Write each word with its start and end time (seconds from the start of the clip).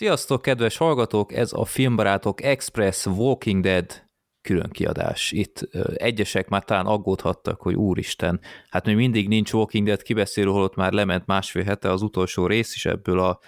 Sziasztok, 0.00 0.42
kedves 0.42 0.76
hallgatók! 0.76 1.32
Ez 1.32 1.52
a 1.52 1.64
Filmbarátok 1.64 2.42
Express 2.42 3.06
Walking 3.06 3.62
Dead 3.62 4.02
külön 4.42 4.70
kiadás. 4.70 5.32
Itt 5.32 5.68
egyesek 5.94 6.48
már 6.48 6.64
talán 6.64 6.86
aggódhattak, 6.86 7.60
hogy 7.60 7.74
úristen, 7.74 8.40
hát 8.70 8.84
még 8.84 8.96
mindig 8.96 9.28
nincs 9.28 9.52
Walking 9.52 9.86
Dead 9.86 10.02
kibeszélő, 10.02 10.50
holott 10.50 10.74
már 10.74 10.92
lement 10.92 11.26
másfél 11.26 11.62
hete 11.62 11.90
az 11.90 12.02
utolsó 12.02 12.46
rész 12.46 12.74
is 12.74 12.86
ebből 12.86 13.20
a 13.20 13.38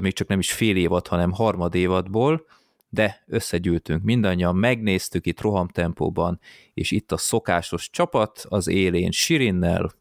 még 0.00 0.12
csak 0.12 0.28
nem 0.28 0.38
is 0.38 0.52
fél 0.52 0.76
évad, 0.76 1.06
hanem 1.06 1.32
harmad 1.32 1.74
évadból, 1.74 2.46
de 2.88 3.22
összegyűltünk 3.26 4.02
mindannyian, 4.02 4.56
megnéztük 4.56 5.26
itt 5.26 5.40
rohamtempóban, 5.40 6.40
és 6.74 6.90
itt 6.90 7.12
a 7.12 7.16
szokásos 7.16 7.90
csapat 7.90 8.46
az 8.48 8.68
élén 8.68 9.10
Sirinnel, 9.10 9.92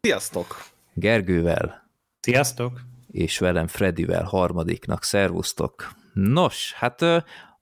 Sziasztok! 0.00 0.66
Gergővel, 0.94 1.90
Sziasztok! 2.20 2.92
És 3.14 3.38
velem 3.38 3.66
Fredivel 3.66 4.22
harmadiknak. 4.22 5.04
Szervusztok! 5.04 5.92
Nos, 6.12 6.72
hát 6.76 7.04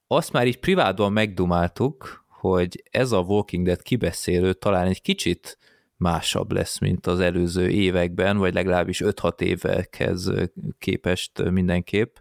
azt 0.07 0.33
már 0.33 0.47
így 0.47 0.59
privátban 0.59 1.13
megdumáltuk, 1.13 2.25
hogy 2.29 2.83
ez 2.91 3.13
a 3.13 3.19
Walking 3.19 3.67
Dead 3.67 3.83
kibeszélő 3.83 4.53
talán 4.53 4.87
egy 4.87 5.03
kicsit 5.03 5.59
másabb 5.97 6.53
lesz, 6.53 6.79
mint 6.79 7.07
az 7.07 7.21
előző 7.21 7.69
években, 7.69 8.37
vagy 8.37 8.55
legalábbis 8.55 9.03
5-6 9.05 9.41
évekhez 9.41 10.33
képest 10.79 11.51
mindenképp. 11.51 12.17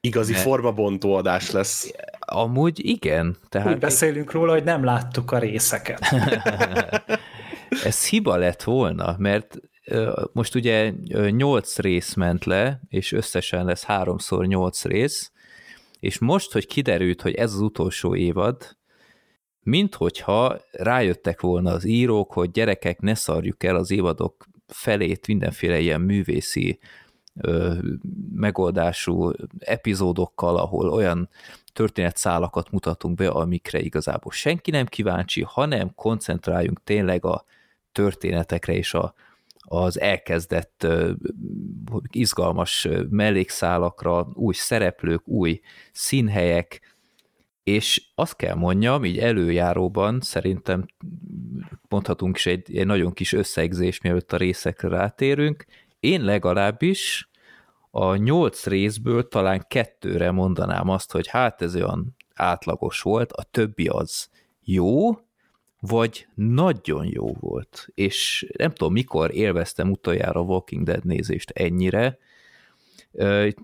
Igazi 0.00 0.32
Ne. 0.32 0.38
formabontó 0.38 1.14
adás 1.14 1.50
lesz. 1.50 1.92
Amúgy 2.18 2.86
igen, 2.86 3.26
Úgy 3.26 3.48
tehát 3.48 3.78
beszélünk 3.78 4.32
róla, 4.32 4.52
hogy 4.52 4.64
nem 4.64 4.84
láttuk 4.84 5.32
a 5.32 5.38
részeket. 5.38 6.00
ez 7.84 8.08
hiba 8.08 8.36
lett 8.36 8.62
volna, 8.62 9.14
mert 9.18 9.60
most 10.32 10.54
ugye 10.54 10.92
8 11.30 11.78
rész 11.78 12.14
ment 12.14 12.44
le, 12.44 12.80
és 12.88 13.12
összesen 13.12 13.64
lesz 13.64 13.84
háromszor 13.84 14.46
8 14.46 14.84
rész, 14.84 15.32
és 16.00 16.18
most, 16.18 16.52
hogy 16.52 16.66
kiderült, 16.66 17.22
hogy 17.22 17.34
ez 17.34 17.52
az 17.52 17.60
utolsó 17.60 18.14
évad, 18.14 18.76
mint 19.60 19.94
hogyha 19.94 20.60
rájöttek 20.72 21.40
volna 21.40 21.70
az 21.70 21.84
írók, 21.84 22.32
hogy 22.32 22.50
gyerekek, 22.50 23.00
ne 23.00 23.14
szarjuk 23.14 23.64
el 23.64 23.76
az 23.76 23.90
évadok 23.90 24.46
felét 24.66 25.26
mindenféle 25.26 25.78
ilyen 25.78 26.00
művészi 26.00 26.78
ö, 27.40 27.74
megoldású 28.34 29.32
epizódokkal, 29.58 30.56
ahol 30.56 30.88
olyan 30.88 31.28
történetszálakat 31.72 32.70
mutatunk 32.70 33.16
be, 33.16 33.28
amikre 33.28 33.80
igazából 33.80 34.32
senki 34.32 34.70
nem 34.70 34.86
kíváncsi, 34.86 35.42
hanem 35.42 35.94
koncentráljunk 35.94 36.82
tényleg 36.84 37.24
a 37.24 37.44
történetekre 37.92 38.72
és 38.72 38.94
a, 38.94 39.14
az 39.64 40.00
elkezdett 40.00 40.86
izgalmas 42.10 42.88
mellékszálakra, 43.10 44.28
új 44.34 44.54
szereplők, 44.54 45.28
új 45.28 45.60
színhelyek, 45.92 46.80
és 47.62 48.02
azt 48.14 48.36
kell 48.36 48.54
mondjam, 48.54 49.04
így 49.04 49.18
előjáróban 49.18 50.20
szerintem 50.20 50.86
mondhatunk 51.88 52.36
is 52.36 52.46
egy, 52.46 52.76
egy 52.76 52.86
nagyon 52.86 53.12
kis 53.12 53.32
összegzés, 53.32 54.00
mielőtt 54.00 54.32
a 54.32 54.36
részekre 54.36 54.88
rátérünk. 54.88 55.64
Én 56.00 56.24
legalábbis 56.24 57.28
a 57.90 58.16
nyolc 58.16 58.66
részből 58.66 59.28
talán 59.28 59.64
kettőre 59.68 60.30
mondanám 60.30 60.88
azt, 60.88 61.12
hogy 61.12 61.26
hát 61.28 61.62
ez 61.62 61.74
olyan 61.74 62.16
átlagos 62.34 63.00
volt, 63.00 63.32
a 63.32 63.42
többi 63.42 63.88
az 63.88 64.28
jó, 64.60 65.10
vagy 65.86 66.26
nagyon 66.34 67.06
jó 67.06 67.32
volt. 67.40 67.88
És 67.94 68.46
nem 68.56 68.70
tudom, 68.70 68.92
mikor 68.92 69.34
élveztem 69.34 69.90
utoljára 69.90 70.40
Walking 70.40 70.84
Dead 70.84 71.04
nézést 71.04 71.50
ennyire. 71.50 72.18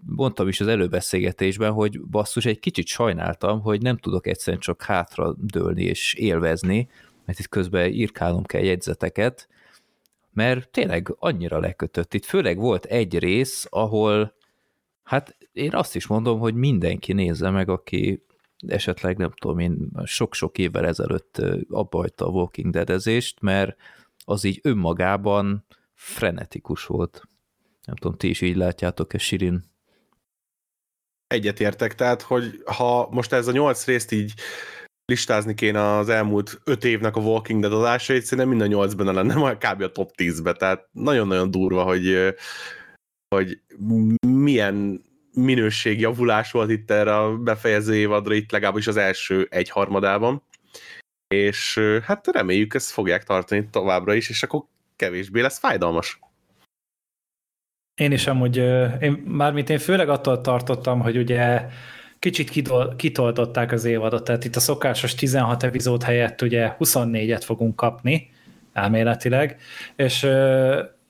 Mondtam 0.06 0.48
is 0.48 0.60
az 0.60 0.66
előbeszélgetésben, 0.66 1.72
hogy 1.72 2.00
basszus, 2.00 2.44
egy 2.44 2.58
kicsit 2.58 2.86
sajnáltam, 2.86 3.60
hogy 3.60 3.82
nem 3.82 3.96
tudok 3.96 4.26
egyszerűen 4.26 4.62
csak 4.62 4.82
hátra 4.82 5.34
dőlni 5.38 5.82
és 5.82 6.14
élvezni, 6.14 6.88
mert 7.24 7.38
itt 7.38 7.48
közben 7.48 7.92
írkálnom 7.92 8.42
kell 8.42 8.62
jegyzeteket, 8.62 9.48
mert 10.32 10.68
tényleg 10.68 11.14
annyira 11.18 11.58
lekötött. 11.58 12.14
Itt 12.14 12.24
főleg 12.24 12.58
volt 12.58 12.84
egy 12.84 13.18
rész, 13.18 13.66
ahol 13.70 14.34
hát 15.02 15.36
én 15.52 15.74
azt 15.74 15.96
is 15.96 16.06
mondom, 16.06 16.38
hogy 16.38 16.54
mindenki 16.54 17.12
nézze 17.12 17.50
meg, 17.50 17.68
aki 17.68 18.24
esetleg 18.66 19.16
nem 19.16 19.30
tudom 19.30 19.58
én 19.58 19.90
sok-sok 20.04 20.58
évvel 20.58 20.86
ezelőtt 20.86 21.38
ö, 21.38 21.58
abba 21.68 21.98
hagyta 21.98 22.26
a 22.26 22.30
Walking 22.30 22.72
Dead-ezést, 22.72 23.40
mert 23.40 23.76
az 24.24 24.44
így 24.44 24.60
önmagában 24.62 25.64
frenetikus 25.94 26.86
volt. 26.86 27.28
Nem 27.86 27.96
tudom, 27.96 28.16
ti 28.16 28.28
is 28.28 28.40
így 28.40 28.56
látjátok-e, 28.56 29.18
Sirin? 29.18 29.64
Egyetértek, 31.26 31.94
tehát, 31.94 32.22
hogy 32.22 32.62
ha 32.64 33.08
most 33.10 33.32
ez 33.32 33.46
a 33.46 33.52
nyolc 33.52 33.84
részt 33.84 34.12
így 34.12 34.34
listázni 35.04 35.54
kéne 35.54 35.96
az 35.96 36.08
elmúlt 36.08 36.60
öt 36.64 36.84
évnek 36.84 37.16
a 37.16 37.20
Walking 37.20 37.60
Dead 37.60 37.72
adásait, 37.72 38.22
szerintem 38.22 38.48
mind 38.48 38.60
a 38.60 38.66
nyolc 38.66 38.94
benne 38.94 39.12
lenne, 39.12 39.34
majd 39.34 39.56
kb. 39.56 39.82
a 39.82 39.92
top 39.92 40.10
10-be, 40.16 40.52
tehát 40.52 40.88
nagyon-nagyon 40.92 41.50
durva, 41.50 41.82
hogy, 41.82 42.34
hogy 43.28 43.60
milyen 44.26 45.04
minőségjavulás 45.44 46.50
volt 46.50 46.70
itt 46.70 46.90
erre 46.90 47.16
a 47.16 47.36
befejező 47.36 47.94
évadra, 47.94 48.34
itt 48.34 48.50
legalábbis 48.50 48.86
az 48.86 48.96
első 48.96 49.46
egyharmadában, 49.50 50.42
és 51.34 51.80
hát 52.02 52.26
reméljük 52.32 52.74
ezt 52.74 52.90
fogják 52.90 53.24
tartani 53.24 53.68
továbbra 53.70 54.14
is, 54.14 54.28
és 54.28 54.42
akkor 54.42 54.64
kevésbé 54.96 55.40
lesz 55.40 55.58
fájdalmas. 55.58 56.18
Én 58.00 58.12
is 58.12 58.26
amúgy, 58.26 58.56
én, 59.00 59.22
mármint 59.26 59.70
én 59.70 59.78
főleg 59.78 60.08
attól 60.08 60.40
tartottam, 60.40 61.00
hogy 61.00 61.16
ugye 61.16 61.66
kicsit 62.18 62.50
kitol, 62.50 62.94
kitoltották 62.96 63.72
az 63.72 63.84
évadot, 63.84 64.24
tehát 64.24 64.44
itt 64.44 64.56
a 64.56 64.60
szokásos 64.60 65.14
16 65.14 65.62
epizód 65.62 66.02
helyett 66.02 66.42
ugye 66.42 66.76
24-et 66.78 67.42
fogunk 67.44 67.76
kapni, 67.76 68.30
elméletileg, 68.72 69.60
és 69.96 70.26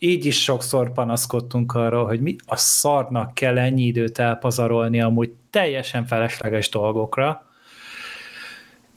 így 0.03 0.25
is 0.25 0.43
sokszor 0.43 0.93
panaszkodtunk 0.93 1.75
arról, 1.75 2.06
hogy 2.06 2.21
mi 2.21 2.37
a 2.47 2.56
szarnak 2.56 3.34
kell 3.34 3.59
ennyi 3.59 3.83
időt 3.83 4.19
elpazarolni 4.19 5.00
amúgy 5.00 5.33
teljesen 5.50 6.06
felesleges 6.06 6.69
dolgokra, 6.69 7.44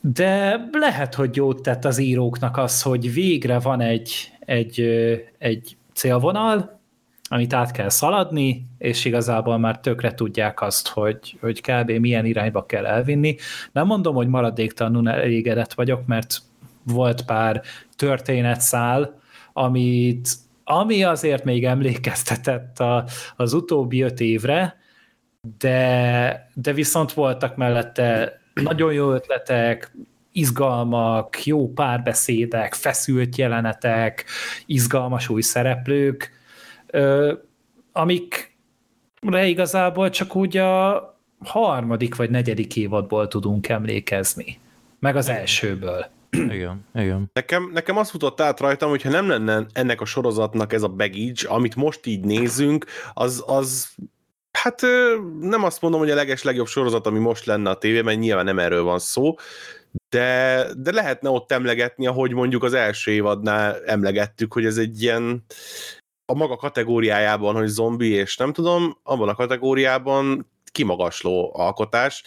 de 0.01 0.59
lehet, 0.71 1.15
hogy 1.15 1.35
jót 1.35 1.61
tett 1.61 1.85
az 1.85 1.97
íróknak 1.97 2.57
az, 2.57 2.81
hogy 2.81 3.13
végre 3.13 3.59
van 3.59 3.81
egy, 3.81 4.31
egy, 4.39 4.81
egy 5.37 5.77
célvonal, 5.93 6.79
amit 7.29 7.53
át 7.53 7.71
kell 7.71 7.89
szaladni, 7.89 8.65
és 8.77 9.05
igazából 9.05 9.57
már 9.57 9.79
tökre 9.79 10.13
tudják 10.13 10.61
azt, 10.61 10.87
hogy, 10.87 11.37
hogy 11.41 11.61
kb. 11.61 11.91
milyen 11.91 12.25
irányba 12.25 12.65
kell 12.65 12.85
elvinni. 12.85 13.35
Nem 13.71 13.85
mondom, 13.85 14.15
hogy 14.15 14.27
maradéktalanul 14.27 15.09
elégedett 15.09 15.73
vagyok, 15.73 16.05
mert 16.05 16.37
volt 16.83 17.25
pár 17.25 17.61
történetszál, 17.95 19.19
amit, 19.53 20.29
ami 20.63 21.03
azért 21.03 21.43
még 21.43 21.65
emlékeztetett 21.65 22.79
a, 22.79 23.05
az 23.35 23.53
utóbbi 23.53 24.01
öt 24.01 24.19
évre, 24.19 24.77
de, 25.57 26.49
de 26.53 26.73
viszont 26.73 27.13
voltak 27.13 27.55
mellette 27.55 28.39
nagyon 28.53 28.93
jó 28.93 29.11
ötletek, 29.11 29.91
izgalmak, 30.31 31.45
jó 31.45 31.73
párbeszédek, 31.73 32.73
feszült 32.73 33.35
jelenetek, 33.35 34.25
izgalmas 34.65 35.29
új 35.29 35.41
szereplők, 35.41 36.31
amikre 37.91 39.45
igazából 39.45 40.09
csak 40.09 40.35
úgy 40.35 40.57
a 40.57 41.07
harmadik 41.39 42.15
vagy 42.15 42.29
negyedik 42.29 42.75
évadból 42.75 43.27
tudunk 43.27 43.69
emlékezni. 43.69 44.59
Meg 44.99 45.15
az 45.15 45.29
elsőből. 45.29 46.05
Igen, 46.37 46.85
igen. 46.95 47.29
Nekem, 47.33 47.69
nekem 47.73 47.97
azt 47.97 48.09
futott 48.09 48.41
át 48.41 48.59
rajtam, 48.59 48.89
hogyha 48.89 49.09
nem 49.09 49.27
lenne 49.27 49.65
ennek 49.73 50.01
a 50.01 50.05
sorozatnak 50.05 50.73
ez 50.73 50.83
a 50.83 50.87
baggage, 50.87 51.47
amit 51.47 51.75
most 51.75 52.05
így 52.05 52.23
nézünk, 52.23 52.85
az, 53.13 53.43
az 53.45 53.89
hát 54.51 54.81
nem 55.39 55.63
azt 55.63 55.81
mondom, 55.81 55.99
hogy 55.99 56.09
a 56.09 56.15
leges 56.15 56.43
legjobb 56.43 56.67
sorozat, 56.67 57.07
ami 57.07 57.19
most 57.19 57.45
lenne 57.45 57.69
a 57.69 57.77
tévében, 57.77 58.15
nyilván 58.15 58.45
nem 58.45 58.59
erről 58.59 58.83
van 58.83 58.99
szó, 58.99 59.35
de, 60.09 60.65
de 60.77 60.91
lehetne 60.91 61.29
ott 61.29 61.51
emlegetni, 61.51 62.07
ahogy 62.07 62.33
mondjuk 62.33 62.63
az 62.63 62.73
első 62.73 63.11
évadnál 63.11 63.83
emlegettük, 63.85 64.53
hogy 64.53 64.65
ez 64.65 64.77
egy 64.77 65.01
ilyen 65.01 65.45
a 66.25 66.33
maga 66.33 66.55
kategóriájában, 66.55 67.55
hogy 67.55 67.67
zombi, 67.67 68.09
és 68.09 68.37
nem 68.37 68.53
tudom, 68.53 68.97
abban 69.03 69.29
a 69.29 69.35
kategóriában 69.35 70.51
kimagasló 70.71 71.51
alkotás. 71.55 72.23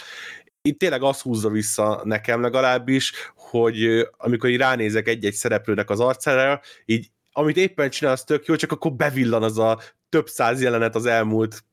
Itt 0.63 0.79
tényleg 0.79 1.03
az 1.03 1.21
húzza 1.21 1.49
vissza 1.49 2.01
nekem 2.05 2.41
legalábbis, 2.41 3.33
hogy 3.63 4.09
amikor 4.17 4.51
így 4.51 4.57
ránézek 4.57 5.09
egy-egy 5.09 5.35
szereplőnek 5.35 5.91
az 5.91 6.01
arcára, 6.01 6.61
így 6.85 7.11
amit 7.33 7.57
éppen 7.57 7.91
csinál, 7.91 8.13
az 8.13 8.25
tök 8.25 8.47
jó, 8.47 8.57
csak 8.57 8.73
akkor 8.73 8.93
bevillan 8.93 9.43
az 9.43 9.59
a 9.59 9.81
több 10.09 10.29
száz 10.29 10.63
jelenet 10.63 10.95
az 10.95 11.07
elmúlt 11.07 11.65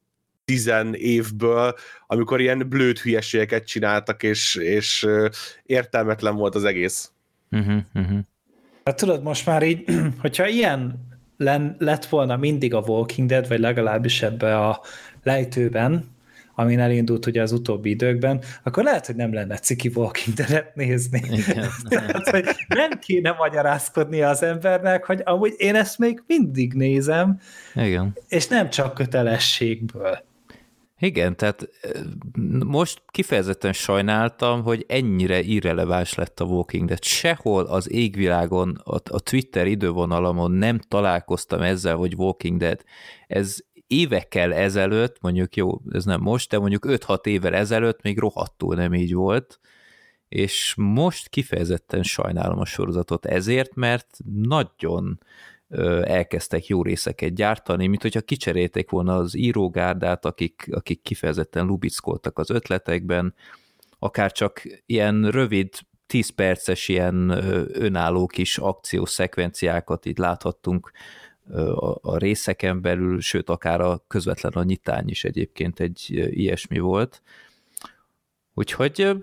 tizen 0.46 0.94
évből, 0.94 1.76
amikor 2.08 2.42
ilyen 2.42 2.70
blőd 2.70 3.00
hülyeségeket 3.00 3.68
csináltak, 3.68 4.24
és, 4.24 4.56
és 4.56 5.08
értelmetlen 5.64 6.36
volt 6.36 6.56
az 6.56 6.64
egész. 6.64 7.12
Uh-huh, 7.52 7.82
uh-huh. 7.94 8.20
Hát 8.84 8.98
tudod, 8.98 9.24
most 9.24 9.46
már 9.46 9.64
így, 9.64 9.84
hogyha 10.22 10.48
ilyen 10.48 11.08
len, 11.38 11.76
lett 11.80 12.06
volna 12.06 12.38
mindig 12.38 12.74
a 12.74 12.80
Walking 12.80 13.30
Dead, 13.30 13.48
vagy 13.48 13.60
legalábbis 13.60 14.22
ebbe 14.22 14.60
a 14.60 14.82
lejtőben, 15.24 16.13
amin 16.56 16.80
elindult 16.80 17.26
ugye 17.26 17.42
az 17.42 17.52
utóbbi 17.52 17.90
időkben, 17.90 18.44
akkor 18.64 18.84
lehet, 18.84 19.06
hogy 19.06 19.16
nem 19.16 19.34
lenne 19.34 19.58
ciki 19.58 19.92
Walking 19.96 20.36
Dead 20.36 20.72
nézni. 20.74 21.22
Igen. 21.32 21.70
Tehát, 21.90 22.30
hogy 22.30 22.46
nem 22.68 23.00
kéne 23.00 23.32
magyarázkodni 23.32 24.22
az 24.22 24.44
embernek, 24.44 25.06
hogy 25.06 25.22
amúgy 25.24 25.54
én 25.58 25.76
ezt 25.76 25.98
még 25.98 26.24
mindig 26.28 26.74
nézem, 26.74 27.40
Igen. 27.76 28.18
és 28.28 28.48
nem 28.48 28.70
csak 28.70 28.94
kötelességből. 28.94 30.20
Igen, 31.04 31.36
tehát 31.36 31.70
most 32.66 33.02
kifejezetten 33.08 33.74
sajnáltam, 33.74 34.64
hogy 34.64 34.86
ennyire 34.88 35.42
irreleváns 35.42 36.14
lett 36.14 36.40
a 36.40 36.46
Walking 36.46 36.88
Dead. 36.88 37.04
Sehol 37.04 37.66
az 37.66 37.92
égvilágon, 37.92 38.82
a, 38.84 38.96
a 38.96 39.20
Twitter 39.20 39.68
idővonalamon 39.68 40.52
nem 40.52 40.80
találkoztam 40.88 41.62
ezzel, 41.62 41.96
hogy 41.96 42.16
Walking 42.16 42.58
Dead. 42.58 42.84
Ez 43.28 43.58
évekkel 43.88 44.54
ezelőtt, 44.54 45.22
mondjuk 45.22 45.56
jó, 45.56 45.82
ez 45.92 46.06
nem 46.06 46.22
most, 46.22 46.50
de 46.50 46.60
mondjuk 46.60 46.86
5-6 46.88 47.26
évvel 47.26 47.54
ezelőtt 47.54 48.02
még 48.02 48.20
rohadtul 48.20 48.76
nem 48.76 48.94
így 48.94 49.14
volt, 49.14 49.60
és 50.30 50.74
most 50.78 51.30
kifejezetten 51.30 52.04
sajnálom 52.04 52.60
a 52.60 52.66
sorozatot 52.66 53.26
ezért, 53.26 53.76
mert 53.76 54.18
nagyon 54.34 55.20
elkezdtek 56.04 56.68
jó 56.68 56.84
részeket 56.84 57.34
gyártani, 57.34 57.88
mint 57.88 58.02
hogyha 58.02 58.22
kicserélték 58.22 58.90
volna 58.90 59.16
az 59.16 59.38
írógárdát, 59.38 60.26
akik, 60.26 60.68
akik 60.72 61.02
kifejezetten 61.02 61.66
lubickoltak 61.66 62.38
az 62.38 62.50
ötletekben, 62.50 63.34
akár 64.00 64.32
csak 64.32 64.62
ilyen 64.86 65.30
rövid 65.30 65.70
10 66.06 66.30
perces 66.30 66.88
ilyen 66.88 67.30
önálló 67.74 68.26
kis 68.26 68.58
akciós 68.58 69.10
szekvenciákat 69.10 70.06
itt 70.06 70.18
láthattunk 70.18 70.92
a, 71.52 72.00
a 72.02 72.18
részeken 72.18 72.82
belül, 72.82 73.22
sőt, 73.22 73.50
akár 73.50 73.82
a 73.82 74.04
közvetlen 74.08 74.52
a 74.54 74.64
nyitány 74.64 75.10
is 75.10 75.24
egyébként 75.24 75.80
egy 75.80 76.30
ilyesmi 76.30 76.80
volt. 76.80 77.22
Úgyhogy 78.54 79.18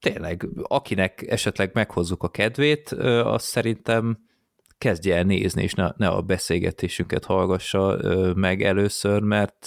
tényleg, 0.00 0.48
akinek 0.62 1.24
esetleg 1.28 1.70
meghozzuk 1.72 2.22
a 2.22 2.28
kedvét, 2.28 2.90
az 3.24 3.42
szerintem 3.42 4.18
kezdje 4.78 5.16
el 5.16 5.22
nézni, 5.22 5.62
és 5.62 5.72
ne, 5.72 5.88
ne 5.96 6.08
a 6.08 6.20
beszélgetésünket 6.20 7.24
hallgassa 7.24 7.98
meg 8.34 8.62
először, 8.62 9.22
mert 9.22 9.66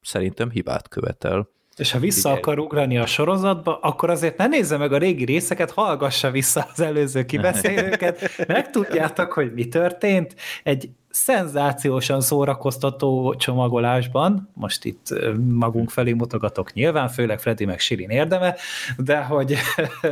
szerintem 0.00 0.50
hibát 0.50 0.88
követel. 0.88 1.48
És 1.76 1.92
ha 1.92 1.98
vissza 1.98 2.28
Igen. 2.28 2.40
akar 2.40 2.58
ugrani 2.58 2.98
a 2.98 3.06
sorozatba, 3.06 3.78
akkor 3.78 4.10
azért 4.10 4.36
ne 4.36 4.46
nézze 4.46 4.76
meg 4.76 4.92
a 4.92 4.98
régi 4.98 5.24
részeket, 5.24 5.70
hallgassa 5.70 6.30
vissza 6.30 6.68
az 6.72 6.80
előző 6.80 7.24
kibeszélőket, 7.24 8.30
megtudjátok, 8.46 9.32
hogy 9.32 9.52
mi 9.52 9.68
történt. 9.68 10.34
Egy 10.62 10.90
szenzációsan 11.12 12.20
szórakoztató 12.20 13.34
csomagolásban, 13.34 14.48
most 14.54 14.84
itt 14.84 15.14
magunk 15.48 15.90
felé 15.90 16.12
mutogatok 16.12 16.72
nyilván, 16.72 17.08
főleg 17.08 17.40
Freddy 17.40 17.64
meg 17.64 17.80
Sirin 17.80 18.10
érdeme, 18.10 18.56
de 18.96 19.22
hogy 19.22 19.56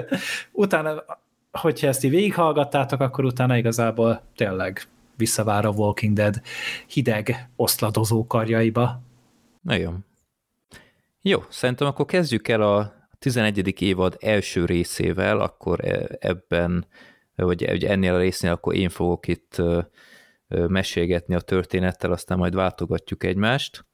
utána, 0.52 1.04
hogyha 1.52 1.86
ezt 1.86 2.04
így 2.04 2.10
végighallgattátok, 2.10 3.00
akkor 3.00 3.24
utána 3.24 3.56
igazából 3.56 4.22
tényleg 4.36 4.82
visszavár 5.16 5.64
a 5.64 5.70
Walking 5.70 6.14
Dead 6.14 6.40
hideg 6.86 7.50
oszladozó 7.56 8.26
karjaiba. 8.26 9.00
Nagyon. 9.60 10.04
Jó, 11.22 11.44
szerintem 11.48 11.86
akkor 11.86 12.04
kezdjük 12.04 12.48
el 12.48 12.62
a 12.62 12.92
11. 13.18 13.82
évad 13.82 14.16
első 14.20 14.64
részével, 14.64 15.40
akkor 15.40 15.84
e, 15.84 16.06
ebben, 16.18 16.86
vagy 17.36 17.84
ennél 17.84 18.14
a 18.14 18.18
résznél 18.18 18.52
akkor 18.52 18.74
én 18.74 18.88
fogok 18.88 19.28
itt 19.28 19.62
mesélgetni 20.68 21.34
a 21.34 21.40
történettel, 21.40 22.12
aztán 22.12 22.38
majd 22.38 22.54
váltogatjuk 22.54 23.24
egymást. 23.24 23.84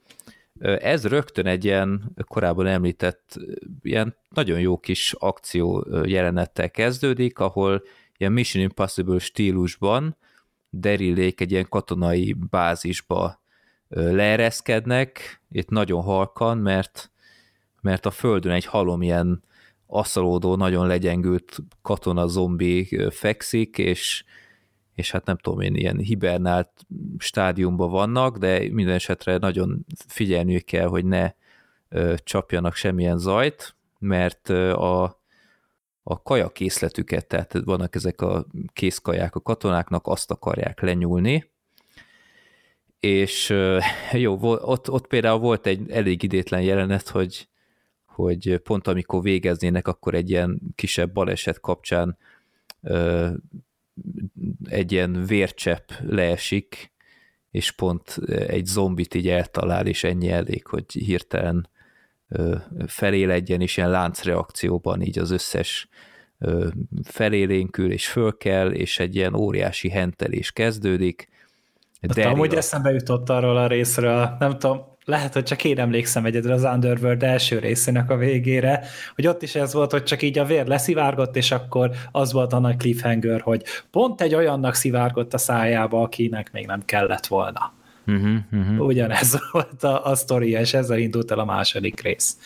Ez 0.61 1.06
rögtön 1.06 1.47
egy 1.47 1.64
ilyen 1.64 2.12
korábban 2.25 2.67
említett, 2.67 3.38
ilyen 3.82 4.17
nagyon 4.29 4.61
jó 4.61 4.79
kis 4.79 5.12
akció 5.19 5.87
jelenettel 6.05 6.70
kezdődik, 6.70 7.38
ahol 7.38 7.82
ilyen 8.17 8.32
Mission 8.32 8.62
Impossible 8.62 9.19
stílusban 9.19 10.17
Derillék 10.70 11.41
egy 11.41 11.50
ilyen 11.50 11.69
katonai 11.69 12.37
bázisba 12.50 13.43
leereszkednek, 13.88 15.43
itt 15.50 15.69
nagyon 15.69 16.03
halkan, 16.03 16.58
mert 16.58 17.11
mert 17.81 18.06
a 18.06 18.11
földön 18.11 18.53
egy 18.53 18.64
halom 18.64 19.03
ilyen 19.03 19.43
asszalódó, 19.87 20.56
nagyon 20.56 20.87
legyengült 20.87 21.58
katona 21.82 22.26
zombi 22.26 23.06
fekszik, 23.11 23.79
és, 23.79 24.25
és 24.96 25.10
hát 25.10 25.25
nem 25.25 25.37
tudom 25.37 25.60
én, 25.60 25.75
ilyen 25.75 25.98
hibernált 25.98 26.70
stádiumban 27.19 27.90
vannak, 27.90 28.38
de 28.38 28.72
minden 28.72 28.94
esetre 28.94 29.37
nagyon 29.37 29.87
figyelniük 30.06 30.64
kell, 30.64 30.87
hogy 30.87 31.04
ne 31.04 31.32
ö, 31.88 32.14
csapjanak 32.25 32.75
semmilyen 32.75 33.19
zajt, 33.19 33.76
mert 33.98 34.48
ö, 34.48 34.72
a, 34.72 35.20
a 36.02 36.22
kajakészletüket, 36.22 37.26
tehát 37.26 37.52
vannak 37.64 37.94
ezek 37.94 38.20
a 38.20 38.46
készkaják 38.72 39.34
a 39.34 39.40
katonáknak, 39.40 40.06
azt 40.06 40.31
akarják 40.31 40.81
lenyúlni, 40.81 41.50
és 43.00 43.54
jó, 44.12 44.38
ott, 44.43 44.90
ott 44.90 45.06
például 45.06 45.38
volt 45.38 45.66
egy 45.66 45.90
elég 45.90 46.22
idétlen 46.22 46.62
jelenet, 46.62 47.08
hogy 47.08 47.48
hogy 48.04 48.56
pont 48.56 48.87
amikor 48.87 49.22
végeznének, 49.22 49.88
akkor 49.88 50.14
egy 50.14 50.31
ilyen 50.31 50.60
kisebb 50.75 51.12
baleset 51.12 51.60
kapcsán 51.60 52.16
ö, 52.82 53.31
egy 54.69 54.93
ilyen 54.93 55.25
vércsepp 55.26 55.88
leesik, 56.00 56.93
és 57.50 57.70
pont 57.70 58.19
egy 58.28 58.66
zombit 58.66 59.14
így 59.14 59.28
eltalál, 59.28 59.87
és 59.87 60.04
ennyi 60.04 60.31
elég, 60.31 60.66
hogy 60.66 60.93
hirtelen 60.93 61.69
ö, 62.28 62.56
feléledjen, 62.87 63.60
és 63.60 63.76
ilyen 63.76 63.90
láncreakcióban 63.90 65.02
így 65.02 65.19
az 65.19 65.31
összes 65.31 65.88
felélénkül, 67.02 67.93
és 67.93 68.08
fölkel, 68.08 68.72
és 68.72 68.98
egy 68.98 69.14
ilyen 69.14 69.34
óriási 69.34 69.90
hentelés 69.90 70.52
kezdődik. 70.52 71.28
De 72.00 72.28
amúgy 72.28 72.54
eszembe 72.54 72.90
jutott 72.90 73.31
arról 73.31 73.56
a 73.56 73.66
részről, 73.66 74.37
nem 74.38 74.58
tudom, 74.58 74.95
lehet, 75.06 75.32
hogy 75.32 75.43
csak 75.43 75.64
én 75.64 75.79
emlékszem 75.79 76.25
egyedül 76.25 76.53
az 76.53 76.62
Underworld 76.62 77.23
első 77.23 77.58
részének 77.58 78.11
a 78.11 78.17
végére, 78.17 78.82
hogy 79.14 79.26
ott 79.26 79.43
is 79.43 79.55
ez 79.55 79.73
volt, 79.73 79.91
hogy 79.91 80.03
csak 80.03 80.23
így 80.23 80.38
a 80.38 80.44
vér 80.44 80.67
leszivárgott, 80.67 81.37
és 81.37 81.50
akkor 81.50 81.91
az 82.12 82.32
volt 82.32 82.53
a 82.53 82.58
nagy 82.58 82.76
cliffhanger, 82.76 83.41
hogy 83.41 83.62
pont 83.91 84.20
egy 84.20 84.35
olyannak 84.35 84.75
szivárgott 84.75 85.35
a 85.35 85.38
szájába, 85.38 86.03
akinek 86.03 86.53
még 86.53 86.67
nem 86.67 86.85
kellett 86.85 87.26
volna. 87.26 87.73
Uh-huh, 88.06 88.37
uh-huh. 88.53 88.87
Ugyanez 88.87 89.38
volt 89.53 89.82
a, 89.82 90.05
a 90.05 90.14
sztori, 90.14 90.50
és 90.50 90.75
ezzel 90.75 90.99
indult 90.99 91.31
el 91.31 91.38
a 91.38 91.44
második 91.44 92.00
rész. 92.00 92.37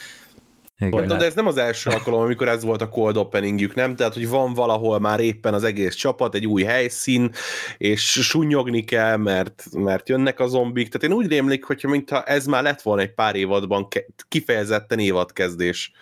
Igen. 0.80 1.08
De 1.08 1.24
ez 1.24 1.34
nem 1.34 1.46
az 1.46 1.56
első 1.56 1.90
alkalom, 1.94 2.20
amikor 2.20 2.48
ez 2.48 2.64
volt 2.64 2.82
a 2.82 2.88
cold 2.88 3.16
openingjük, 3.16 3.74
nem? 3.74 3.96
Tehát, 3.96 4.14
hogy 4.14 4.28
van 4.28 4.54
valahol 4.54 4.98
már 4.98 5.20
éppen 5.20 5.54
az 5.54 5.64
egész 5.64 5.94
csapat, 5.94 6.34
egy 6.34 6.46
új 6.46 6.62
helyszín, 6.62 7.30
és 7.78 8.02
sunyogni 8.02 8.84
kell, 8.84 9.16
mert, 9.16 9.64
mert 9.72 10.08
jönnek 10.08 10.40
a 10.40 10.46
zombik. 10.46 10.88
Tehát 10.88 11.16
én 11.16 11.24
úgy 11.24 11.28
rémlik, 11.28 11.64
hogyha 11.64 11.88
mintha 11.88 12.22
ez 12.22 12.46
már 12.46 12.62
lett 12.62 12.82
volna 12.82 13.02
egy 13.02 13.14
pár 13.14 13.36
évadban 13.36 13.88
kifejezetten 14.28 14.98
évadkezdés. 14.98 15.92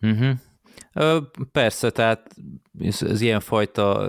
Uh-huh. 0.00 0.30
Persze, 1.52 1.90
tehát 1.90 2.34
ez, 2.80 3.02
ez 3.02 3.20
ilyenfajta 3.20 4.08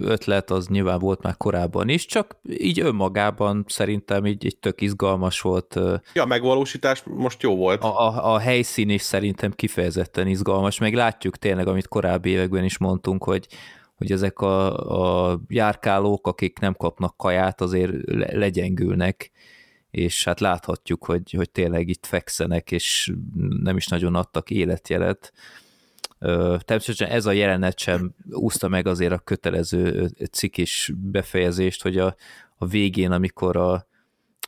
ötlet 0.00 0.50
az 0.50 0.66
nyilván 0.66 0.98
volt 0.98 1.22
már 1.22 1.36
korábban 1.36 1.88
is, 1.88 2.06
csak 2.06 2.36
így 2.48 2.80
önmagában 2.80 3.64
szerintem 3.68 4.26
így, 4.26 4.44
így 4.44 4.58
tök 4.58 4.80
izgalmas 4.80 5.40
volt. 5.40 5.74
Ja, 6.12 6.22
a 6.22 6.26
megvalósítás 6.26 7.02
most 7.04 7.42
jó 7.42 7.56
volt. 7.56 7.82
A, 7.82 8.08
a, 8.08 8.34
a 8.34 8.38
helyszín 8.38 8.88
is 8.88 9.02
szerintem 9.02 9.52
kifejezetten 9.52 10.26
izgalmas, 10.26 10.78
meg 10.78 10.94
látjuk 10.94 11.36
tényleg, 11.36 11.68
amit 11.68 11.88
korábbi 11.88 12.30
években 12.30 12.64
is 12.64 12.78
mondtunk, 12.78 13.24
hogy 13.24 13.46
hogy 13.96 14.12
ezek 14.12 14.40
a, 14.40 15.30
a 15.30 15.40
járkálók, 15.48 16.26
akik 16.26 16.58
nem 16.58 16.74
kapnak 16.74 17.16
kaját, 17.16 17.60
azért 17.60 17.92
legyengülnek, 18.32 19.30
és 19.90 20.24
hát 20.24 20.40
láthatjuk, 20.40 21.04
hogy, 21.04 21.32
hogy 21.36 21.50
tényleg 21.50 21.88
itt 21.88 22.06
fekszenek, 22.06 22.70
és 22.72 23.12
nem 23.62 23.76
is 23.76 23.86
nagyon 23.86 24.14
adtak 24.14 24.50
életjelet 24.50 25.32
Természetesen 26.18 27.08
ez 27.08 27.26
a 27.26 27.32
jelenet 27.32 27.78
sem 27.78 28.14
úszta 28.30 28.68
meg 28.68 28.86
azért 28.86 29.12
a 29.12 29.18
kötelező 29.18 30.10
cikis 30.30 30.92
befejezést, 30.96 31.82
hogy 31.82 31.98
a, 31.98 32.16
a 32.56 32.66
végén, 32.66 33.10
amikor 33.10 33.56
a, 33.56 33.86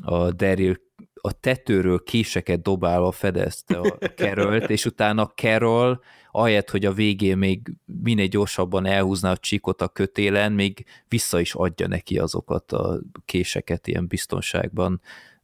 a 0.02 0.32
Daryl 0.32 0.80
a 1.20 1.32
tetőről 1.32 2.02
késeket 2.02 2.62
dobálva 2.62 3.12
fedezte 3.12 3.78
a 3.78 3.98
Carol-t, 4.14 4.70
és 4.70 4.84
utána 4.84 5.26
Carol, 5.26 6.02
ahelyett, 6.30 6.70
hogy 6.70 6.84
a 6.84 6.92
végén 6.92 7.38
még 7.38 7.72
minél 8.02 8.26
gyorsabban 8.26 8.86
elhúzná 8.86 9.30
a 9.30 9.36
csíkot 9.36 9.82
a 9.82 9.88
kötélen, 9.88 10.52
még 10.52 10.84
vissza 11.08 11.40
is 11.40 11.54
adja 11.54 11.86
neki 11.86 12.18
azokat 12.18 12.72
a 12.72 13.00
késeket 13.24 13.86
ilyen 13.86 14.06
biztonságban 14.06 15.00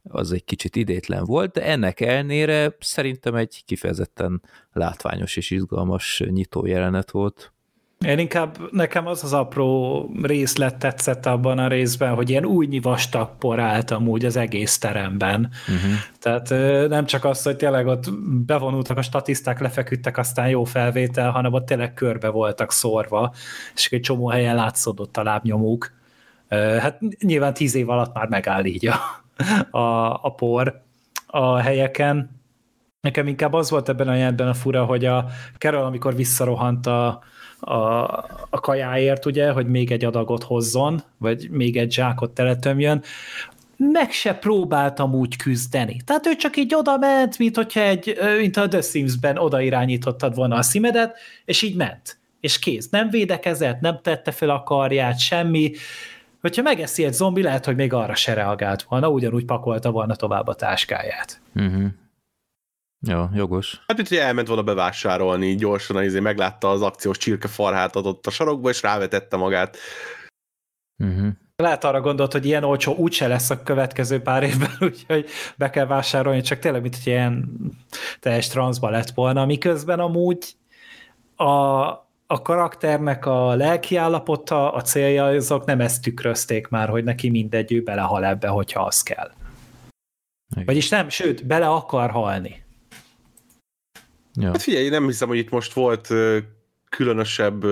az 0.09 0.31
egy 0.31 0.43
kicsit 0.43 0.75
idétlen 0.75 1.23
volt, 1.23 1.51
de 1.51 1.63
ennek 1.63 1.99
elnére 1.99 2.75
szerintem 2.79 3.35
egy 3.35 3.63
kifejezetten 3.65 4.41
látványos 4.73 5.37
és 5.37 5.51
izgalmas 5.51 6.23
nyitó 6.29 6.65
jelenet 6.65 7.11
volt. 7.11 7.49
Én 8.05 8.19
inkább, 8.19 8.57
nekem 8.71 9.07
az 9.07 9.23
az 9.23 9.33
apró 9.33 10.09
részlet 10.21 10.77
tetszett 10.77 11.25
abban 11.25 11.57
a 11.57 11.67
részben, 11.67 12.13
hogy 12.13 12.29
ilyen 12.29 12.45
újnyi 12.45 12.79
vastag 12.79 13.37
por 13.37 13.59
állt 13.59 13.91
amúgy 13.91 14.25
az 14.25 14.35
egész 14.35 14.77
teremben. 14.77 15.49
Uh-huh. 15.67 15.91
Tehát 16.19 16.49
nem 16.89 17.05
csak 17.05 17.25
az, 17.25 17.43
hogy 17.43 17.55
tényleg 17.55 17.87
ott 17.87 18.13
bevonultak 18.45 18.97
a 18.97 19.01
statiszták, 19.01 19.59
lefeküdtek, 19.59 20.17
aztán 20.17 20.49
jó 20.49 20.63
felvétel, 20.63 21.31
hanem 21.31 21.53
ott 21.53 21.65
tényleg 21.65 21.93
körbe 21.93 22.29
voltak 22.29 22.71
szórva, 22.71 23.33
és 23.75 23.91
egy 23.91 24.01
csomó 24.01 24.27
helyen 24.27 24.55
látszódott 24.55 25.17
a 25.17 25.23
lábnyomuk. 25.23 25.93
Hát 26.49 26.99
nyilván 27.19 27.53
tíz 27.53 27.75
év 27.75 27.89
alatt 27.89 28.13
már 28.13 28.27
megáll 28.27 28.65
így 28.65 28.87
a, 28.87 29.24
a, 29.71 29.79
a 30.21 30.33
por 30.37 30.81
a 31.27 31.57
helyeken. 31.57 32.29
Nekem 33.01 33.27
inkább 33.27 33.53
az 33.53 33.69
volt 33.69 33.89
ebben 33.89 34.07
a 34.07 34.15
jelentben 34.15 34.47
a 34.47 34.53
fura, 34.53 34.85
hogy 34.85 35.05
a 35.05 35.25
Carol, 35.57 35.83
amikor 35.85 36.15
visszarohant 36.15 36.85
a, 36.85 37.23
a, 37.59 37.75
a 38.49 38.59
kajáért, 38.59 39.25
ugye, 39.25 39.51
hogy 39.51 39.67
még 39.67 39.91
egy 39.91 40.05
adagot 40.05 40.43
hozzon, 40.43 41.01
vagy 41.17 41.49
még 41.49 41.77
egy 41.77 41.91
zsákot 41.91 42.31
teletömjön, 42.31 43.03
meg 43.77 44.11
se 44.11 44.33
próbáltam 44.33 45.13
úgy 45.13 45.35
küzdeni. 45.35 46.01
Tehát 46.05 46.27
ő 46.27 46.35
csak 46.35 46.57
így 46.57 46.75
oda 46.75 46.97
ment, 46.97 47.37
mint 47.37 47.55
hogyha 47.55 47.81
egy, 47.81 48.17
mint 48.37 48.57
a 48.57 48.67
The 48.67 48.81
Sims-ben 48.81 49.37
oda 49.37 49.61
irányítottad 49.61 50.35
volna 50.35 50.55
a 50.55 50.61
szimedet, 50.61 51.17
és 51.45 51.61
így 51.61 51.75
ment. 51.75 52.17
És 52.39 52.59
kész. 52.59 52.89
Nem 52.89 53.09
védekezett, 53.09 53.79
nem 53.79 53.99
tette 54.01 54.31
fel 54.31 54.49
a 54.49 54.63
karját, 54.63 55.19
semmi. 55.19 55.71
Hogyha 56.45 56.61
megeszi 56.61 57.03
egy 57.03 57.13
zombi, 57.13 57.41
lehet, 57.41 57.65
hogy 57.65 57.75
még 57.75 57.93
arra 57.93 58.15
se 58.15 58.33
reagált 58.33 58.83
volna, 58.83 59.09
ugyanúgy 59.09 59.45
pakolta 59.45 59.91
volna 59.91 60.15
tovább 60.15 60.47
a 60.47 60.53
táskáját. 60.55 61.41
Uh-huh. 61.55 61.85
Ja, 63.07 63.29
jogos. 63.33 63.83
Hát 63.87 63.99
itt 63.99 64.11
elment 64.11 64.47
volna 64.47 64.63
bevásárolni, 64.63 65.55
gyorsan 65.55 66.03
izé, 66.03 66.19
meglátta 66.19 66.69
az 66.69 66.81
akciós 66.81 67.17
csirkefarhátat 67.17 68.05
ott 68.05 68.25
a 68.27 68.29
sarokba, 68.29 68.69
és 68.69 68.81
rávetette 68.81 69.37
magát. 69.37 69.77
Uh-huh. 71.03 71.27
Lehet 71.55 71.83
arra 71.83 72.01
gondolt, 72.01 72.31
hogy 72.31 72.45
ilyen 72.45 72.63
olcsó 72.63 72.95
úgyse 72.95 73.27
lesz 73.27 73.49
a 73.49 73.63
következő 73.63 74.21
pár 74.21 74.43
évben, 74.43 74.71
úgyhogy 74.89 75.29
be 75.57 75.69
kell 75.69 75.85
vásárolni, 75.85 76.41
csak 76.41 76.59
tényleg, 76.59 76.81
mint 76.81 76.95
hogy 76.95 77.07
ilyen 77.07 77.49
teljes 78.19 78.47
transzba 78.47 78.89
lett 78.89 79.09
volna, 79.09 79.45
miközben 79.45 79.99
amúgy 79.99 80.55
a, 81.35 82.04
a 82.27 82.41
karakternek 82.41 83.25
a 83.25 83.55
lelkiállapota, 83.55 84.73
a 84.73 84.81
célja, 84.81 85.25
azok 85.25 85.65
nem 85.65 85.81
ezt 85.81 86.01
tükrözték 86.01 86.67
már, 86.67 86.89
hogy 86.89 87.03
neki 87.03 87.29
mindegy, 87.29 87.73
ő 87.73 87.83
belehal 87.83 88.25
ebbe, 88.25 88.47
hogyha 88.47 88.81
az 88.81 89.03
kell. 89.03 89.31
Igen. 90.51 90.65
Vagyis 90.65 90.89
nem, 90.89 91.09
sőt, 91.09 91.45
bele 91.45 91.67
akar 91.67 92.09
halni. 92.09 92.63
Ja. 94.33 94.47
Hát 94.47 94.61
figyelj, 94.61 94.89
nem 94.89 95.05
hiszem, 95.05 95.27
hogy 95.27 95.37
itt 95.37 95.49
most 95.49 95.73
volt 95.73 96.07
különösebb 96.89 97.65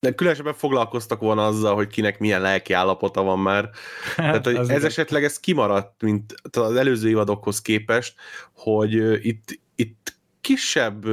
de 0.00 0.14
különösebben 0.14 0.54
foglalkoztak 0.54 1.20
volna 1.20 1.46
azzal, 1.46 1.74
hogy 1.74 1.86
kinek 1.86 2.18
milyen 2.18 2.40
lelki 2.40 2.72
állapota 2.72 3.22
van 3.22 3.38
már. 3.38 3.70
Tehát, 4.16 4.44
hogy 4.44 4.54
ez 4.54 4.68
igen. 4.68 4.84
esetleg 4.84 5.24
ez 5.24 5.40
kimaradt, 5.40 6.02
mint 6.02 6.34
az 6.50 6.76
előző 6.76 7.08
évadokhoz 7.08 7.62
képest, 7.62 8.14
hogy 8.52 9.24
itt, 9.26 9.60
itt 9.74 10.18
kisebb, 10.40 11.04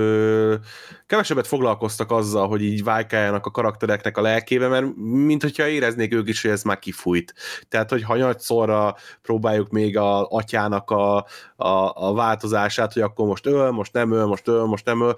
kevesebbet 1.08 1.48
foglalkoztak 1.48 2.12
azzal, 2.12 2.48
hogy 2.48 2.64
így 2.64 2.84
válkáljanak 2.84 3.46
a 3.46 3.52
karaktereknek 3.52 4.18
a 4.18 4.22
lelkébe, 4.22 4.68
mert 4.68 4.86
mint 4.96 5.42
hogyha 5.42 5.68
éreznék 5.68 6.14
ők 6.14 6.28
is, 6.28 6.42
hogy 6.42 6.52
ez 6.52 6.64
már 6.64 6.80
kifújt. 6.80 7.34
Tehát, 7.70 7.90
hogy 7.90 8.04
hanyatszorra 8.04 8.96
próbáljuk 9.22 9.70
még 9.70 9.98
a 9.98 10.28
atyának 10.28 10.92
a, 10.92 11.16
a, 11.56 12.08
a 12.08 12.14
változását, 12.14 12.94
hogy 12.94 13.02
akkor 13.02 13.28
most 13.28 13.46
öl, 13.46 13.72
most 13.72 13.94
nem 13.94 14.12
öl, 14.12 14.26
most 14.26 14.48
öl, 14.48 14.66
most 14.66 14.86
nem 14.86 15.02
öl, 15.02 15.16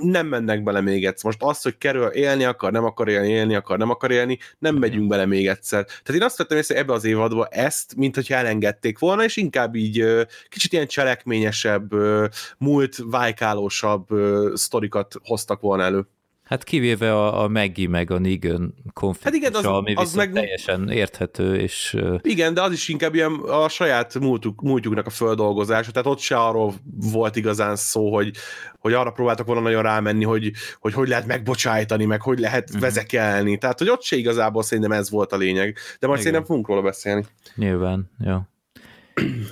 nem 0.00 0.26
mennek 0.26 0.62
bele 0.62 0.80
még 0.80 1.06
egyszer. 1.06 1.24
Most 1.24 1.42
az, 1.42 1.62
hogy 1.62 1.78
kerül 1.78 2.06
élni 2.06 2.44
akar, 2.44 2.72
nem 2.72 2.84
akar 2.84 3.08
élni, 3.08 3.28
élni 3.28 3.54
akar, 3.54 3.78
nem 3.78 3.90
akar 3.90 4.10
élni, 4.10 4.38
nem 4.58 4.76
megyünk 4.76 5.08
bele 5.08 5.26
még 5.26 5.48
egyszer. 5.48 5.84
Tehát 5.84 6.20
én 6.20 6.22
azt 6.22 6.36
vettem 6.36 6.58
észre 6.58 6.76
ebbe 6.76 6.92
az 6.92 7.04
évadba 7.04 7.46
ezt, 7.46 7.96
mint 7.96 8.14
hogyha 8.14 8.34
elengedték 8.34 8.98
volna, 8.98 9.24
és 9.24 9.36
inkább 9.36 9.74
így 9.74 10.04
kicsit 10.48 10.72
ilyen 10.72 10.86
cselekményesebb, 10.86 11.90
múlt 12.58 12.96
vájkálósabb 13.04 14.06
sztorikat 14.54 15.14
hoztak 15.24 15.60
volna 15.60 15.82
elő. 15.82 16.06
Hát 16.52 16.64
kivéve 16.64 17.14
a, 17.14 17.42
a 17.42 17.48
Maggie 17.48 17.88
meg 17.88 18.10
a 18.10 18.18
Negan 18.18 18.74
konfliktusa, 18.92 19.24
hát 19.24 19.34
igen, 19.34 19.54
az, 19.54 19.78
ami 19.78 19.94
az 19.94 20.14
meg... 20.14 20.32
teljesen 20.32 20.88
érthető, 20.88 21.56
és... 21.56 21.96
Igen, 22.22 22.54
de 22.54 22.62
az 22.62 22.72
is 22.72 22.88
inkább 22.88 23.14
ilyen 23.14 23.32
a 23.32 23.68
saját 23.68 24.18
múltuk, 24.18 24.60
múltjuknak 24.60 25.06
a 25.06 25.10
földolgozása, 25.10 25.90
tehát 25.90 26.08
ott 26.08 26.18
se 26.18 26.36
arról 26.36 26.74
volt 27.12 27.36
igazán 27.36 27.76
szó, 27.76 28.14
hogy, 28.14 28.36
hogy 28.78 28.92
arra 28.92 29.10
próbáltak 29.10 29.46
volna 29.46 29.60
nagyon 29.60 29.82
rámenni, 29.82 30.24
hogy 30.24 30.52
hogy, 30.80 30.92
hogy 30.92 31.08
lehet 31.08 31.26
megbocsájtani, 31.26 32.04
meg 32.04 32.22
hogy 32.22 32.38
lehet 32.38 32.68
uh-huh. 32.68 32.80
vezekelni, 32.80 33.58
tehát 33.58 33.78
hogy 33.78 33.88
ott 33.88 34.02
se 34.02 34.16
igazából 34.16 34.62
szerintem 34.62 34.92
ez 34.92 35.10
volt 35.10 35.32
a 35.32 35.36
lényeg, 35.36 35.76
de 35.98 36.06
majd 36.06 36.20
igen. 36.20 36.32
szerintem 36.32 36.44
fogunk 36.44 36.68
róla 36.68 36.82
beszélni. 36.82 37.24
Nyilván, 37.54 38.10
jó. 38.24 38.38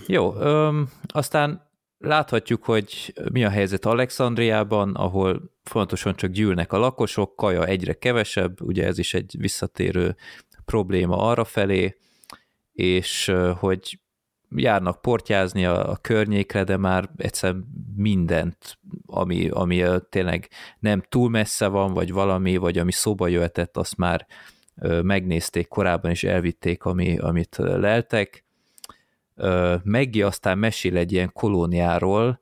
jó, 0.06 0.34
öm, 0.36 0.88
aztán 1.06 1.69
Láthatjuk, 2.02 2.64
hogy 2.64 3.14
mi 3.32 3.44
a 3.44 3.48
helyzet 3.48 3.84
Alexandriában, 3.84 4.94
ahol 4.94 5.50
fontosan 5.62 6.16
csak 6.16 6.30
gyűlnek 6.30 6.72
a 6.72 6.78
lakosok, 6.78 7.36
kaja 7.36 7.64
egyre 7.64 7.92
kevesebb, 7.92 8.62
ugye 8.62 8.86
ez 8.86 8.98
is 8.98 9.14
egy 9.14 9.34
visszatérő 9.38 10.16
probléma 10.64 11.16
arra 11.16 11.44
felé, 11.44 11.96
és 12.72 13.32
hogy 13.58 13.98
járnak 14.56 15.00
portyázni 15.00 15.64
a, 15.64 15.90
a 15.90 15.96
környékre, 15.96 16.64
de 16.64 16.76
már 16.76 17.10
egyszer 17.16 17.54
mindent, 17.96 18.78
ami, 19.06 19.48
ami 19.48 19.84
tényleg 20.08 20.48
nem 20.78 21.02
túl 21.08 21.30
messze 21.30 21.66
van, 21.66 21.92
vagy 21.92 22.12
valami, 22.12 22.56
vagy 22.56 22.78
ami 22.78 22.92
szóba 22.92 23.28
jöhetett, 23.28 23.76
azt 23.76 23.96
már 23.96 24.26
megnézték 25.02 25.68
korábban, 25.68 26.10
és 26.10 26.24
elvitték, 26.24 26.84
ami, 26.84 27.18
amit 27.18 27.56
leltek, 27.58 28.44
Meggi 29.82 30.22
aztán 30.22 30.58
mesél 30.58 30.96
egy 30.96 31.12
ilyen 31.12 31.32
kolóniáról, 31.32 32.40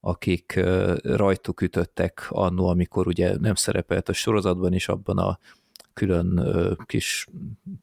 akik 0.00 0.60
rajtuk 1.02 1.60
ütöttek 1.60 2.26
annó, 2.28 2.68
amikor 2.68 3.06
ugye 3.06 3.36
nem 3.38 3.54
szerepelt 3.54 4.08
a 4.08 4.12
sorozatban 4.12 4.72
is, 4.72 4.88
abban 4.88 5.18
a 5.18 5.38
külön 5.92 6.48
kis 6.86 7.26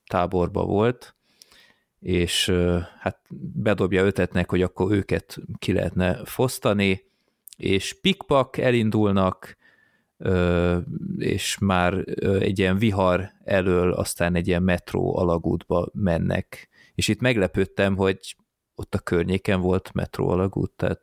táborba 0.08 0.66
volt, 0.66 1.16
és 2.00 2.54
hát 3.00 3.20
bedobja 3.54 4.06
ötetnek, 4.06 4.50
hogy 4.50 4.62
akkor 4.62 4.92
őket 4.92 5.38
ki 5.58 5.74
lehetne 5.74 6.26
fosztani, 6.26 7.04
és 7.58 8.00
pikpak 8.02 8.58
elindulnak, 8.58 9.58
és 11.18 11.58
már 11.58 12.04
egy 12.40 12.60
ilyen 12.60 12.78
vihar 12.78 13.32
elől 13.44 13.92
aztán 13.92 14.36
egy 14.36 14.48
ilyen 14.48 14.64
metró 14.64 15.18
alagútba 15.18 15.90
mennek. 15.94 16.70
És 16.96 17.08
itt 17.08 17.20
meglepődtem, 17.20 17.96
hogy 17.96 18.36
ott 18.76 18.96
a 18.96 19.00
környéken 19.00 19.62
volt 19.62 19.94
metró 19.94 20.30
alagút, 20.30 20.72
tehát 20.72 21.02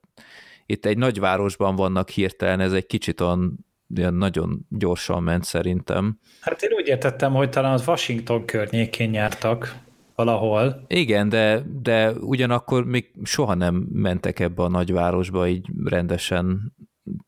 itt 0.66 0.86
egy 0.86 0.98
nagyvárosban 0.98 1.76
vannak 1.76 2.08
hirtelen, 2.08 2.60
ez 2.60 2.72
egy 2.72 2.86
kicsit 2.86 3.20
olyan, 3.20 3.66
olyan 3.98 4.14
nagyon 4.14 4.66
gyorsan 4.68 5.22
ment 5.22 5.44
szerintem. 5.44 6.18
Hát 6.40 6.62
én 6.62 6.72
úgy 6.72 6.86
értettem, 6.86 7.32
hogy 7.32 7.50
talán 7.50 7.72
az 7.72 7.88
Washington 7.88 8.44
környékén 8.44 9.12
jártak 9.12 9.76
valahol. 10.14 10.84
Igen, 10.86 11.28
de, 11.28 11.62
de 11.82 12.12
ugyanakkor 12.12 12.84
még 12.84 13.10
soha 13.22 13.54
nem 13.54 13.74
mentek 13.92 14.38
ebbe 14.40 14.62
a 14.62 14.68
nagyvárosba 14.68 15.48
így 15.48 15.66
rendesen 15.84 16.74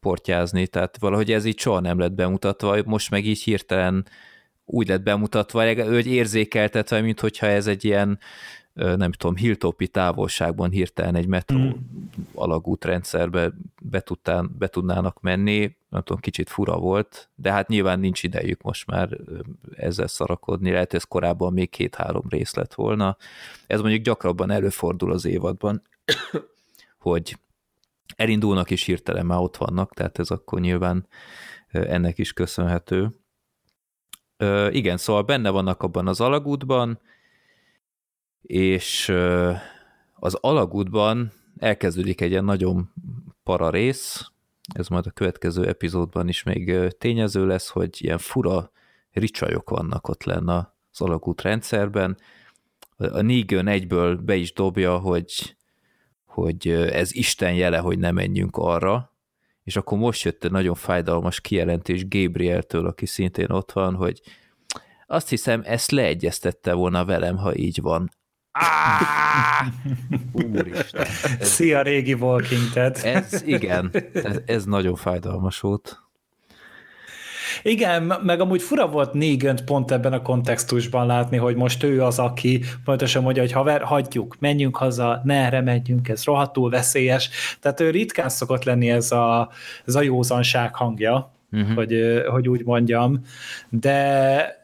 portyázni, 0.00 0.66
tehát 0.66 0.98
valahogy 0.98 1.32
ez 1.32 1.44
így 1.44 1.58
soha 1.58 1.80
nem 1.80 1.98
lett 1.98 2.12
bemutatva, 2.12 2.82
most 2.84 3.10
meg 3.10 3.26
így 3.26 3.42
hirtelen 3.42 4.06
úgy 4.64 4.88
lett 4.88 5.02
bemutatva, 5.02 5.84
hogy 5.84 6.06
érzékeltetve, 6.06 7.00
mint 7.00 7.20
hogyha 7.20 7.46
ez 7.46 7.66
egy 7.66 7.84
ilyen 7.84 8.18
nem 8.74 9.12
tudom, 9.12 9.36
hilltopi 9.36 9.88
távolságban 9.88 10.70
hirtelen 10.70 11.14
egy 11.14 11.26
metró 11.26 11.58
mm. 11.58 11.70
alagútrendszerbe 12.34 13.52
be, 13.82 14.00
tudtán, 14.00 14.50
be 14.58 14.66
tudnának 14.66 15.20
menni, 15.20 15.76
nem 15.88 16.02
tudom, 16.02 16.20
kicsit 16.20 16.48
fura 16.48 16.78
volt, 16.78 17.28
de 17.34 17.52
hát 17.52 17.68
nyilván 17.68 18.00
nincs 18.00 18.22
idejük 18.22 18.62
most 18.62 18.86
már 18.86 19.18
ezzel 19.76 20.06
szarakodni, 20.06 20.70
lehet 20.70 20.94
ez 20.94 21.04
korábban 21.04 21.52
még 21.52 21.70
két-három 21.70 22.24
rész 22.28 22.54
lett 22.54 22.74
volna. 22.74 23.16
Ez 23.66 23.80
mondjuk 23.80 24.02
gyakrabban 24.02 24.50
előfordul 24.50 25.12
az 25.12 25.24
évadban, 25.24 25.82
hogy 26.98 27.38
elindulnak 28.16 28.70
és 28.70 28.82
hirtelen 28.82 29.26
már 29.26 29.38
ott 29.38 29.56
vannak, 29.56 29.94
tehát 29.94 30.18
ez 30.18 30.30
akkor 30.30 30.60
nyilván 30.60 31.06
ennek 31.68 32.18
is 32.18 32.32
köszönhető. 32.32 33.18
Igen, 34.70 34.96
szóval 34.96 35.22
benne 35.22 35.50
vannak 35.50 35.82
abban 35.82 36.08
az 36.08 36.20
alagútban, 36.20 37.00
és 38.42 39.08
az 40.14 40.34
alagútban 40.34 41.32
elkezdődik 41.58 42.20
egy 42.20 42.30
ilyen 42.30 42.44
nagyon 42.44 42.92
para 43.42 43.70
rész, 43.70 44.32
ez 44.72 44.88
majd 44.88 45.06
a 45.06 45.10
következő 45.10 45.66
epizódban 45.66 46.28
is 46.28 46.42
még 46.42 46.94
tényező 46.98 47.46
lesz, 47.46 47.68
hogy 47.68 48.02
ilyen 48.02 48.18
fura 48.18 48.70
ricsajok 49.12 49.70
vannak 49.70 50.08
ott 50.08 50.24
lenne 50.24 50.74
az 50.90 51.00
alagút 51.00 51.42
rendszerben. 51.42 52.18
A 52.96 53.20
Negan 53.20 53.66
egyből 53.66 54.16
be 54.16 54.34
is 54.34 54.52
dobja, 54.52 54.98
hogy, 54.98 55.56
hogy 56.24 56.68
ez 56.68 57.14
Isten 57.14 57.54
jele, 57.54 57.78
hogy 57.78 57.98
ne 57.98 58.10
menjünk 58.10 58.56
arra, 58.56 59.13
és 59.64 59.76
akkor 59.76 59.98
most 59.98 60.22
jött 60.22 60.44
egy 60.44 60.50
nagyon 60.50 60.74
fájdalmas 60.74 61.40
kijelentés 61.40 62.08
Gabrieltől, 62.08 62.86
aki 62.86 63.06
szintén 63.06 63.50
ott 63.50 63.72
van, 63.72 63.94
hogy 63.94 64.20
azt 65.06 65.28
hiszem, 65.28 65.62
ezt 65.64 65.90
leegyeztette 65.90 66.72
volna 66.72 67.04
velem, 67.04 67.36
ha 67.36 67.54
így 67.54 67.80
van. 67.80 68.10
Úristen. 70.32 71.06
Ez, 71.38 71.48
Szia, 71.48 71.82
régi 71.82 72.14
Walking 72.14 72.70
Dead. 72.72 72.96
Ez, 73.02 73.42
igen, 73.42 73.90
ez, 74.12 74.40
ez 74.46 74.64
nagyon 74.64 74.94
fájdalmas 74.94 75.60
volt. 75.60 76.03
Igen, 77.62 78.12
meg 78.22 78.40
amúgy 78.40 78.62
fura 78.62 78.88
volt 78.88 79.12
Négönt 79.12 79.64
pont 79.64 79.90
ebben 79.90 80.12
a 80.12 80.22
kontextusban 80.22 81.06
látni, 81.06 81.36
hogy 81.36 81.56
most 81.56 81.82
ő 81.82 82.02
az, 82.02 82.18
aki 82.18 82.60
pontosan 82.84 83.22
mondja, 83.22 83.42
hogy 83.42 83.52
haver, 83.52 83.82
hagyjuk, 83.82 84.36
menjünk 84.38 84.76
haza, 84.76 85.20
ne 85.24 85.44
erre 85.44 85.60
menjünk, 85.60 86.08
ez 86.08 86.24
rohadtul 86.24 86.70
veszélyes. 86.70 87.30
Tehát 87.60 87.80
ő 87.80 87.90
ritkán 87.90 88.28
szokott 88.28 88.64
lenni 88.64 88.90
ez 88.90 89.12
a, 89.12 89.48
ez 89.86 89.94
a 89.94 90.02
józanság 90.02 90.74
hangja, 90.74 91.32
uh-huh. 91.52 91.74
hogy, 91.74 92.22
hogy 92.28 92.48
úgy 92.48 92.64
mondjam, 92.64 93.20
de 93.68 94.62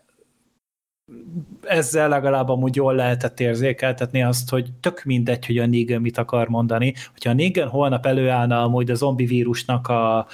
ezzel 1.63 2.09
legalább 2.09 2.49
amúgy 2.49 2.77
jól 2.77 2.95
lehetett 2.95 3.41
érzékeltetni 3.41 4.23
azt, 4.23 4.51
hogy 4.51 4.73
tök 4.81 5.03
mindegy, 5.05 5.47
hogy 5.47 5.59
a 5.59 5.67
Negan 5.67 6.01
mit 6.01 6.19
akar 6.19 6.49
mondani. 6.49 6.95
Hogyha 7.13 7.31
a 7.31 7.35
Negan 7.35 7.69
holnap 7.69 8.07
előállna 8.07 8.63
amúgy 8.63 8.91
a 8.91 8.95
zombi 8.95 9.25
vírusnak 9.25 9.89
a, 9.89 10.27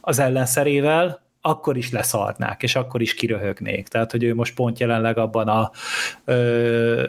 az 0.00 0.18
ellenszerével, 0.18 1.23
akkor 1.46 1.76
is 1.76 1.90
leszarnák, 1.90 2.62
és 2.62 2.74
akkor 2.74 3.00
is 3.00 3.14
kiröhögnék. 3.14 3.88
Tehát, 3.88 4.10
hogy 4.10 4.22
ő 4.22 4.34
most 4.34 4.54
pont 4.54 4.78
jelenleg 4.78 5.18
abban 5.18 5.48
a 5.48 5.70
ö, 6.24 7.08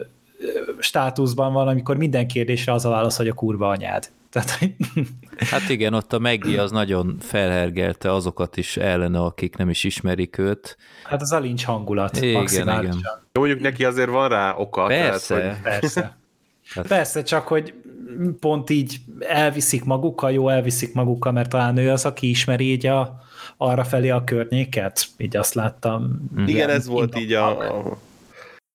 státuszban 0.78 1.52
van, 1.52 1.68
amikor 1.68 1.96
minden 1.96 2.26
kérdésre 2.26 2.72
az 2.72 2.84
a 2.84 2.88
válasz, 2.88 3.16
hogy 3.16 3.28
a 3.28 3.32
kurva 3.32 3.68
anyád. 3.68 4.10
Tehát, 4.30 4.58
hát 5.50 5.68
igen, 5.68 5.94
ott 5.94 6.12
a 6.12 6.18
Meggi 6.18 6.56
az 6.56 6.70
nagyon 6.70 7.16
felhergelte 7.20 8.12
azokat 8.12 8.56
is 8.56 8.76
ellene, 8.76 9.20
akik 9.20 9.56
nem 9.56 9.68
is 9.68 9.84
ismerik 9.84 10.38
őt. 10.38 10.76
Hát 11.04 11.20
az 11.20 11.32
a 11.32 11.38
lincs 11.38 11.64
hangulat. 11.64 12.16
Igen, 12.20 12.44
igen. 12.44 12.84
Jó, 13.32 13.40
mondjuk 13.40 13.60
neki 13.60 13.84
azért 13.84 14.10
van 14.10 14.28
rá 14.28 14.54
oka. 14.56 14.86
Persze. 14.86 15.36
Tehát, 15.36 15.52
hogy... 15.52 15.62
Persze. 15.62 16.16
Hát... 16.74 16.86
Persze, 16.86 17.22
csak 17.22 17.48
hogy 17.48 17.74
pont 18.40 18.70
így 18.70 18.96
elviszik 19.18 19.84
magukkal, 19.84 20.32
jó 20.32 20.48
elviszik 20.48 20.94
magukkal, 20.94 21.32
mert 21.32 21.48
talán 21.50 21.76
ő 21.76 21.90
az, 21.90 22.04
aki 22.04 22.28
ismeri 22.28 22.70
így 22.70 22.86
a, 22.86 23.25
arra 23.56 23.84
felé 23.84 24.10
a 24.10 24.24
környéket, 24.24 25.06
így 25.16 25.36
azt 25.36 25.54
láttam. 25.54 26.30
Igen, 26.46 26.70
ez 26.70 26.86
volt 26.86 27.18
így 27.18 27.32
a, 27.32 27.78
a 27.78 27.98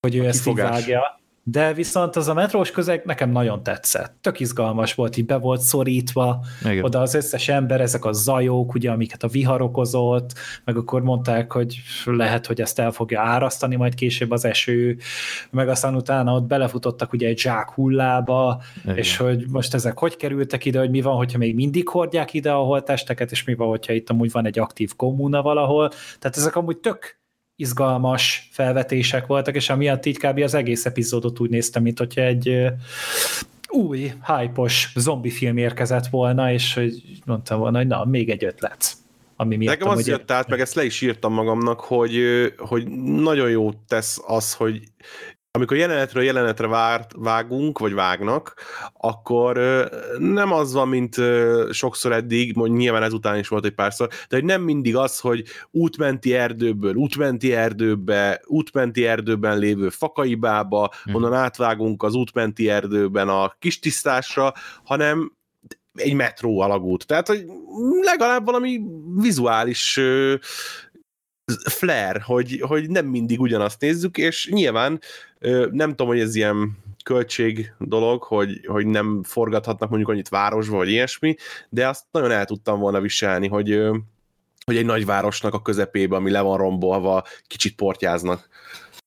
hogy 0.07 0.15
ő 0.15 0.25
ezt 0.27 0.47
így 0.47 0.55
vágja. 0.55 1.20
De 1.43 1.73
viszont 1.73 2.15
az 2.15 2.27
a 2.27 2.33
metrós 2.33 2.71
közeg 2.71 3.01
nekem 3.05 3.29
nagyon 3.29 3.63
tetszett. 3.63 4.15
Tök 4.21 4.39
izgalmas 4.39 4.93
volt, 4.93 5.17
így 5.17 5.25
be 5.25 5.37
volt 5.37 5.61
szorítva, 5.61 6.45
Igen. 6.61 6.83
oda 6.83 7.01
az 7.01 7.13
összes 7.13 7.49
ember, 7.49 7.81
ezek 7.81 8.05
a 8.05 8.11
zajok, 8.11 8.73
ugye, 8.73 8.91
amiket 8.91 9.23
a 9.23 9.27
vihar 9.27 9.61
okozott, 9.61 10.33
meg 10.65 10.77
akkor 10.77 11.01
mondták, 11.01 11.51
hogy 11.51 11.81
lehet, 12.05 12.45
hogy 12.45 12.61
ezt 12.61 12.79
el 12.79 12.91
fogja 12.91 13.21
árasztani 13.21 13.75
majd 13.75 13.95
később 13.95 14.31
az 14.31 14.45
eső, 14.45 14.97
meg 15.49 15.69
aztán 15.69 15.95
utána 15.95 16.33
ott 16.33 16.47
belefutottak 16.47 17.13
ugye 17.13 17.27
egy 17.27 17.39
zsák 17.39 17.69
hullába, 17.69 18.61
Igen. 18.83 18.97
és 18.97 19.17
hogy 19.17 19.45
most 19.49 19.73
ezek 19.73 19.99
hogy 19.99 20.15
kerültek 20.15 20.65
ide, 20.65 20.79
hogy 20.79 20.89
mi 20.89 21.01
van, 21.01 21.15
hogyha 21.15 21.37
még 21.37 21.55
mindig 21.55 21.87
hordják 21.87 22.33
ide 22.33 22.51
a 22.51 22.63
holtesteket, 22.63 23.31
és 23.31 23.43
mi 23.43 23.55
van, 23.55 23.67
hogyha 23.67 23.93
itt 23.93 24.09
amúgy 24.09 24.31
van 24.31 24.45
egy 24.45 24.59
aktív 24.59 24.95
kommuna 24.95 25.41
valahol. 25.41 25.89
Tehát 26.19 26.37
ezek 26.37 26.55
amúgy 26.55 26.77
tök 26.77 27.19
izgalmas 27.61 28.49
felvetések 28.51 29.25
voltak, 29.25 29.55
és 29.55 29.69
amiatt 29.69 30.05
így 30.05 30.17
kb. 30.17 30.39
az 30.39 30.53
egész 30.53 30.85
epizódot 30.85 31.39
úgy 31.39 31.49
néztem, 31.49 31.81
mint 31.83 31.97
hogyha 31.97 32.21
egy 32.21 32.65
új, 33.67 33.99
hype 33.99 34.71
zombi 34.95 35.29
film 35.29 35.57
érkezett 35.57 36.07
volna, 36.07 36.51
és 36.51 36.73
hogy 36.73 37.01
mondtam 37.25 37.59
volna, 37.59 37.77
hogy 37.77 37.87
na, 37.87 38.05
még 38.05 38.29
egy 38.29 38.43
ötlet. 38.43 38.93
Ami 39.35 39.55
miatt 39.55 39.79
Nekem 39.79 39.97
az 39.97 40.07
jött 40.07 40.31
át, 40.31 40.47
meg 40.47 40.59
ezt 40.59 40.75
le 40.75 40.83
is 40.83 41.01
írtam 41.01 41.33
magamnak, 41.33 41.79
hogy, 41.79 42.21
hogy 42.57 42.87
nagyon 43.03 43.49
jó 43.49 43.71
tesz 43.87 44.21
az, 44.27 44.53
hogy 44.53 44.81
amikor 45.53 45.77
jelenetről 45.77 46.23
jelenetre 46.23 46.67
várt, 46.67 47.11
vágunk, 47.15 47.79
vagy 47.79 47.93
vágnak, 47.93 48.53
akkor 48.93 49.57
nem 50.17 50.51
az 50.51 50.73
van, 50.73 50.87
mint 50.87 51.15
sokszor 51.71 52.11
eddig, 52.11 52.55
mondjuk 52.55 52.79
nyilván 52.79 53.03
ezután 53.03 53.37
is 53.37 53.47
volt 53.47 53.65
egy 53.65 53.73
párszor, 53.73 54.07
de 54.07 54.35
hogy 54.35 54.43
nem 54.43 54.61
mindig 54.61 54.95
az, 54.95 55.19
hogy 55.19 55.43
útmenti 55.71 56.33
erdőből, 56.33 56.95
útmenti 56.95 57.53
erdőbe, 57.53 58.41
útmenti 58.45 59.05
erdőben 59.05 59.57
lévő 59.57 59.89
fakaibába, 59.89 60.91
hmm. 61.03 61.15
onnan 61.15 61.33
átvágunk 61.33 62.03
az 62.03 62.13
útmenti 62.13 62.69
erdőben 62.69 63.29
a 63.29 63.55
kis 63.59 63.79
tisztásra, 63.79 64.53
hanem 64.83 65.31
egy 65.93 66.13
metró 66.13 66.59
alagút. 66.59 67.05
Tehát, 67.05 67.27
hogy 67.27 67.45
legalább 68.01 68.45
valami 68.45 68.81
vizuális 69.15 69.99
flair, 71.69 72.21
hogy, 72.21 72.61
hogy 72.67 72.89
nem 72.89 73.05
mindig 73.05 73.39
ugyanazt 73.39 73.81
nézzük, 73.81 74.17
és 74.17 74.49
nyilván 74.51 74.99
nem 75.71 75.89
tudom, 75.89 76.07
hogy 76.07 76.19
ez 76.19 76.35
ilyen 76.35 76.77
költség 77.03 77.73
dolog, 77.79 78.23
hogy, 78.23 78.65
hogy 78.65 78.85
nem 78.85 79.23
forgathatnak 79.23 79.89
mondjuk 79.89 80.09
annyit 80.09 80.29
városba, 80.29 80.75
vagy 80.75 80.89
ilyesmi, 80.89 81.35
de 81.69 81.87
azt 81.87 82.03
nagyon 82.11 82.31
el 82.31 82.45
tudtam 82.45 82.79
volna 82.79 83.01
viselni, 83.01 83.47
hogy, 83.47 83.81
hogy 84.65 84.77
egy 84.77 84.85
nagy 84.85 85.05
városnak 85.05 85.53
a 85.53 85.61
közepébe, 85.61 86.15
ami 86.15 86.31
le 86.31 86.41
van 86.41 86.57
rombolva, 86.57 87.23
kicsit 87.47 87.75
portyáznak. 87.75 88.49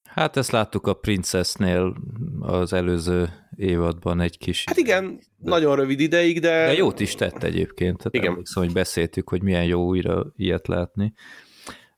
Hát 0.04 0.36
ezt 0.36 0.50
láttuk 0.50 0.86
a 0.86 0.92
Princessnél 0.94 1.96
az 2.40 2.72
előző 2.72 3.28
évadban 3.56 4.20
egy 4.20 4.38
kis... 4.38 4.64
Hát 4.66 4.76
igen, 4.76 5.20
nagyon 5.38 5.76
rövid 5.76 6.00
ideig, 6.00 6.40
de... 6.40 6.66
De 6.66 6.74
jót 6.74 7.00
is 7.00 7.14
tett 7.14 7.42
egyébként. 7.42 7.96
Tehát 7.96 8.14
igen. 8.14 8.30
Emlékszem, 8.30 8.62
hogy 8.62 8.72
beszéltük, 8.72 9.28
hogy 9.28 9.42
milyen 9.42 9.64
jó 9.64 9.84
újra 9.86 10.32
ilyet 10.36 10.66
látni. 10.66 11.12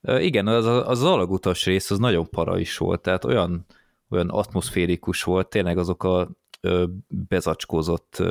Igen, 0.07 0.47
az, 0.47 0.67
az 0.67 1.03
alagutas 1.03 1.65
rész 1.65 1.91
az 1.91 1.99
nagyon 1.99 2.31
para 2.31 2.59
is 2.59 2.77
volt, 2.77 3.01
tehát 3.01 3.25
olyan, 3.25 3.67
olyan 4.09 4.29
atmoszférikus 4.29 5.23
volt, 5.23 5.49
tényleg 5.49 5.79
azok 5.79 6.05
a 6.05 6.31
bezacskózott 7.09 8.23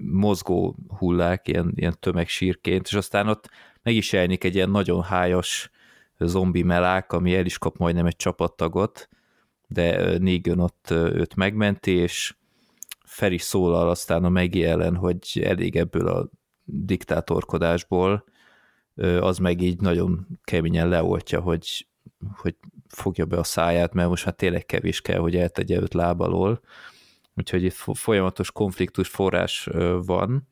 mozgó 0.00 0.76
hullák, 0.98 1.48
ilyen, 1.48 1.72
ilyen 1.74 1.96
tömegsírként, 2.00 2.86
és 2.86 2.92
aztán 2.92 3.28
ott 3.28 3.50
meg 3.82 3.94
is 3.94 4.12
jelenik 4.12 4.44
egy 4.44 4.54
ilyen 4.54 4.70
nagyon 4.70 5.02
hájas 5.02 5.70
zombi 6.18 6.62
melák, 6.62 7.12
ami 7.12 7.34
el 7.34 7.44
is 7.44 7.58
kap 7.58 7.76
majdnem 7.76 8.06
egy 8.06 8.16
csapattagot, 8.16 9.08
de 9.68 10.18
Negan 10.18 10.60
ott 10.60 10.90
őt 10.90 11.34
megmenti, 11.34 11.92
és 11.92 12.34
fel 13.04 13.32
is 13.32 13.42
szólal 13.42 13.88
aztán 13.88 14.24
a 14.24 14.28
Megi 14.28 14.64
hogy 14.94 15.42
elég 15.44 15.76
ebből 15.76 16.08
a 16.08 16.28
diktátorkodásból, 16.64 18.24
az 19.20 19.38
meg 19.38 19.60
így 19.60 19.80
nagyon 19.80 20.26
keményen 20.44 20.88
leoltja, 20.88 21.40
hogy, 21.40 21.86
hogy 22.36 22.54
fogja 22.88 23.24
be 23.24 23.38
a 23.38 23.44
száját, 23.44 23.94
mert 23.94 24.08
most 24.08 24.24
hát 24.24 24.36
tényleg 24.36 24.66
kevés 24.66 25.00
kell, 25.00 25.18
hogy 25.18 25.36
eltegye 25.36 25.80
őt 25.80 25.94
lábalól, 25.94 26.60
úgyhogy 27.34 27.62
itt 27.62 27.72
folyamatos 27.72 28.52
konfliktus 28.52 29.08
forrás 29.08 29.68
van, 30.02 30.48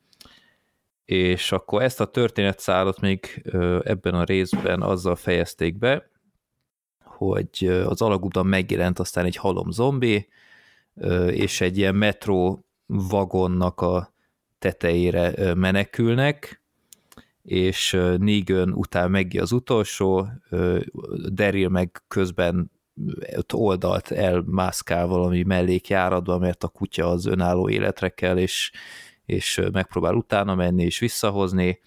és 1.05 1.51
akkor 1.51 1.81
ezt 1.81 1.99
a 2.01 2.05
történetszállot 2.05 2.99
még 2.99 3.43
ebben 3.83 4.13
a 4.13 4.23
részben 4.23 4.81
azzal 4.81 5.15
fejezték 5.15 5.77
be, 5.77 6.09
hogy 7.03 7.83
az 7.85 8.01
alagútban 8.01 8.45
megjelent 8.45 8.99
aztán 8.99 9.25
egy 9.25 9.35
halom 9.35 9.71
zombi, 9.71 10.27
és 11.27 11.61
egy 11.61 11.77
ilyen 11.77 11.95
metró 11.95 12.65
vagonnak 12.85 13.81
a 13.81 14.13
tetejére 14.59 15.53
menekülnek, 15.53 16.63
és 17.45 17.97
Negan 18.17 18.73
után 18.73 19.11
meggi 19.11 19.39
az 19.39 19.51
utolsó, 19.51 20.27
Daryl 21.29 21.69
meg 21.69 22.03
közben 22.07 22.71
ott 23.35 23.53
oldalt 23.53 24.11
elmászkál 24.11 25.07
valami 25.07 25.43
mellékjáratba, 25.43 26.37
mert 26.37 26.63
a 26.63 26.67
kutya 26.67 27.09
az 27.09 27.25
önálló 27.25 27.69
életre 27.69 28.09
kell, 28.09 28.37
és, 28.37 28.71
és 29.25 29.61
megpróbál 29.71 30.15
utána 30.15 30.55
menni 30.55 30.83
és 30.83 30.99
visszahozni, 30.99 31.79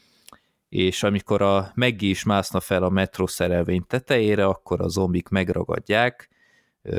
és 0.69 1.03
amikor 1.03 1.43
a 1.43 1.73
Meggi 1.75 2.09
is 2.09 2.25
mászna 2.25 2.61
fel 2.61 2.83
a 2.83 2.89
metró 2.89 3.27
szerelvény 3.27 3.85
tetejére, 3.87 4.47
akkor 4.47 4.81
a 4.81 4.89
zombik 4.89 5.29
megragadják, 5.29 6.29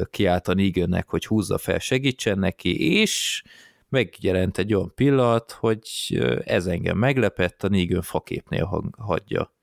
kiállt 0.09 0.47
a 0.47 0.53
Negannek, 0.53 1.07
hogy 1.07 1.25
húzza 1.25 1.57
fel, 1.57 1.79
segítsen 1.79 2.39
neki, 2.39 2.99
és 2.99 3.43
megjelent 3.89 4.57
egy 4.57 4.73
olyan 4.73 4.91
pillanat, 4.95 5.51
hogy 5.51 5.81
ez 6.45 6.65
engem 6.65 6.97
meglepett, 6.97 7.63
a 7.63 7.69
Negan 7.69 8.01
faképnél 8.01 8.91
hagyja. 8.97 9.53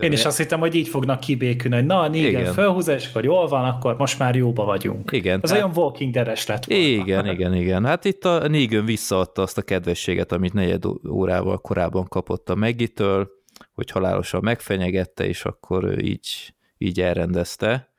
Én 0.00 0.12
is 0.12 0.24
azt 0.24 0.38
hittem, 0.38 0.60
hogy 0.60 0.74
így 0.74 0.88
fognak 0.88 1.20
kibékülni, 1.20 1.76
hogy 1.76 1.86
na, 1.86 2.08
Negan 2.08 2.52
felhúzza, 2.52 2.94
és 2.94 3.08
akkor 3.08 3.24
jól 3.24 3.46
van, 3.46 3.64
akkor 3.64 3.96
most 3.96 4.18
már 4.18 4.34
jóba 4.34 4.64
vagyunk. 4.64 5.12
Igen. 5.12 5.40
Ez 5.42 5.50
tehát... 5.50 5.64
olyan 5.64 5.76
Walking 5.76 6.12
Dead-es 6.12 6.46
lett 6.46 6.64
volna. 6.64 6.84
Igen, 6.84 7.26
igen, 7.26 7.54
igen. 7.54 7.84
Hát 7.84 8.04
itt 8.04 8.24
a 8.24 8.48
Negan 8.48 8.84
visszaadta 8.84 9.42
azt 9.42 9.58
a 9.58 9.62
kedvességet, 9.62 10.32
amit 10.32 10.52
negyed 10.52 10.84
órával 11.08 11.58
korábban 11.58 12.04
kapott 12.04 12.50
a 12.50 12.54
Megitől, 12.54 13.30
hogy 13.74 13.90
halálosan 13.90 14.40
megfenyegette, 14.42 15.26
és 15.26 15.44
akkor 15.44 16.02
így, 16.04 16.54
így 16.78 17.00
elrendezte. 17.00 17.90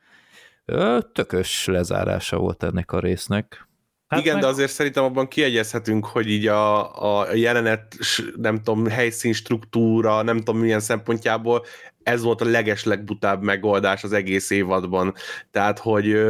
Tökös 1.12 1.66
lezárása 1.66 2.38
volt 2.38 2.62
ennek 2.62 2.92
a 2.92 3.00
résznek. 3.00 3.67
Hát 4.08 4.20
Igen, 4.20 4.32
meg... 4.32 4.42
de 4.42 4.48
azért 4.48 4.70
szerintem 4.70 5.04
abban 5.04 5.28
kiegyezhetünk, 5.28 6.06
hogy 6.06 6.30
így 6.30 6.46
a, 6.46 7.20
a 7.20 7.34
jelenet, 7.34 7.96
nem 8.36 8.56
tudom, 8.56 8.86
helyszín 8.86 9.32
struktúra, 9.32 10.22
nem 10.22 10.36
tudom 10.36 10.58
milyen 10.58 10.80
szempontjából 10.80 11.64
ez 12.02 12.22
volt 12.22 12.40
a 12.40 12.44
legeslegbutább 12.44 13.42
megoldás 13.42 14.04
az 14.04 14.12
egész 14.12 14.50
évadban. 14.50 15.14
Tehát, 15.50 15.78
hogy 15.78 16.20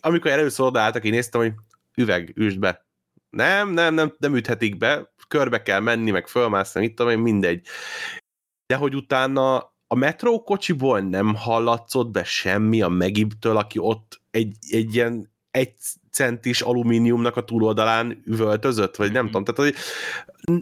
amikor 0.00 0.30
először 0.30 0.66
odaálltak, 0.66 1.04
én 1.04 1.10
néztem, 1.12 1.40
hogy 1.40 1.52
üveg, 1.94 2.32
üsd 2.34 2.58
be. 2.58 2.86
Nem, 3.30 3.70
nem, 3.70 3.94
nem, 3.94 4.14
nem 4.18 4.36
üthetik 4.36 4.76
be, 4.76 5.12
körbe 5.28 5.62
kell 5.62 5.80
menni, 5.80 6.10
meg 6.10 6.26
fölmászni, 6.26 6.80
mit 6.80 6.94
tudom 6.94 7.12
én, 7.12 7.18
mindegy. 7.18 7.66
De 8.66 8.76
hogy 8.76 8.94
utána 8.94 9.56
a 9.86 9.94
metrókocsiból 9.94 11.00
nem 11.00 11.34
hallatszott 11.34 12.10
be 12.10 12.24
semmi 12.24 12.82
a 12.82 12.88
Megibtől, 12.88 13.56
aki 13.56 13.78
ott 13.78 14.20
egy, 14.30 14.56
egy 14.70 14.94
ilyen 14.94 15.34
egy 15.50 15.74
centis 16.16 16.60
alumíniumnak 16.60 17.36
a 17.36 17.44
túloldalán 17.44 18.22
üvöltözött, 18.26 18.96
vagy 18.96 19.12
nem 19.12 19.22
mm-hmm. 19.22 19.32
tudom. 19.32 19.54
Tehát 19.54 19.74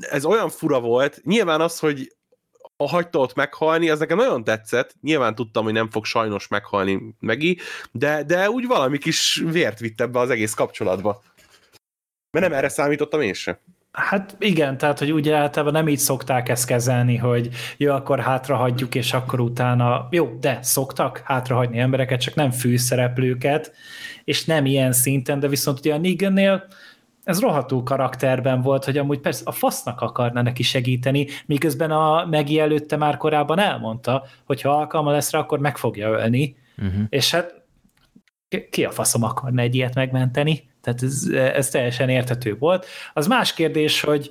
ez 0.01 0.25
olyan 0.25 0.49
fura 0.49 0.81
volt. 0.81 1.21
Nyilván 1.25 1.61
az, 1.61 1.79
hogy 1.79 2.12
a 2.77 2.88
hagyta 2.88 3.19
ott 3.19 3.35
meghalni, 3.35 3.90
az 3.90 3.99
nekem 3.99 4.17
nagyon 4.17 4.45
tetszett. 4.45 4.95
Nyilván 5.01 5.35
tudtam, 5.35 5.64
hogy 5.64 5.73
nem 5.73 5.90
fog 5.90 6.05
sajnos 6.05 6.49
meghalni 6.49 7.14
Megi, 7.21 7.59
de, 7.93 8.23
de 8.23 8.51
úgy 8.51 8.67
valami 8.67 8.99
kis 8.99 9.43
vért 9.47 9.79
vitt 9.79 10.01
ebbe 10.01 10.19
az 10.19 10.31
egész 10.31 10.55
kapcsolatba. 10.55 11.23
Mert 12.31 12.49
nem 12.49 12.59
erre 12.59 12.69
számítottam 12.69 13.21
én 13.21 13.35
sem. 13.35 13.59
Hát 13.94 14.37
igen, 14.38 14.78
tehát, 14.78 14.98
hogy 14.98 15.12
ugye 15.12 15.37
általában 15.37 15.72
nem 15.72 15.88
így 15.88 15.98
szokták 15.98 16.48
ezt 16.48 16.66
kezelni, 16.66 17.16
hogy 17.16 17.48
jó, 17.76 17.92
akkor 17.92 18.20
hátrahagyjuk, 18.20 18.94
és 18.94 19.12
akkor 19.12 19.40
utána, 19.40 20.09
jó, 20.11 20.37
de 20.40 20.59
szoktak 20.62 21.22
hátrahagyni 21.24 21.78
embereket, 21.78 22.20
csak 22.20 22.35
nem 22.35 22.50
fűszereplőket, 22.50 23.72
és 24.24 24.44
nem 24.44 24.66
ilyen 24.66 24.92
szinten, 24.92 25.40
de 25.40 25.48
viszont 25.48 25.78
ugye 25.78 25.94
a 25.94 25.98
Negannél 25.98 26.66
ez 27.24 27.40
rohadtul 27.40 27.83
karakterben 27.83 28.61
volt, 28.61 28.85
hogy 28.85 28.98
amúgy 28.98 29.20
persze 29.20 29.42
a 29.44 29.52
fasznak 29.52 30.00
akarna 30.00 30.42
neki 30.42 30.62
segíteni, 30.62 31.26
miközben 31.46 31.90
a 31.90 32.26
Megi 32.26 32.59
előtte 32.59 32.96
már 32.96 33.16
korábban 33.16 33.59
elmondta, 33.59 34.24
hogy 34.44 34.61
ha 34.61 34.70
alkalma 34.70 35.11
lesz 35.11 35.30
rá, 35.30 35.38
akkor 35.38 35.59
meg 35.59 35.76
fogja 35.76 36.09
ölni, 36.09 36.57
uh-huh. 36.78 37.02
és 37.09 37.30
hát 37.30 37.62
ki 38.70 38.85
a 38.85 38.90
faszom 38.90 39.22
akarna 39.22 39.62
egy 39.62 39.74
ilyet 39.74 39.94
megmenteni? 39.94 40.72
Tehát 40.85 41.03
ez, 41.03 41.29
ez 41.55 41.68
teljesen 41.68 42.09
érthető 42.09 42.57
volt. 42.59 42.87
Az 43.12 43.27
más 43.27 43.55
kérdés, 43.55 44.01
hogy 44.01 44.31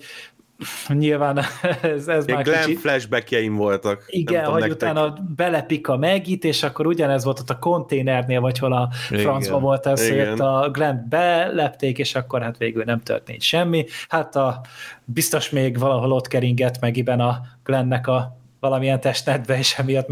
nyilván 0.88 1.38
ez, 1.82 2.08
ez 2.08 2.26
már 2.26 2.44
Glenn 2.44 2.66
kicsit... 2.66 2.80
flashbackjeim 2.80 3.56
voltak. 3.56 4.06
Igen, 4.08 4.46
hogy 4.46 4.62
nektek. 4.62 4.76
utána 4.76 5.13
belepik 5.36 5.88
a 5.88 5.98
megit, 5.98 6.44
és 6.44 6.63
akkor 6.63 6.88
ugyanez 6.88 7.24
volt 7.24 7.39
ott 7.39 7.50
a 7.50 7.60
konténernél, 7.60 8.42
vagy 8.42 8.58
hol 8.58 8.74
a 8.74 8.89
francba 8.92 9.60
volt 9.60 9.86
ez, 9.86 10.08
Igen. 10.08 10.30
hogy 10.30 10.42
a 10.42 10.70
Glenn 10.70 11.10
belepték, 11.10 11.98
és 11.98 12.16
akkor 12.16 12.42
hát 12.42 12.58
végül 12.58 12.84
nem 12.84 13.02
történt 13.02 13.42
semmi. 13.42 13.86
Hát 14.08 14.36
a, 14.36 14.62
biztos 15.06 15.50
még 15.50 15.80
valahol 15.80 16.12
ott 16.12 16.28
keringett 16.28 16.80
megiben 16.80 17.20
a 17.20 17.42
Glennnek 17.63 18.08
a 18.08 18.42
valamilyen 18.63 18.99
testnetbe, 18.99 19.58
és 19.58 19.78
emiatt 19.78 20.08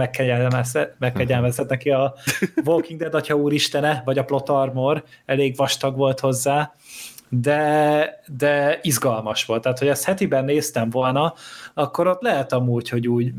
megkegyelmezett 0.98 1.70
neki 1.70 1.90
a 1.90 2.14
Walking 2.66 3.00
Dead 3.00 3.14
atya 3.14 3.36
úristene, 3.36 4.02
vagy 4.06 4.18
a 4.18 4.24
plot 4.24 4.50
armor, 4.50 5.04
elég 5.26 5.56
vastag 5.56 5.98
volt 5.98 6.20
hozzá, 6.20 6.74
de, 7.30 8.22
de 8.38 8.80
izgalmas 8.82 9.46
volt. 9.46 9.62
Tehát, 9.62 9.80
hogy 9.80 9.88
ezt 9.88 10.04
hetiben 10.04 10.46
néztem 10.46 10.90
volna, 10.90 11.34
akkor 11.74 12.08
ott 12.08 12.22
lehet 12.22 12.52
amúgy, 12.52 12.90
hogy 12.90 13.08
úgy 13.08 13.34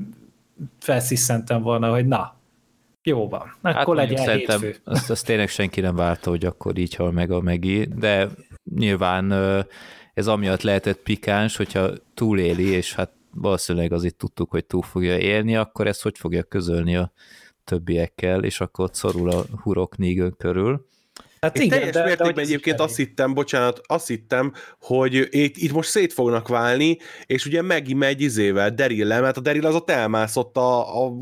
felsziszentem 0.81 1.63
volna, 1.63 1.91
hogy 1.91 2.07
na, 2.07 2.37
jó 3.03 3.29
van, 3.29 3.57
akkor 3.63 3.99
hát 3.99 4.09
legyen 4.09 4.37
hétfő. 4.37 4.77
Azt, 4.85 5.11
azt 5.11 5.27
tényleg 5.27 5.49
senki 5.49 5.81
nem 5.81 5.97
várta, 5.97 6.31
hogy 6.31 6.45
akkor 6.45 6.79
így 6.79 6.95
hal 6.95 7.11
meg 7.11 7.31
a 7.31 7.41
megi, 7.41 7.85
de 7.85 8.29
nyilván 8.75 9.33
ez 10.15 10.27
amiatt 10.27 10.63
lehetett 10.63 10.99
pikáns, 10.99 11.57
hogyha 11.57 11.91
túléli, 12.15 12.71
és 12.71 12.95
hát 12.95 13.11
valószínűleg 13.35 13.93
azért 13.93 14.17
tudtuk, 14.17 14.51
hogy 14.51 14.65
túl 14.65 14.83
fogja 14.83 15.19
élni, 15.19 15.57
akkor 15.57 15.87
ezt 15.87 16.03
hogy 16.03 16.19
fogja 16.19 16.43
közölni 16.43 16.97
a 16.97 17.13
többiekkel, 17.65 18.45
és 18.45 18.61
akkor 18.61 18.85
ott 18.85 18.95
szorul 18.95 19.31
a 19.31 19.45
hurok 19.63 19.97
Negan 19.97 20.37
körül. 20.37 20.87
Hát 21.43 21.59
Én 21.59 21.63
igen, 21.63 21.79
teljes 21.79 21.95
de, 21.95 22.05
mértékben 22.05 22.35
de 22.35 22.41
egyébként 22.41 22.81
azt 22.81 22.97
hittem, 22.97 23.35
bocsánat, 23.35 23.81
azt 23.87 24.07
hittem, 24.07 24.53
hogy 24.81 25.15
itt, 25.31 25.57
itt 25.57 25.73
most 25.73 25.89
szét 25.89 26.13
fognak 26.13 26.49
válni, 26.49 26.99
és 27.27 27.47
ugye 27.47 27.63
Megi 27.63 27.95
megy 27.95 28.21
izével, 28.21 28.71
daryl 28.71 29.07
mert 29.07 29.37
a 29.37 29.41
Daryl 29.41 29.67
az 29.67 29.75
ott 29.75 29.91
elmászott 29.91 30.57
a, 30.57 31.05
a 31.05 31.13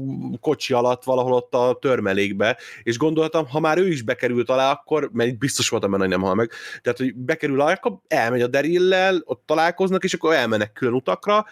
kocsi 0.40 0.72
alatt 0.72 1.04
valahol 1.04 1.32
ott 1.32 1.54
a 1.54 1.78
törmelékbe, 1.80 2.58
és 2.82 2.98
gondoltam, 2.98 3.46
ha 3.46 3.60
már 3.60 3.78
ő 3.78 3.88
is 3.88 4.02
bekerült 4.02 4.50
alá, 4.50 4.70
akkor, 4.70 5.10
mert 5.12 5.38
biztos 5.38 5.68
voltam 5.68 5.90
benne, 5.90 6.02
hogy 6.02 6.12
nem 6.12 6.22
hal 6.22 6.34
meg, 6.34 6.50
tehát, 6.82 6.98
hogy 6.98 7.14
bekerül 7.14 7.60
alá, 7.60 7.72
akkor 7.72 7.92
elmegy 8.08 8.42
a 8.42 8.46
daryl 8.46 9.20
ott 9.24 9.42
találkoznak, 9.46 10.04
és 10.04 10.14
akkor 10.14 10.34
elmennek 10.34 10.72
külön 10.72 10.94
utakra, 10.94 11.46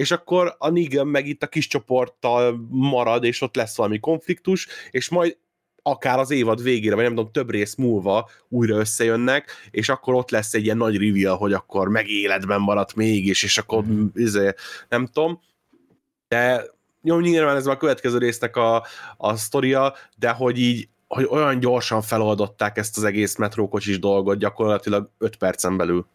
és 0.00 0.10
akkor 0.10 0.54
a 0.58 0.70
Negan 0.70 1.06
meg 1.06 1.26
itt 1.26 1.42
a 1.42 1.46
kis 1.46 1.66
csoporttal 1.66 2.66
marad, 2.70 3.24
és 3.24 3.40
ott 3.40 3.56
lesz 3.56 3.76
valami 3.76 4.00
konfliktus, 4.00 4.68
és 4.90 5.08
majd 5.08 5.36
akár 5.82 6.18
az 6.18 6.30
évad 6.30 6.62
végére, 6.62 6.94
vagy 6.94 7.04
nem 7.04 7.14
tudom, 7.14 7.32
több 7.32 7.50
rész 7.50 7.74
múlva 7.74 8.30
újra 8.48 8.76
összejönnek, 8.76 9.50
és 9.70 9.88
akkor 9.88 10.14
ott 10.14 10.30
lesz 10.30 10.54
egy 10.54 10.64
ilyen 10.64 10.76
nagy 10.76 10.96
reveal, 10.96 11.36
hogy 11.36 11.52
akkor 11.52 11.88
megéletben 11.88 12.60
maradt 12.60 12.94
mégis, 12.94 13.42
és 13.42 13.58
akkor 13.58 13.84
mm. 13.84 14.06
izé, 14.14 14.52
nem 14.88 15.06
tudom, 15.06 15.40
de 16.28 16.64
jó, 17.02 17.18
nyilván 17.18 17.56
ez 17.56 17.66
a 17.66 17.76
következő 17.76 18.18
résznek 18.18 18.56
a, 18.56 18.86
a 19.16 19.36
sztoria, 19.36 19.94
de 20.16 20.30
hogy 20.30 20.58
így 20.58 20.88
hogy 21.08 21.26
olyan 21.30 21.58
gyorsan 21.58 22.02
feloldották 22.02 22.78
ezt 22.78 22.96
az 22.96 23.04
egész 23.04 23.36
metrókocsis 23.36 23.98
dolgot 23.98 24.38
gyakorlatilag 24.38 25.10
5 25.18 25.36
percen 25.36 25.76
belül. 25.76 26.06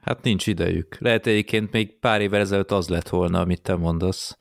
Hát 0.00 0.22
nincs 0.22 0.46
idejük. 0.46 0.96
Lehet 0.98 1.26
egyébként 1.26 1.72
még 1.72 1.98
pár 1.98 2.20
évvel 2.20 2.40
ezelőtt 2.40 2.70
az 2.70 2.88
lett 2.88 3.08
volna, 3.08 3.40
amit 3.40 3.62
te 3.62 3.76
mondasz. 3.76 4.36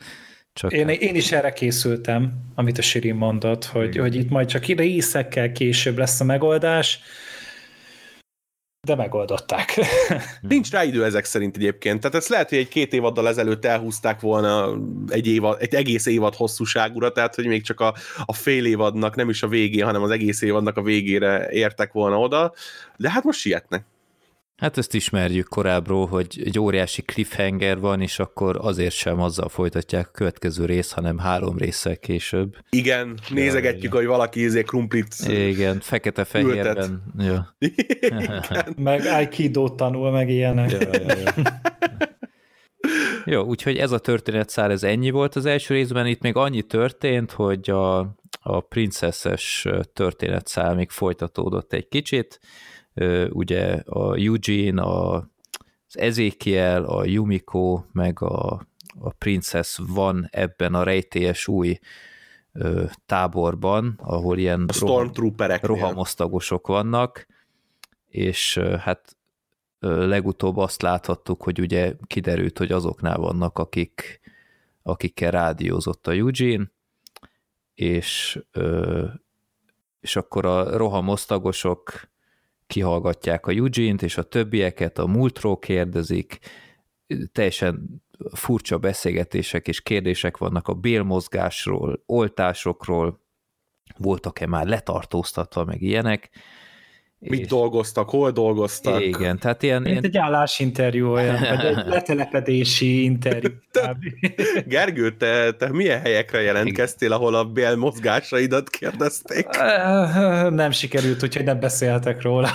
Csak 0.53 0.71
én, 0.71 0.87
hát... 0.87 0.95
én 0.95 1.15
is 1.15 1.31
erre 1.31 1.53
készültem, 1.53 2.31
amit 2.55 2.77
a 2.77 2.81
Sirin 2.81 3.15
mondott, 3.15 3.65
hogy, 3.65 3.97
hogy 3.97 4.15
itt 4.15 4.29
majd 4.29 4.47
csak 4.47 4.65
részekkel 4.65 5.51
később 5.51 5.97
lesz 5.97 6.19
a 6.19 6.23
megoldás, 6.23 6.99
de 8.87 8.95
megoldották. 8.95 9.79
Nincs 10.41 10.71
rá 10.71 10.83
idő 10.83 11.05
ezek 11.05 11.25
szerint 11.25 11.55
egyébként. 11.55 11.99
Tehát 11.99 12.15
ezt 12.15 12.27
lehet, 12.29 12.49
hogy 12.49 12.57
egy 12.57 12.67
két 12.67 12.93
évaddal 12.93 13.27
ezelőtt 13.27 13.65
elhúzták 13.65 14.19
volna 14.19 14.77
egy, 15.07 15.27
évad, 15.27 15.57
egy 15.59 15.75
egész 15.75 16.05
évad 16.05 16.35
hosszúságúra, 16.35 17.11
tehát 17.11 17.35
hogy 17.35 17.45
még 17.45 17.63
csak 17.63 17.79
a, 17.79 17.93
a 18.25 18.33
fél 18.33 18.65
évadnak, 18.65 19.15
nem 19.15 19.29
is 19.29 19.43
a 19.43 19.47
végén, 19.47 19.85
hanem 19.85 20.01
az 20.01 20.09
egész 20.09 20.41
évadnak 20.41 20.77
a 20.77 20.81
végére 20.81 21.49
értek 21.49 21.91
volna 21.91 22.19
oda, 22.19 22.53
de 22.97 23.11
hát 23.11 23.23
most 23.23 23.39
sietnek. 23.39 23.85
Hát 24.59 24.77
ezt 24.77 24.93
ismerjük 24.93 25.47
korábbról, 25.47 26.07
hogy 26.07 26.41
egy 26.45 26.59
óriási 26.59 27.01
cliffhanger 27.01 27.79
van, 27.79 28.01
és 28.01 28.19
akkor 28.19 28.57
azért 28.61 28.93
sem 28.93 29.21
azzal 29.21 29.49
folytatják 29.49 30.07
a 30.07 30.11
következő 30.11 30.65
rész, 30.65 30.91
hanem 30.91 31.17
három 31.17 31.57
résszel 31.57 31.97
később. 31.97 32.55
Igen, 32.69 33.19
nézegetjük, 33.29 33.93
ja, 33.93 33.97
hogy 33.97 34.07
valaki 34.07 34.43
izé 34.43 34.61
krumplit 34.61 35.15
Igen, 35.27 35.79
fekete-fehérben. 35.79 37.03
Ja. 37.17 37.55
meg 38.89 39.05
aikido 39.05 39.69
tanul, 39.69 40.11
meg 40.11 40.29
ilyenek. 40.29 40.71
Ja, 40.71 40.77
ja, 40.91 41.17
ja. 41.17 41.33
Jó, 43.25 43.43
úgyhogy 43.43 43.77
ez 43.77 43.91
a 43.91 43.99
történetszár, 43.99 44.71
ez 44.71 44.83
ennyi 44.83 45.09
volt 45.09 45.35
az 45.35 45.45
első 45.45 45.73
részben, 45.73 46.07
itt 46.07 46.21
még 46.21 46.35
annyi 46.35 46.61
történt, 46.61 47.31
hogy 47.31 47.69
a, 47.69 47.99
a 48.41 48.59
princesses 48.59 49.67
történetszár 49.93 50.75
még 50.75 50.89
folytatódott 50.89 51.73
egy 51.73 51.87
kicsit, 51.87 52.39
ugye 53.29 53.73
a 53.85 54.15
Eugene, 54.15 54.81
a, 54.81 55.15
az 55.87 55.97
Ezekiel, 55.97 56.83
a 56.83 57.05
Yumiko, 57.05 57.83
meg 57.91 58.21
a, 58.21 58.67
a 58.99 59.09
Princess 59.17 59.79
van 59.87 60.27
ebben 60.31 60.73
a 60.73 60.83
rejtélyes 60.83 61.47
új 61.47 61.79
ö, 62.53 62.85
táborban, 63.05 63.99
ahol 64.03 64.37
ilyen 64.37 64.65
roham, 64.79 65.11
rohamosztagosok 65.61 66.67
vannak, 66.67 67.27
és 68.07 68.55
ö, 68.55 68.75
hát 68.75 69.17
ö, 69.79 70.07
legutóbb 70.07 70.57
azt 70.57 70.81
láthattuk, 70.81 71.43
hogy 71.43 71.59
ugye 71.59 71.93
kiderült, 72.07 72.57
hogy 72.57 72.71
azoknál 72.71 73.17
vannak, 73.17 73.59
akik, 73.59 74.19
akikkel 74.83 75.31
rádiózott 75.31 76.07
a 76.07 76.11
Eugene, 76.11 76.71
és, 77.73 78.39
ö, 78.51 79.05
és 79.99 80.15
akkor 80.15 80.45
a 80.45 80.77
rohamosztagosok 80.77 82.09
kihallgatják 82.69 83.47
a 83.47 83.51
Eugene-t, 83.51 84.01
és 84.01 84.17
a 84.17 84.23
többieket 84.23 84.97
a 84.97 85.07
múltról 85.07 85.59
kérdezik, 85.59 86.39
teljesen 87.31 88.03
furcsa 88.33 88.77
beszélgetések 88.77 89.67
és 89.67 89.81
kérdések 89.81 90.37
vannak 90.37 90.67
a 90.67 90.73
bélmozgásról, 90.73 92.03
oltásokról, 92.05 93.21
voltak-e 93.97 94.47
már 94.47 94.67
letartóztatva, 94.67 95.65
meg 95.65 95.81
ilyenek, 95.81 96.29
Mit 97.19 97.47
dolgoztak, 97.47 98.09
hol 98.09 98.31
dolgoztak. 98.31 99.01
Igen, 99.01 99.39
tehát 99.39 99.63
ilyen... 99.63 99.81
Mint 99.81 99.91
ilyen... 99.91 100.03
egy 100.03 100.17
állásinterjú 100.17 101.11
olyan, 101.11 101.39
vagy 101.55 101.65
egy 101.65 101.85
letelepedési 101.85 103.03
interjú. 103.03 103.49
Gergő, 104.65 105.17
te, 105.17 105.51
te 105.51 105.71
milyen 105.71 105.99
helyekre 105.99 106.41
jelentkeztél, 106.41 107.11
ahol 107.11 107.35
a 107.35 107.45
bél 107.45 107.75
mozgásaidat 107.75 108.69
kérdezték? 108.69 109.47
Nem 110.49 110.71
sikerült, 110.71 111.23
úgyhogy 111.23 111.45
nem 111.45 111.59
beszéltek 111.59 112.21
róla. 112.21 112.49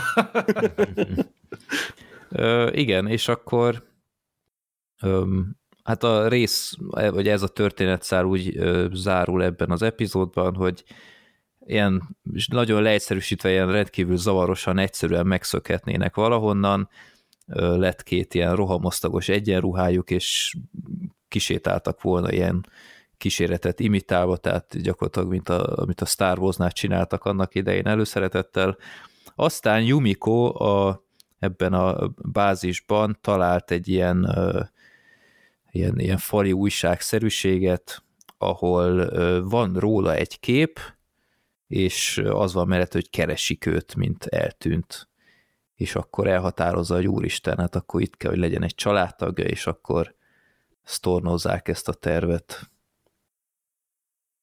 Ö, 2.31 2.71
igen, 2.73 3.07
és 3.07 3.29
akkor 3.29 3.83
öm, 5.03 5.57
hát 5.83 6.03
a 6.03 6.29
rész, 6.29 6.75
vagy 6.91 7.29
ez 7.29 7.43
a 7.43 7.49
történetszár 7.49 8.25
úgy 8.25 8.57
ö, 8.57 8.87
zárul 8.93 9.45
ebben 9.45 9.71
az 9.71 9.83
epizódban, 9.83 10.55
hogy 10.55 10.85
ilyen 11.67 12.17
nagyon 12.47 12.83
leegyszerűsítve, 12.83 13.51
ilyen 13.51 13.73
rendkívül 13.73 14.17
zavarosan, 14.17 14.79
egyszerűen 14.79 15.27
megszökhetnének 15.27 16.15
valahonnan, 16.15 16.89
lett 17.47 18.03
két 18.03 18.35
ilyen 18.35 18.57
rohamosztagos 18.57 19.29
egyenruhájuk, 19.29 20.11
és 20.11 20.57
kisétáltak 21.29 22.03
volna 22.03 22.33
ilyen 22.33 22.67
kíséretet 23.17 23.81
imitálva, 23.81 24.37
tehát 24.37 24.83
gyakorlatilag, 24.83 25.29
mint 25.29 25.49
a, 25.49 25.77
amit 25.77 26.01
a 26.01 26.05
Star 26.07 26.39
Wars-nál 26.39 26.73
csináltak 26.73 27.25
annak 27.25 27.55
idején 27.55 27.87
előszeretettel. 27.87 28.77
Aztán 29.35 29.83
Yumiko 29.83 30.65
a, 30.65 31.05
ebben 31.39 31.73
a 31.73 32.13
bázisban 32.23 33.19
talált 33.21 33.71
egy 33.71 33.89
ilyen, 33.89 34.39
ilyen, 35.71 35.99
ilyen 35.99 36.19
fali 36.19 36.53
újságszerűséget, 36.53 38.03
ahol 38.39 39.11
van 39.49 39.75
róla 39.75 40.15
egy 40.15 40.41
kép, 40.41 40.79
és 41.75 42.23
az 42.25 42.53
van 42.53 42.69
mellett, 42.69 42.93
hogy 42.93 43.11
keresik 43.11 43.67
őt, 43.67 43.95
mint 43.95 44.25
eltűnt. 44.25 45.09
És 45.75 45.95
akkor 45.95 46.27
elhatározza, 46.27 46.95
hogy 46.95 47.07
úristen, 47.07 47.59
hát 47.59 47.75
akkor 47.75 48.03
itt 48.03 48.17
kell, 48.17 48.31
hogy 48.31 48.41
legyen 48.41 48.63
egy 48.63 48.75
családtagja, 48.75 49.45
és 49.45 49.67
akkor 49.67 50.15
sztornozzák 50.85 51.69
ezt 51.69 51.89
a 51.89 51.93
tervet. 51.93 52.71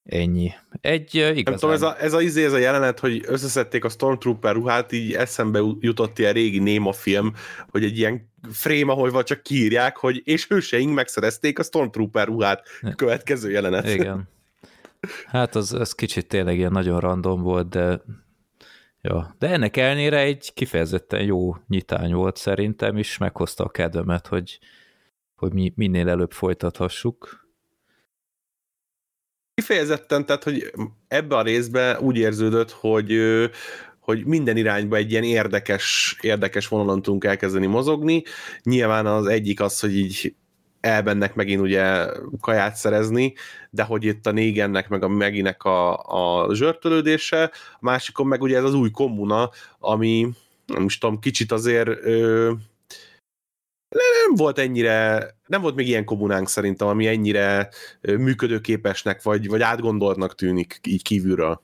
Ennyi. 0.04 0.52
Egy 0.82 1.16
igazán... 1.16 1.44
Nem 1.44 1.54
tudom, 1.54 1.72
ez 1.72 1.82
a, 1.82 2.02
ez, 2.02 2.14
a, 2.14 2.22
izé, 2.22 2.44
ez 2.46 2.54
a 2.54 2.58
jelenet, 2.58 3.00
hogy 3.00 3.24
összeszedték 3.26 3.86
a 3.86 3.90
Stormtrooper 3.90 4.54
ruhát, 4.54 4.92
így 4.92 5.14
eszembe 5.14 5.62
jutott 5.80 6.20
ilyen 6.20 6.34
régi 6.34 6.60
Néma 6.60 6.94
film, 6.94 7.34
hogy 7.70 7.84
egy 7.84 7.98
ilyen 7.98 8.32
frame, 8.52 8.92
ahol 8.92 9.24
csak 9.24 9.44
kiírják, 9.44 9.98
hogy 9.98 10.22
és 10.24 10.48
hőseink 10.48 10.94
megszerezték 10.94 11.60
a 11.60 11.64
Stormtrooper 11.64 12.28
ruhát. 12.28 12.68
Következő 12.96 13.52
jelenet. 13.52 13.90
Igen. 13.90 14.30
Hát 15.26 15.56
az, 15.56 15.74
az 15.74 15.94
kicsit 15.94 16.28
tényleg 16.28 16.58
ilyen 16.58 16.72
nagyon 16.72 17.00
random 17.00 17.42
volt, 17.42 17.70
de 17.70 18.02
ja. 19.02 19.36
De 19.40 19.48
ennek 19.50 19.78
elnére 19.78 20.20
egy 20.20 20.54
kifejezetten 20.54 21.24
jó 21.24 21.56
nyitány 21.68 22.14
volt 22.14 22.38
szerintem, 22.38 22.98
és 22.98 23.18
meghozta 23.18 23.64
a 23.64 23.70
kedvemet, 23.70 24.28
hogy, 24.28 24.60
hogy 25.36 25.54
mi, 25.54 25.74
minél 25.76 26.10
előbb 26.10 26.32
folytathassuk. 26.32 27.50
Kifejezetten, 29.54 30.26
tehát, 30.26 30.44
hogy 30.44 30.74
ebbe 31.08 31.36
a 31.36 31.42
részbe 31.42 32.00
úgy 32.00 32.18
érződött, 32.18 32.72
hogy 32.72 33.20
hogy 34.00 34.26
minden 34.26 34.58
irányba 34.58 34.96
egy 34.96 35.12
ilyen 35.12 35.24
érdekes, 35.24 36.18
érdekes 36.22 36.68
vonalon 36.68 37.02
tudunk 37.02 37.24
elkezdeni 37.24 37.66
mozogni. 37.66 38.24
Nyilván 38.64 39.06
az 39.06 39.26
egyik 39.26 39.60
az, 39.60 39.80
hogy 39.80 39.96
így 39.98 40.36
elbennek 40.82 41.36
megint 41.36 41.62
ugye 41.62 42.06
kaját 42.42 42.76
szerezni, 42.76 43.34
de 43.70 43.84
hogy 43.84 44.04
itt 44.04 44.26
a 44.26 44.32
négennek 44.32 44.90
meg 44.90 45.04
a 45.04 45.08
meginek 45.08 45.64
a, 45.64 45.98
a 46.44 46.56
zsörtölődése, 46.56 47.44
a 47.74 47.78
másikon 47.80 48.28
meg 48.28 48.42
ugye 48.42 48.58
ez 48.58 48.64
az 48.64 48.74
új 48.74 48.92
kommuna, 48.92 49.50
ami 49.80 50.30
nem 50.66 50.88
tudom, 51.00 51.20
kicsit 51.20 51.52
azért 51.52 51.88
ö, 51.88 52.52
nem 53.90 54.36
volt 54.36 54.60
ennyire, 54.60 55.28
nem 55.48 55.62
volt 55.62 55.76
még 55.76 55.88
ilyen 55.88 56.06
kommunánk 56.06 56.50
szerintem, 56.50 56.88
ami 56.88 57.08
ennyire 57.08 57.70
működőképesnek, 58.02 59.24
vagy, 59.24 59.48
vagy 59.48 59.62
átgondoltnak 59.62 60.36
tűnik 60.36 60.80
így 60.84 61.02
kívülről. 61.02 61.62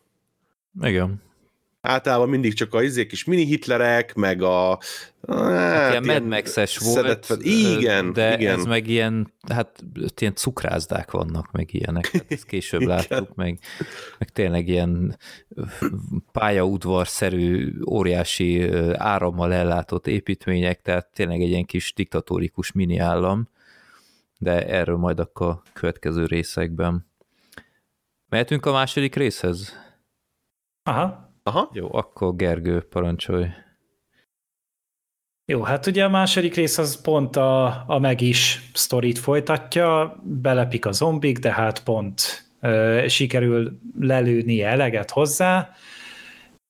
Igen 0.81 1.25
általában 1.87 2.29
mindig 2.29 2.53
csak 2.53 2.73
a 2.73 2.83
izék 2.83 3.11
is 3.11 3.23
mini 3.23 3.45
hitlerek, 3.45 4.13
meg 4.15 4.41
a... 4.41 4.79
Hát, 5.27 5.89
ilyen 5.89 6.03
Mad 6.03 6.27
Max-es 6.27 6.77
volt, 6.77 6.95
szedett, 6.95 7.43
igen, 7.43 8.13
de 8.13 8.37
igen. 8.37 8.59
ez 8.59 8.65
meg 8.65 8.87
ilyen, 8.87 9.33
hát 9.49 9.83
ilyen 10.17 10.35
cukrázdák 10.35 11.11
vannak, 11.11 11.51
meg 11.51 11.73
ilyenek, 11.73 12.11
hát 12.11 12.25
ezt 12.27 12.45
később 12.45 12.81
láttuk, 12.81 13.35
meg, 13.35 13.59
meg 14.17 14.29
tényleg 14.29 14.67
ilyen 14.67 15.17
pályaudvarszerű, 16.31 17.73
óriási 17.89 18.71
árammal 18.93 19.53
ellátott 19.53 20.07
építmények, 20.07 20.81
tehát 20.81 21.07
tényleg 21.13 21.41
egy 21.41 21.49
ilyen 21.49 21.65
kis 21.65 21.93
diktatórikus 21.93 22.71
mini 22.71 22.97
állam, 22.97 23.49
de 24.37 24.67
erről 24.67 24.97
majd 24.97 25.19
akkor 25.19 25.47
a 25.47 25.61
következő 25.73 26.25
részekben. 26.25 27.11
Mehetünk 28.29 28.65
a 28.65 28.71
második 28.71 29.15
részhez? 29.15 29.73
Aha. 30.83 31.26
Aha. 31.47 31.69
Jó, 31.73 31.87
akkor 31.91 32.35
Gergő, 32.35 32.81
parancsolj. 32.81 33.47
Jó, 35.45 35.61
hát 35.61 35.85
ugye 35.85 36.03
a 36.03 36.09
második 36.09 36.55
rész 36.55 36.77
az 36.77 37.01
pont 37.01 37.35
a, 37.35 37.83
a 37.87 37.99
meg 37.99 38.21
is 38.21 38.69
sztorit 38.73 39.17
folytatja, 39.17 40.19
belepik 40.23 40.85
a 40.85 40.91
zombik, 40.91 41.39
de 41.39 41.51
hát 41.51 41.83
pont 41.83 42.45
ö, 42.61 43.05
sikerül 43.07 43.79
lelőni 43.99 44.61
eleget 44.61 45.11
hozzá, 45.11 45.69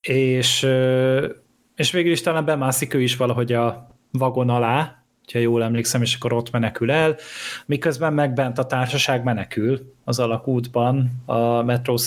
és, 0.02 0.63
ö, 0.63 1.30
és 1.76 1.92
végül 1.92 2.12
is 2.12 2.22
talán 2.22 2.46
bemászik 2.46 2.94
ő 2.94 3.02
is 3.02 3.16
valahogy 3.16 3.54
a 3.54 3.88
vagon 4.12 4.50
alá, 4.50 4.96
ha 5.32 5.40
jól 5.40 5.63
emlékszem, 5.63 6.02
és 6.02 6.16
akkor 6.16 6.34
ott 6.34 6.52
menekül 6.52 6.92
el, 6.92 7.16
miközben 7.66 8.13
meg 8.13 8.34
bent 8.34 8.58
a 8.58 8.66
társaság 8.66 9.24
menekül 9.24 9.94
az 10.04 10.20
alakútban, 10.20 11.24
a 11.26 11.62
metró 11.63 11.98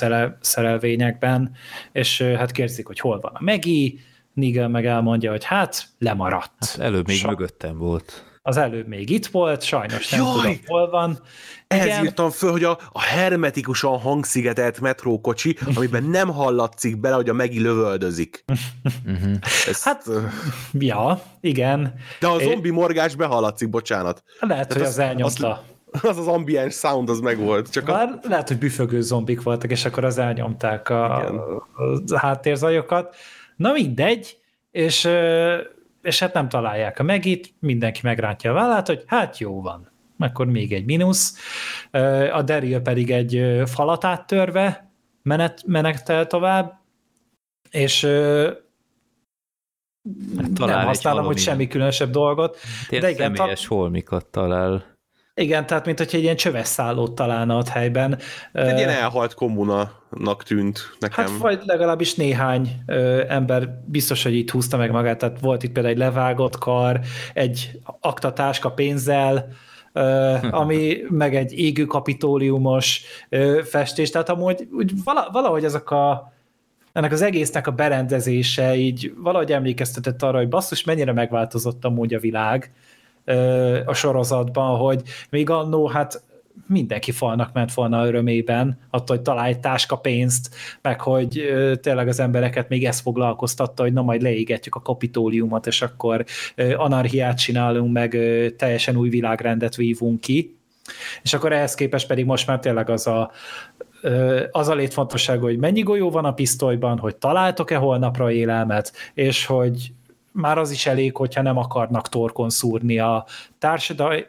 szerelvényekben, 0.40 1.52
és 1.92 2.22
hát 2.22 2.50
kérdezik, 2.50 2.86
hogy 2.86 3.00
hol 3.00 3.20
van 3.20 3.32
a 3.34 3.42
Megi, 3.42 4.00
Nigel 4.32 4.68
meg 4.68 4.86
elmondja, 4.86 5.30
hogy 5.30 5.44
hát 5.44 5.84
lemaradt. 5.98 6.52
Hát 6.58 6.78
előbb 6.78 7.06
még 7.06 7.16
Sa- 7.16 7.28
mögöttem 7.28 7.78
volt. 7.78 8.24
Az 8.42 8.56
előbb 8.56 8.86
még 8.86 9.10
itt 9.10 9.26
volt, 9.26 9.62
sajnos 9.62 10.08
nem 10.08 10.20
Jaj! 10.20 10.32
tudom, 10.34 10.58
hol 10.66 10.90
van. 10.90 11.18
Ehhez 11.66 11.86
Igen. 11.86 12.04
írtam 12.04 12.30
föl, 12.30 12.50
hogy 12.50 12.64
a, 12.64 12.78
a 12.92 13.00
hermetikusan 13.00 13.98
hangszigetelt 13.98 14.80
metrókocsi, 14.80 15.56
amiben 15.76 16.04
nem 16.04 16.28
hallatszik 16.28 17.00
bele, 17.00 17.14
hogy 17.14 17.28
a 17.28 17.32
Megi 17.32 17.60
lövöldözik. 17.60 18.44
Ezt, 19.68 19.82
hát, 19.82 20.04
ja, 20.72 21.22
igen. 21.40 21.94
De 22.20 22.26
a 22.26 22.38
zombi 22.38 22.70
morgás 22.70 23.14
behallatszik, 23.14 23.70
bocsánat. 23.70 24.22
Lehet, 24.40 24.68
Tehát 24.68 24.72
hogy 24.72 24.82
az, 24.82 24.88
az 24.88 24.98
elnyomta. 24.98 25.64
Az, 25.90 26.04
az 26.04 26.18
az 26.18 26.26
ambiens 26.26 26.74
sound 26.74 27.08
az 27.08 27.20
megvolt. 27.20 27.70
Csak 27.70 27.86
Már 27.86 28.08
a... 28.08 28.28
lehet, 28.28 28.48
hogy 28.48 28.58
büfögő 28.58 29.00
zombik 29.00 29.42
voltak, 29.42 29.70
és 29.70 29.84
akkor 29.84 30.04
az 30.04 30.18
elnyomták 30.18 30.88
a, 30.88 31.26
a 32.06 32.18
háttérzajokat. 32.18 33.16
Na 33.56 33.72
mindegy, 33.72 34.36
és, 34.70 35.08
és 36.02 36.18
hát 36.18 36.32
nem 36.32 36.48
találják 36.48 36.98
a 36.98 37.02
megit, 37.02 37.54
mindenki 37.58 38.00
megrántja 38.02 38.50
a 38.50 38.54
vállát, 38.54 38.86
hogy 38.86 39.02
hát 39.06 39.38
jó 39.38 39.62
van 39.62 39.90
akkor 40.20 40.46
még 40.46 40.72
egy 40.72 40.84
mínusz. 40.84 41.36
A 42.32 42.42
Daryl 42.42 42.80
pedig 42.80 43.10
egy 43.10 43.62
falat 43.66 44.04
áttörve 44.04 44.92
menet, 45.22 45.62
menetel 45.66 46.26
tovább, 46.26 46.80
és 47.70 48.00
talál 50.54 50.76
nem 50.76 50.86
használom, 50.86 51.24
hogy 51.24 51.38
semmi 51.38 51.66
különösebb 51.66 52.10
dolgot. 52.10 52.58
Tényleg 52.88 53.14
de 53.14 53.16
igen, 53.16 53.34
személyes 53.34 53.62
ta... 53.62 53.74
holmikat 53.74 54.26
talál. 54.26 54.98
Igen, 55.34 55.66
tehát 55.66 55.86
mint 55.86 55.98
hogyha 55.98 56.16
egy 56.16 56.22
ilyen 56.22 56.36
csöves 56.36 56.66
szállót 56.66 57.14
találna 57.14 57.56
ott 57.56 57.68
helyben. 57.68 58.18
Egy 58.52 58.78
ilyen 58.78 58.88
elhalt 58.88 59.34
kommunanak 59.34 60.42
tűnt 60.44 60.96
nekem. 60.98 61.24
Hát 61.24 61.36
vagy 61.36 61.60
legalábbis 61.64 62.14
néhány 62.14 62.82
ö, 62.86 63.24
ember 63.28 63.68
biztos, 63.84 64.22
hogy 64.22 64.34
itt 64.34 64.50
húzta 64.50 64.76
meg 64.76 64.90
magát, 64.90 65.18
tehát 65.18 65.40
volt 65.40 65.62
itt 65.62 65.72
például 65.72 65.94
egy 65.94 66.00
levágott 66.00 66.58
kar, 66.58 67.00
egy 67.34 67.80
aktatáska 68.00 68.70
pénzzel, 68.70 69.48
ami 70.50 70.96
meg 71.08 71.36
egy 71.36 71.58
égő 71.58 71.84
kapitóliumos 71.84 73.02
festés, 73.64 74.10
tehát 74.10 74.28
amúgy 74.28 74.68
úgy 74.72 74.92
valahogy 75.32 75.64
ezek 75.64 75.90
a 75.90 76.32
ennek 76.92 77.12
az 77.12 77.22
egésznek 77.22 77.66
a 77.66 77.70
berendezése 77.70 78.76
így 78.76 79.12
valahogy 79.16 79.52
emlékeztetett 79.52 80.22
arra, 80.22 80.38
hogy 80.38 80.48
basszus, 80.48 80.84
mennyire 80.84 81.12
megváltozott 81.12 81.84
amúgy 81.84 82.14
a 82.14 82.18
világ 82.18 82.72
a 83.84 83.94
sorozatban, 83.94 84.78
hogy 84.78 85.02
még 85.30 85.50
annó, 85.50 85.86
hát 85.86 86.22
mindenki 86.66 87.12
falnak 87.12 87.52
ment 87.52 87.74
volna 87.74 88.06
örömében, 88.06 88.78
attól, 88.90 89.16
hogy 89.16 89.24
találj 89.24 89.54
táska 89.60 89.96
pénzt, 89.96 90.54
meg 90.82 91.00
hogy 91.00 91.42
tényleg 91.80 92.08
az 92.08 92.20
embereket 92.20 92.68
még 92.68 92.84
ezt 92.84 93.00
foglalkoztatta, 93.00 93.82
hogy 93.82 93.92
na 93.92 94.02
majd 94.02 94.22
leégetjük 94.22 94.74
a 94.74 94.82
kapitóliumot, 94.82 95.66
és 95.66 95.82
akkor 95.82 96.24
anarchiát 96.76 97.38
csinálunk, 97.38 97.92
meg 97.92 98.18
teljesen 98.56 98.96
új 98.96 99.08
világrendet 99.08 99.74
vívunk 99.74 100.20
ki. 100.20 100.58
És 101.22 101.34
akkor 101.34 101.52
ehhez 101.52 101.74
képest 101.74 102.06
pedig 102.06 102.24
most 102.24 102.46
már 102.46 102.58
tényleg 102.58 102.90
az 102.90 103.06
a 103.06 103.30
az 104.50 104.68
a 104.68 104.74
létfontosságú, 104.74 105.42
hogy 105.42 105.58
mennyi 105.58 105.80
golyó 105.80 106.10
van 106.10 106.24
a 106.24 106.32
pisztolyban, 106.32 106.98
hogy 106.98 107.16
találtok-e 107.16 107.76
holnapra 107.76 108.32
élelmet, 108.32 108.92
és 109.14 109.46
hogy 109.46 109.92
már 110.32 110.58
az 110.58 110.70
is 110.70 110.86
elég, 110.86 111.16
hogyha 111.16 111.42
nem 111.42 111.56
akarnak 111.56 112.08
torkon 112.08 112.50
szúrni 112.50 112.98
a 112.98 113.26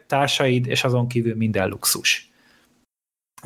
társaid, 0.06 0.66
és 0.66 0.84
azon 0.84 1.08
kívül 1.08 1.36
minden 1.36 1.68
luxus. 1.68 2.30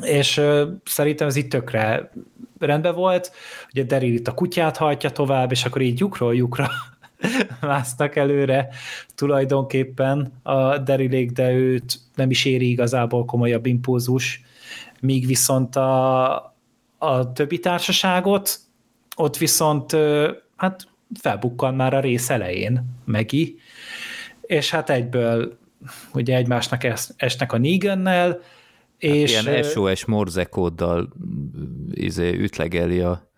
És 0.01 0.41
szerintem 0.85 1.27
ez 1.27 1.35
itt 1.35 1.49
tökre 1.49 2.11
rendben 2.59 2.95
volt, 2.95 3.31
ugye 3.69 3.83
Daryl 3.83 4.13
itt 4.13 4.27
a 4.27 4.33
kutyát 4.33 4.77
hajtja 4.77 5.09
tovább, 5.11 5.51
és 5.51 5.65
akkor 5.65 5.81
így 5.81 5.99
lyukról 5.99 6.35
lyukra 6.35 6.69
másznak 7.61 8.15
előre 8.15 8.69
tulajdonképpen 9.15 10.33
a 10.43 10.77
Derilék, 10.77 11.31
de 11.31 11.51
őt 11.51 11.99
nem 12.15 12.29
is 12.29 12.45
éri 12.45 12.69
igazából 12.69 13.25
komolyabb 13.25 13.65
impulzus, 13.65 14.41
míg 14.99 15.25
viszont 15.25 15.75
a, 15.75 16.35
a 16.97 17.33
többi 17.33 17.59
társaságot, 17.59 18.59
ott 19.15 19.37
viszont 19.37 19.95
hát 20.55 20.87
felbukkan 21.19 21.75
már 21.75 21.93
a 21.93 21.99
rész 21.99 22.29
elején 22.29 22.85
Megi, 23.05 23.59
és 24.41 24.71
hát 24.71 24.89
egyből 24.89 25.57
ugye 26.13 26.35
egymásnak 26.35 26.83
esnek 27.17 27.51
a 27.51 27.57
Negannel, 27.57 28.29
hát 28.29 28.41
és... 28.97 29.41
Ilyen 29.41 29.63
SOS 29.63 30.05
morzekóddal 30.05 31.13
izé, 31.91 32.33
ütlegeli 32.33 32.99
a, 32.99 33.31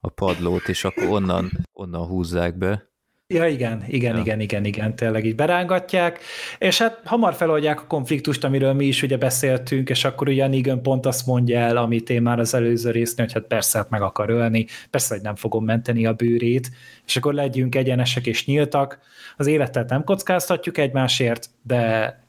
a 0.00 0.08
padlót, 0.08 0.68
és 0.68 0.84
akkor 0.84 1.04
onnan, 1.04 1.50
onnan 1.72 2.06
húzzák 2.06 2.58
be. 2.58 2.90
Ja, 3.28 3.46
igen, 3.46 3.84
igen, 3.86 4.14
ja. 4.14 4.20
igen, 4.20 4.40
igen, 4.40 4.64
igen, 4.64 4.96
tényleg 4.96 5.24
így 5.24 5.34
berángatják, 5.34 6.20
és 6.58 6.78
hát 6.78 7.00
hamar 7.04 7.34
feloldják 7.34 7.80
a 7.80 7.86
konfliktust, 7.86 8.44
amiről 8.44 8.72
mi 8.72 8.84
is 8.84 9.02
ugye 9.02 9.16
beszéltünk, 9.16 9.88
és 9.88 10.04
akkor 10.04 10.28
ugye 10.28 10.46
Negan 10.46 10.82
pont 10.82 11.06
azt 11.06 11.26
mondja 11.26 11.58
el, 11.58 11.76
amit 11.76 12.10
én 12.10 12.22
már 12.22 12.38
az 12.38 12.54
előző 12.54 12.90
résznél, 12.90 13.26
hogy 13.26 13.34
hát 13.34 13.46
persze 13.46 13.78
hát 13.78 13.90
meg 13.90 14.02
akar 14.02 14.30
ölni, 14.30 14.66
persze, 14.90 15.14
hogy 15.14 15.22
nem 15.22 15.34
fogom 15.34 15.64
menteni 15.64 16.06
a 16.06 16.12
bőrét, 16.12 16.70
és 17.06 17.16
akkor 17.16 17.34
legyünk 17.34 17.74
egyenesek 17.74 18.26
és 18.26 18.46
nyíltak, 18.46 18.98
az 19.36 19.46
életet 19.46 19.88
nem 19.88 20.04
kockáztatjuk 20.04 20.78
egymásért, 20.78 21.50
de 21.62 22.24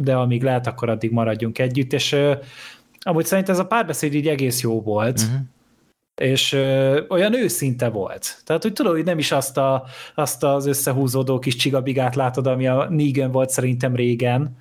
de 0.00 0.14
amíg 0.14 0.42
lehet, 0.42 0.66
akkor 0.66 0.88
addig 0.88 1.10
maradjunk 1.10 1.58
együtt, 1.58 1.92
és 1.92 2.16
amúgy 3.00 3.24
szerintem 3.24 3.54
ez 3.54 3.60
a 3.60 3.66
párbeszéd 3.66 4.14
így 4.14 4.28
egész 4.28 4.60
jó 4.60 4.82
volt, 4.82 5.20
uh-huh 5.20 5.40
és 6.20 6.52
ö, 6.52 7.00
olyan 7.08 7.34
őszinte 7.34 7.88
volt. 7.88 8.42
Tehát, 8.44 8.62
hogy 8.62 8.72
tudod, 8.72 8.92
hogy 8.92 9.04
nem 9.04 9.18
is 9.18 9.32
azt, 9.32 9.56
a, 9.56 9.84
azt 10.14 10.44
az 10.44 10.66
összehúzódó 10.66 11.38
kis 11.38 11.56
csigabigát 11.56 12.14
látod, 12.14 12.46
ami 12.46 12.66
a 12.66 12.86
Negan 12.90 13.30
volt 13.30 13.50
szerintem 13.50 13.94
régen, 13.94 14.56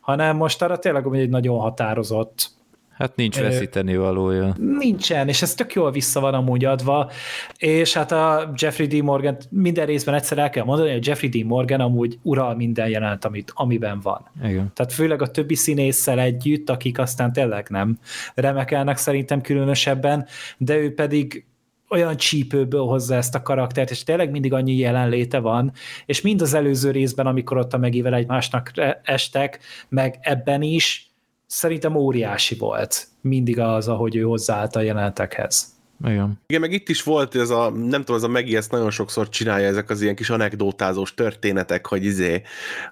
hanem 0.00 0.36
most 0.36 0.62
arra 0.62 0.78
tényleg 0.78 1.06
egy 1.12 1.28
nagyon 1.28 1.58
határozott, 1.58 2.50
Hát 2.94 3.16
nincs 3.16 3.40
veszíteni 3.40 3.96
valója. 3.96 4.54
Nincsen, 4.78 5.28
és 5.28 5.42
ez 5.42 5.54
tök 5.54 5.72
jól 5.72 5.90
vissza 5.90 6.20
van 6.20 6.34
amúgy 6.34 6.64
adva, 6.64 7.10
és 7.56 7.92
hát 7.92 8.12
a 8.12 8.52
Jeffrey 8.56 8.86
D. 8.86 9.02
Morgan, 9.02 9.36
minden 9.50 9.86
részben 9.86 10.14
egyszer 10.14 10.38
el 10.38 10.50
kell 10.50 10.64
mondani, 10.64 10.92
hogy 10.92 11.06
Jeffrey 11.06 11.28
D. 11.28 11.46
Morgan 11.46 11.80
amúgy 11.80 12.18
ural 12.22 12.54
minden 12.54 12.88
jelent, 12.88 13.24
amit, 13.24 13.52
amiben 13.54 14.00
van. 14.00 14.30
Igen. 14.44 14.72
Tehát 14.74 14.92
főleg 14.92 15.22
a 15.22 15.30
többi 15.30 15.54
színésszel 15.54 16.20
együtt, 16.20 16.70
akik 16.70 16.98
aztán 16.98 17.32
tényleg 17.32 17.66
nem 17.68 17.98
remekelnek 18.34 18.96
szerintem 18.96 19.40
különösebben, 19.40 20.26
de 20.58 20.76
ő 20.76 20.94
pedig 20.94 21.44
olyan 21.88 22.16
csípőből 22.16 22.84
hozza 22.84 23.14
ezt 23.14 23.34
a 23.34 23.42
karaktert, 23.42 23.90
és 23.90 24.02
tényleg 24.02 24.30
mindig 24.30 24.52
annyi 24.52 24.76
jelenléte 24.76 25.38
van, 25.38 25.72
és 26.06 26.20
mind 26.20 26.40
az 26.42 26.54
előző 26.54 26.90
részben, 26.90 27.26
amikor 27.26 27.56
ott 27.56 27.72
a 27.72 27.78
megével 27.78 28.14
egymásnak 28.14 28.72
estek, 29.02 29.58
meg 29.88 30.18
ebben 30.20 30.62
is, 30.62 31.13
szerintem 31.54 31.94
óriási 31.94 32.54
volt 32.54 33.06
mindig 33.20 33.58
az, 33.58 33.88
ahogy 33.88 34.16
ő 34.16 34.22
hozzáállt 34.22 34.76
a 34.76 34.80
jelenetekhez. 34.80 35.72
Igen. 36.04 36.40
Igen, 36.46 36.60
meg 36.60 36.72
itt 36.72 36.88
is 36.88 37.02
volt 37.02 37.34
ez 37.34 37.50
a, 37.50 37.70
nem 37.70 38.00
tudom, 38.00 38.16
ez 38.16 38.22
a 38.22 38.28
Megi 38.28 38.56
ezt 38.56 38.70
nagyon 38.70 38.90
sokszor 38.90 39.28
csinálja, 39.28 39.66
ezek 39.66 39.90
az 39.90 40.02
ilyen 40.02 40.14
kis 40.14 40.30
anekdótázós 40.30 41.14
történetek, 41.14 41.86
hogy 41.86 42.04
izé, 42.04 42.42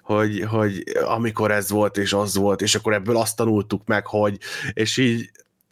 hogy, 0.03 0.41
hogy 0.41 0.83
amikor 1.05 1.51
ez 1.51 1.69
volt, 1.69 1.97
és 1.97 2.13
az 2.13 2.35
volt, 2.35 2.61
és 2.61 2.75
akkor 2.75 2.93
ebből 2.93 3.17
azt 3.17 3.35
tanultuk 3.35 3.87
meg, 3.87 4.07
hogy, 4.07 4.37
és 4.73 4.97
így 4.97 5.29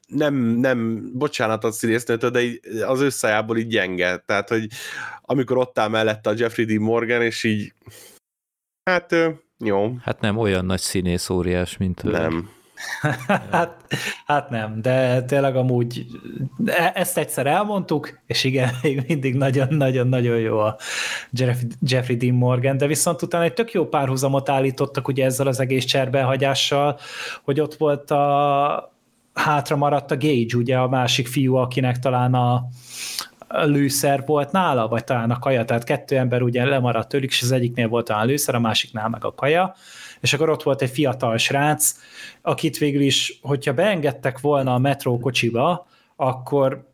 nem, 0.08 0.36
nem, 0.36 1.10
bocsánat 1.14 1.64
a 1.64 1.72
színésznőtől, 1.72 2.30
de 2.30 2.42
így 2.42 2.60
az 2.88 3.02
összejából 3.02 3.58
így 3.58 3.68
gyenge. 3.68 4.18
Tehát, 4.18 4.50
hogy 4.50 4.68
amikor 5.22 5.58
ott 5.58 5.80
áll 5.80 5.90
mellette 5.90 6.30
a 6.30 6.34
Jeffrey 6.38 6.66
D. 6.66 6.80
Morgan, 6.80 7.22
és 7.22 7.44
így 7.44 7.74
hát 8.84 9.16
jó. 9.58 9.96
Hát 10.02 10.20
nem 10.20 10.38
olyan 10.38 10.66
nagy 10.66 10.80
színész 10.80 11.30
óriás, 11.30 11.78
mint 11.78 12.04
ő. 12.04 12.12
Nem. 12.12 12.60
hát, 13.52 13.86
hát 14.26 14.50
nem, 14.50 14.82
de 14.82 15.24
tényleg 15.24 15.56
amúgy 15.56 16.06
e- 16.66 16.92
ezt 16.96 17.18
egyszer 17.18 17.48
elmondtuk, 17.48 18.20
és 18.28 18.44
igen, 18.44 18.70
még 18.82 19.04
mindig 19.08 19.36
nagyon-nagyon-nagyon 19.36 20.40
jó 20.40 20.60
a 20.60 20.78
Jeffrey, 21.32 21.68
Jeffrey 21.82 22.18
Dean 22.18 22.36
Morgan, 22.36 22.78
de 22.78 22.88
viszont 22.88 23.22
utána 23.22 23.44
egy 23.44 23.54
tök 23.54 23.72
jó 23.72 23.88
párhuzamot 23.88 24.50
állítottak 24.50 25.08
ugye 25.08 25.26
ezzel 25.26 25.48
az 25.48 25.60
egész 25.60 25.86
cserbehagyással, 25.86 27.00
hogy 27.44 27.60
ott 27.60 27.76
volt 27.76 28.12
a 28.12 28.94
hátra 29.34 29.76
maradt 29.76 30.12
a 30.12 30.18
Gage, 30.18 30.58
ugye 30.58 30.78
a 30.78 30.88
másik 30.88 31.28
fiú, 31.28 31.56
akinek 31.56 32.00
talán 32.00 32.34
a, 32.34 32.68
lőszer 33.52 34.24
volt 34.26 34.52
nála, 34.52 34.88
vagy 34.88 35.04
talán 35.04 35.32
a 35.32 35.40
kaja, 35.40 35.66
tehát 35.66 35.84
kettő 35.84 36.18
ember 36.18 36.42
ugye 36.42 36.66
lemaradt 36.66 37.10
tőlük, 37.10 37.30
és 37.30 37.42
az 37.42 37.52
egyiknél 37.52 37.88
volt 37.88 38.06
talán 38.06 38.26
lőszer, 38.26 38.56
a 38.56 38.60
másiknál 38.60 39.10
meg 39.10 39.26
a 39.26 39.34
kaja, 39.34 39.76
és 40.22 40.34
akkor 40.34 40.50
ott 40.50 40.64
volt 40.64 40.82
egy 40.82 40.90
fiatal 40.90 41.38
srác, 41.38 41.96
akit 42.42 42.78
végül 42.78 43.02
is, 43.02 43.40
hogyha 43.42 43.74
beengedtek 43.74 44.40
volna 44.40 44.74
a 44.74 44.78
metró 44.78 45.20
kocsiba, 45.20 45.88
akkor 46.16 46.90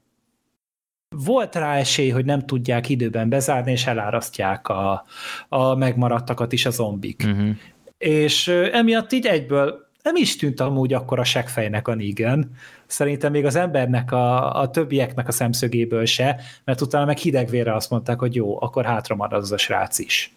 volt 1.16 1.56
rá 1.56 1.76
esély, 1.76 2.10
hogy 2.10 2.26
nem 2.26 2.46
tudják 2.46 2.90
időben 2.90 3.30
bezárni, 3.30 3.72
és 3.72 3.86
elárasztják 3.88 4.68
a, 4.68 5.06
a 5.50 5.76
megmaradtakat 5.76 6.52
is 6.52 6.66
a 6.66 6.70
zombik. 6.70 7.24
Uh-huh. 7.26 7.50
És 7.98 8.48
emiatt 8.48 9.12
így 9.12 9.26
egyből 9.26 9.86
nem 10.08 10.16
is 10.16 10.36
tűnt 10.36 10.60
amúgy 10.60 10.94
akkor 10.94 11.20
a 11.20 11.24
seggfejnek 11.24 11.88
a 11.88 11.96
Negan. 11.96 12.52
Szerintem 12.86 13.32
még 13.32 13.46
az 13.46 13.56
embernek, 13.56 14.12
a, 14.12 14.60
a 14.60 14.70
többieknek 14.70 15.28
a 15.28 15.32
szemszögéből 15.32 16.06
se, 16.06 16.40
mert 16.64 16.82
utána 16.82 17.06
meg 17.06 17.18
hidegvére 17.18 17.76
azt 17.76 17.90
mondták, 17.90 18.20
hogy 18.20 18.36
jó, 18.36 18.62
akkor 18.62 18.86
hátra 18.86 19.16
marad 19.16 19.42
az 19.42 19.52
a 19.52 19.58
srác 19.58 20.00
is. 20.00 20.37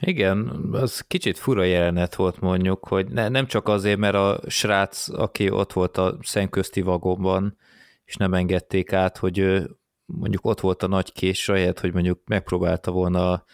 Igen, 0.00 0.68
az 0.72 1.00
kicsit 1.00 1.38
fura 1.38 1.64
jelenet 1.64 2.14
volt 2.14 2.40
mondjuk, 2.40 2.88
hogy 2.88 3.08
ne, 3.08 3.28
nem 3.28 3.46
csak 3.46 3.68
azért, 3.68 3.98
mert 3.98 4.14
a 4.14 4.40
srác, 4.46 5.08
aki 5.08 5.50
ott 5.50 5.72
volt 5.72 5.96
a 5.96 6.18
szemközti 6.22 6.80
vagomban, 6.80 7.56
és 8.04 8.16
nem 8.16 8.34
engedték 8.34 8.92
át, 8.92 9.18
hogy 9.18 9.38
ő 9.38 9.70
mondjuk 10.04 10.46
ott 10.46 10.60
volt 10.60 10.82
a 10.82 10.86
nagy 10.86 11.12
kés, 11.12 11.48
ahelyett, 11.48 11.80
hogy 11.80 11.92
mondjuk 11.92 12.20
megpróbálta 12.24 12.90
volna 12.90 13.44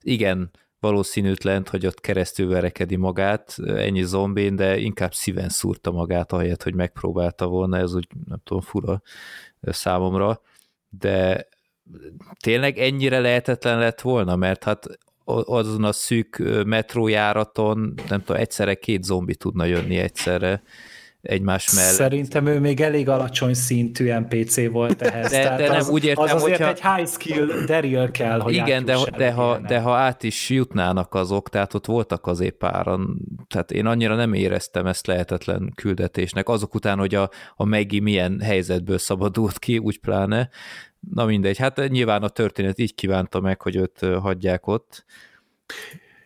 igen 0.00 0.50
valószínűtlent, 0.80 1.68
hogy 1.68 1.86
ott 1.86 2.00
keresztül 2.00 2.48
verekedi 2.48 2.96
magát, 2.96 3.56
ennyi 3.66 4.02
zombén, 4.02 4.56
de 4.56 4.78
inkább 4.78 5.14
szíven 5.14 5.48
szúrta 5.48 5.90
magát, 5.90 6.32
ahelyett, 6.32 6.62
hogy 6.62 6.74
megpróbálta 6.74 7.46
volna, 7.46 7.76
ez 7.76 7.94
úgy 7.94 8.06
nem 8.26 8.40
tudom, 8.44 8.62
fura 8.62 9.02
számomra, 9.60 10.40
de 10.88 11.48
tényleg 12.42 12.78
ennyire 12.78 13.20
lehetetlen 13.20 13.78
lett 13.78 14.00
volna, 14.00 14.36
mert 14.36 14.64
hát 14.64 14.98
azon 15.24 15.84
a 15.84 15.92
szűk 15.92 16.42
metrójáraton, 16.66 17.94
nem 18.08 18.22
tudom, 18.22 18.40
egyszerre 18.40 18.74
két 18.74 19.02
zombi 19.02 19.34
tudna 19.34 19.64
jönni 19.64 19.96
egyszerre 19.96 20.62
egymás 21.24 21.74
mellett. 21.74 21.92
Szerintem 21.92 22.46
ő 22.46 22.60
még 22.60 22.80
elég 22.80 23.08
alacsony 23.08 23.54
szintű 23.54 24.12
NPC 24.12 24.70
volt 24.70 25.02
ehhez. 25.02 25.30
De, 25.30 25.42
Tehát 25.42 25.58
de 25.58 25.68
nem, 25.68 25.76
az, 25.76 25.88
úgy 25.88 26.04
értem, 26.04 26.24
az 26.24 26.32
azért 26.32 26.64
hogyha... 26.64 26.90
egy 26.90 26.96
high 26.96 27.08
skill 27.08 27.64
Daryl 27.66 28.10
kell, 28.10 28.40
hogy 28.40 28.54
Igen, 28.54 28.84
de, 28.84 28.96
de, 29.16 29.32
ha, 29.32 29.58
de 29.58 29.80
ha 29.80 29.94
át 29.94 30.22
is 30.22 30.50
jutnának 30.50 31.14
azok, 31.14 31.48
tehát 31.48 31.74
ott 31.74 31.86
voltak 31.86 32.26
az 32.26 32.52
páran, 32.58 33.18
tehát 33.48 33.72
én 33.72 33.86
annyira 33.86 34.14
nem 34.14 34.32
éreztem 34.32 34.86
ezt 34.86 35.06
lehetetlen 35.06 35.72
küldetésnek, 35.74 36.48
azok 36.48 36.74
után, 36.74 36.98
hogy 36.98 37.14
a, 37.14 37.30
a 37.56 37.64
Maggie 37.64 38.00
milyen 38.00 38.40
helyzetből 38.40 38.98
szabadult 38.98 39.58
ki, 39.58 39.78
úgy 39.78 39.98
pláne, 39.98 40.48
Na 41.10 41.24
mindegy, 41.24 41.58
hát 41.58 41.88
nyilván 41.88 42.22
a 42.22 42.28
történet 42.28 42.78
így 42.78 42.94
kívánta 42.94 43.40
meg, 43.40 43.62
hogy 43.62 43.76
őt 43.76 43.98
hagyják 44.20 44.66
ott. 44.66 45.04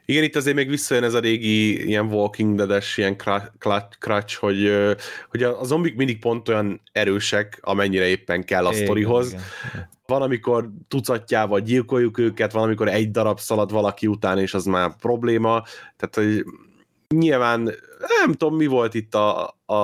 Igen, 0.04 0.22
itt 0.22 0.36
azért 0.36 0.56
még 0.56 0.68
visszajön 0.68 1.04
ez 1.04 1.14
a 1.14 1.20
régi 1.20 1.86
ilyen 1.86 2.06
Walking 2.06 2.56
Dead-es 2.56 2.96
ilyen 2.96 3.16
crutch, 3.98 4.36
hogy, 4.36 4.72
hogy 5.28 5.42
a 5.42 5.64
zombik 5.64 5.96
mindig 5.96 6.18
pont 6.18 6.48
olyan 6.48 6.80
erősek, 6.92 7.58
amennyire 7.62 8.06
éppen 8.06 8.44
kell 8.44 8.66
a 8.66 8.72
sztorihoz. 8.72 9.36
Van, 10.06 10.22
amikor 10.22 10.70
tucatjával 10.88 11.60
gyilkoljuk 11.60 12.18
őket, 12.18 12.52
van, 12.52 12.62
amikor 12.62 12.88
egy 12.88 13.10
darab 13.10 13.38
szalad 13.38 13.72
valaki 13.72 14.06
után, 14.06 14.38
és 14.38 14.54
az 14.54 14.64
már 14.64 14.96
probléma. 14.96 15.62
Tehát, 15.96 16.14
hogy 16.14 16.44
nyilván 17.14 17.74
nem 18.24 18.32
tudom, 18.32 18.56
mi 18.56 18.66
volt 18.66 18.94
itt 18.94 19.14
a, 19.14 19.56
a, 19.66 19.74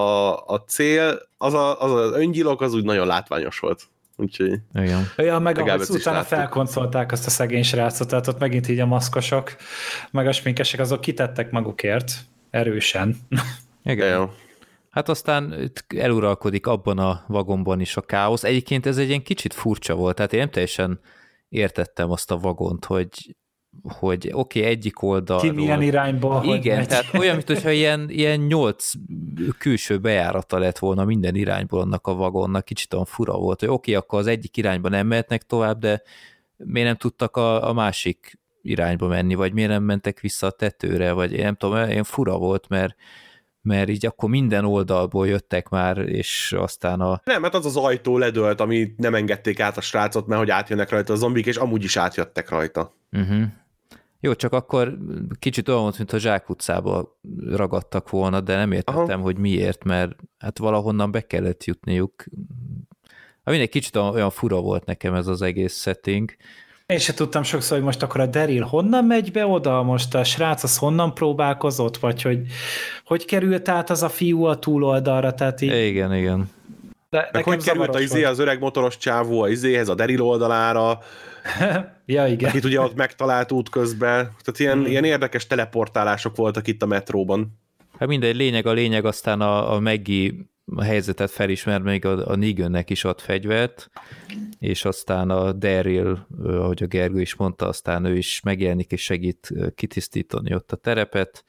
a 0.46 0.64
cél, 0.66 1.18
az, 1.38 1.54
a, 1.54 1.80
az 1.80 1.92
az 1.92 2.12
öngyilok, 2.12 2.60
az 2.60 2.74
úgy 2.74 2.84
nagyon 2.84 3.06
látványos 3.06 3.58
volt. 3.58 3.88
Úgyhogy 4.16 4.60
Igen. 4.74 5.06
Ja, 5.16 5.38
meg 5.38 5.58
ahogy 5.58 5.86
utána 5.88 6.22
felkoncolták 6.22 7.12
azt 7.12 7.26
a 7.26 7.30
szegény 7.30 7.62
srácot, 7.62 8.08
tehát 8.08 8.26
ott 8.26 8.38
megint 8.38 8.68
így 8.68 8.78
a 8.78 8.86
maszkosok, 8.86 9.56
meg 10.10 10.26
a 10.26 10.32
sminkesek, 10.32 10.80
azok 10.80 11.00
kitettek 11.00 11.50
magukért 11.50 12.12
erősen. 12.50 13.16
Igen. 13.82 14.06
Igen. 14.06 14.30
Hát 14.90 15.08
aztán 15.08 15.72
eluralkodik 15.96 16.66
abban 16.66 16.98
a 16.98 17.24
vagonban 17.26 17.80
is 17.80 17.96
a 17.96 18.00
káosz. 18.00 18.44
Egyébként 18.44 18.86
ez 18.86 18.98
egy 18.98 19.08
ilyen 19.08 19.22
kicsit 19.22 19.54
furcsa 19.54 19.94
volt, 19.94 20.16
tehát 20.16 20.32
én 20.32 20.38
nem 20.38 20.50
teljesen 20.50 21.00
értettem 21.48 22.10
azt 22.10 22.30
a 22.30 22.38
vagont, 22.38 22.84
hogy 22.84 23.36
hogy 23.82 24.30
oké, 24.32 24.58
okay, 24.58 24.70
egyik 24.70 25.02
oldalról... 25.02 25.50
Ki 25.50 25.56
milyen 25.56 25.82
irányba, 25.82 26.42
Igen, 26.44 26.76
megy. 26.76 26.88
tehát 26.88 27.14
olyan, 27.18 27.36
mintha 27.46 27.70
ilyen, 27.70 28.10
ilyen 28.10 28.40
nyolc 28.40 28.92
külső 29.58 29.98
bejárata 29.98 30.58
lett 30.58 30.78
volna 30.78 31.04
minden 31.04 31.34
irányból 31.34 31.80
annak 31.80 32.06
a 32.06 32.14
vagonnak, 32.14 32.64
kicsit 32.64 32.92
olyan 32.92 33.04
fura 33.04 33.36
volt, 33.36 33.60
hogy 33.60 33.68
oké, 33.68 33.90
okay, 33.90 33.94
akkor 33.94 34.18
az 34.18 34.26
egyik 34.26 34.56
irányba 34.56 34.88
nem 34.88 35.06
mehetnek 35.06 35.42
tovább, 35.42 35.78
de 35.78 36.02
miért 36.56 36.86
nem 36.86 36.96
tudtak 36.96 37.36
a, 37.36 37.68
a 37.68 37.72
másik 37.72 38.38
irányba 38.62 39.06
menni, 39.06 39.34
vagy 39.34 39.52
miért 39.52 39.70
nem 39.70 39.82
mentek 39.82 40.20
vissza 40.20 40.46
a 40.46 40.50
tetőre, 40.50 41.12
vagy 41.12 41.32
én 41.32 41.44
nem 41.44 41.54
tudom, 41.54 41.88
ilyen 41.88 42.04
fura 42.04 42.38
volt, 42.38 42.68
mert 42.68 42.94
mert 43.64 43.88
így 43.88 44.06
akkor 44.06 44.28
minden 44.28 44.64
oldalból 44.64 45.28
jöttek 45.28 45.68
már, 45.68 45.98
és 45.98 46.54
aztán 46.58 47.00
a... 47.00 47.20
Nem, 47.24 47.40
mert 47.40 47.54
az 47.54 47.66
az 47.66 47.76
ajtó 47.76 48.18
ledőlt, 48.18 48.60
ami 48.60 48.94
nem 48.96 49.14
engedték 49.14 49.60
át 49.60 49.76
a 49.76 49.80
srácot, 49.80 50.26
mert 50.26 50.40
hogy 50.40 50.50
átjönnek 50.50 50.90
rajta 50.90 51.12
a 51.12 51.16
zombik, 51.16 51.46
és 51.46 51.56
amúgy 51.56 51.84
is 51.84 51.96
átjöttek 51.96 52.48
rajta. 52.48 52.94
Uh-huh. 53.12 53.42
Jó, 54.24 54.34
csak 54.34 54.52
akkor 54.52 54.98
kicsit 55.38 55.68
olyan 55.68 55.80
volt, 55.80 55.98
mint 55.98 56.12
a 56.12 56.18
zsákutcába 56.18 57.18
ragadtak 57.46 58.10
volna, 58.10 58.40
de 58.40 58.56
nem 58.56 58.72
értettem, 58.72 59.04
Aha. 59.04 59.22
hogy 59.22 59.38
miért, 59.38 59.84
mert 59.84 60.12
hát 60.38 60.58
valahonnan 60.58 61.10
be 61.10 61.20
kellett 61.20 61.64
jutniuk. 61.64 62.24
Hát 63.44 63.54
mindegy, 63.54 63.68
kicsit 63.68 63.96
olyan 63.96 64.30
fura 64.30 64.60
volt 64.60 64.84
nekem 64.84 65.14
ez 65.14 65.26
az 65.26 65.42
egész 65.42 65.80
setting. 65.80 66.36
Én 66.86 66.98
se 66.98 67.14
tudtam 67.14 67.42
sokszor, 67.42 67.76
hogy 67.76 67.86
most 67.86 68.02
akkor 68.02 68.20
a 68.20 68.26
Daryl 68.26 68.62
honnan 68.62 69.04
megy 69.04 69.32
be 69.32 69.46
oda, 69.46 69.82
most 69.82 70.14
a 70.14 70.24
srác 70.24 70.62
az 70.62 70.78
honnan 70.78 71.14
próbálkozott, 71.14 71.96
vagy 71.96 72.22
hogy 72.22 72.46
hogy 73.04 73.24
került 73.24 73.68
át 73.68 73.90
az 73.90 74.02
a 74.02 74.08
fiú 74.08 74.44
a 74.44 74.58
túloldalra, 74.58 75.34
tehát 75.34 75.60
így... 75.60 75.86
Igen, 75.86 76.14
igen. 76.14 76.50
De 77.14 77.28
Meg 77.32 77.44
hogy 77.44 77.64
került 77.64 77.94
a 77.94 78.00
izé, 78.00 78.24
az 78.24 78.38
öreg 78.38 78.58
motoros 78.58 78.96
csávó 78.96 79.42
a 79.42 79.48
izéhez, 79.48 79.88
a 79.88 79.94
Daryl 79.94 80.22
oldalára, 80.22 80.98
ja, 82.06 82.26
igen. 82.26 82.48
Akit 82.48 82.64
ugye 82.64 82.80
ott 82.80 82.94
megtalált 82.94 83.52
út 83.52 83.68
közben. 83.68 84.16
Tehát 84.24 84.58
ilyen, 84.58 84.78
mm. 84.78 84.84
ilyen 84.84 85.04
érdekes 85.04 85.46
teleportálások 85.46 86.36
voltak 86.36 86.66
itt 86.66 86.82
a 86.82 86.86
metróban. 86.86 87.58
Hát 87.98 88.08
mindegy, 88.08 88.36
lényeg 88.36 88.66
a 88.66 88.72
lényeg, 88.72 89.04
aztán 89.04 89.40
a, 89.40 89.74
a 89.74 89.80
Meggi 89.80 90.48
a 90.76 90.82
helyzetet 90.82 91.30
felismer, 91.30 91.80
még 91.80 92.04
a, 92.04 92.28
a 92.28 92.36
Negannek 92.36 92.90
is 92.90 93.04
ad 93.04 93.20
fegyvert, 93.20 93.90
és 94.58 94.84
aztán 94.84 95.30
a 95.30 95.52
Daryl, 95.52 96.26
ahogy 96.44 96.82
a 96.82 96.86
Gergő 96.86 97.20
is 97.20 97.34
mondta, 97.34 97.68
aztán 97.68 98.04
ő 98.04 98.16
is 98.16 98.40
megjelenik 98.40 98.92
és 98.92 99.02
segít 99.02 99.52
kitisztítani 99.74 100.54
ott 100.54 100.72
a 100.72 100.76
terepet, 100.76 101.44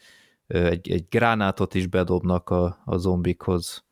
egy, 0.47 0.91
egy 0.91 1.05
gránátot 1.09 1.73
is 1.73 1.87
bedobnak 1.87 2.49
a, 2.49 2.81
a 2.85 2.97
zombikhoz, 2.97 3.85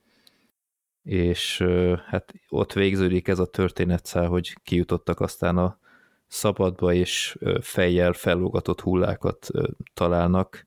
és 1.04 1.64
hát 2.06 2.34
ott 2.49 2.74
végződik 2.74 3.28
ez 3.28 3.39
a 3.39 3.45
történetszál, 3.45 4.28
hogy 4.28 4.58
kijutottak 4.64 5.20
aztán 5.20 5.58
a 5.58 5.80
szabadba, 6.28 6.93
és 6.93 7.38
fejjel 7.62 8.14
fellógatott 8.14 8.82
hullákat 8.82 9.47
találnak, 9.93 10.66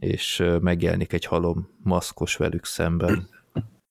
és 0.00 0.44
megjelenik 0.60 1.12
egy 1.12 1.24
halom 1.24 1.68
maszkos 1.82 2.36
velük 2.36 2.64
szemben. 2.64 3.28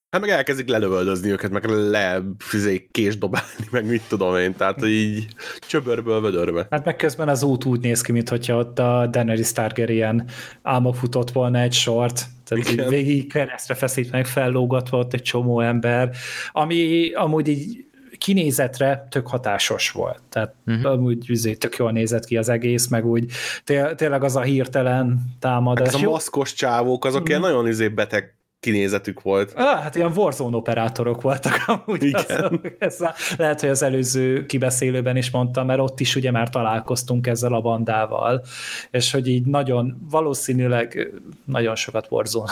Hát 0.10 0.22
meg 0.22 0.30
elkezdik 0.30 0.70
lelövöldözni 0.70 1.32
őket, 1.32 1.52
meg 1.52 1.66
le 1.66 2.22
fizék 2.38 2.92
kés 2.92 3.18
dobálni, 3.18 3.68
meg 3.72 3.86
mit 3.86 4.02
tudom 4.08 4.38
én, 4.38 4.56
tehát 4.56 4.86
így 4.86 5.28
csöbörből 5.68 6.22
vödörbe. 6.22 6.68
Hát 6.70 6.86
meg 6.86 6.96
közben 6.96 7.30
az 7.30 7.44
út 7.44 7.66
úgy 7.66 7.80
néz 7.80 8.02
ki, 8.02 8.12
mintha 8.12 8.56
ott 8.56 8.80
a 8.80 9.08
Daenerys 9.12 9.52
Targaryen 9.52 10.30
álmok 10.62 10.96
futott 10.96 11.32
volna 11.32 11.60
egy 11.60 11.74
sort, 11.74 12.26
tehát 12.46 12.70
így 12.70 12.88
végig 12.88 13.32
keresztre 13.32 13.74
feszítve, 13.74 14.18
meg 14.18 14.26
fellógatva 14.26 14.98
ott 14.98 15.14
egy 15.14 15.22
csomó 15.22 15.60
ember, 15.62 16.16
ami 16.52 17.12
amúgy 17.14 17.48
így 17.48 17.86
kinézetre 18.18 19.08
tök 19.10 19.28
hatásos 19.28 19.92
volt. 19.92 20.22
Tehát 20.30 20.56
uh-huh. 20.66 20.92
amúgy 20.92 21.30
üzé, 21.30 21.54
tök 21.54 21.76
jól 21.76 21.92
nézett 21.92 22.26
ki 22.26 22.38
az 22.38 22.50
egész, 22.50 22.88
meg 22.88 23.06
úgy 23.06 23.32
té- 23.64 23.96
tényleg 23.96 24.24
az 24.24 24.36
a 24.36 24.42
hirtelen 24.42 25.20
támadás. 25.40 25.88
Ez 25.88 25.94
a 25.94 26.10
maszkos 26.10 26.54
csávók, 26.54 27.06
azok 27.06 27.22
uh-huh. 27.22 27.30
ilyen 27.30 27.52
nagyon 27.52 27.68
izé 27.68 27.88
beteg 27.88 28.36
kinézetük 28.60 29.22
volt. 29.22 29.54
Ah, 29.56 29.80
hát 29.80 29.96
ilyen 29.96 30.12
Warzone 30.16 30.56
operátorok 30.56 31.22
voltak 31.22 31.64
amúgy. 31.66 32.04
Igen. 32.04 32.24
Azok, 32.28 32.76
ez 32.80 33.02
a, 33.02 33.14
lehet, 33.38 33.60
hogy 33.60 33.70
az 33.70 33.82
előző 33.82 34.46
kibeszélőben 34.46 35.18
is 35.18 35.32
mondtam, 35.32 35.66
mert 35.66 35.80
ott 35.80 36.00
is 36.00 36.16
ugye 36.16 36.32
már 36.32 36.50
találkoztunk 36.50 37.28
ezzel 37.28 37.54
a 37.54 37.62
bandával, 37.62 38.44
és 38.92 39.12
hogy 39.12 39.28
így 39.28 39.46
nagyon, 39.46 40.08
valószínűleg 40.10 41.14
nagyon 41.46 41.76
sokat 41.76 42.08
warzone 42.10 42.52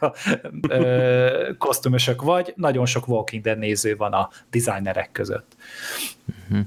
a 0.00 0.12
ö, 0.68 1.50
kosztümösök, 1.58 2.22
vagy 2.22 2.52
nagyon 2.56 2.86
sok 2.86 3.08
Walking 3.08 3.42
Dead 3.42 3.58
néző 3.58 3.96
van 3.96 4.12
a 4.12 4.28
designerek 4.50 5.12
között. 5.12 5.56
Uh-huh. 6.48 6.66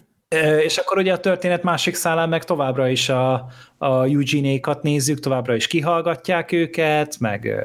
És 0.63 0.77
akkor 0.77 0.97
ugye 0.97 1.13
a 1.13 1.19
történet 1.19 1.63
másik 1.63 1.95
szállán 1.95 2.29
meg 2.29 2.43
továbbra 2.43 2.87
is 2.87 3.09
a, 3.09 3.33
a 3.77 4.03
Eugene-ékat 4.03 4.83
nézzük, 4.83 5.19
továbbra 5.19 5.55
is 5.55 5.67
kihallgatják 5.67 6.51
őket, 6.51 7.19
meg 7.19 7.55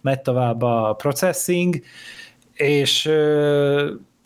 megy 0.00 0.20
tovább 0.20 0.62
a 0.62 0.94
processing, 0.98 1.82
és 2.54 3.10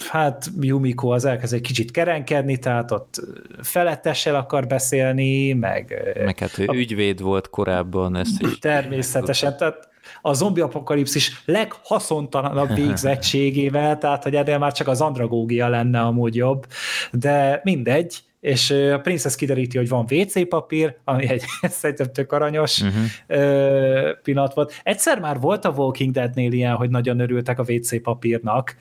hát 0.08 0.50
Yumiko 0.60 1.08
az 1.08 1.24
elkezd 1.24 1.54
egy 1.54 1.60
kicsit 1.60 1.90
kerenkedni, 1.90 2.58
tehát 2.58 2.90
ott 2.90 3.20
felettessel 3.62 4.34
akar 4.34 4.66
beszélni, 4.66 5.52
meg... 5.52 6.12
Meg 6.24 6.38
hát 6.38 6.58
ő 6.58 6.64
a, 6.66 6.74
ügyvéd 6.74 7.20
volt 7.20 7.50
korábban, 7.50 8.16
ezt 8.16 8.42
is... 8.42 8.58
Természetesen, 8.58 9.56
tehát 9.56 9.88
a 10.28 10.32
zombi 10.32 10.60
apokalipszis 10.60 11.42
leghaszontalanabb 11.44 12.74
végzettségével, 12.84 13.98
tehát 13.98 14.22
hogy 14.22 14.34
ennél 14.34 14.58
már 14.58 14.72
csak 14.72 14.88
az 14.88 15.00
andragógia 15.00 15.68
lenne 15.68 16.00
amúgy 16.00 16.34
jobb, 16.34 16.66
de 17.12 17.60
mindegy, 17.64 18.22
és 18.40 18.70
a 18.70 19.00
Princess 19.00 19.34
kideríti, 19.34 19.76
hogy 19.76 19.88
van 19.88 20.06
WC 20.10 20.48
papír, 20.48 20.96
ami 21.04 21.28
egy 21.28 21.42
szerintem 21.62 22.12
tök 22.12 22.32
aranyos 22.32 22.80
uh-huh. 22.80 24.10
pillanat 24.22 24.54
volt. 24.54 24.80
Egyszer 24.82 25.20
már 25.20 25.40
volt 25.40 25.64
a 25.64 25.70
Walking 25.70 26.12
Dead-nél 26.12 26.52
ilyen, 26.52 26.74
hogy 26.74 26.90
nagyon 26.90 27.20
örültek 27.20 27.58
a 27.58 27.64
WC 27.68 28.02
papírnak, 28.02 28.76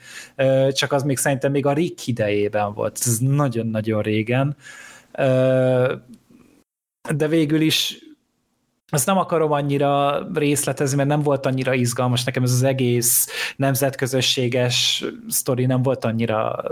csak 0.70 0.92
az 0.92 1.02
még 1.02 1.16
szerintem 1.16 1.50
még 1.50 1.66
a 1.66 1.72
Rick 1.72 2.06
idejében 2.06 2.74
volt, 2.74 2.98
ez 3.06 3.18
nagyon-nagyon 3.18 4.02
régen. 4.02 4.56
De 7.16 7.28
végül 7.28 7.60
is 7.60 8.07
azt 8.90 9.06
nem 9.06 9.18
akarom 9.18 9.52
annyira 9.52 10.22
részletezni, 10.34 10.96
mert 10.96 11.08
nem 11.08 11.22
volt 11.22 11.46
annyira 11.46 11.74
izgalmas. 11.74 12.24
Nekem 12.24 12.42
ez 12.42 12.52
az 12.52 12.62
egész 12.62 13.28
nemzetközösséges 13.56 15.04
sztori 15.28 15.66
nem 15.66 15.82
volt 15.82 16.04
annyira 16.04 16.64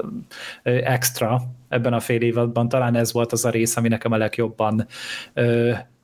extra 0.62 1.42
ebben 1.68 1.92
a 1.92 2.00
fél 2.00 2.20
évadban. 2.20 2.68
Talán 2.68 2.94
ez 2.94 3.12
volt 3.12 3.32
az 3.32 3.44
a 3.44 3.50
rész, 3.50 3.76
ami 3.76 3.88
nekem 3.88 4.12
a 4.12 4.16
legjobban 4.16 4.86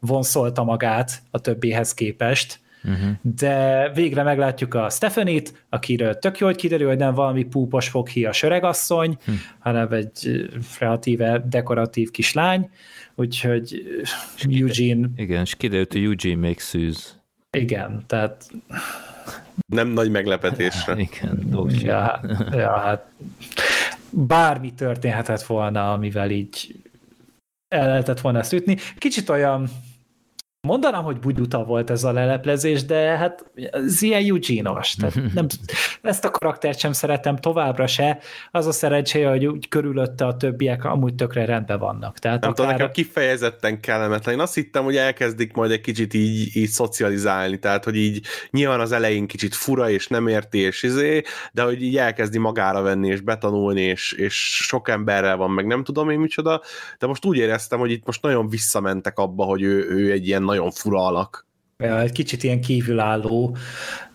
vonszolta 0.00 0.64
magát 0.64 1.22
a 1.30 1.38
többihez 1.38 1.94
képest. 1.94 2.60
Uh-huh. 2.84 3.10
De 3.20 3.88
végre 3.94 4.22
meglátjuk 4.22 4.74
a 4.74 4.90
Stephanie-t, 4.90 5.64
akiről 5.68 6.18
tök 6.18 6.38
jól 6.38 6.54
kiderül, 6.54 6.88
hogy 6.88 6.96
nem 6.96 7.14
valami 7.14 7.44
púpos 7.44 7.88
foghíjas 7.88 8.42
öregasszony, 8.42 9.16
uh-huh. 9.20 9.34
hanem 9.58 9.92
egy 9.92 10.48
relatíve 10.78 11.42
dekoratív 11.48 12.10
kislány, 12.10 12.70
úgyhogy 13.14 13.84
Eugene... 14.50 15.08
Igen, 15.16 15.40
és 15.40 15.54
kiderült, 15.54 15.92
hogy 15.92 16.02
Eugene 16.02 16.40
még 16.40 16.58
szűz. 16.58 17.20
Igen, 17.58 18.04
tehát... 18.06 18.50
Nem 19.66 19.88
nagy 19.88 20.10
meglepetésre. 20.10 20.96
Igen, 21.10 21.68
ja, 21.82 22.20
ja, 22.50 22.78
hát 22.78 23.10
bármi 24.10 24.72
történhetett 24.72 25.42
volna, 25.42 25.92
amivel 25.92 26.30
így 26.30 26.74
el 27.68 27.88
lehetett 27.88 28.20
volna 28.20 28.38
ezt 28.38 28.52
ütni. 28.52 28.76
Kicsit 28.98 29.28
olyan 29.28 29.68
Mondanám, 30.68 31.02
hogy 31.02 31.18
bugyuta 31.18 31.64
volt 31.64 31.90
ez 31.90 32.04
a 32.04 32.12
leleplezés, 32.12 32.84
de 32.84 32.96
hát 32.96 33.44
ez 33.54 34.02
ilyen 34.02 34.24
Eugene-os. 34.24 34.94
Tehát 34.94 35.14
nem, 35.34 35.46
ezt 36.02 36.24
a 36.24 36.30
karaktert 36.30 36.78
sem 36.78 36.92
szeretem 36.92 37.36
továbbra 37.36 37.86
se. 37.86 38.18
Az 38.50 38.66
a 38.66 38.72
szerencséje, 38.72 39.28
hogy 39.28 39.46
úgy 39.46 39.68
körülötte 39.68 40.26
a 40.26 40.36
többiek 40.36 40.84
amúgy 40.84 41.14
tökre 41.14 41.44
rendben 41.44 41.78
vannak. 41.78 42.18
Tehát 42.18 42.40
nem 42.40 42.50
akár... 42.50 42.64
tudom, 42.64 42.78
nekem 42.78 42.92
kifejezetten 42.92 43.80
kellemetlen. 43.80 44.34
Én 44.34 44.40
azt 44.40 44.54
hittem, 44.54 44.84
hogy 44.84 44.96
elkezdik 44.96 45.52
majd 45.52 45.70
egy 45.70 45.80
kicsit 45.80 46.14
így, 46.14 46.56
így 46.56 46.68
szocializálni, 46.68 47.58
tehát 47.58 47.84
hogy 47.84 47.96
így 47.96 48.26
nyilván 48.50 48.80
az 48.80 48.92
elején 48.92 49.26
kicsit 49.26 49.54
fura 49.54 49.90
és 49.90 50.06
nem 50.06 50.26
érti 50.26 50.58
és 50.58 50.82
izé, 50.82 51.22
de 51.52 51.62
hogy 51.62 51.82
így 51.82 51.96
elkezdi 51.96 52.38
magára 52.38 52.82
venni 52.82 53.08
és 53.08 53.20
betanulni, 53.20 53.82
és, 53.82 54.12
és 54.12 54.56
sok 54.66 54.88
emberrel 54.88 55.36
van, 55.36 55.50
meg 55.50 55.66
nem 55.66 55.84
tudom 55.84 56.10
én 56.10 56.18
micsoda, 56.18 56.62
de 56.98 57.06
most 57.06 57.24
úgy 57.24 57.36
éreztem, 57.36 57.78
hogy 57.78 57.90
itt 57.90 58.06
most 58.06 58.22
nagyon 58.22 58.48
visszamentek 58.48 59.18
abba, 59.18 59.44
hogy 59.44 59.62
ő, 59.62 59.90
ő 59.90 60.12
egy 60.12 60.26
ilyen 60.26 60.50
nagyon 60.52 60.70
fura 60.70 61.06
alak. 61.06 61.46
Ja, 61.78 62.00
egy 62.00 62.12
kicsit 62.12 62.42
ilyen 62.42 62.60
kívülálló, 62.60 63.56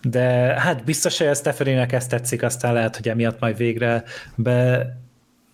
de 0.02 0.22
hát 0.60 0.84
biztos, 0.84 1.18
hogy 1.18 1.26
a 1.26 1.34
Stephanie-nek 1.34 1.92
ezt 1.92 2.10
tetszik, 2.10 2.42
aztán 2.42 2.72
lehet, 2.72 2.96
hogy 2.96 3.08
emiatt 3.08 3.40
majd 3.40 3.56
végre 3.56 4.04
be 4.34 4.86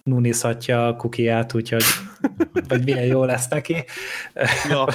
nunizhatja 0.03 0.87
a 0.87 0.97
kukiát, 0.97 1.55
úgyhogy 1.55 1.83
vagy 2.69 2.85
milyen 2.85 3.05
jó 3.05 3.25
lesz 3.25 3.49
neki. 3.49 3.85
Ja, 4.69 4.87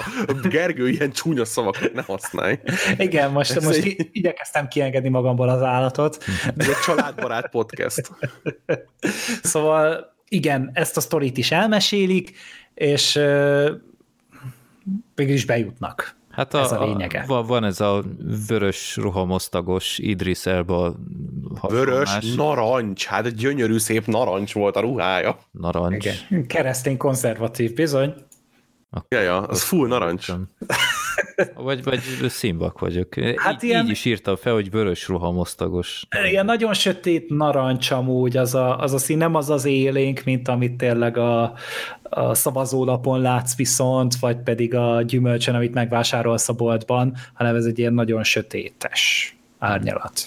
Gergő 0.50 0.90
ilyen 0.90 1.12
csúnya 1.12 1.46
szavakat 1.46 1.94
ne 1.94 2.02
használj. 2.02 2.60
Igen, 2.98 3.32
most, 3.32 3.56
Ez 3.56 3.64
most 3.64 3.78
egy- 3.84 4.10
igyekeztem 4.12 4.68
kiengedni 4.68 5.10
magamból 5.10 5.50
az 5.50 5.62
állatot. 5.62 6.24
Ez 6.58 6.70
egy 6.70 6.80
családbarát 6.86 7.50
podcast. 7.50 8.12
Szóval 9.44 10.16
igen, 10.28 10.70
ezt 10.74 10.98
a 10.98 11.02
sztorit 11.02 11.38
is 11.38 11.52
elmesélik, 11.52 12.38
és 12.74 13.20
végül 15.16 15.34
is 15.34 15.46
bejutnak. 15.46 16.18
Hát 16.30 16.54
Ez 16.54 16.72
a 16.72 16.86
lényege. 16.86 17.24
Van, 17.28 17.46
van 17.46 17.64
ez 17.64 17.82
a 17.82 18.04
vörös 18.48 18.96
rohamosztagos 18.96 19.98
Idris 19.98 20.46
Elba 20.46 20.96
Vörös, 21.68 22.36
narancs, 22.36 23.06
hát 23.06 23.36
gyönyörű 23.36 23.78
szép 23.78 24.06
narancs 24.06 24.54
volt 24.54 24.76
a 24.76 24.80
ruhája. 24.80 25.38
narancs. 25.52 26.06
Igen. 26.06 26.46
Keresztény 26.48 26.98
konzervatív, 26.98 27.74
bizony. 27.74 28.14
Ja, 29.10 29.20
ja, 29.20 29.42
az 29.42 29.64
full 29.64 29.88
narancs. 29.88 30.32
Vagy, 31.56 31.84
vagy 31.84 32.00
színbak 32.28 32.80
vagyok. 32.80 33.14
Hát 33.36 33.64
így, 33.64 33.70
ilyen- 33.70 33.84
így 33.86 33.90
is 33.92 34.06
írtam 34.06 34.36
fel, 34.36 34.54
hogy 34.54 34.72
vörös 34.72 35.08
rohamosztagos. 35.08 36.04
Igen, 36.28 36.46
nagyon 36.46 36.74
sötét 36.74 37.30
narancs 37.30 37.92
amúgy, 37.92 38.38
az 38.38 38.56
a, 38.56 38.80
az 38.80 38.94
a 38.94 38.98
szín 38.98 39.18
nem 39.18 39.36
az 39.36 39.50
az 39.50 39.66
élénk, 39.66 40.22
mint 40.24 40.48
amit 40.48 40.78
tényleg 40.78 41.18
a, 41.18 41.54
a 42.04 42.34
szavazólapon 42.34 43.22
látsz 43.22 43.56
viszont, 43.56 44.16
vagy 44.16 44.38
pedig 44.38 44.76
a 44.76 45.02
gyümölcsön, 45.02 45.56
amit 45.56 45.74
megvásárolsz 45.74 46.50
a 46.50 46.54
boltban, 46.54 47.16
hanem 47.34 47.56
ez 47.56 47.66
egy 47.66 47.80
ilyen 47.80 47.94
nagyon 47.94 48.24
sötétes 48.24 49.36
árnyalat. 49.60 50.22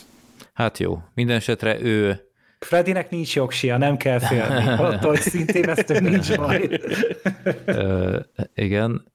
Hát 0.54 0.78
jó, 0.78 1.02
minden 1.14 1.36
esetre 1.36 1.80
ő 1.80 2.20
Fredinek 2.58 3.10
nincs 3.10 3.34
jogsia, 3.34 3.76
nem 3.78 3.96
kell 3.96 4.18
félni. 4.18 4.68
Attól, 4.82 5.10
hogy 5.10 5.20
szintévesztő 5.20 6.00
nincs 6.10 6.36
baj. 6.36 6.80
ö, 7.64 8.18
igen, 8.54 9.11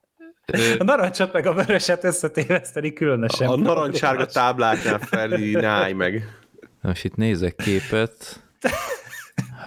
A 0.80 0.84
narancsot 0.84 1.34
meg 1.34 1.46
a 1.46 1.54
vöröset 1.54 2.04
összetéveszteni 2.04 2.94
különösen. 2.94 3.48
A 3.48 3.56
narancssárga 3.56 4.26
tábláknál 4.26 5.00
felé, 5.00 5.52
ne 5.52 5.68
állj 5.68 5.94
meg. 5.94 6.38
most 6.82 7.04
itt 7.04 7.16
nézek 7.16 7.56
képet. 7.56 8.42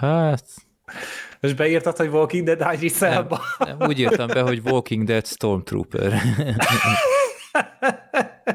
Hát, 0.00 0.44
Most 1.40 1.56
beírtad, 1.56 1.96
hogy 1.96 2.08
Walking 2.08 2.44
Dead 2.46 2.58
nem, 2.58 3.12
Elba. 3.12 3.40
nem, 3.58 3.76
úgy 3.80 3.98
írtam 3.98 4.26
be, 4.26 4.40
hogy 4.40 4.60
Walking 4.64 5.04
Dead 5.04 5.26
Stormtrooper. 5.26 6.12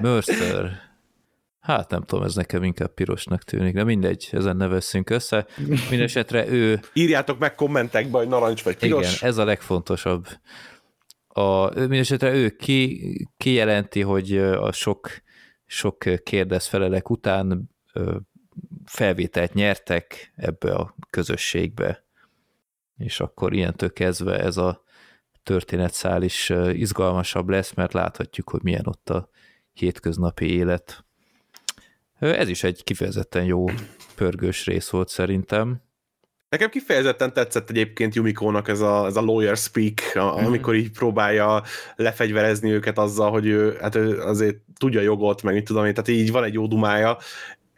Mercer. 0.01 0.71
Hát 1.59 1.89
nem 1.89 2.01
tudom, 2.01 2.23
ez 2.25 2.35
nekem 2.35 2.63
inkább 2.63 2.93
pirosnak 2.93 3.43
tűnik, 3.43 3.73
de 3.73 3.83
mindegy, 3.83 4.29
ezen 4.31 4.55
ne 4.55 4.67
veszünk 4.67 5.09
össze. 5.09 5.45
Mindenesetre 5.89 6.47
ő, 6.47 6.79
Írjátok 6.93 7.39
meg 7.39 7.55
kommentekbe, 7.55 8.17
hogy 8.17 8.27
narancs 8.27 8.63
vagy 8.63 8.77
piros. 8.77 9.15
igen, 9.15 9.29
ez 9.29 9.37
a 9.37 9.45
legfontosabb. 9.45 10.27
A, 11.37 11.69
mindenesetre 11.69 12.33
ő 12.33 12.49
ki, 12.49 13.27
kijelenti, 13.37 14.01
hogy 14.01 14.37
a 14.37 14.71
sok, 14.71 15.09
sok 15.65 15.97
kérdezfelelek 16.23 17.09
után 17.09 17.69
felvételt 18.85 19.53
nyertek 19.53 20.33
ebbe 20.35 20.75
a 20.75 20.95
közösségbe. 21.09 22.05
És 22.97 23.19
akkor 23.19 23.53
ilyentől 23.53 23.93
kezdve 23.93 24.39
ez 24.39 24.57
a 24.57 24.83
történetszál 25.43 26.23
is 26.23 26.49
izgalmasabb 26.71 27.49
lesz, 27.49 27.73
mert 27.73 27.93
láthatjuk, 27.93 28.49
hogy 28.49 28.63
milyen 28.63 28.87
ott 28.87 29.09
a 29.09 29.29
hétköznapi 29.73 30.45
élet. 30.45 31.05
Ez 32.19 32.49
is 32.49 32.63
egy 32.63 32.83
kifejezetten 32.83 33.43
jó 33.43 33.65
pörgős 34.15 34.65
rész 34.65 34.89
volt 34.89 35.09
szerintem. 35.09 35.81
Nekem 36.55 36.69
kifejezetten 36.69 37.33
tetszett 37.33 37.69
egyébként 37.69 38.15
Yumikónak 38.15 38.67
ez 38.67 38.79
a, 38.79 39.05
ez 39.05 39.15
a 39.15 39.21
lawyer 39.21 39.57
speak, 39.57 39.99
a, 40.13 40.35
Mhm. 40.35 40.45
amikor 40.45 40.75
így 40.75 40.91
próbálja 40.91 41.63
lefegyverezni 41.95 42.71
őket 42.71 42.97
azzal, 42.97 43.31
hogy 43.31 43.45
ő, 43.45 43.77
hát 43.81 43.95
ő 43.95 44.19
azért 44.21 44.55
tudja 44.77 45.01
jogot, 45.01 45.43
meg 45.43 45.53
mit 45.53 45.63
tudom 45.63 45.85
én, 45.85 45.93
tehát 45.93 46.07
így 46.21 46.31
van 46.31 46.43
egy 46.43 46.53
jó 46.53 46.67
dumája. 46.67 47.17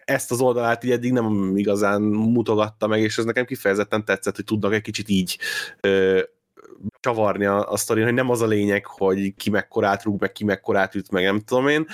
Ezt 0.06 0.32
az 0.32 0.42
oldalát 0.42 0.84
így 0.84 0.92
eddig 0.92 1.12
nem 1.12 1.54
igazán 1.56 2.02
mutogatta 2.02 2.88
meg, 2.88 3.02
és 3.02 3.18
ez 3.18 3.26
nekem 3.26 3.46
kifejezetten 3.46 4.06
tetszett, 4.06 4.36
hogy 4.36 4.46
tudnak 4.46 4.74
egy 4.74 4.82
kicsit 4.82 5.10
így 5.10 5.38
ö, 5.82 6.22
csavarni 7.00 7.46
a, 7.46 7.72
a 7.72 7.78
sztorin, 7.78 8.04
hogy 8.04 8.14
nem 8.14 8.30
az 8.30 8.42
a 8.42 8.48
lényeg, 8.48 8.86
hogy 8.86 9.36
ki 9.36 9.50
mekkorát 9.50 10.04
rúg, 10.04 10.22
meg 10.22 10.32
ki 10.32 10.44
mekkorát 10.44 10.96
üt, 10.96 11.12
meg 11.12 11.24
nem 11.24 11.40
tudom 11.40 11.68
én, 11.68 11.88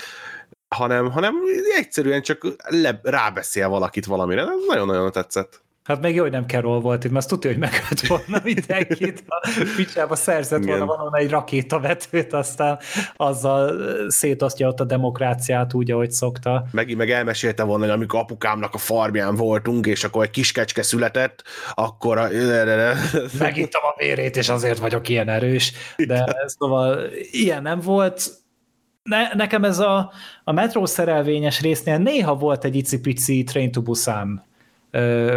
hanem, 0.68 1.10
hanem 1.10 1.34
egyszerűen 1.78 2.22
csak 2.22 2.46
le, 2.68 3.00
rábeszél 3.02 3.68
valakit 3.68 4.06
valamire. 4.06 4.40
Ez 4.40 4.48
nagyon-nagyon 4.68 5.12
tetszett. 5.12 5.62
Hát 5.84 6.00
még 6.00 6.14
jó, 6.14 6.22
hogy 6.22 6.30
nem 6.30 6.46
Carol 6.46 6.80
volt 6.80 7.04
itt, 7.04 7.10
mert 7.10 7.24
azt 7.24 7.28
tudja, 7.28 7.50
hogy 7.50 7.58
megölt 7.58 8.06
volna 8.06 8.40
mindenkit. 8.44 9.24
A 9.26 9.48
picsába 9.76 10.14
szerzett 10.14 10.62
Igen. 10.62 10.68
volna 10.78 10.84
valahol 10.86 11.18
egy 11.18 11.30
rakétavetőt, 11.30 12.32
aztán 12.32 12.78
azzal 13.16 13.80
szétosztja 14.10 14.68
ott 14.68 14.80
a 14.80 14.84
demokráciát 14.84 15.74
úgy, 15.74 15.90
ahogy 15.90 16.10
szokta. 16.10 16.64
Megint 16.70 16.98
meg 16.98 17.10
elmesélte 17.10 17.62
volna, 17.62 17.84
hogy 17.84 17.92
amikor 17.92 18.20
apukámnak 18.20 18.74
a 18.74 18.78
farmján 18.78 19.34
voltunk, 19.34 19.86
és 19.86 20.04
akkor 20.04 20.24
egy 20.24 20.30
kis 20.30 20.52
kecske 20.52 20.82
született, 20.82 21.42
akkor 21.74 22.18
a... 22.18 22.28
Megittam 23.38 23.82
a 23.84 23.94
vérét, 23.96 24.36
és 24.36 24.48
azért 24.48 24.78
vagyok 24.78 25.08
ilyen 25.08 25.28
erős. 25.28 25.72
De 25.96 26.36
szóval 26.46 27.00
ilyen 27.30 27.62
nem 27.62 27.80
volt. 27.80 28.30
Ne, 29.02 29.34
nekem 29.34 29.64
ez 29.64 29.78
a, 29.78 30.12
a 30.44 30.52
metró 30.52 30.86
szerelvényes 30.86 31.60
résznél 31.60 31.98
néha 31.98 32.34
volt 32.34 32.64
egy 32.64 32.76
icipici 32.76 33.42
Train 33.42 33.72
to 33.72 33.82
Busan 33.82 34.44
ö, 34.48 34.52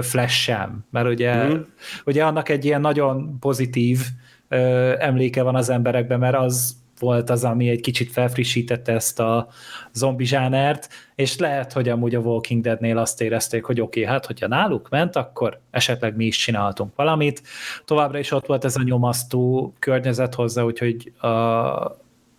flash 0.02 0.36
sem, 0.36 0.86
mert 0.92 1.08
ugye, 1.08 1.46
mm. 1.46 1.62
ugye 2.06 2.26
annak 2.26 2.50
egy 2.50 2.66
ilyen 2.66 2.82
nagyon 2.82 3.40
pozitív 3.40 4.00
ö, 4.48 4.94
emléke 5.00 5.42
van 5.42 5.56
az 5.56 5.70
emberekben, 5.70 6.20
mert 6.20 6.36
az 6.36 6.76
volt 7.00 7.30
az, 7.30 7.44
ami 7.44 7.70
egy 7.70 7.82
kicsit 7.82 8.12
felfrissítette 8.12 8.92
ezt 8.94 9.20
a 9.20 9.48
zombi 9.94 10.26
zsánert, 10.26 10.90
és 11.16 11.38
lehet, 11.38 11.74
hogy 11.74 11.90
amúgy 11.90 12.16
a 12.16 12.20
Walking 12.20 12.62
Deadnél 12.62 12.98
azt 12.98 13.22
érezték, 13.22 13.64
hogy 13.64 13.82
oké, 13.82 14.00
okay, 14.02 14.14
hát 14.14 14.26
hogyha 14.26 14.48
náluk 14.48 14.90
ment, 14.90 15.16
akkor 15.16 15.60
esetleg 15.72 16.16
mi 16.16 16.26
is 16.26 16.38
csináltunk 16.38 16.96
valamit. 16.96 17.42
Továbbra 17.86 18.20
is 18.20 18.32
ott 18.32 18.46
volt 18.46 18.66
ez 18.66 18.76
a 18.76 18.84
nyomasztó 18.84 19.74
környezet 19.80 20.36
hozzá, 20.36 20.64
úgyhogy 20.64 21.12
a, 21.18 21.28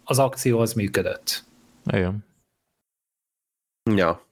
az 0.05 0.19
akció 0.19 0.59
az 0.59 0.73
működött. 0.73 1.45
Igen. 1.93 2.27
Ja. 3.95 4.27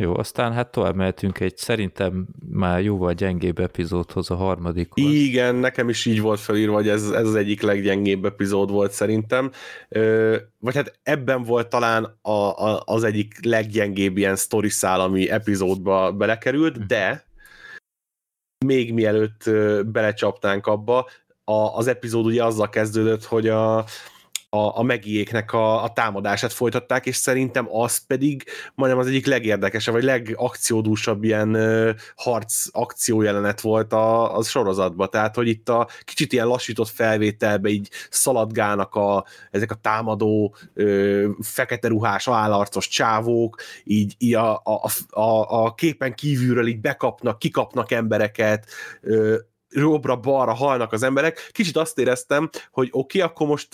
Jó, 0.00 0.16
aztán 0.16 0.52
hát 0.52 0.70
tovább 0.70 0.94
mehetünk 0.94 1.40
egy 1.40 1.56
szerintem 1.56 2.28
már 2.50 2.82
jóval 2.82 3.12
gyengébb 3.12 3.58
epizódhoz, 3.58 4.30
a 4.30 4.34
harmadikhoz. 4.34 5.04
Igen, 5.04 5.54
nekem 5.54 5.88
is 5.88 6.06
így 6.06 6.20
volt 6.20 6.40
felírva, 6.40 6.74
hogy 6.74 6.88
ez, 6.88 7.10
ez 7.10 7.26
az 7.26 7.34
egyik 7.34 7.60
leggyengébb 7.60 8.24
epizód 8.24 8.70
volt 8.70 8.92
szerintem. 8.92 9.50
Ö, 9.88 10.36
vagy 10.58 10.74
hát 10.74 10.98
ebben 11.02 11.42
volt 11.42 11.68
talán 11.68 12.18
a, 12.22 12.30
a, 12.30 12.82
az 12.84 13.04
egyik 13.04 13.44
leggyengébb 13.44 14.16
ilyen 14.16 14.36
sztoriszál, 14.36 15.00
ami 15.00 15.30
epizódba 15.30 16.12
belekerült, 16.12 16.86
de 16.86 17.24
még 18.66 18.92
mielőtt 18.92 19.46
ö, 19.46 19.82
belecsapnánk 19.82 20.66
abba, 20.66 21.08
a, 21.44 21.76
az 21.76 21.86
epizód 21.86 22.26
ugye 22.26 22.44
azzal 22.44 22.68
kezdődött, 22.68 23.24
hogy 23.24 23.48
a, 23.48 23.84
a, 24.50 24.78
a 24.78 24.82
megiéknek 24.82 25.52
a, 25.52 25.82
a 25.82 25.92
támadását 25.92 26.52
folytatták, 26.52 27.06
és 27.06 27.16
szerintem 27.16 27.66
az 27.76 28.06
pedig 28.06 28.44
majdnem 28.74 29.00
az 29.00 29.06
egyik 29.06 29.26
legérdekesebb, 29.26 29.94
vagy 29.94 30.02
legakciódúsabb 30.02 31.24
ilyen 31.24 31.54
ö, 31.54 31.90
harc 32.16 32.66
akciójelenet 32.70 33.60
volt 33.60 33.92
a, 33.92 34.36
a 34.36 34.42
sorozatban. 34.42 35.10
Tehát, 35.10 35.34
hogy 35.34 35.48
itt 35.48 35.68
a 35.68 35.88
kicsit 36.04 36.32
ilyen 36.32 36.46
lassított 36.46 36.88
felvételbe 36.88 37.68
így 37.68 37.88
szaladgálnak 38.10 38.94
a, 38.94 39.24
ezek 39.50 39.70
a 39.70 39.74
támadó 39.74 40.54
ö, 40.74 41.28
fekete 41.40 41.88
ruhás 41.88 42.28
állarcos 42.28 42.88
csávók, 42.88 43.60
így, 43.84 44.14
így 44.18 44.34
a, 44.34 44.54
a, 44.64 44.90
a, 45.10 45.64
a 45.64 45.74
képen 45.74 46.14
kívülről 46.14 46.66
így 46.66 46.80
bekapnak, 46.80 47.38
kikapnak 47.38 47.90
embereket, 47.90 48.66
ö, 49.00 49.36
jobbra-balra 49.70 50.54
halnak 50.54 50.92
az 50.92 51.02
emberek. 51.02 51.48
Kicsit 51.52 51.76
azt 51.76 51.98
éreztem, 51.98 52.50
hogy 52.70 52.88
oké, 52.90 53.18
okay, 53.18 53.30
akkor 53.30 53.46
most 53.46 53.68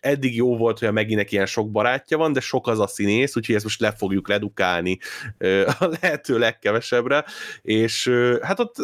eddig 0.00 0.36
jó 0.36 0.56
volt, 0.56 0.78
hogy 0.78 0.88
a 0.88 0.92
Meginek 0.92 1.32
ilyen 1.32 1.46
sok 1.46 1.70
barátja 1.70 2.18
van, 2.18 2.32
de 2.32 2.40
sok 2.40 2.66
az 2.66 2.78
a 2.78 2.86
színész, 2.86 3.36
úgyhogy 3.36 3.54
ezt 3.54 3.64
most 3.64 3.80
le 3.80 3.92
fogjuk 3.92 4.28
redukálni 4.28 4.98
ö, 5.38 5.66
a 5.78 5.86
lehető 6.00 6.38
legkevesebbre, 6.38 7.24
és 7.62 8.06
ö, 8.06 8.38
hát 8.42 8.60
ott, 8.60 8.76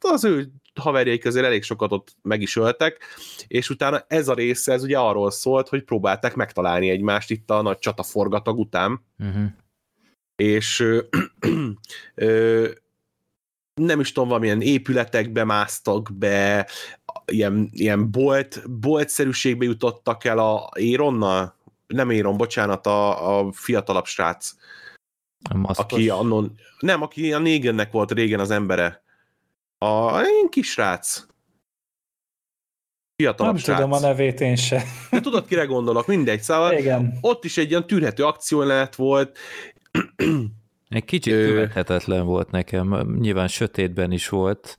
az 0.00 0.24
ő 0.24 0.52
haverjai 0.80 1.18
közül 1.18 1.44
elég 1.44 1.62
sokat 1.62 1.92
ott 1.92 2.16
meg 2.22 2.40
is 2.40 2.56
öltek, 2.56 3.04
és 3.46 3.70
utána 3.70 4.04
ez 4.08 4.28
a 4.28 4.34
része, 4.34 4.72
ez 4.72 4.82
ugye 4.82 4.98
arról 4.98 5.30
szólt, 5.30 5.68
hogy 5.68 5.82
próbálták 5.82 6.34
megtalálni 6.34 6.90
egymást 6.90 7.30
itt 7.30 7.50
a 7.50 7.62
nagy 7.62 7.78
csataforgatag 7.78 8.58
után, 8.58 9.10
Uh-huh. 9.18 9.44
és 10.36 10.80
ö, 10.80 11.00
ö, 12.14 12.68
nem 13.74 14.00
is 14.00 14.12
tudom, 14.12 14.28
valamilyen 14.28 14.60
épületekbe 14.60 15.44
másztak 15.44 16.10
be, 16.12 16.68
ilyen, 17.24 17.68
ilyen 17.72 18.10
bolt, 18.10 18.70
boltszerűségbe 18.80 19.64
jutottak 19.64 20.24
el 20.24 20.38
a 20.38 20.70
Éronnal, 20.74 21.56
nem 21.86 22.10
Éron, 22.10 22.36
bocsánat, 22.36 22.86
a, 22.86 23.38
a 23.38 23.52
fiatalabb 23.52 24.06
srác, 24.06 24.54
A 25.50 25.72
aki 25.74 26.08
annon, 26.08 26.58
nem, 26.78 27.02
aki 27.02 27.32
a 27.32 27.38
Negannek 27.38 27.92
volt 27.92 28.12
régen 28.12 28.40
az 28.40 28.50
embere. 28.50 29.02
A 29.78 30.20
ilyen 30.20 30.48
kis 30.50 30.70
srác. 30.70 31.26
fiatalabb 33.16 33.52
Nem 33.52 33.62
srác. 33.62 33.76
tudom 33.76 33.92
a 33.92 34.00
nevét 34.00 34.40
én 34.40 34.56
se. 34.56 34.82
De 35.10 35.20
tudod, 35.20 35.46
kire 35.46 35.64
gondolok, 35.64 36.06
mindegy. 36.06 36.42
Szóval 36.42 36.72
Igen. 36.72 37.18
ott 37.20 37.44
is 37.44 37.56
egy 37.56 37.70
ilyen 37.70 37.86
tűrhető 37.86 38.24
akciójelenet 38.24 38.94
volt, 38.94 39.38
Egy 40.92 41.04
kicsit 41.04 41.32
Ö- 41.32 41.46
követhetetlen 41.46 42.24
volt 42.24 42.50
nekem, 42.50 43.16
nyilván 43.20 43.48
sötétben 43.48 44.12
is 44.12 44.28
volt. 44.28 44.78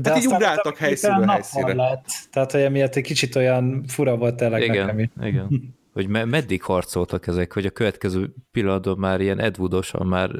De 0.00 0.10
Hát 0.10 0.18
így 0.18 0.26
ugráltak 0.26 0.76
helyszínről 0.76 1.26
helyszínre. 1.26 1.74
Lett. 1.74 2.06
Tehát 2.30 2.54
olyan 2.54 2.72
miatt 2.72 2.94
egy 2.94 3.02
kicsit 3.02 3.36
olyan 3.36 3.84
fura 3.86 4.16
volt 4.16 4.34
tényleg 4.34 4.68
nekem 4.68 4.98
is. 4.98 5.08
Igen, 5.16 5.28
igen. 5.28 5.48
Hogy 5.92 6.08
me- 6.08 6.26
meddig 6.26 6.62
harcoltak 6.62 7.26
ezek, 7.26 7.52
hogy 7.52 7.66
a 7.66 7.70
következő 7.70 8.34
pillanatban 8.50 8.98
már 8.98 9.20
ilyen 9.20 9.40
Ed 9.40 9.58
Woodosan 9.58 10.06
már 10.06 10.30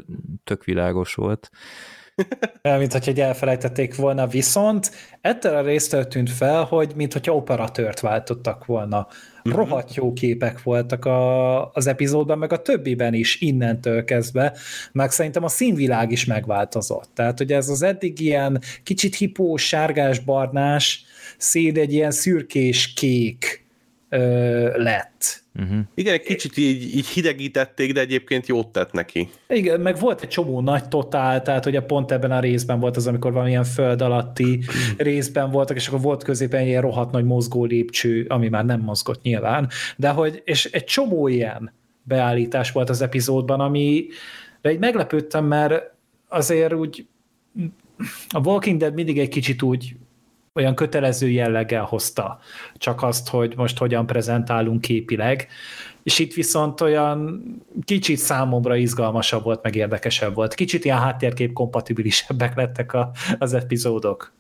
tök 0.45 0.65
világos 0.65 1.15
volt. 1.15 1.51
Mint 2.79 3.05
hogy 3.05 3.21
elfelejtették 3.21 3.97
volna, 3.97 4.27
viszont 4.27 4.91
ettől 5.21 5.57
a 5.57 5.63
résztől 5.63 6.09
tűnt 6.09 6.31
fel, 6.31 6.65
hogy 6.65 6.93
mint 6.97 7.13
hogyha 7.13 7.35
operatőrt 7.35 8.01
váltottak 8.01 8.65
volna. 8.65 9.07
Rohadt 9.43 9.95
jó 9.95 10.13
képek 10.13 10.63
voltak 10.63 11.05
a, 11.05 11.73
az 11.73 11.87
epizódban, 11.87 12.39
meg 12.39 12.53
a 12.53 12.63
többiben 12.63 13.15
is 13.15 13.41
innentől 13.41 14.05
kezdve, 14.05 14.57
meg 14.93 15.11
szerintem 15.11 15.45
a 15.45 15.49
színvilág 15.49 16.11
is 16.11 16.25
megváltozott. 16.25 17.11
Tehát, 17.15 17.39
hogy 17.39 17.53
ez 17.53 17.69
az 17.69 17.83
eddig 17.83 18.21
ilyen 18.21 18.61
kicsit 18.83 19.17
hipós, 19.17 19.67
sárgás, 19.67 20.19
barnás 20.19 21.05
szín 21.37 21.79
egy 21.79 21.93
ilyen 21.93 22.11
szürkés 22.11 22.93
kék 22.93 23.67
ö, 24.09 24.83
lett. 24.83 25.43
Uh-huh. 25.63 25.79
Igen, 25.95 26.15
egy 26.15 26.23
kicsit 26.23 26.57
így, 26.57 26.97
így 26.97 27.07
hidegítették, 27.07 27.93
de 27.93 28.01
egyébként 28.01 28.47
jót 28.47 28.69
tett 28.69 28.93
neki. 28.93 29.29
Igen, 29.49 29.81
meg 29.81 29.99
volt 29.99 30.23
egy 30.23 30.29
csomó 30.29 30.61
nagy 30.61 30.89
totál, 30.89 31.43
tehát 31.43 31.67
ugye 31.67 31.81
pont 31.81 32.13
ebben 32.13 32.31
a 32.31 32.41
részben 32.41 32.81
volt 32.81 32.97
az, 32.97 33.07
amikor 33.07 33.33
valamilyen 33.33 33.65
föld 33.65 34.03
alatti 34.03 34.65
részben 34.97 35.51
voltak, 35.51 35.77
és 35.77 35.89
akkor 35.89 36.01
volt 36.01 36.23
középen 36.23 36.67
ilyen 36.67 36.83
rohadt 36.83 37.13
nagy 37.13 37.25
mozgó 37.25 37.65
lépcső, 37.65 38.27
ami 38.29 38.49
már 38.49 38.65
nem 38.65 38.81
mozgott 38.81 39.23
nyilván, 39.23 39.69
de 39.97 40.09
hogy, 40.09 40.43
és 40.45 40.65
egy 40.65 40.85
csomó 40.85 41.29
ilyen 41.29 41.73
beállítás 42.03 42.73
volt 42.73 42.91
az 42.91 43.03
epizódban, 43.03 43.61
ami 43.61 44.07
de 44.61 44.69
egy 44.69 44.79
meglepődtem, 44.79 45.45
mert 45.45 45.83
azért 46.29 46.73
úgy 46.73 47.07
a 48.29 48.39
Walking 48.45 48.79
Dead 48.79 48.95
mindig 48.95 49.19
egy 49.19 49.29
kicsit 49.29 49.63
úgy 49.63 49.97
olyan 50.59 50.75
kötelező 50.75 51.29
jelleggel 51.29 51.85
hozta, 51.85 52.39
csak 52.75 53.03
azt, 53.03 53.29
hogy 53.29 53.57
most 53.57 53.79
hogyan 53.79 54.07
prezentálunk 54.07 54.81
képileg, 54.81 55.49
és 56.03 56.19
itt 56.19 56.35
viszont 56.35 56.81
olyan 56.81 57.43
kicsit 57.85 58.19
számomra 58.19 58.77
izgalmasabb 58.77 59.43
volt, 59.43 59.63
meg 59.63 59.75
érdekesebb 59.75 60.35
volt. 60.35 60.55
Kicsit 60.55 60.85
ilyen 60.85 60.99
háttérkép 60.99 61.53
kompatibilisebbek 61.53 62.57
lettek 62.57 62.93
a, 62.93 63.11
az 63.39 63.55
epizódok. 63.55 64.33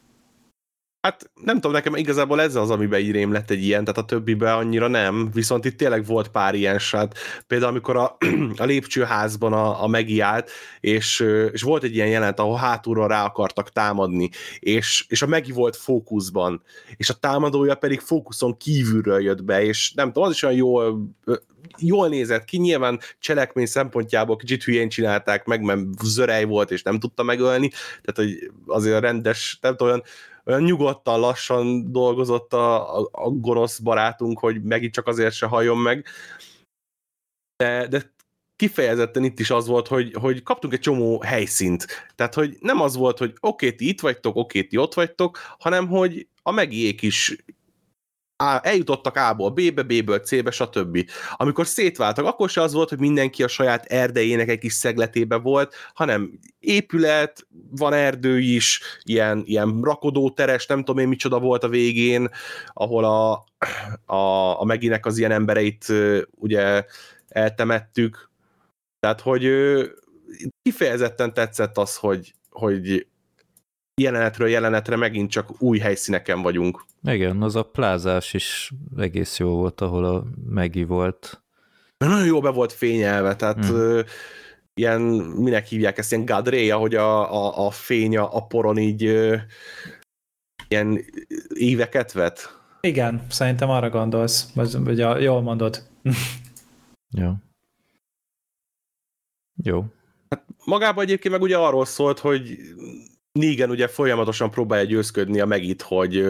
Hát 1.00 1.30
nem 1.34 1.54
tudom, 1.54 1.72
nekem 1.72 1.94
igazából 1.94 2.40
ez 2.40 2.54
az, 2.54 2.70
amiben 2.70 3.00
így 3.00 3.10
rém 3.10 3.32
lett 3.32 3.50
egy 3.50 3.62
ilyen, 3.62 3.84
tehát 3.84 3.98
a 3.98 4.04
többiben 4.04 4.54
annyira 4.54 4.88
nem, 4.88 5.30
viszont 5.32 5.64
itt 5.64 5.76
tényleg 5.76 6.06
volt 6.06 6.28
pár 6.28 6.54
ilyen 6.54 6.78
sát. 6.78 7.18
Például 7.46 7.70
amikor 7.70 7.96
a, 7.96 8.16
a 8.56 8.64
lépcsőházban 8.64 9.52
a, 9.52 9.82
a 9.82 9.86
Megi 9.86 10.20
állt, 10.20 10.50
és, 10.80 11.20
és 11.52 11.62
volt 11.62 11.82
egy 11.82 11.94
ilyen 11.94 12.08
jelent, 12.08 12.38
ahol 12.38 12.56
hátulról 12.56 13.08
rá 13.08 13.24
akartak 13.24 13.72
támadni, 13.72 14.30
és, 14.58 15.04
és 15.08 15.22
a 15.22 15.26
Megi 15.26 15.52
volt 15.52 15.76
fókuszban, 15.76 16.62
és 16.96 17.10
a 17.10 17.14
támadója 17.14 17.74
pedig 17.74 18.00
fókuszon 18.00 18.56
kívülről 18.56 19.22
jött 19.22 19.44
be, 19.44 19.64
és 19.64 19.92
nem 19.92 20.06
tudom, 20.06 20.28
az 20.28 20.34
is 20.34 20.42
olyan 20.42 20.56
jól 20.56 21.14
jól 21.78 22.08
nézett 22.08 22.44
ki, 22.44 22.58
nyilván 22.58 23.00
cselekmény 23.18 23.66
szempontjából 23.66 24.36
kicsit 24.36 24.64
hülyén 24.64 24.88
csinálták 24.88 25.44
meg, 25.44 25.62
mert 25.62 25.80
zörej 26.02 26.44
volt, 26.44 26.70
és 26.70 26.82
nem 26.82 26.98
tudta 26.98 27.22
megölni, 27.22 27.68
tehát 28.02 28.14
hogy 28.14 28.50
azért 28.66 29.00
rendes, 29.00 29.58
nem 29.60 29.76
tudom, 29.76 29.92
olyan, 29.92 30.04
olyan 30.48 30.62
nyugodtan, 30.62 31.20
lassan 31.20 31.92
dolgozott 31.92 32.52
a, 32.52 32.98
a, 32.98 33.08
a 33.12 33.30
gonosz 33.30 33.78
barátunk, 33.78 34.38
hogy 34.38 34.62
megint 34.62 34.92
csak 34.92 35.06
azért 35.06 35.34
se 35.34 35.46
halljon 35.46 35.78
meg. 35.78 36.06
De, 37.56 37.86
de 37.86 38.12
kifejezetten 38.56 39.24
itt 39.24 39.38
is 39.38 39.50
az 39.50 39.66
volt, 39.66 39.88
hogy, 39.88 40.12
hogy 40.20 40.42
kaptunk 40.42 40.72
egy 40.72 40.80
csomó 40.80 41.20
helyszínt. 41.20 41.86
Tehát, 42.14 42.34
hogy 42.34 42.56
nem 42.60 42.80
az 42.80 42.96
volt, 42.96 43.18
hogy 43.18 43.34
oké, 43.40 43.72
ti 43.72 43.88
itt 43.88 44.00
vagytok, 44.00 44.36
oké, 44.36 44.62
ti 44.62 44.76
ott 44.76 44.94
vagytok, 44.94 45.38
hanem, 45.58 45.88
hogy 45.88 46.28
a 46.42 46.50
megiék 46.50 47.02
is 47.02 47.36
A, 48.40 48.60
eljutottak 48.62 49.16
A-ból 49.16 49.50
B-be, 49.50 49.82
B-ből 49.82 50.18
C-be, 50.18 50.50
stb. 50.50 51.10
Amikor 51.36 51.66
szétváltak, 51.66 52.24
akkor 52.24 52.48
se 52.48 52.62
az 52.62 52.72
volt, 52.72 52.88
hogy 52.88 52.98
mindenki 52.98 53.42
a 53.42 53.48
saját 53.48 53.84
erdejének 53.84 54.48
egy 54.48 54.58
kis 54.58 54.72
szegletébe 54.72 55.36
volt, 55.36 55.74
hanem 55.94 56.38
épület, 56.58 57.46
van 57.70 57.92
erdő 57.92 58.38
is, 58.38 58.80
ilyen, 59.02 59.42
ilyen 59.44 59.80
rakodóteres, 59.82 60.66
nem 60.66 60.78
tudom 60.78 60.98
én 60.98 61.08
micsoda 61.08 61.38
volt 61.38 61.64
a 61.64 61.68
végén, 61.68 62.28
ahol 62.72 63.04
a, 63.04 63.44
a, 64.14 64.60
a 64.60 64.64
Meginek 64.64 65.06
az 65.06 65.18
ilyen 65.18 65.32
embereit 65.32 65.92
ugye 66.30 66.84
eltemettük. 67.28 68.30
Tehát, 69.00 69.20
hogy 69.20 69.50
kifejezetten 70.62 71.34
tetszett 71.34 71.78
az, 71.78 71.96
hogy, 71.96 72.34
hogy 72.50 73.06
jelenetről 73.98 74.48
jelenetre 74.48 74.96
megint 74.96 75.30
csak 75.30 75.62
új 75.62 75.78
helyszíneken 75.78 76.42
vagyunk. 76.42 76.84
Igen, 77.02 77.42
az 77.42 77.56
a 77.56 77.62
plázás 77.62 78.34
is 78.34 78.72
egész 78.96 79.38
jó 79.38 79.56
volt, 79.56 79.80
ahol 79.80 80.04
a 80.04 80.24
Megi 80.48 80.84
volt. 80.84 81.42
Nagyon 81.98 82.26
jó 82.26 82.40
be 82.40 82.50
volt 82.50 82.72
fényelve, 82.72 83.36
tehát 83.36 83.66
hmm. 83.66 84.02
ilyen, 84.74 85.00
minek 85.36 85.66
hívják 85.66 85.98
ezt, 85.98 86.12
ilyen 86.12 86.24
gadré, 86.24 86.70
ahogy 86.70 86.94
a, 86.94 87.32
a, 87.32 87.66
a 87.66 87.70
fény 87.70 88.16
a 88.16 88.46
poron 88.46 88.78
így 88.78 89.02
ilyen 90.68 91.04
éveket 91.54 92.12
vet. 92.12 92.56
Igen, 92.80 93.26
szerintem 93.28 93.70
arra 93.70 93.90
gondolsz, 93.90 94.52
vagy 94.54 95.00
a, 95.00 95.18
jól 95.18 95.42
mondod. 95.42 95.82
jó. 97.16 97.32
Jó. 99.62 99.84
Hát 100.30 100.44
magában 100.64 101.04
egyébként 101.04 101.34
meg 101.34 101.42
ugye 101.42 101.56
arról 101.56 101.84
szólt, 101.84 102.18
hogy 102.18 102.58
Negan 103.32 103.70
ugye 103.70 103.88
folyamatosan 103.88 104.50
próbálja 104.50 104.84
győzködni 104.84 105.40
a 105.40 105.46
megit, 105.46 105.82
hogy, 105.82 106.24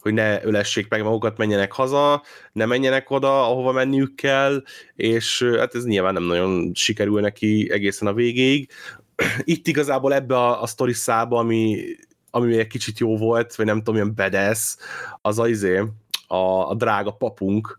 hogy 0.00 0.14
ne 0.14 0.44
ölessék 0.44 0.88
meg 0.88 1.02
magukat, 1.02 1.36
menjenek 1.36 1.72
haza, 1.72 2.22
ne 2.52 2.66
menjenek 2.66 3.10
oda, 3.10 3.48
ahova 3.48 3.72
menniük 3.72 4.14
kell, 4.14 4.62
és 4.94 5.42
hát 5.58 5.74
ez 5.74 5.84
nyilván 5.84 6.12
nem 6.12 6.22
nagyon 6.22 6.70
sikerül 6.74 7.20
neki 7.20 7.68
egészen 7.70 8.08
a 8.08 8.12
végéig. 8.12 8.70
Itt 9.44 9.66
igazából 9.66 10.14
ebbe 10.14 10.36
a, 10.36 10.62
a 10.62 10.66
sztori 10.66 10.92
szába, 10.92 11.38
ami, 11.38 11.84
ami 12.30 12.46
még 12.46 12.58
egy 12.58 12.66
kicsit 12.66 12.98
jó 12.98 13.16
volt, 13.16 13.54
vagy 13.54 13.66
nem 13.66 13.78
tudom, 13.78 13.94
ilyen 13.94 14.14
bedesz, 14.14 14.78
az 15.20 15.38
a, 15.38 15.48
izé, 15.48 15.82
a, 16.26 16.68
a 16.68 16.74
drága 16.74 17.10
papunk, 17.10 17.78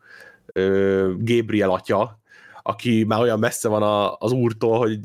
Gabriel 1.18 1.70
atya, 1.70 2.20
aki 2.64 3.04
már 3.04 3.20
olyan 3.20 3.39
messze 3.39 3.68
van 3.68 3.84
a, 3.84 4.16
az 4.18 4.32
úrtól, 4.32 4.78
hogy 4.78 5.00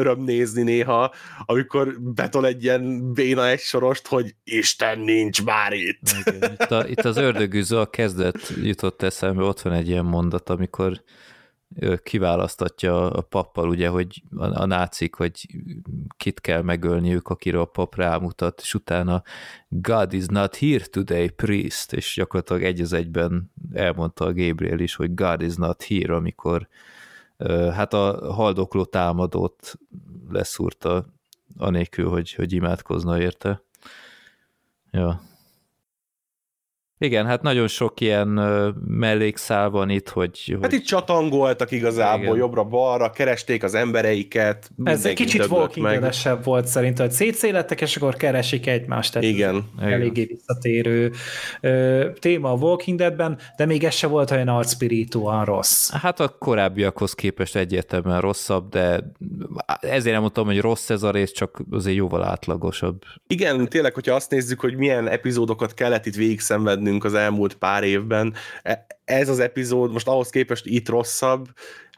öröm 0.00 0.22
nézni 0.22 0.62
néha, 0.62 1.12
amikor 1.44 2.00
betol 2.00 2.46
egy 2.46 2.62
ilyen 2.62 3.12
béna 3.12 3.48
egy 3.48 3.58
sorost, 3.58 4.06
hogy 4.06 4.34
Isten 4.44 4.98
nincs 4.98 5.44
már 5.44 5.72
itt. 5.72 6.00
Igen, 6.26 6.52
itt, 6.52 6.70
a, 6.70 6.88
itt 6.88 7.04
az 7.04 7.16
ördögűző 7.16 7.78
a 7.78 7.86
kezdet 7.86 8.52
jutott 8.62 9.02
eszembe, 9.02 9.42
ott 9.42 9.60
van 9.60 9.72
egy 9.72 9.88
ilyen 9.88 10.04
mondat, 10.04 10.50
amikor 10.50 11.02
kiválasztatja 12.02 13.10
a 13.10 13.20
pappal, 13.20 13.68
ugye, 13.68 13.88
hogy 13.88 14.22
a, 14.36 14.60
a 14.60 14.66
nácik, 14.66 15.14
hogy 15.14 15.46
kit 16.16 16.40
kell 16.40 16.62
megölniük, 16.62 17.28
akiről 17.28 17.60
a 17.60 17.64
pap 17.64 17.96
rámutat, 17.96 18.60
és 18.60 18.74
utána 18.74 19.22
God 19.68 20.12
is 20.12 20.26
not 20.26 20.56
here 20.56 20.84
today, 20.84 21.28
priest, 21.28 21.92
és 21.92 22.14
gyakorlatilag 22.16 22.62
egy 22.62 22.80
az 22.80 22.92
egyben 22.92 23.52
elmondta 23.72 24.24
a 24.24 24.32
Gabriel 24.32 24.78
is, 24.78 24.94
hogy 24.94 25.14
God 25.14 25.42
is 25.42 25.54
not 25.54 25.82
here, 25.82 26.14
amikor 26.14 26.68
hát 27.48 27.92
a 27.92 28.32
haldokló 28.32 28.84
támadót 28.84 29.78
leszúrta 30.28 31.06
anélkül, 31.56 32.08
hogy, 32.08 32.32
hogy 32.34 32.52
imádkozna 32.52 33.20
érte. 33.20 33.62
Ja. 34.90 35.20
Igen, 37.02 37.26
hát 37.26 37.42
nagyon 37.42 37.68
sok 37.68 38.00
ilyen 38.00 38.28
mellékszál 38.86 39.70
van 39.70 39.90
itt, 39.90 40.08
hogy... 40.08 40.48
Hát 40.52 40.70
hogy... 40.70 40.72
itt 40.72 40.84
csatangoltak 40.84 41.70
igazából 41.70 42.24
Igen. 42.24 42.36
jobbra-balra, 42.36 43.10
keresték 43.10 43.62
az 43.62 43.74
embereiket. 43.74 44.70
Ez 44.84 45.04
egy 45.04 45.14
kicsit 45.14 45.46
walking 45.46 46.08
volt 46.44 46.66
szerintem, 46.66 47.06
hogy 47.06 47.14
szétszélettek, 47.14 47.80
és 47.80 47.96
akkor 47.96 48.16
keresik 48.16 48.66
egymást. 48.66 49.12
Tehát 49.12 49.28
Igen. 49.28 49.64
Eléggé 49.80 50.24
visszatérő 50.24 51.12
ö, 51.60 52.06
téma 52.18 52.50
a 52.50 52.54
Walking 52.54 52.98
Deadben, 52.98 53.38
de 53.56 53.66
még 53.66 53.84
ez 53.84 53.94
se 53.94 54.06
volt 54.06 54.30
olyan 54.30 54.48
arcspirituan 54.48 55.44
rossz. 55.44 55.90
Hát 55.90 56.20
a 56.20 56.28
korábbiakhoz 56.28 57.14
képest 57.14 57.56
egyértelműen 57.56 58.20
rosszabb, 58.20 58.68
de 58.68 59.12
ezért 59.80 60.12
nem 60.12 60.20
mondtam, 60.20 60.46
hogy 60.46 60.60
rossz 60.60 60.90
ez 60.90 61.02
a 61.02 61.10
rész, 61.10 61.32
csak 61.32 61.62
azért 61.70 61.96
jóval 61.96 62.24
átlagosabb. 62.24 63.02
Igen, 63.26 63.68
tényleg, 63.68 63.94
hogyha 63.94 64.14
azt 64.14 64.30
nézzük, 64.30 64.60
hogy 64.60 64.76
milyen 64.76 65.08
epizódokat 65.08 65.74
kellett 65.74 66.06
itt 66.06 66.14
végig 66.14 66.40
szenvedni 66.40 66.89
az 66.98 67.14
elmúlt 67.14 67.54
pár 67.54 67.82
évben. 67.82 68.34
Ez 69.04 69.28
az 69.28 69.38
epizód 69.38 69.92
most 69.92 70.08
ahhoz 70.08 70.30
képest 70.30 70.66
itt 70.66 70.88
rosszabb, 70.88 71.48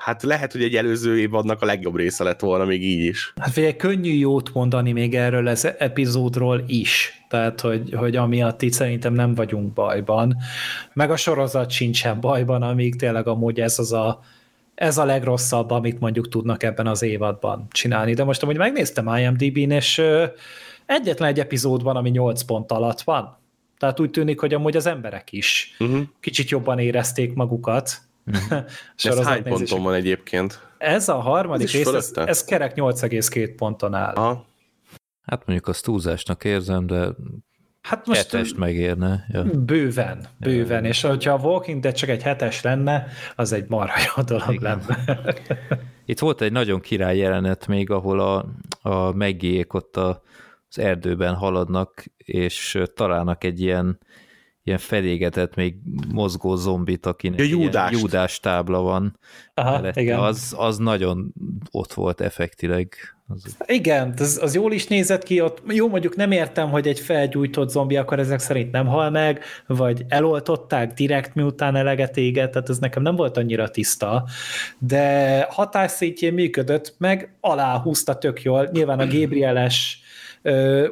hát 0.02 0.22
lehet, 0.22 0.52
hogy 0.52 0.62
egy 0.62 0.74
előző 0.74 1.18
évadnak 1.18 1.62
a 1.62 1.66
legjobb 1.66 1.96
része 1.96 2.24
lett 2.24 2.40
volna 2.40 2.64
még 2.64 2.82
így 2.82 3.04
is. 3.04 3.32
Hát 3.36 3.52
figyelj, 3.52 3.76
könnyű 3.76 4.12
jót 4.12 4.54
mondani 4.54 4.92
még 4.92 5.14
erről 5.14 5.46
az 5.46 5.74
epizódról 5.78 6.64
is. 6.66 7.24
Tehát, 7.28 7.60
hogy, 7.60 7.94
hogy 7.96 8.16
amiatt 8.16 8.62
itt 8.62 8.72
szerintem 8.72 9.12
nem 9.12 9.34
vagyunk 9.34 9.72
bajban. 9.72 10.36
Meg 10.92 11.10
a 11.10 11.16
sorozat 11.16 11.70
sincsen 11.70 12.20
bajban, 12.20 12.62
amíg 12.62 12.96
tényleg 12.96 13.26
amúgy 13.26 13.60
ez 13.60 13.78
az 13.78 13.92
a, 13.92 14.20
ez 14.74 14.98
a 14.98 15.04
legrosszabb, 15.04 15.70
amit 15.70 16.00
mondjuk 16.00 16.28
tudnak 16.28 16.62
ebben 16.62 16.86
az 16.86 17.02
évadban 17.02 17.66
csinálni. 17.70 18.14
De 18.14 18.24
most 18.24 18.42
amúgy 18.42 18.56
megnéztem 18.56 19.16
IMDb-n, 19.16 19.70
és 19.70 20.02
egyetlen 20.86 21.28
egy 21.28 21.40
epizód 21.40 21.82
van, 21.82 21.96
ami 21.96 22.10
8 22.10 22.42
pont 22.42 22.72
alatt 22.72 23.00
van. 23.00 23.40
Tehát 23.82 24.00
úgy 24.00 24.10
tűnik, 24.10 24.40
hogy 24.40 24.54
amúgy 24.54 24.76
az 24.76 24.86
emberek 24.86 25.32
is 25.32 25.76
uh-huh. 25.78 26.02
kicsit 26.20 26.48
jobban 26.48 26.78
érezték 26.78 27.34
magukat. 27.34 27.90
Uh-huh. 28.26 28.64
ez 28.96 29.22
hány 29.22 29.42
ponton 29.42 29.82
van 29.82 29.94
egyébként? 29.94 30.60
Ez 30.78 31.08
a 31.08 31.14
harmadik 31.14 31.66
ez 31.66 31.72
rész, 31.72 31.86
ez, 31.86 32.10
ez 32.14 32.44
kerek 32.44 32.72
8,2 32.76 33.52
ponton 33.56 33.94
áll. 33.94 34.14
Aha. 34.14 34.46
Hát 35.22 35.46
mondjuk 35.46 35.68
azt 35.68 35.84
túlzásnak 35.84 36.44
érzem, 36.44 36.86
de 36.86 37.08
Hát 37.80 38.06
most 38.06 38.30
hetest 38.30 38.56
megérne. 38.56 39.26
Ja. 39.28 39.44
Bőven, 39.44 40.26
bőven, 40.38 40.82
ja. 40.82 40.88
és 40.88 41.00
hogyha 41.00 41.32
a 41.32 41.38
Walking 41.38 41.80
Dead 41.80 41.94
csak 41.94 42.08
egy 42.08 42.22
hetes 42.22 42.62
lenne, 42.62 43.06
az 43.36 43.52
egy 43.52 43.68
marha 43.68 44.00
jó 44.16 44.22
dolog 44.22 44.54
Igen. 44.54 44.82
lenne. 44.86 45.22
Itt 46.04 46.18
volt 46.18 46.40
egy 46.40 46.52
nagyon 46.52 46.80
király 46.80 47.16
jelenet 47.16 47.66
még, 47.66 47.90
ahol 47.90 48.20
a, 48.20 48.46
a 48.90 49.12
megjék 49.12 49.74
ott 49.74 49.96
a, 49.96 50.22
az 50.72 50.82
erdőben 50.82 51.34
haladnak, 51.34 52.04
és 52.16 52.82
találnak 52.94 53.44
egy 53.44 53.60
ilyen, 53.60 53.98
ilyen 54.64 54.78
felégetett, 54.78 55.54
még 55.54 55.74
mozgó 56.12 56.54
zombit, 56.54 57.06
akinek 57.06 57.38
ja, 57.38 57.44
júdást. 57.44 58.00
júdás 58.00 58.40
tábla 58.40 58.80
van. 58.80 59.18
Aha, 59.54 59.88
igen. 59.94 60.18
Az, 60.18 60.54
az 60.58 60.78
nagyon 60.78 61.32
ott 61.70 61.92
volt 61.92 62.20
effektileg. 62.20 62.94
Az... 63.28 63.56
Igen, 63.66 64.14
az, 64.18 64.38
az 64.42 64.54
jól 64.54 64.72
is 64.72 64.86
nézett 64.86 65.22
ki, 65.22 65.40
ott 65.40 65.62
jó 65.68 65.88
mondjuk 65.88 66.16
nem 66.16 66.30
értem, 66.30 66.70
hogy 66.70 66.88
egy 66.88 67.00
felgyújtott 67.00 67.70
zombi 67.70 67.96
akkor 67.96 68.18
ezek 68.18 68.38
szerint 68.38 68.72
nem 68.72 68.86
hal 68.86 69.10
meg, 69.10 69.44
vagy 69.66 70.04
eloltották 70.08 70.92
direkt 70.92 71.34
miután 71.34 71.76
eleget 71.76 72.16
éget, 72.16 72.50
tehát 72.50 72.68
ez 72.68 72.78
nekem 72.78 73.02
nem 73.02 73.16
volt 73.16 73.36
annyira 73.36 73.68
tiszta, 73.70 74.24
de 74.78 75.46
hatásszétjén 75.50 76.34
működött, 76.34 76.94
meg 76.98 77.36
alá 77.40 77.78
húzta 77.78 78.14
tök 78.18 78.42
jól, 78.42 78.68
nyilván 78.72 78.98
a 78.98 79.06
Gabrieles 79.06 80.01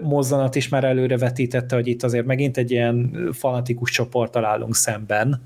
mozzanat 0.00 0.54
is 0.54 0.68
már 0.68 0.84
előre 0.84 1.18
vetítette, 1.18 1.74
hogy 1.74 1.86
itt 1.86 2.02
azért 2.02 2.26
megint 2.26 2.56
egy 2.56 2.70
ilyen 2.70 3.28
fanatikus 3.32 3.90
csoport 3.90 4.32
találunk 4.32 4.74
szemben, 4.74 5.42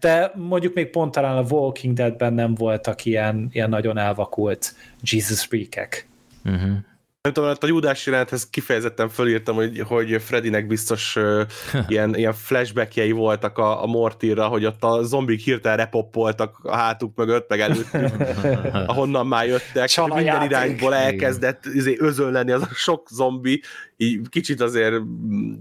de 0.00 0.32
mondjuk 0.34 0.74
még 0.74 0.90
pont 0.90 1.12
talán 1.12 1.36
a 1.36 1.46
Walking 1.50 1.94
Deadben 1.94 2.32
nem 2.32 2.54
voltak 2.54 3.04
ilyen, 3.04 3.48
ilyen 3.52 3.68
nagyon 3.68 3.98
elvakult 3.98 4.74
Jesus 5.02 5.44
freakek. 5.44 6.08
Uh-huh 6.44 6.76
nem 7.22 7.32
tudom, 7.32 7.48
hát 7.48 7.64
a 7.64 7.66
Judás 7.66 8.06
jelenthez 8.06 8.50
kifejezetten 8.50 9.08
fölírtam, 9.08 9.54
hogy, 9.54 9.80
hogy 9.80 10.22
Freddynek 10.22 10.66
biztos 10.66 11.16
uh, 11.16 11.42
ilyen, 11.88 12.14
ilyen 12.14 12.32
flashbackjei 12.32 13.10
voltak 13.10 13.58
a, 13.58 13.82
a 13.82 13.86
Mortirra, 13.86 14.46
hogy 14.46 14.64
ott 14.64 14.84
a 14.84 15.02
zombik 15.02 15.40
hirtelen 15.40 15.76
repoppoltak 15.76 16.58
a 16.62 16.76
hátuk 16.76 17.16
mögött, 17.16 17.48
meg 17.48 17.60
előttük, 17.60 18.10
ahonnan 18.86 19.26
már 19.26 19.46
jöttek, 19.46 19.88
Csala 19.88 20.14
minden 20.14 20.34
játék. 20.34 20.50
irányból 20.50 20.94
elkezdett 20.94 21.64
izé, 21.64 21.96
özönleni 21.98 22.52
az 22.52 22.62
a 22.62 22.74
sok 22.74 23.08
zombi, 23.10 23.62
így 23.96 24.28
kicsit 24.28 24.60
azért 24.60 24.94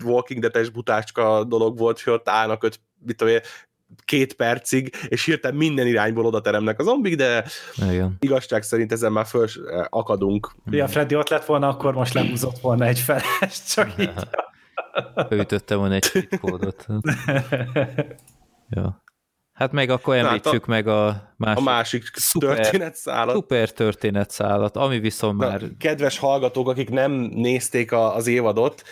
Walking 0.04 0.42
Dead-es 0.42 0.70
butácska 0.70 1.44
dolog 1.44 1.78
volt, 1.78 2.02
hogy 2.02 2.14
ott 2.14 2.30
állnak 2.30 2.64
öt, 2.64 2.80
mit 3.06 3.18
tudom 3.18 3.34
én, 3.34 3.42
két 4.06 4.34
percig, 4.34 4.96
és 5.08 5.26
hirtelen 5.26 5.58
minden 5.58 5.88
irányból 5.88 6.26
oda 6.26 6.42
teremnek 6.42 6.80
a 6.80 6.84
zombik, 6.84 7.16
de 7.16 7.46
Igen. 7.76 8.16
igazság 8.20 8.64
szerint 8.64 8.92
ezen 8.92 9.12
már 9.12 9.26
föl 9.26 9.48
akadunk. 9.90 10.52
Ja, 10.70 10.88
Freddy 10.88 11.16
ott 11.16 11.30
lett 11.30 11.46
volna, 11.46 11.68
akkor 11.68 11.94
most 11.94 12.14
lehúzott 12.14 12.60
volna 12.60 12.86
egy 12.86 13.00
feles, 13.00 13.64
csak 13.68 13.94
így. 13.98 14.14
Beütötte 15.30 15.76
volna 15.76 15.94
egy 15.94 16.28
kódot. 16.42 16.86
ja. 18.70 19.04
Hát 19.60 19.72
meg 19.72 19.90
akkor 19.90 20.16
említsük 20.16 20.52
hát 20.52 20.64
a, 20.64 20.68
meg 20.68 20.88
a 20.88 21.34
másik, 21.36 21.58
a 21.58 21.62
másik 21.62 22.04
szuper, 22.14 22.56
történetszálat. 22.56 23.36
Szuper 23.36 23.72
történetszálat, 23.72 24.78
ami 24.78 25.00
viszont 25.00 25.40
Na, 25.40 25.48
már... 25.48 25.64
Kedves 25.78 26.18
hallgatók, 26.18 26.70
akik 26.70 26.90
nem 26.90 27.12
nézték 27.12 27.92
a, 27.92 28.16
az 28.16 28.28
évadot, 28.28 28.84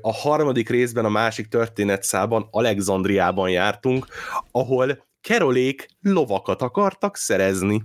a 0.00 0.12
harmadik 0.12 0.68
részben 0.68 1.04
a 1.04 1.08
másik 1.08 1.48
történetszálban 1.48 2.48
Alexandriában 2.50 3.50
jártunk, 3.50 4.06
ahol 4.50 5.06
Kerolék 5.20 5.86
lovakat 6.02 6.62
akartak 6.62 7.16
szerezni. 7.16 7.82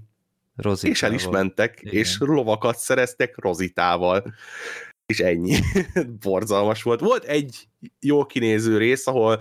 Rozitával. 0.55 0.95
És 0.95 1.03
el 1.03 1.13
is 1.13 1.27
mentek, 1.27 1.79
Igen. 1.81 1.93
és 1.93 2.15
lovakat 2.19 2.77
szereztek 2.77 3.37
Rozitával 3.37 4.23
és 5.05 5.19
ennyi. 5.19 5.59
Borzalmas 6.25 6.83
volt. 6.83 6.99
Volt 6.99 7.23
egy 7.23 7.67
jó 7.99 8.25
kinéző 8.25 8.77
rész, 8.77 9.07
ahol 9.07 9.39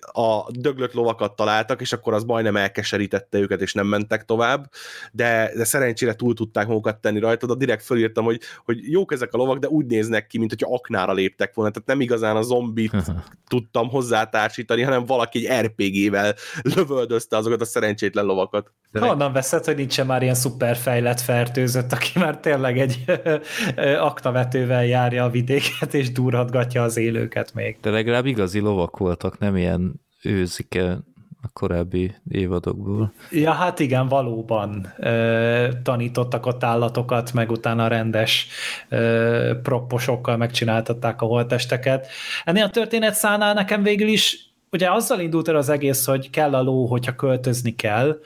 a 0.00 0.50
döglött 0.50 0.92
lovakat 0.92 1.36
találtak, 1.36 1.80
és 1.80 1.92
akkor 1.92 2.14
az 2.14 2.24
majdnem 2.24 2.56
elkeserítette 2.56 3.38
őket, 3.38 3.60
és 3.60 3.72
nem 3.72 3.86
mentek 3.86 4.24
tovább, 4.24 4.70
de, 5.12 5.50
de 5.56 5.64
szerencsére 5.64 6.14
túl 6.14 6.34
tudták 6.34 6.66
magukat 6.66 7.00
tenni 7.00 7.18
rajta, 7.18 7.46
de 7.46 7.54
direkt 7.54 7.84
fölírtam, 7.84 8.24
hogy, 8.24 8.40
hogy 8.64 8.90
jók 8.90 9.12
ezek 9.12 9.32
a 9.32 9.36
lovak, 9.36 9.58
de 9.58 9.68
úgy 9.68 9.86
néznek 9.86 10.26
ki, 10.26 10.38
mint 10.38 10.50
hogyha 10.50 10.74
aknára 10.74 11.12
léptek 11.12 11.54
volna, 11.54 11.70
tehát 11.70 11.88
nem 11.88 12.00
igazán 12.00 12.36
a 12.36 12.42
zombit 12.42 12.96
tudtam 13.48 13.88
hozzátársítani, 13.88 14.82
hanem 14.82 15.04
valaki 15.04 15.48
egy 15.48 15.64
RPG-vel 15.64 16.34
lövöldözte 16.62 17.36
azokat 17.36 17.60
a 17.60 17.64
szerencsétlen 17.64 18.24
lovakat. 18.24 18.72
De 18.90 19.00
Honnan 19.00 19.32
veszed, 19.32 19.64
hogy 19.64 19.76
nincsen 19.76 20.06
már 20.06 20.22
ilyen 20.22 20.34
szuperfejlett 20.34 21.20
fertőzött, 21.20 21.92
aki 21.92 22.18
már 22.18 22.38
tényleg 22.40 22.78
egy 22.78 23.04
aktavetővel 24.10 24.86
járja 24.86 25.24
a 25.24 25.30
vidéket, 25.30 25.94
és 25.94 26.12
durhatgatja 26.12 26.82
az 26.82 26.96
élőket 26.96 27.54
még. 27.54 27.77
De 27.80 27.90
legalább 27.90 28.26
igazi 28.26 28.58
lovak 28.58 28.96
voltak, 28.96 29.38
nem 29.38 29.56
ilyen 29.56 30.00
őzike 30.22 30.98
a 31.42 31.48
korábbi 31.52 32.14
évadokból. 32.28 33.12
Ja, 33.30 33.52
hát 33.52 33.78
igen, 33.78 34.08
valóban 34.08 34.92
ö, 34.98 35.68
tanítottak 35.82 36.46
ott 36.46 36.64
állatokat, 36.64 37.32
meg 37.32 37.50
utána 37.50 37.88
rendes 37.88 38.48
ö, 38.88 39.52
propposokkal 39.62 40.36
megcsináltatták 40.36 41.22
a 41.22 41.26
holtesteket. 41.26 42.06
Ennél 42.44 42.64
a 42.64 42.70
történet 42.70 43.14
szánál 43.14 43.54
nekem 43.54 43.82
végül 43.82 44.08
is, 44.08 44.52
ugye 44.70 44.90
azzal 44.90 45.20
indult 45.20 45.48
el 45.48 45.56
az 45.56 45.68
egész, 45.68 46.06
hogy 46.06 46.30
kell 46.30 46.54
a 46.54 46.62
ló, 46.62 46.86
hogyha 46.86 47.14
költözni 47.14 47.74
kell, 47.74 48.20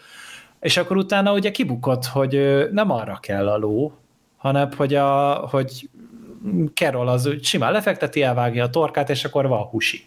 és 0.61 0.77
akkor 0.77 0.97
utána 0.97 1.33
ugye 1.33 1.51
kibukott, 1.51 2.05
hogy 2.05 2.67
nem 2.71 2.91
arra 2.91 3.19
kell 3.21 3.49
a 3.49 3.57
ló, 3.57 3.93
hanem 4.37 4.69
hogy, 4.77 4.95
a, 4.95 5.33
hogy 5.35 5.89
Carol 6.75 7.09
az 7.09 7.31
simán 7.43 7.73
lefekteti, 7.73 8.23
elvágja 8.23 8.65
a 8.65 8.71
torkát, 8.71 9.11
és 9.11 9.25
akkor 9.25 9.47
van 9.47 9.63
husi. 9.63 10.01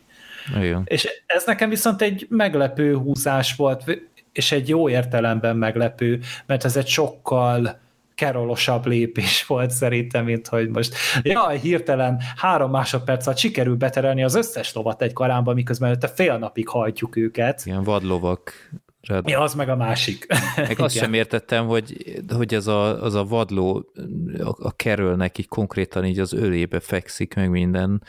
Igen. 0.61 0.81
És 0.85 1.07
ez 1.25 1.45
nekem 1.45 1.69
viszont 1.69 2.01
egy 2.01 2.25
meglepő 2.29 2.95
húzás 2.95 3.55
volt, 3.55 4.01
és 4.31 4.51
egy 4.51 4.69
jó 4.69 4.89
értelemben 4.89 5.57
meglepő, 5.57 6.19
mert 6.45 6.65
ez 6.65 6.77
egy 6.77 6.87
sokkal 6.87 7.83
kerolosabb 8.15 8.85
lépés 8.85 9.45
volt 9.45 9.71
szerintem, 9.71 10.25
mint 10.25 10.47
hogy 10.47 10.69
most 10.69 10.95
jaj, 11.21 11.57
hirtelen 11.57 12.21
három 12.35 12.71
másodperc 12.71 13.25
alatt 13.25 13.39
sikerül 13.39 13.75
beterelni 13.75 14.23
az 14.23 14.35
összes 14.35 14.73
lovat 14.73 15.01
egy 15.01 15.13
karámba, 15.13 15.53
miközben 15.53 15.87
előtte 15.87 16.07
fél 16.07 16.37
napig 16.37 16.67
hajtjuk 16.67 17.15
őket. 17.15 17.61
Ilyen 17.65 17.83
vadlovak 17.83 18.69
Rád... 19.07 19.27
Ja, 19.27 19.39
az 19.39 19.53
meg 19.53 19.69
a 19.69 19.75
másik. 19.75 20.25
Meg 20.55 20.79
azt 20.79 20.95
sem 20.95 21.13
értettem, 21.13 21.67
hogy, 21.67 22.21
hogy 22.35 22.53
ez 22.53 22.67
a, 22.67 23.03
az 23.03 23.13
a 23.13 23.23
vadló 23.23 23.91
a, 24.37 24.65
a 24.67 24.71
kerülnek 24.75 25.37
így 25.37 25.47
konkrétan 25.47 26.05
így 26.05 26.19
az 26.19 26.33
ölébe 26.33 26.79
fekszik, 26.79 27.33
meg 27.33 27.49
minden, 27.49 28.03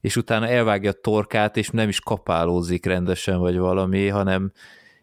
és 0.00 0.16
utána 0.16 0.48
elvágja 0.48 0.90
a 0.90 1.00
torkát, 1.00 1.56
és 1.56 1.68
nem 1.68 1.88
is 1.88 2.00
kapálózik 2.00 2.86
rendesen, 2.86 3.38
vagy 3.38 3.58
valami, 3.58 4.08
hanem 4.08 4.52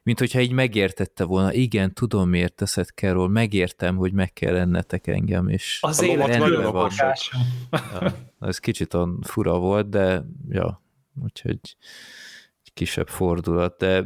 mint 0.04 0.20
hogyha 0.20 0.40
így 0.40 0.52
megértette 0.52 1.24
volna, 1.24 1.54
igen, 1.54 1.94
tudom, 1.94 2.30
miért 2.30 2.54
teszed, 2.54 2.88
Carol, 2.88 3.30
megértem, 3.30 3.96
hogy 3.96 4.14
meg 4.14 4.34
kell 4.34 4.56
ennetek 4.56 5.08
engem, 5.08 5.48
és 5.48 5.80
az 5.82 6.02
élet 6.02 6.38
nagyon 6.38 6.72
van. 6.72 6.92
Ja, 7.72 8.14
ez 8.40 8.58
kicsit 8.58 8.94
olyan 8.94 9.20
fura 9.22 9.58
volt, 9.58 9.90
de 9.90 10.24
ja, 10.50 10.84
úgyhogy 11.24 11.60
kisebb 12.78 13.08
fordulat, 13.08 13.78
de 13.78 14.06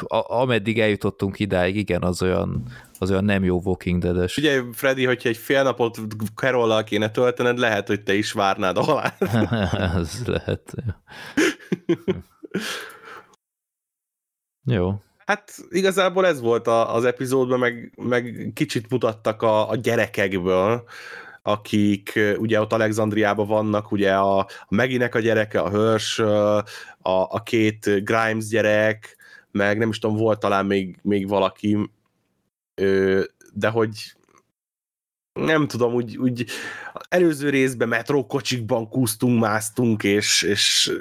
a, 0.00 0.40
ameddig 0.40 0.80
eljutottunk 0.80 1.38
idáig, 1.38 1.76
igen, 1.76 2.02
az 2.02 2.22
olyan, 2.22 2.62
az 2.98 3.10
olyan 3.10 3.24
nem 3.24 3.44
jó 3.44 3.60
Walking 3.64 4.02
Dead-es. 4.02 4.36
Ugye, 4.36 4.62
Freddy, 4.72 5.04
hogyha 5.04 5.28
egy 5.28 5.36
fél 5.36 5.62
napot 5.62 5.98
carol 6.34 6.84
kéne 6.84 7.10
töltened, 7.10 7.58
lehet, 7.58 7.86
hogy 7.86 8.02
te 8.02 8.14
is 8.14 8.32
várnád 8.32 8.76
a 8.76 8.82
halált. 8.82 9.22
Ez 10.00 10.22
lehet. 10.26 10.74
jó. 14.76 15.02
Hát 15.26 15.54
igazából 15.70 16.26
ez 16.26 16.40
volt 16.40 16.66
a, 16.66 16.94
az 16.94 17.04
epizódban, 17.04 17.58
meg, 17.58 17.92
meg 17.96 18.50
kicsit 18.54 18.90
mutattak 18.90 19.42
a, 19.42 19.70
a 19.70 19.76
gyerekekből, 19.76 20.84
akik 21.42 22.20
ugye 22.36 22.60
ott 22.60 22.72
Alexandriában 22.72 23.46
vannak, 23.46 23.92
ugye 23.92 24.14
a, 24.14 24.38
a 24.38 24.46
Meginek 24.68 25.14
a 25.14 25.18
gyereke, 25.18 25.60
a 25.60 25.70
Hörs, 25.70 26.22
a, 27.08 27.26
a 27.30 27.42
két 27.42 28.04
Grimes 28.04 28.46
gyerek, 28.46 29.16
meg 29.50 29.78
nem 29.78 29.88
is 29.88 29.98
tudom, 29.98 30.16
volt 30.16 30.40
talán 30.40 30.66
még, 30.66 30.98
még 31.02 31.28
valaki, 31.28 31.90
de 33.52 33.68
hogy 33.68 34.16
nem 35.32 35.66
tudom, 35.66 35.94
úgy, 35.94 36.16
úgy 36.16 36.46
előző 37.08 37.50
részben 37.50 37.88
metrókocsikban 37.88 38.88
kúztunk, 38.88 39.40
másztunk, 39.40 40.02
és, 40.02 40.42
és 40.42 40.92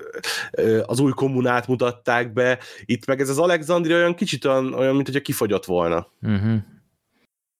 az 0.85 0.99
új 0.99 1.11
kommunát 1.11 1.67
mutatták 1.67 2.33
be. 2.33 2.59
Itt 2.85 3.05
meg 3.05 3.19
ez 3.19 3.29
az 3.29 3.37
Alexandria 3.37 3.95
olyan 3.95 4.15
kicsit 4.15 4.45
olyan, 4.45 4.73
olyan 4.73 4.95
mint 4.95 5.05
hogyha 5.05 5.21
kifogyott 5.21 5.65
volna. 5.65 6.11
Uh-huh. 6.21 6.57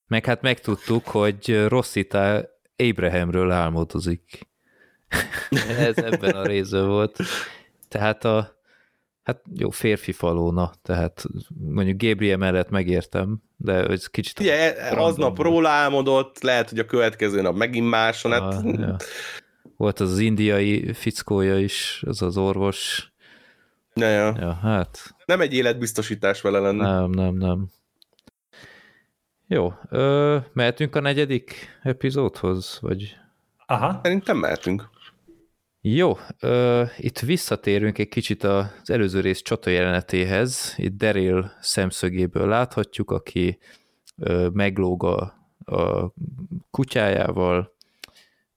Meg 0.08 0.26
hát 0.26 0.42
megtudtuk, 0.42 1.08
hogy 1.08 1.66
Rossita 1.68 2.50
Abrahamről 2.76 3.52
álmodozik. 3.52 4.48
ez 5.78 5.98
ebben 5.98 6.36
a 6.36 6.46
részben 6.46 6.88
volt. 6.88 7.20
Tehát 7.88 8.26
a 8.26 8.58
Hát 9.28 9.42
jó, 9.56 9.70
férfi 9.70 10.12
falóna, 10.12 10.72
tehát 10.82 11.26
mondjuk 11.60 12.02
Gabriel 12.02 12.38
mellett 12.38 12.70
megértem, 12.70 13.42
de 13.58 13.74
ez 13.74 14.08
kicsit... 14.08 14.40
Ugye, 14.40 14.76
aznap 14.96 15.38
róla 15.40 15.70
álmodott, 15.70 16.42
lehet, 16.42 16.70
hogy 16.70 16.80
a 16.80 16.86
következő 16.86 17.42
nap 17.42 17.56
megint 17.56 17.90
máson, 17.90 18.32
hát... 18.32 18.42
Ah, 18.42 18.80
ja. 18.80 18.96
Volt 19.78 20.00
az, 20.00 20.12
az 20.12 20.20
indiai 20.20 20.94
fickója 20.94 21.60
is, 21.60 22.04
az 22.06 22.22
az 22.22 22.38
orvos. 22.38 23.12
Ja, 23.94 24.08
ja. 24.08 24.36
ja, 24.40 24.54
hát... 24.54 25.16
Nem 25.26 25.42
egy 25.42 25.54
életbiztosítás 25.54 26.42
vele 26.42 26.60
lenni. 26.60 26.82
Nem, 26.82 27.10
nem, 27.10 27.36
nem. 27.36 27.68
Jó, 29.48 29.74
ö, 29.90 30.38
mehetünk 30.54 30.96
a 30.96 31.00
negyedik 31.00 31.80
epizódhoz, 31.84 32.78
vagy... 32.82 33.16
Aha. 33.66 34.00
Szerintem 34.04 34.38
mehetünk. 34.38 34.90
Jó, 35.90 36.18
ö, 36.40 36.84
itt 36.98 37.20
visszatérünk 37.20 37.98
egy 37.98 38.08
kicsit 38.08 38.44
az 38.44 38.90
előző 38.90 39.20
rész 39.20 39.42
csata 39.42 39.70
jelenetéhez. 39.70 40.74
Itt 40.78 40.98
Daryl 40.98 41.52
szemszögéből 41.62 42.48
láthatjuk, 42.48 43.12
aki 43.12 43.58
ö, 44.18 44.50
meglóg 44.54 45.04
a, 45.04 45.22
a 45.66 46.14
kutyájával. 46.72 47.76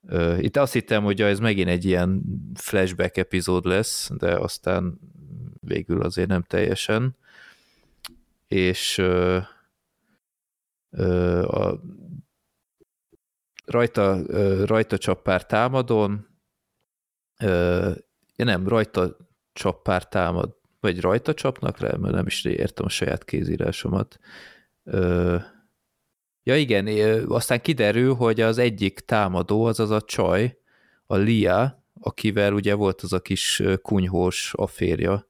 Ö, 0.07 0.39
itt 0.39 0.57
azt 0.57 0.72
hittem, 0.72 1.05
hogy 1.05 1.22
ez 1.22 1.39
megint 1.39 1.68
egy 1.68 1.85
ilyen 1.85 2.22
flashback 2.55 3.16
epizód 3.16 3.64
lesz, 3.64 4.11
de 4.18 4.39
aztán 4.39 4.99
végül 5.61 6.03
azért 6.03 6.28
nem 6.28 6.43
teljesen. 6.43 7.16
És 8.49 8.99
ö, 8.99 9.39
ö, 10.91 11.43
a, 11.43 11.81
rajta, 13.64 14.22
rajta 14.66 14.99
csap 14.99 15.22
pár 15.22 15.47
támadón, 15.47 16.30
Ö, 17.41 17.91
nem, 18.36 18.68
rajta 18.68 19.16
csap 19.53 19.82
pár 19.82 20.09
támad, 20.09 20.57
vagy 20.80 21.01
rajta 21.01 21.34
csapnak 21.34 21.78
rá, 21.78 21.97
mert 21.97 22.14
nem 22.14 22.26
is 22.26 22.45
értem 22.45 22.84
a 22.84 22.88
saját 22.88 23.24
kézírásomat. 23.24 24.18
Ö, 24.84 25.36
ja 26.43 26.57
igen, 26.57 26.86
aztán 27.28 27.61
kiderül, 27.61 28.14
hogy 28.14 28.41
az 28.41 28.59
egyik 28.59 29.01
támadó, 29.01 29.64
az 29.64 29.80
az 29.80 29.91
a 29.91 30.01
csaj, 30.01 30.59
a 31.07 31.16
Lia, 31.16 31.84
akivel 32.01 32.53
ugye 32.53 32.74
volt 32.74 33.01
az 33.01 33.12
a 33.12 33.20
kis 33.20 33.62
kunyhós 33.82 34.53
aférja, 34.55 35.28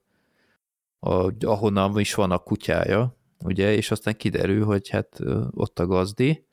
a, 0.99 1.45
ahonnan 1.47 1.99
is 1.99 2.15
van 2.15 2.31
a 2.31 2.39
kutyája, 2.39 3.17
ugye, 3.45 3.75
és 3.75 3.91
aztán 3.91 4.17
kiderül, 4.17 4.65
hogy 4.65 4.89
hát 4.89 5.21
ott 5.51 5.79
a 5.79 5.87
gazdi, 5.87 6.47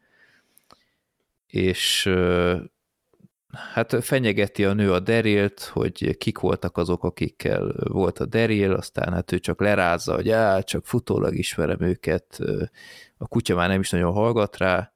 és 1.47 2.09
hát 3.53 4.03
fenyegeti 4.03 4.65
a 4.65 4.73
nő 4.73 4.93
a 4.93 4.99
Derilt, 4.99 5.61
hogy 5.61 6.17
kik 6.17 6.39
voltak 6.39 6.77
azok, 6.77 7.03
akikkel 7.03 7.73
volt 7.83 8.19
a 8.19 8.25
Deril, 8.25 8.73
aztán 8.73 9.13
hát 9.13 9.31
ő 9.31 9.39
csak 9.39 9.61
lerázza, 9.61 10.15
hogy 10.15 10.29
á, 10.29 10.61
csak 10.61 10.85
futólag 10.85 11.35
ismerem 11.35 11.81
őket, 11.81 12.39
a 13.17 13.27
kutya 13.27 13.55
már 13.55 13.69
nem 13.69 13.79
is 13.79 13.89
nagyon 13.89 14.13
hallgat 14.13 14.57
rá, 14.57 14.91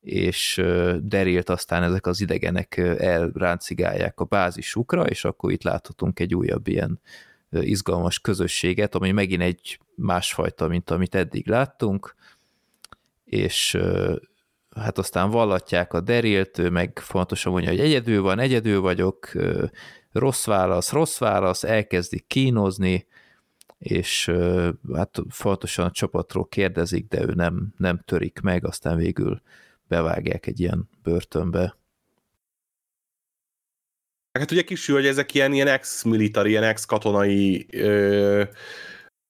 és 0.00 0.62
Derilt 1.00 1.48
aztán 1.48 1.82
ezek 1.82 2.06
az 2.06 2.20
idegenek 2.20 2.76
elráncigálják 2.98 4.20
a 4.20 4.24
bázisukra, 4.24 5.06
és 5.06 5.24
akkor 5.24 5.52
itt 5.52 5.62
láthatunk 5.62 6.20
egy 6.20 6.34
újabb 6.34 6.68
ilyen 6.68 7.00
izgalmas 7.50 8.20
közösséget, 8.20 8.94
ami 8.94 9.10
megint 9.10 9.42
egy 9.42 9.78
másfajta, 9.94 10.68
mint 10.68 10.90
amit 10.90 11.14
eddig 11.14 11.48
láttunk, 11.48 12.14
és 13.24 13.78
hát 14.74 14.98
aztán 14.98 15.30
vallatják 15.30 15.92
a 15.92 16.00
derilt, 16.00 16.58
ő 16.58 16.70
meg 16.70 16.98
fontosan 16.98 17.52
mondja, 17.52 17.70
hogy 17.70 17.80
egyedül 17.80 18.22
van, 18.22 18.38
egyedül 18.38 18.80
vagyok, 18.80 19.32
rossz 20.12 20.46
válasz, 20.46 20.92
rossz 20.92 21.18
válasz, 21.18 21.64
elkezdik 21.64 22.26
kínozni, 22.26 23.06
és 23.78 24.32
hát 24.94 25.18
fontosan 25.28 25.84
a 25.84 25.90
csapatról 25.90 26.48
kérdezik, 26.48 27.08
de 27.08 27.22
ő 27.22 27.32
nem, 27.34 27.74
nem 27.76 28.00
törik 28.04 28.40
meg, 28.40 28.64
aztán 28.64 28.96
végül 28.96 29.42
bevágják 29.88 30.46
egy 30.46 30.60
ilyen 30.60 30.88
börtönbe. 31.02 31.76
Hát 34.38 34.50
ugye 34.50 34.62
kisül, 34.62 34.94
hogy 34.94 35.06
ezek 35.06 35.34
ilyen, 35.34 35.52
ilyen 35.52 35.66
ex-militari, 35.66 36.50
ilyen 36.50 36.62
ex-katonai 36.62 37.66
ö, 37.72 38.42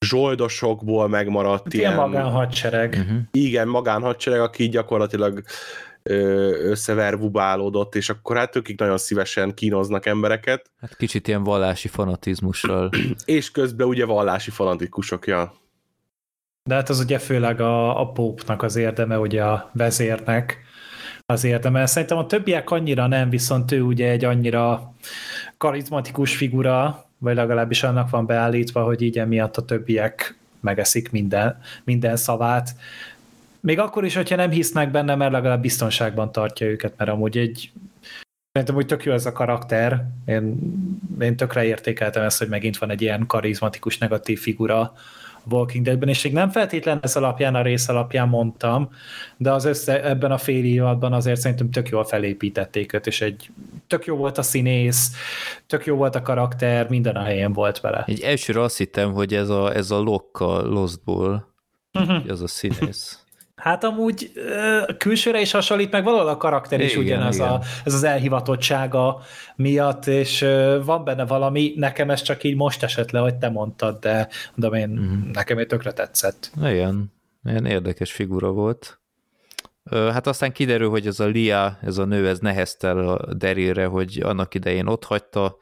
zsoldosokból 0.04 1.08
megmaradt 1.08 1.62
hát 1.62 1.74
ilyen... 1.74 1.92
Ilyen 1.92 2.08
magánhadsereg. 2.08 2.96
Uh-huh. 3.00 3.18
Igen, 3.30 3.68
magánhadsereg, 3.68 4.40
aki 4.40 4.68
gyakorlatilag 4.68 5.42
összevervubálódott, 6.62 7.94
és 7.94 8.08
akkor 8.08 8.36
hát 8.36 8.56
ők 8.56 8.78
nagyon 8.78 8.98
szívesen 8.98 9.54
kínoznak 9.54 10.06
embereket. 10.06 10.70
Hát 10.80 10.96
kicsit 10.96 11.28
ilyen 11.28 11.42
vallási 11.42 11.88
fanatizmussal. 11.88 12.90
és 13.24 13.50
közben 13.50 13.86
ugye 13.86 14.04
vallási 14.04 14.50
fanatikusok, 14.50 15.26
ja. 15.26 15.54
De 16.68 16.74
hát 16.74 16.88
az 16.88 17.00
ugye 17.00 17.18
főleg 17.18 17.60
a, 17.60 18.00
a 18.00 18.12
pópnak 18.12 18.62
az 18.62 18.76
érdeme, 18.76 19.18
ugye 19.18 19.44
a 19.44 19.70
vezérnek 19.72 20.58
az 21.26 21.44
érdeme. 21.44 21.86
Szerintem 21.86 22.18
a 22.18 22.26
többiek 22.26 22.70
annyira 22.70 23.06
nem, 23.06 23.30
viszont 23.30 23.72
ő 23.72 23.82
ugye 23.82 24.10
egy 24.10 24.24
annyira 24.24 24.94
karizmatikus 25.56 26.36
figura, 26.36 27.04
vagy 27.24 27.34
legalábbis 27.34 27.82
annak 27.82 28.10
van 28.10 28.26
beállítva, 28.26 28.82
hogy 28.82 29.02
így 29.02 29.18
emiatt 29.18 29.56
a 29.56 29.64
többiek 29.64 30.38
megeszik 30.60 31.10
minden, 31.10 31.60
minden 31.84 32.16
szavát. 32.16 32.76
Még 33.60 33.78
akkor 33.78 34.04
is, 34.04 34.14
hogyha 34.14 34.36
nem 34.36 34.50
hisznek 34.50 34.90
benne, 34.90 35.14
mert 35.14 35.32
legalább 35.32 35.60
biztonságban 35.60 36.32
tartja 36.32 36.66
őket, 36.66 36.94
mert 36.96 37.10
amúgy 37.10 37.38
egy 37.38 37.72
Szerintem 38.52 38.76
úgy 38.76 38.86
tök 38.86 39.04
jó 39.04 39.12
ez 39.12 39.26
a 39.26 39.32
karakter. 39.32 40.06
Én, 40.26 40.58
én 41.20 41.36
tökre 41.36 41.64
értékeltem 41.64 42.22
ezt, 42.22 42.38
hogy 42.38 42.48
megint 42.48 42.78
van 42.78 42.90
egy 42.90 43.02
ilyen 43.02 43.26
karizmatikus 43.26 43.98
negatív 43.98 44.40
figura, 44.40 44.92
Walking 45.50 45.84
Deadben, 45.84 46.08
és 46.08 46.22
még 46.22 46.32
nem 46.32 46.50
feltétlen 46.50 46.98
ez 47.02 47.16
alapján, 47.16 47.54
a 47.54 47.62
rész 47.62 47.88
alapján 47.88 48.28
mondtam, 48.28 48.90
de 49.36 49.52
az 49.52 49.64
össze, 49.64 50.04
ebben 50.04 50.30
a 50.30 50.38
fél 50.38 50.64
évadban 50.64 51.12
azért 51.12 51.40
szerintem 51.40 51.70
tök 51.70 51.88
jól 51.88 52.04
felépítették 52.04 52.92
őt, 52.92 53.06
és 53.06 53.20
egy 53.20 53.50
tök 53.86 54.04
jó 54.04 54.16
volt 54.16 54.38
a 54.38 54.42
színész, 54.42 55.12
tök 55.66 55.86
jó 55.86 55.96
volt 55.96 56.14
a 56.14 56.22
karakter, 56.22 56.88
minden 56.88 57.16
a 57.16 57.22
helyén 57.22 57.52
volt 57.52 57.80
vele. 57.80 58.04
Egy 58.06 58.20
elsőre 58.20 58.60
azt 58.60 58.76
hittem, 58.76 59.12
hogy 59.12 59.34
ez 59.34 59.48
a, 59.48 59.74
ez 59.74 59.90
a 59.90 59.98
Locke 59.98 60.44
a 60.44 60.62
Lostból, 60.62 61.54
uh-huh. 61.92 62.24
ez 62.28 62.40
a 62.40 62.46
színész. 62.46 63.23
Hát 63.64 63.84
amúgy 63.84 64.32
külsőre 64.98 65.40
is 65.40 65.50
hasonlít, 65.50 65.90
meg 65.90 66.04
valahol 66.04 66.28
a 66.28 66.36
karakter 66.36 66.80
is 66.80 66.92
igen, 66.92 67.04
ugyanaz 67.04 67.34
igen. 67.34 67.48
A, 67.48 67.60
ez 67.84 67.94
az 67.94 68.02
elhivatottsága 68.02 69.20
miatt, 69.56 70.06
és 70.06 70.46
van 70.84 71.04
benne 71.04 71.26
valami, 71.26 71.72
nekem 71.76 72.10
ez 72.10 72.22
csak 72.22 72.44
így 72.44 72.56
most 72.56 72.82
esett 72.82 73.10
le, 73.10 73.18
hogy 73.18 73.34
te 73.34 73.48
mondtad, 73.48 73.98
de, 73.98 74.28
de 74.54 74.66
én, 74.66 74.90
uh-huh. 74.90 75.30
nekem 75.32 75.58
egy 75.58 75.66
tökre 75.66 75.92
tetszett. 75.92 76.50
Igen, 76.62 77.12
ilyen 77.44 77.66
érdekes 77.66 78.12
figura 78.12 78.50
volt. 78.50 79.00
Hát 79.90 80.26
aztán 80.26 80.52
kiderül, 80.52 80.88
hogy 80.88 81.06
ez 81.06 81.20
a 81.20 81.26
Lia, 81.26 81.78
ez 81.82 81.98
a 81.98 82.04
nő, 82.04 82.28
ez 82.28 82.38
neheztel 82.38 83.08
a 83.08 83.34
Derire, 83.34 83.86
hogy 83.86 84.20
annak 84.22 84.54
idején 84.54 84.86
ott 84.86 85.04
hagyta, 85.04 85.56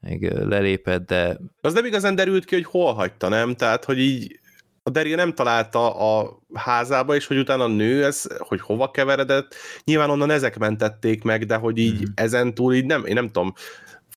még 0.00 0.30
lelépett, 0.30 1.06
de... 1.06 1.38
Az 1.60 1.72
nem 1.72 1.84
igazán 1.84 2.14
derült 2.14 2.44
ki, 2.44 2.54
hogy 2.54 2.64
hol 2.64 2.94
hagyta, 2.94 3.28
nem? 3.28 3.54
Tehát, 3.54 3.84
hogy 3.84 3.98
így 3.98 4.40
a 4.82 4.90
Daryl 4.90 5.16
nem 5.16 5.34
találta 5.34 5.94
a 5.94 6.38
házába, 6.54 7.14
és 7.14 7.26
hogy 7.26 7.38
utána 7.38 7.64
a 7.64 7.68
nő, 7.68 8.04
ez, 8.04 8.26
hogy 8.38 8.60
hova 8.60 8.90
keveredett, 8.90 9.54
nyilván 9.84 10.10
onnan 10.10 10.30
ezek 10.30 10.58
mentették 10.58 11.22
meg, 11.22 11.46
de 11.46 11.56
hogy 11.56 11.78
így 11.78 12.00
mm. 12.00 12.12
ezen 12.14 12.54
túl 12.54 12.74
így 12.74 12.86
nem, 12.86 13.04
én 13.06 13.14
nem 13.14 13.26
tudom, 13.26 13.52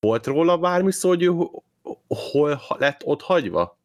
volt 0.00 0.26
róla 0.26 0.58
bármi 0.58 0.92
szó, 0.92 1.08
hogy 1.08 1.22
ő 1.22 1.32
hol 2.08 2.60
lett 2.78 3.00
ott 3.04 3.22
hagyva? 3.22 3.78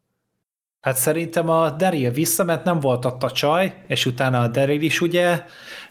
Hát 0.81 0.95
szerintem 0.95 1.49
a 1.49 1.69
Daryl 1.69 2.11
visszament, 2.11 2.63
nem 2.63 2.79
volt 2.79 3.05
ott 3.05 3.23
a 3.23 3.31
csaj, 3.31 3.83
és 3.87 4.05
utána 4.05 4.41
a 4.41 4.47
Daryl 4.47 4.81
is 4.81 5.01
ugye 5.01 5.43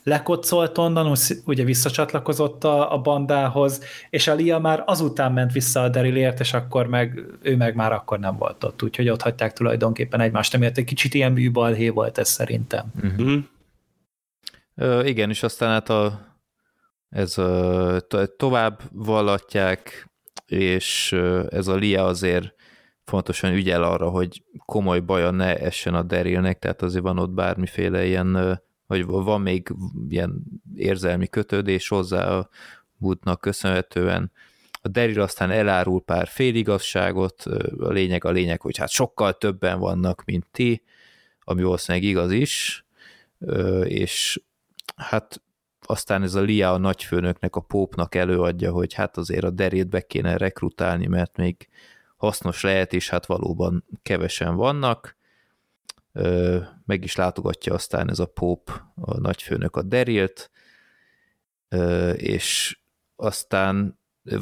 lekocolt 0.03 0.79
onnan, 0.79 1.17
ugye 1.45 1.65
visszacsatlakozott 1.65 2.65
a, 2.65 2.93
a 2.93 2.99
bandához, 2.99 3.83
és 4.11 4.29
a 4.29 4.35
Lia 4.35 4.59
már 4.59 4.83
azután 4.87 5.33
ment 5.33 5.53
vissza 5.53 5.83
a 5.83 5.89
Darylért, 5.89 6.41
és 6.41 6.53
akkor 6.53 6.87
meg, 6.87 7.25
ő 7.43 7.57
meg 7.57 7.75
már 7.75 7.93
akkor 7.93 8.19
nem 8.19 8.37
volt 8.37 8.65
ott, 8.65 8.83
úgyhogy 8.83 9.09
ott 9.09 9.23
hagyták 9.23 9.53
tulajdonképpen 9.53 10.21
egymást, 10.21 10.55
emiatt 10.55 10.77
egy 10.77 10.85
kicsit 10.85 11.15
ilyen 11.15 11.33
műbalhé 11.33 11.89
volt 11.89 12.19
ez 12.19 12.29
szerintem. 12.29 12.93
Uh-huh. 13.03 13.39
Ö, 14.75 15.05
igen, 15.05 15.31
és 15.31 15.43
aztán 15.43 15.71
hát 15.71 15.89
a, 15.89 16.29
ez 17.09 17.39
a, 17.39 18.01
tovább 18.37 18.81
vallatják, 18.93 20.09
és 20.47 21.13
ez 21.49 21.67
a 21.67 21.75
Lia 21.75 22.05
azért 22.05 22.55
fontosan 23.05 23.53
ügyel 23.53 23.83
arra, 23.83 24.09
hogy 24.09 24.43
komoly 24.65 25.01
baja 25.01 25.31
ne 25.31 25.57
essen 25.57 25.95
a 25.95 26.03
Darylnek, 26.03 26.59
tehát 26.59 26.83
azért 26.83 27.03
van 27.03 27.19
ott 27.19 27.31
bármiféle 27.31 28.07
ilyen 28.07 28.61
vagy 28.91 29.07
van 29.07 29.41
még 29.41 29.75
ilyen 30.09 30.43
érzelmi 30.75 31.29
kötődés 31.29 31.89
hozzá 31.89 32.29
a 32.37 32.49
Woodnak 32.99 33.41
köszönhetően. 33.41 34.33
A 34.83 34.89
Daryl 34.89 35.21
aztán 35.21 35.51
elárul 35.51 36.03
pár 36.03 36.27
féligazságot, 36.27 37.43
a 37.79 37.91
lényeg 37.91 38.25
a 38.25 38.31
lényeg, 38.31 38.61
hogy 38.61 38.77
hát 38.77 38.91
sokkal 38.91 39.39
többen 39.39 39.79
vannak, 39.79 40.25
mint 40.25 40.47
ti, 40.51 40.83
ami 41.41 41.63
valószínűleg 41.63 42.09
igaz 42.09 42.33
is, 42.33 42.85
és 43.83 44.41
hát 44.97 45.43
aztán 45.81 46.23
ez 46.23 46.35
a 46.35 46.41
Lia 46.41 46.73
a 46.73 46.79
nagyfőnöknek, 46.79 47.57
a 47.57 47.61
pópnak 47.61 48.15
előadja, 48.15 48.73
hogy 48.73 48.95
hát 48.95 49.17
azért 49.17 49.45
a 49.45 49.51
derét 49.51 49.89
be 49.89 50.01
kéne 50.01 50.37
rekrutálni, 50.37 51.07
mert 51.07 51.37
még 51.37 51.69
hasznos 52.17 52.63
lehet, 52.63 52.93
és 52.93 53.09
hát 53.09 53.27
valóban 53.27 53.85
kevesen 54.03 54.55
vannak. 54.55 55.19
Meg 56.85 57.05
is 57.05 57.17
látogatja 57.17 57.75
aztán 57.75 58.11
ez 58.11 58.19
a 58.19 58.27
pop, 58.27 58.71
a 58.95 59.21
nagyfőnök 59.21 59.77
a 59.77 59.83
Derilt, 59.83 60.51
és 62.15 62.79
aztán 63.17 63.99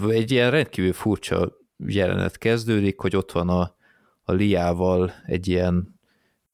egy 0.08 0.30
ilyen 0.30 0.50
rendkívül 0.50 0.92
furcsa 0.92 1.56
jelenet 1.86 2.38
kezdődik, 2.38 3.00
hogy 3.00 3.16
ott 3.16 3.32
van 3.32 3.48
a, 3.48 3.76
a 4.22 4.32
Liával 4.32 5.12
egy 5.26 5.48
ilyen 5.48 6.00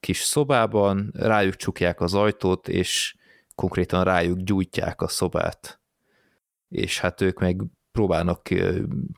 kis 0.00 0.18
szobában, 0.18 1.10
rájuk 1.14 1.56
csukják 1.56 2.00
az 2.00 2.14
ajtót, 2.14 2.68
és 2.68 3.16
konkrétan 3.54 4.04
rájuk 4.04 4.38
gyújtják 4.38 5.02
a 5.02 5.08
szobát. 5.08 5.80
És 6.68 7.00
hát 7.00 7.20
ők 7.20 7.38
meg 7.38 7.62
próbálnak 7.92 8.48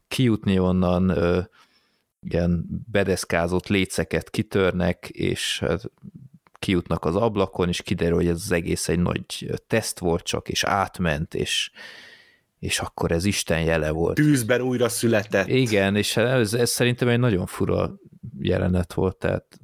kijutni 0.08 0.58
onnan, 0.58 1.10
ilyen 2.30 2.66
bedeszkázott 2.90 3.66
léceket 3.66 4.30
kitörnek, 4.30 5.08
és 5.08 5.58
hát 5.58 5.90
kijutnak 6.58 7.04
az 7.04 7.16
ablakon, 7.16 7.68
és 7.68 7.82
kiderül, 7.82 8.16
hogy 8.16 8.26
ez 8.26 8.40
az 8.44 8.52
egész 8.52 8.88
egy 8.88 8.98
nagy 8.98 9.52
teszt 9.66 9.98
volt 9.98 10.22
csak, 10.24 10.48
és 10.48 10.64
átment, 10.64 11.34
és, 11.34 11.70
és 12.58 12.78
akkor 12.78 13.12
ez 13.12 13.24
Isten 13.24 13.62
jele 13.62 13.90
volt. 13.90 14.14
Tűzben 14.14 14.60
újra 14.60 14.88
született. 14.88 15.48
Igen, 15.48 15.96
és 15.96 16.16
ez, 16.16 16.54
ez 16.54 16.70
szerintem 16.70 17.08
egy 17.08 17.18
nagyon 17.18 17.46
fura 17.46 17.94
jelenet 18.38 18.92
volt, 18.92 19.16
tehát 19.16 19.60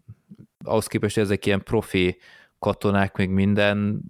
ahhoz 0.64 0.86
képest, 0.86 1.14
hogy 1.14 1.24
ezek 1.24 1.46
ilyen 1.46 1.62
profi 1.62 2.16
katonák, 2.62 3.16
még 3.16 3.28
minden, 3.28 4.00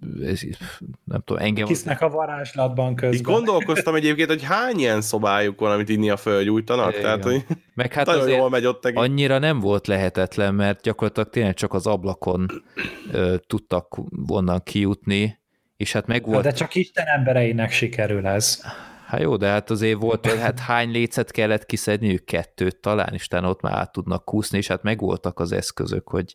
nem 1.03 1.21
tudom, 1.25 1.43
engem... 1.43 1.67
Hisznek 1.67 2.01
a 2.01 2.09
varázslatban 2.09 2.95
közben. 2.95 3.13
Így 3.13 3.21
gondolkoztam 3.21 3.95
egyébként, 3.95 4.29
hogy 4.29 4.43
hány 4.43 4.79
ilyen 4.79 5.01
szobájuk 5.01 5.59
van, 5.59 5.71
amit 5.71 5.89
inni 5.89 6.09
a 6.09 6.17
fölgyújtanak, 6.17 6.93
tehát 6.93 7.23
hogy 7.23 7.45
meg 7.73 7.93
hát 7.93 8.05
nagyon 8.05 8.29
jól 8.29 8.49
megy 8.49 8.65
ott 8.65 8.85
egész. 8.85 9.01
Annyira 9.01 9.39
nem 9.39 9.59
volt 9.59 9.87
lehetetlen, 9.87 10.55
mert 10.55 10.81
gyakorlatilag 10.81 11.29
tényleg 11.29 11.53
csak 11.53 11.73
az 11.73 11.87
ablakon 11.87 12.45
ö, 13.11 13.35
tudtak 13.47 13.99
onnan 14.27 14.61
kijutni, 14.63 15.39
és 15.77 15.91
hát 15.91 16.07
meg 16.07 16.25
volt... 16.25 16.43
De 16.43 16.51
csak 16.51 16.75
Isten 16.75 17.05
embereinek 17.05 17.71
sikerül 17.71 18.27
ez. 18.27 18.61
Hát 19.05 19.21
jó, 19.21 19.37
de 19.37 19.47
hát 19.47 19.69
azért 19.69 19.99
volt, 19.99 20.29
hogy 20.29 20.39
hát 20.39 20.59
hány 20.59 20.91
lécet 20.91 21.31
kellett 21.31 21.65
kiszedniük? 21.65 22.25
Kettőt 22.25 22.77
talán, 22.77 23.13
és 23.13 23.27
ott 23.31 23.61
már 23.61 23.73
át 23.73 23.91
tudnak 23.91 24.25
kúszni, 24.25 24.57
és 24.57 24.67
hát 24.67 24.83
megvoltak 24.83 25.39
az 25.39 25.51
eszközök, 25.51 26.07
hogy 26.09 26.33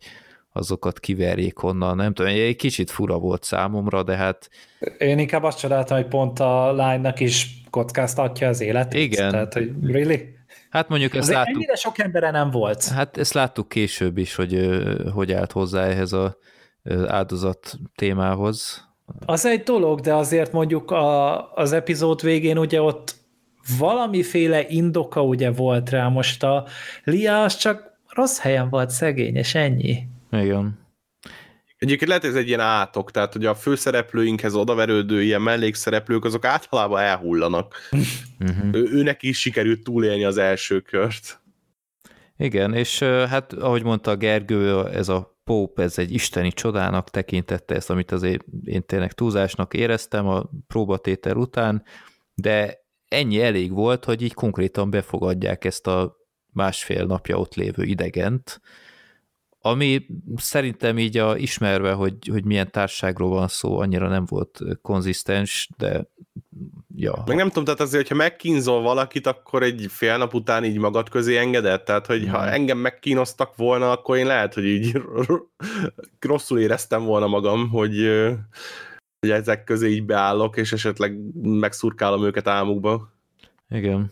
azokat 0.59 1.01
kiverjék 1.01 1.63
onnan, 1.63 1.97
nem 1.97 2.13
tudom, 2.13 2.33
egy 2.33 2.57
kicsit 2.57 2.91
fura 2.91 3.19
volt 3.19 3.43
számomra, 3.43 4.03
de 4.03 4.17
hát... 4.17 4.51
Én 4.99 5.19
inkább 5.19 5.43
azt 5.43 5.59
csodáltam, 5.59 5.97
hogy 5.97 6.07
pont 6.07 6.39
a 6.39 6.73
lánynak 6.73 7.21
is 7.21 7.61
kockáztatja 7.71 8.49
az 8.49 8.61
életét. 8.61 9.13
Igen. 9.13 9.31
Tehát, 9.31 9.55
hogy 9.55 9.71
really? 9.83 10.37
Hát 10.71 10.89
mondjuk 10.89 11.15
ezt 11.15 11.23
Azért 11.23 11.37
láttuk... 11.37 11.55
Ennyire 11.55 11.75
sok 11.75 11.99
embere 11.99 12.31
nem 12.31 12.51
volt. 12.51 12.85
Hát 12.85 13.17
ezt 13.17 13.33
láttuk 13.33 13.69
később 13.69 14.19
is, 14.19 14.35
hogy 14.35 14.81
hogy 15.15 15.33
állt 15.33 15.53
hozzá 15.53 15.85
ehhez 15.85 16.13
a 16.13 16.37
áldozat 17.07 17.79
témához. 17.95 18.87
Az 19.27 19.47
egy 19.47 19.63
dolog, 19.63 20.01
de 20.01 20.15
azért 20.15 20.53
mondjuk 20.53 20.91
a, 20.91 21.53
az 21.53 21.73
epizód 21.73 22.23
végén 22.23 22.59
ugye 22.59 22.83
ott 22.83 23.15
valamiféle 23.79 24.69
indoka 24.69 25.23
ugye 25.23 25.51
volt 25.51 25.91
rá, 25.91 26.09
most 26.09 26.43
a 26.43 26.67
Lia 27.05 27.43
az 27.43 27.57
csak 27.57 27.99
rossz 28.09 28.39
helyen 28.39 28.69
volt 28.69 28.91
szegény, 28.91 29.37
és 29.37 29.55
ennyi. 29.55 30.07
Igen. 30.31 30.87
Egyébként 31.79 32.09
lehet, 32.09 32.25
hogy 32.25 32.33
ez 32.33 32.39
egy 32.39 32.49
ilyen 32.49 32.61
átok, 32.61 33.11
tehát 33.11 33.33
hogy 33.33 33.47
a 33.47 33.55
főszereplőinkhez 33.55 34.55
odaverődő 34.55 35.23
ilyen 35.23 35.43
mellékszereplők, 35.43 36.25
azok 36.25 36.45
általában 36.45 37.01
elhullanak. 37.01 37.75
Uh-huh. 38.41 38.69
Ő, 38.73 38.89
őnek 38.93 39.23
is 39.23 39.41
sikerült 39.41 39.83
túlélni 39.83 40.25
az 40.25 40.37
első 40.37 40.81
kört. 40.81 41.41
Igen, 42.37 42.75
és 42.75 42.99
hát 43.03 43.53
ahogy 43.53 43.83
mondta 43.83 44.17
Gergő, 44.17 44.87
ez 44.87 45.09
a 45.09 45.39
Pope, 45.45 45.83
ez 45.83 45.99
egy 45.99 46.13
isteni 46.13 46.53
csodának 46.53 47.11
tekintette 47.11 47.75
ezt, 47.75 47.91
amit 47.91 48.13
azért 48.13 48.45
én 48.65 48.87
tényleg 48.87 49.13
túlzásnak 49.13 49.75
éreztem 49.75 50.27
a 50.27 50.51
próbatétel 50.67 51.37
után, 51.37 51.85
de 52.35 52.87
ennyi 53.09 53.43
elég 53.43 53.73
volt, 53.73 54.05
hogy 54.05 54.23
így 54.23 54.35
konkrétan 54.35 54.91
befogadják 54.91 55.65
ezt 55.65 55.87
a 55.87 56.17
másfél 56.53 57.05
napja 57.05 57.37
ott 57.37 57.55
lévő 57.55 57.83
idegent, 57.83 58.61
ami 59.71 60.07
szerintem 60.37 60.99
így 60.99 61.17
a, 61.17 61.37
ismerve, 61.37 61.93
hogy, 61.93 62.15
hogy 62.31 62.45
milyen 62.45 62.71
társágról 62.71 63.29
van 63.29 63.49
szó, 63.49 63.79
annyira 63.79 64.09
nem 64.09 64.25
volt 64.25 64.61
konzisztens, 64.83 65.69
de 65.77 66.09
ja. 66.97 67.23
Meg 67.27 67.37
nem 67.37 67.49
tudom, 67.49 67.65
tehát 67.65 67.81
azért, 67.81 68.03
hogyha 68.09 68.25
megkínzol 68.25 68.83
valakit, 68.83 69.27
akkor 69.27 69.63
egy 69.63 69.87
fél 69.89 70.17
nap 70.17 70.35
után 70.35 70.65
így 70.65 70.79
magad 70.79 71.09
közé 71.09 71.37
engedett, 71.37 71.85
tehát 71.85 72.07
hogy 72.07 72.23
hmm. 72.23 72.31
ha 72.31 72.51
engem 72.51 72.79
megkínoztak 72.79 73.57
volna, 73.57 73.91
akkor 73.91 74.17
én 74.17 74.27
lehet, 74.27 74.55
hogy 74.55 74.65
így 74.65 75.03
rosszul 76.21 76.61
éreztem 76.61 77.05
volna 77.05 77.27
magam, 77.27 77.69
hogy, 77.69 77.97
hogy 79.21 79.31
ezek 79.31 79.65
közé 79.65 79.89
így 79.89 80.05
beállok, 80.05 80.57
és 80.57 80.73
esetleg 80.73 81.17
megszurkálom 81.43 82.25
őket 82.25 82.49
álmukba. 82.49 83.13
Igen. 83.71 84.11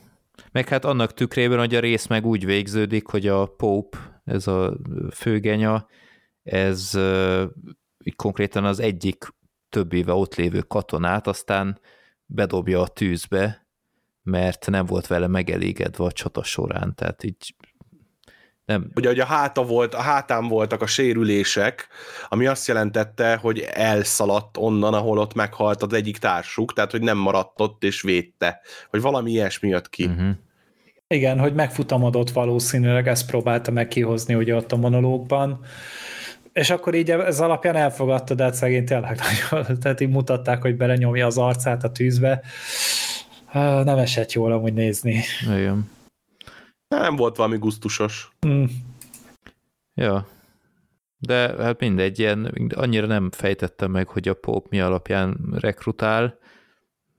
Meg 0.53 0.69
hát 0.69 0.85
annak 0.85 1.15
tükrében, 1.15 1.59
hogy 1.59 1.75
a 1.75 1.81
rész 1.81 2.07
meg 2.07 2.27
úgy 2.27 2.45
végződik, 2.45 3.07
hogy 3.07 3.27
a 3.27 3.47
Pope 3.47 4.16
ez 4.27 4.47
a 4.47 4.77
főgenya, 5.11 5.87
ez 6.43 6.99
konkrétan 8.17 8.65
az 8.65 8.81
egyik 8.81 9.35
több 9.69 9.93
éve 9.93 10.13
ott 10.13 10.35
lévő 10.35 10.61
katonát, 10.61 11.27
aztán 11.27 11.81
bedobja 12.27 12.81
a 12.81 12.89
tűzbe, 12.89 13.67
mert 14.23 14.67
nem 14.71 14.87
volt 14.87 15.07
vele 15.07 15.27
megelégedve 15.27 16.05
a 16.05 16.13
csata 16.13 16.43
során, 16.43 16.95
tehát 16.95 17.25
így 17.25 17.55
nem. 18.65 18.91
Ugye, 18.95 19.09
hogy 19.09 19.21
a 19.21 19.25
háta 19.25 19.65
volt, 19.65 19.95
a 19.95 20.01
hátán 20.01 20.49
voltak 20.49 20.83
a 20.83 20.87
sérülések, 20.87 21.89
ami 22.29 22.47
azt 22.47 22.67
jelentette, 22.67 23.37
hogy 23.37 23.61
elszaladt 23.61 24.57
onnan, 24.57 24.95
ahol 24.95 25.19
ott 25.19 25.35
meghalt 25.35 25.83
az 25.83 25.93
egyik 25.93 26.19
társuk, 26.19 26.73
tehát 26.73 26.91
hogy 26.91 27.03
nem 27.03 27.19
maradt 27.19 27.61
ott 27.61 27.85
és 27.85 28.03
védte, 28.03 28.61
hogy 28.91 29.01
valami 29.01 29.31
ilyesmi 29.31 29.69
jött 29.69 29.89
ki. 29.89 30.05
Uh-huh. 30.05 30.31
Igen, 31.09 31.39
hogy 31.39 31.55
megfutamodott 31.55 32.31
valószínűleg, 32.31 33.09
ezt 33.09 33.27
próbálta 33.27 33.71
meg 33.71 33.89
kihozni 33.89 34.35
ugye 34.35 34.55
ott 34.55 34.73
a 34.73 34.77
monológban, 34.77 35.61
és 36.53 36.71
akkor 36.71 36.95
így 36.95 37.11
ez 37.11 37.41
alapján 37.41 37.77
elfogadta, 37.77 38.35
de 38.35 38.43
hát 38.43 38.55
szegény 38.55 38.85
tényleg 38.85 39.19
nagyon, 39.51 39.65
tehát 39.81 40.01
így 40.01 40.09
mutatták, 40.09 40.63
hogy 40.63 40.77
belenyomja 40.77 41.27
az 41.27 41.39
arcát 41.39 41.85
a 41.85 41.93
tűzbe. 41.93 42.43
Nem 43.53 43.99
esett 43.99 44.33
jól 44.33 44.53
amúgy 44.53 44.73
nézni. 44.73 45.23
Igen. 45.43 45.91
Nem 46.89 47.17
volt 47.17 47.37
valami 47.37 47.59
gusztusos. 47.59 48.33
Mm. 48.47 48.65
Ja. 49.95 50.29
De 51.19 51.55
hát 51.59 51.81
mindegy, 51.81 52.19
ilyen, 52.19 52.69
annyira 52.75 53.07
nem 53.07 53.31
fejtettem 53.31 53.91
meg, 53.91 54.09
hogy 54.09 54.29
a 54.29 54.35
pop 54.35 54.69
mi 54.69 54.81
alapján 54.81 55.39
rekrutál, 55.61 56.39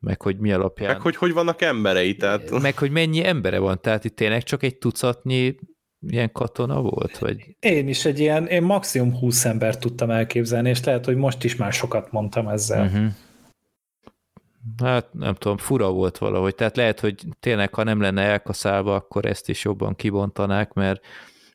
meg 0.08 0.22
hogy 0.22 0.38
mi 0.38 0.51
alapján... 0.51 0.91
Meg 0.91 1.01
hogy 1.01 1.16
hogy 1.16 1.34
vannak 1.34 1.62
emberei, 1.62 2.16
tehát... 2.16 2.62
Meg 2.62 2.78
hogy 2.78 2.91
mennyi 2.91 3.26
embere 3.26 3.60
van, 3.60 3.82
tehát 3.82 4.05
itt 4.05 4.16
tényleg 4.16 4.43
csak 4.43 4.64
egy 4.64 4.78
tucatnyi 4.78 5.55
ilyen 6.08 6.32
katona 6.32 6.82
volt? 6.82 7.18
Vagy? 7.18 7.55
Én 7.60 7.88
is 7.88 8.05
egy 8.05 8.20
ilyen, 8.20 8.47
én 8.47 8.64
maximum 8.64 9.18
20 9.18 9.45
ember 9.45 9.78
tudtam 9.78 10.10
elképzelni, 10.10 10.70
és 10.70 10.84
lehet, 10.84 11.05
hogy 11.05 11.16
most 11.16 11.43
is 11.43 11.55
már 11.55 11.74
sokat 11.74 12.12
mondtam 12.12 12.47
ezzel. 12.47 12.86
Uh-huh. 12.86 13.08
Hát 14.84 15.14
nem 15.14 15.34
tudom, 15.34 15.58
fura 15.58 15.91
volt 15.91 16.18
valahogy. 16.18 16.55
Tehát 16.55 16.76
lehet, 16.76 16.99
hogy 16.99 17.16
tényleg, 17.39 17.74
ha 17.74 17.84
nem 17.84 18.01
lenne 18.01 18.22
elkaszálva, 18.22 18.95
akkor 18.95 19.26
ezt 19.26 19.49
is 19.49 19.64
jobban 19.64 19.95
kibontanák, 19.95 20.74
mert, 20.74 21.05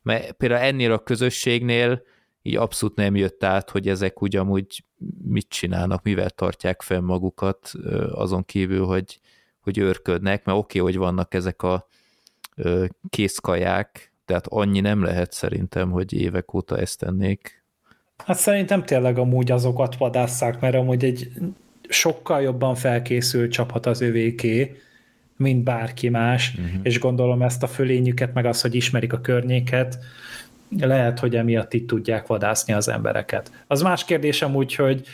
mert 0.02 0.32
például 0.32 0.62
ennél 0.62 0.92
a 0.92 0.98
közösségnél 0.98 2.02
így 2.42 2.56
abszolút 2.56 2.96
nem 2.96 3.16
jött 3.16 3.44
át, 3.44 3.70
hogy 3.70 3.88
ezek 3.88 4.22
ugyanúgy 4.22 4.84
mit 5.24 5.48
csinálnak, 5.48 6.02
mivel 6.02 6.30
tartják 6.30 6.82
fenn 6.82 7.04
magukat, 7.04 7.72
azon 8.10 8.44
kívül, 8.44 8.84
hogy, 8.84 9.20
hogy 9.60 9.78
őrködnek, 9.78 10.44
mert 10.44 10.58
oké, 10.58 10.78
okay, 10.78 10.92
hogy 10.92 11.00
vannak 11.00 11.34
ezek 11.34 11.62
a 11.62 11.88
készkaják, 13.08 14.12
tehát 14.24 14.46
annyi 14.46 14.80
nem 14.80 15.02
lehet 15.02 15.32
szerintem, 15.32 15.90
hogy 15.90 16.12
évek 16.12 16.54
óta 16.54 16.78
ezt 16.78 16.98
tennék. 16.98 17.64
Hát 18.16 18.38
szerintem 18.38 18.84
tényleg 18.84 19.18
amúgy 19.18 19.50
azokat 19.50 19.96
vadásszák, 19.96 20.60
mert 20.60 20.74
amúgy 20.74 21.04
egy 21.04 21.32
sokkal 21.88 22.42
jobban 22.42 22.74
felkészült 22.74 23.50
csapat 23.50 23.86
az 23.86 24.00
övéké, 24.00 24.76
mint 25.36 25.64
bárki 25.64 26.08
más, 26.08 26.54
uh-huh. 26.54 26.80
és 26.82 26.98
gondolom 26.98 27.42
ezt 27.42 27.62
a 27.62 27.66
fölényüket, 27.66 28.34
meg 28.34 28.46
az, 28.46 28.60
hogy 28.60 28.74
ismerik 28.74 29.12
a 29.12 29.20
környéket, 29.20 29.98
lehet, 30.78 31.18
hogy 31.18 31.36
emiatt 31.36 31.72
itt 31.72 31.86
tudják 31.86 32.26
vadászni 32.26 32.72
az 32.72 32.88
embereket. 32.88 33.64
Az 33.66 33.82
más 33.82 34.04
kérdésem 34.04 34.54
úgy, 34.54 34.74
hogy 34.74 35.06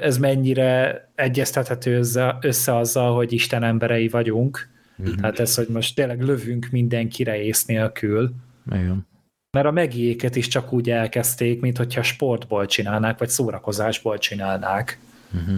ez 0.00 0.18
mennyire 0.18 1.02
egyeztethető 1.14 1.96
össze, 2.40 2.76
azzal, 2.76 3.14
hogy 3.14 3.32
Isten 3.32 3.62
emberei 3.62 4.08
vagyunk. 4.08 4.68
Mm-hmm. 5.02 5.14
Tehát 5.14 5.38
ez, 5.38 5.54
hogy 5.54 5.68
most 5.68 5.94
tényleg 5.94 6.22
lövünk 6.22 6.68
mindenkire 6.70 7.42
ész 7.42 7.64
nélkül. 7.64 8.32
Igen. 8.66 9.06
Mert 9.50 9.66
a 9.66 9.70
megiéket 9.70 10.36
is 10.36 10.48
csak 10.48 10.72
úgy 10.72 10.90
elkezdték, 10.90 11.60
mint 11.60 11.76
hogyha 11.76 12.02
sportból 12.02 12.66
csinálnák, 12.66 13.18
vagy 13.18 13.28
szórakozásból 13.28 14.18
csinálnák. 14.18 14.98
Mm-hmm. 15.36 15.56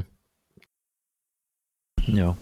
Jó. 2.07 2.37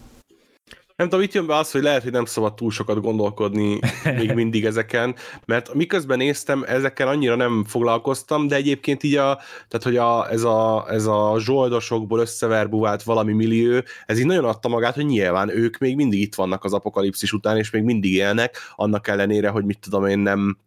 Nem 0.99 1.09
tudom, 1.09 1.23
itt 1.23 1.33
jön 1.33 1.45
be 1.45 1.55
az, 1.55 1.71
hogy 1.71 1.81
lehet, 1.81 2.03
hogy 2.03 2.11
nem 2.11 2.25
szabad 2.25 2.53
túl 2.53 2.71
sokat 2.71 3.01
gondolkodni 3.01 3.79
még 4.03 4.33
mindig 4.41 4.65
ezeken, 4.65 5.15
mert 5.45 5.73
miközben 5.73 6.17
néztem, 6.17 6.63
ezekkel 6.67 7.07
annyira 7.07 7.35
nem 7.35 7.65
foglalkoztam, 7.67 8.47
de 8.47 8.55
egyébként 8.55 9.03
így 9.03 9.15
a, 9.15 9.39
tehát 9.67 9.83
hogy 9.83 9.97
a, 9.97 10.31
ez, 10.31 10.43
a, 10.43 10.85
ez 10.89 11.05
a 11.05 11.35
zsoldosokból 11.37 12.19
összeverbuvált 12.19 13.03
valami 13.03 13.33
millió, 13.33 13.81
ez 14.05 14.19
így 14.19 14.25
nagyon 14.25 14.45
adta 14.45 14.67
magát, 14.67 14.95
hogy 14.95 15.05
nyilván 15.05 15.49
ők 15.49 15.77
még 15.77 15.95
mindig 15.95 16.21
itt 16.21 16.35
vannak 16.35 16.63
az 16.63 16.73
apokalipszis 16.73 17.33
után, 17.33 17.57
és 17.57 17.69
még 17.69 17.83
mindig 17.83 18.13
élnek, 18.13 18.57
annak 18.75 19.07
ellenére, 19.07 19.49
hogy 19.49 19.65
mit 19.65 19.79
tudom 19.79 20.05
én 20.05 20.19
nem 20.19 20.57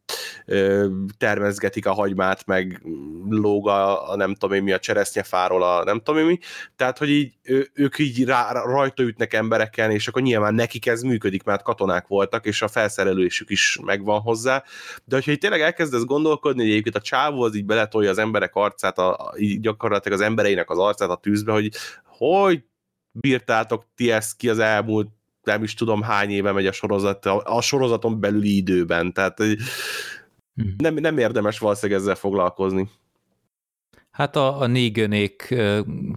ö, 0.46 0.86
termezgetik 1.18 1.86
a 1.86 1.92
hagymát, 1.92 2.46
meg 2.46 2.82
lóg 3.28 3.68
a, 3.68 4.10
a 4.10 4.16
nem 4.16 4.34
tudom 4.34 4.56
én 4.56 4.62
mi, 4.62 4.72
a 4.72 4.78
cseresznyefáról 4.78 5.62
a 5.62 5.84
nem 5.84 5.98
tudom 5.98 6.20
én 6.20 6.26
mi, 6.26 6.38
tehát 6.76 6.98
hogy 6.98 7.10
így 7.10 7.32
ő, 7.42 7.70
ők 7.74 7.98
így 7.98 8.24
rá, 8.24 8.52
rajta 8.52 9.02
ütnek 9.02 9.34
embereken, 9.34 9.90
és 9.90 10.08
akkor 10.08 10.21
nyilván 10.22 10.54
nekik 10.54 10.86
ez 10.86 11.02
működik, 11.02 11.42
mert 11.42 11.62
katonák 11.62 12.06
voltak, 12.06 12.46
és 12.46 12.62
a 12.62 12.68
felszerelésük 12.68 13.50
is 13.50 13.78
megvan 13.84 14.20
hozzá, 14.20 14.62
de 15.04 15.14
hogyha 15.14 15.30
így 15.30 15.38
tényleg 15.38 15.60
elkezdesz 15.60 16.04
gondolkodni, 16.04 16.62
hogy 16.62 16.70
egyébként 16.70 16.96
a 16.96 17.00
csávó 17.00 17.42
az 17.42 17.56
így 17.56 17.64
beletolja 17.64 18.10
az 18.10 18.18
emberek 18.18 18.54
arcát, 18.54 18.98
a, 18.98 19.34
így 19.38 19.60
gyakorlatilag 19.60 20.18
az 20.18 20.24
embereinek 20.24 20.70
az 20.70 20.78
arcát 20.78 21.10
a 21.10 21.16
tűzbe, 21.16 21.52
hogy 21.52 21.70
hogy 22.04 22.64
bírtátok 23.10 23.84
ti 23.94 24.10
ezt 24.10 24.36
ki 24.36 24.48
az 24.48 24.58
elmúlt 24.58 25.08
nem 25.42 25.62
is 25.62 25.74
tudom 25.74 26.02
hány 26.02 26.30
éve 26.30 26.52
megy 26.52 26.66
a 26.66 26.72
sorozat, 26.72 27.26
a, 27.26 27.42
a 27.44 27.60
sorozaton 27.60 28.20
belüli 28.20 28.56
időben, 28.56 29.12
tehát 29.12 29.38
mhm. 29.38 30.68
nem, 30.76 30.94
nem 30.94 31.18
érdemes 31.18 31.58
valószínűleg 31.58 32.00
ezzel 32.00 32.14
foglalkozni. 32.14 32.88
Hát 34.12 34.36
a, 34.36 34.60
a 34.60 34.66
Neganék 34.66 35.54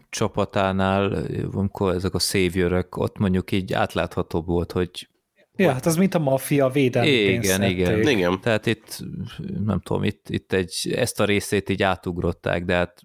csapatánál, 0.10 1.26
amikor 1.52 1.94
ezek 1.94 2.14
a 2.14 2.20
szévjörök, 2.20 2.98
ott 2.98 3.18
mondjuk 3.18 3.52
így 3.52 3.74
átláthatóbb 3.74 4.46
volt, 4.46 4.72
hogy 4.72 5.10
Ja, 5.58 5.72
hát 5.72 5.86
az 5.86 5.96
mint 5.96 6.14
a 6.14 6.20
maffia 6.20 6.70
védelmi 6.70 7.10
Igen, 7.10 7.64
igen. 7.64 8.08
igen. 8.08 8.42
Tehát 8.42 8.66
itt, 8.66 9.04
nem 9.66 9.80
tudom, 9.80 10.04
itt, 10.04 10.30
itt 10.30 10.54
egy, 10.54 10.94
ezt 10.96 11.20
a 11.20 11.26
részét 11.26 11.70
így 11.70 11.84
átugrották, 11.84 12.66
de 12.66 12.74
hát 12.76 13.02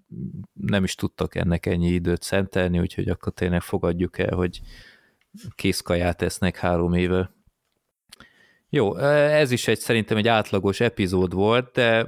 nem 0.53 0.83
is 0.83 0.95
tudtak 0.95 1.35
ennek 1.35 1.65
ennyi 1.65 1.87
időt 1.87 2.21
szentelni, 2.21 2.79
úgyhogy 2.79 3.09
akkor 3.09 3.33
tényleg 3.33 3.61
fogadjuk 3.61 4.17
el, 4.17 4.35
hogy 4.35 4.61
készkaját 5.55 6.21
esznek 6.21 6.57
három 6.57 6.93
éve. 6.93 7.31
Jó, 8.69 8.97
ez 8.97 9.51
is 9.51 9.67
egy 9.67 9.79
szerintem 9.79 10.17
egy 10.17 10.27
átlagos 10.27 10.79
epizód 10.79 11.33
volt, 11.33 11.71
de 11.71 12.07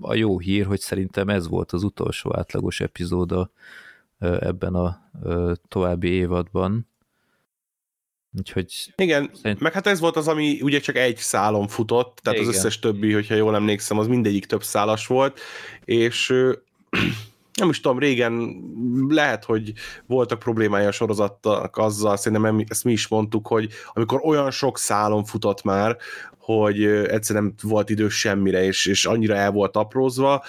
a 0.00 0.14
jó 0.14 0.38
hír, 0.38 0.66
hogy 0.66 0.80
szerintem 0.80 1.28
ez 1.28 1.48
volt 1.48 1.72
az 1.72 1.82
utolsó 1.82 2.36
átlagos 2.36 2.80
epizóda 2.80 3.50
ebben 4.18 4.74
a 4.74 5.10
további 5.68 6.08
évadban. 6.08 6.88
Úgyhogy 8.38 8.92
Igen, 8.96 9.30
szerint... 9.34 9.60
meg 9.60 9.72
hát 9.72 9.86
ez 9.86 10.00
volt 10.00 10.16
az, 10.16 10.28
ami 10.28 10.60
ugye 10.62 10.80
csak 10.80 10.96
egy 10.96 11.16
szálon 11.16 11.68
futott, 11.68 12.18
tehát 12.22 12.38
Igen. 12.38 12.50
az 12.50 12.56
összes 12.56 12.78
többi, 12.78 13.12
hogyha 13.12 13.34
jól 13.34 13.54
emlékszem, 13.54 13.98
az 13.98 14.06
mindegyik 14.06 14.46
több 14.46 14.62
szálas 14.62 15.06
volt, 15.06 15.40
és 15.84 16.34
nem 17.56 17.68
is 17.68 17.80
tudom, 17.80 17.98
régen 17.98 18.62
lehet, 19.08 19.44
hogy 19.44 19.72
voltak 20.06 20.38
problémája 20.38 20.88
a 20.88 20.92
sorozattak 20.92 21.76
azzal, 21.76 22.16
szerintem 22.16 22.64
ezt 22.68 22.84
mi 22.84 22.92
is 22.92 23.08
mondtuk, 23.08 23.46
hogy 23.46 23.72
amikor 23.92 24.20
olyan 24.24 24.50
sok 24.50 24.78
szálon 24.78 25.24
futott 25.24 25.62
már, 25.62 25.96
hogy 26.38 26.84
egyszerűen 26.84 27.44
nem 27.44 27.54
volt 27.62 27.90
idő 27.90 28.08
semmire, 28.08 28.64
és, 28.64 28.86
és 28.86 29.06
annyira 29.06 29.34
el 29.34 29.50
volt 29.50 29.76
aprózva. 29.76 30.44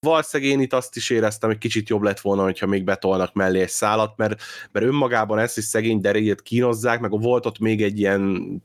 Valószínűleg 0.00 0.52
én 0.52 0.60
itt 0.60 0.72
azt 0.72 0.96
is 0.96 1.10
éreztem, 1.10 1.48
hogy 1.48 1.58
kicsit 1.58 1.88
jobb 1.88 2.02
lett 2.02 2.20
volna, 2.20 2.42
hogyha 2.42 2.66
még 2.66 2.84
betolnak 2.84 3.34
mellé 3.34 3.60
egy 3.60 3.68
szálat, 3.68 4.16
mert, 4.16 4.42
mert 4.72 4.86
önmagában 4.86 5.38
ezt 5.38 5.58
is 5.58 5.64
szegény 5.64 6.00
Darylt 6.00 6.42
kínozzák, 6.42 7.00
meg 7.00 7.10
volt 7.10 7.46
ott 7.46 7.58
még 7.58 7.82
egy 7.82 7.98
ilyen 7.98 8.62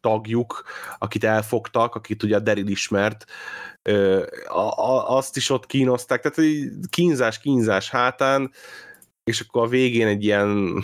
tagjuk, 0.00 0.64
akit 0.98 1.24
elfogtak, 1.24 1.94
akit 1.94 2.22
ugye 2.22 2.36
a 2.36 2.40
Daryl 2.40 2.66
ismert, 2.66 3.24
azt 5.06 5.36
is 5.36 5.50
ott 5.50 5.66
kínozták, 5.66 6.20
tehát 6.20 6.52
kínzás, 6.90 7.38
kínzás 7.38 7.90
hátán, 7.90 8.52
és 9.24 9.40
akkor 9.40 9.62
a 9.62 9.68
végén 9.68 10.06
egy 10.06 10.24
ilyen 10.24 10.82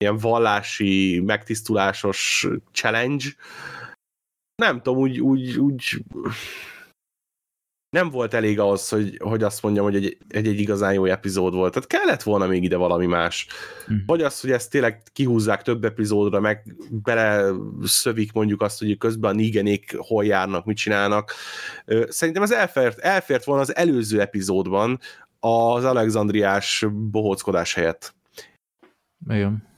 ilyen 0.00 0.18
vallási, 0.18 1.20
megtisztulásos 1.20 2.46
challenge. 2.72 3.24
Nem 4.54 4.82
tudom, 4.82 4.98
úgy, 4.98 5.20
úgy, 5.20 5.58
úgy 5.58 6.04
nem 7.90 8.10
volt 8.10 8.34
elég 8.34 8.60
az, 8.60 8.88
hogy, 8.88 9.18
hogy 9.22 9.42
azt 9.42 9.62
mondjam, 9.62 9.84
hogy 9.84 9.96
egy, 9.96 10.18
egy, 10.28 10.46
egy 10.46 10.60
igazán 10.60 10.92
jó 10.92 11.04
epizód 11.04 11.54
volt. 11.54 11.72
Tehát 11.72 11.88
kellett 11.88 12.22
volna 12.22 12.46
még 12.46 12.62
ide 12.62 12.76
valami 12.76 13.06
más. 13.06 13.46
Mm. 13.92 13.96
Vagy 14.06 14.22
az, 14.22 14.40
hogy 14.40 14.50
ezt 14.50 14.70
tényleg 14.70 15.02
kihúzzák 15.12 15.62
több 15.62 15.84
epizódra, 15.84 16.40
meg 16.40 16.76
bele 16.90 17.52
szövik 17.82 18.32
mondjuk 18.32 18.62
azt, 18.62 18.78
hogy 18.78 18.98
közben 18.98 19.30
a 19.30 19.34
nígenék 19.34 19.96
hol 19.96 20.24
járnak, 20.24 20.64
mit 20.64 20.76
csinálnak. 20.76 21.32
Szerintem 22.08 22.42
ez 22.42 22.50
elfért, 22.50 22.98
elfért 22.98 23.44
volna 23.44 23.62
az 23.62 23.76
előző 23.76 24.20
epizódban 24.20 24.98
az 25.40 25.84
Alexandriás 25.84 26.86
bohóckodás 26.92 27.74
helyett. 27.74 28.14
Igen. 29.28 29.68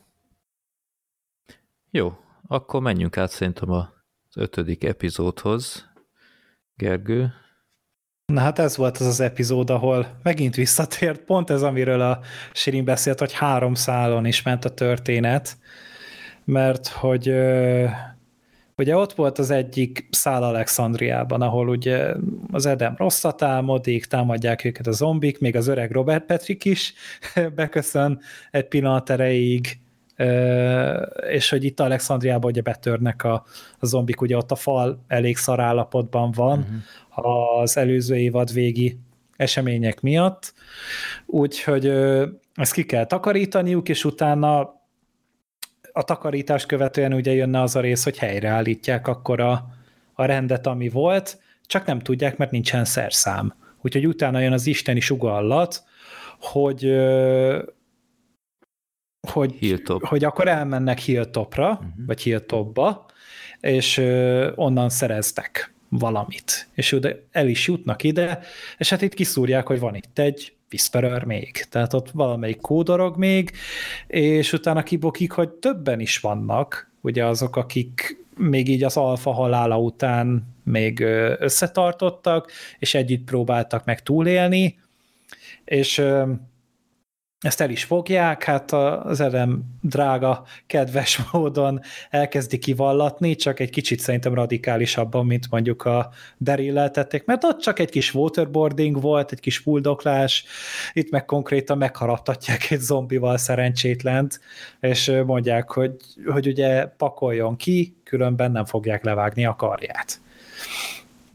Jó, 1.91 2.19
akkor 2.47 2.81
menjünk 2.81 3.17
át 3.17 3.31
szerintem 3.31 3.71
az 3.71 3.87
ötödik 4.37 4.85
epizódhoz. 4.85 5.91
Gergő? 6.75 7.42
Na 8.27 8.41
hát 8.41 8.59
ez 8.59 8.77
volt 8.77 8.99
az 8.99 9.07
az 9.07 9.21
epizód, 9.21 9.71
ahol 9.71 10.07
megint 10.23 10.55
visszatért, 10.55 11.21
pont 11.21 11.51
ez, 11.51 11.63
amiről 11.63 12.01
a 12.01 12.21
Sirin 12.53 12.85
beszélt, 12.85 13.19
hogy 13.19 13.33
három 13.33 13.75
szálon 13.75 14.27
is 14.27 14.43
ment 14.43 14.65
a 14.65 14.69
történet, 14.69 15.57
mert 16.45 16.89
hogy 16.89 17.35
ugye 18.77 18.97
ott 18.97 19.13
volt 19.13 19.39
az 19.39 19.51
egyik 19.51 20.09
szál 20.11 20.43
Alexandriában, 20.43 21.43
ahol 21.43 21.69
ugye 21.69 22.15
az 22.51 22.67
Edem 22.67 22.95
rosszat 22.97 23.43
álmodik, 23.43 24.05
támadják 24.05 24.65
őket 24.65 24.87
a 24.87 24.93
zombik, 24.93 25.41
még 25.41 25.57
az 25.57 25.67
öreg 25.67 25.91
Robert 25.91 26.25
Patrick 26.25 26.65
is 26.65 26.95
beköszön 27.55 28.21
egy 28.51 28.69
pillanat 28.69 29.11
erejéig, 29.11 29.81
és 31.31 31.49
hogy 31.49 31.65
itt 31.65 31.81
Alexandriában 31.81 32.51
ugye 32.51 32.61
betörnek 32.61 33.25
a, 33.25 33.45
a 33.79 33.87
zombik, 33.87 34.21
ugye 34.21 34.37
ott 34.37 34.51
a 34.51 34.55
fal 34.55 35.05
elég 35.07 35.37
szar 35.37 35.61
állapotban 35.61 36.31
van 36.31 36.59
uh-huh. 36.59 36.75
Az 37.15 37.77
előző 37.77 38.17
évad 38.17 38.53
végi 38.53 38.99
események 39.37 40.01
miatt, 40.01 40.55
úgyhogy 41.27 41.87
ezt 42.55 42.73
ki 42.73 42.85
kell 42.85 43.07
takarítaniuk, 43.07 43.89
és 43.89 44.05
utána 44.05 44.81
a 45.93 46.03
takarítást 46.05 46.67
követően 46.67 47.15
ugye 47.15 47.33
jönne 47.33 47.61
az 47.61 47.77
a 47.77 47.81
rész, 47.81 48.05
hogy 48.05 48.19
helyreállítják 48.19 49.09
akkor 49.09 49.41
a, 49.41 49.67
a 50.13 50.25
rendet, 50.25 50.67
ami 50.67 50.89
volt, 50.89 51.41
csak 51.67 51.87
nem 51.87 51.99
tudják, 51.99 52.37
mert 52.37 52.51
nincsen 52.51 52.85
szerszám. 52.85 53.55
Úgyhogy 53.81 54.07
utána 54.07 54.39
jön 54.39 54.53
az 54.53 54.67
isteni 54.67 55.01
sugallat, 55.01 55.85
hogy 56.41 56.97
hogy, 59.29 59.53
Hilltop. 59.53 60.07
hogy 60.07 60.25
akkor 60.25 60.49
elmennek 60.49 60.99
Hilltopra, 60.99 61.71
uh-huh. 61.71 61.87
vagy 62.07 62.23
Hilltopba, 62.23 63.07
és 63.61 63.99
onnan 64.55 64.89
szereztek 64.89 65.72
valamit. 65.99 66.69
És 66.75 66.93
oda 66.93 67.11
el 67.31 67.49
is 67.49 67.67
jutnak 67.67 68.03
ide, 68.03 68.41
és 68.79 68.91
hát 68.91 69.03
itt 69.03 69.15
kiszúrják, 69.15 69.67
hogy 69.67 69.79
van 69.79 69.95
itt 69.95 70.19
egy 70.19 70.53
Whisperer 70.71 71.25
még. 71.25 71.65
Tehát 71.71 71.93
ott 71.93 72.11
valamelyik 72.11 72.61
kódorog 72.61 73.17
még, 73.17 73.51
és 74.07 74.53
utána 74.53 74.83
kibokik, 74.83 75.33
hogy 75.33 75.49
többen 75.49 76.01
is 76.01 76.19
vannak, 76.19 76.91
ugye 77.01 77.27
azok, 77.27 77.57
akik 77.57 78.21
még 78.37 78.69
így 78.69 78.85
az 78.85 78.97
alfa 78.97 79.33
halála 79.33 79.79
után 79.79 80.47
még 80.65 81.01
összetartottak, 81.39 82.51
és 82.79 82.95
együtt 82.95 83.25
próbáltak 83.25 83.85
meg 83.85 84.03
túlélni, 84.03 84.79
és 85.65 86.03
ezt 87.43 87.61
el 87.61 87.71
is 87.71 87.85
fogják, 87.85 88.43
hát 88.43 88.73
az 88.73 89.21
Edem 89.21 89.63
drága, 89.81 90.45
kedves 90.67 91.21
módon 91.33 91.81
elkezdi 92.11 92.59
kivallatni, 92.59 93.35
csak 93.35 93.61
egy 93.61 93.71
kicsit 93.71 94.01
szerintem 94.01 94.35
radikálisabban, 94.35 95.27
mint 95.27 95.51
mondjuk 95.51 95.85
a 95.85 96.11
daryl 96.41 96.91
tették, 96.91 97.25
mert 97.25 97.45
ott 97.45 97.59
csak 97.59 97.79
egy 97.79 97.91
kis 97.91 98.15
waterboarding 98.15 99.01
volt, 99.01 99.33
egy 99.33 99.41
kis 99.41 99.59
fuldoklás, 99.59 100.45
itt 100.93 101.11
meg 101.11 101.25
konkrétan 101.25 101.79
megharaptatják 101.79 102.71
egy 102.71 102.81
zombival 102.81 103.37
szerencsétlent, 103.37 104.41
és 104.81 105.13
mondják, 105.27 105.71
hogy, 105.71 105.97
hogy 106.27 106.47
ugye 106.47 106.87
pakoljon 106.87 107.57
ki, 107.57 107.97
különben 108.05 108.53
nem 108.53 108.65
fogják 108.65 109.05
levágni 109.05 109.45
a 109.45 109.57
karját. 109.57 110.21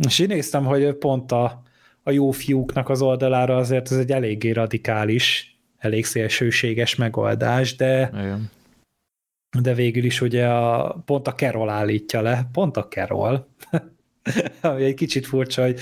És 0.08 0.20
én 0.20 0.28
néztem, 0.28 0.66
hogy 0.66 0.94
pont 0.94 1.32
a, 1.32 1.62
a 2.04 2.12
jó 2.12 2.32
fiúknak 2.32 2.90
az 2.90 3.02
oldalára 3.02 3.56
azért 3.56 3.92
ez 3.92 3.98
egy 3.98 4.12
eléggé 4.12 4.52
radikális, 4.52 5.57
elég 5.78 6.06
szélsőséges 6.06 6.96
megoldás, 6.96 7.76
de, 7.76 8.10
Igen. 8.14 8.52
de 9.62 9.74
végül 9.74 10.04
is 10.04 10.22
ugye 10.22 10.48
a, 10.48 10.94
pont 11.06 11.28
a 11.28 11.34
Carol 11.34 11.70
állítja 11.70 12.22
le, 12.22 12.50
pont 12.52 12.78
a 12.78 12.88
Carol, 12.88 13.48
ami 14.62 14.84
egy 14.84 14.94
kicsit 14.94 15.26
furcsa, 15.26 15.62
hogy 15.62 15.80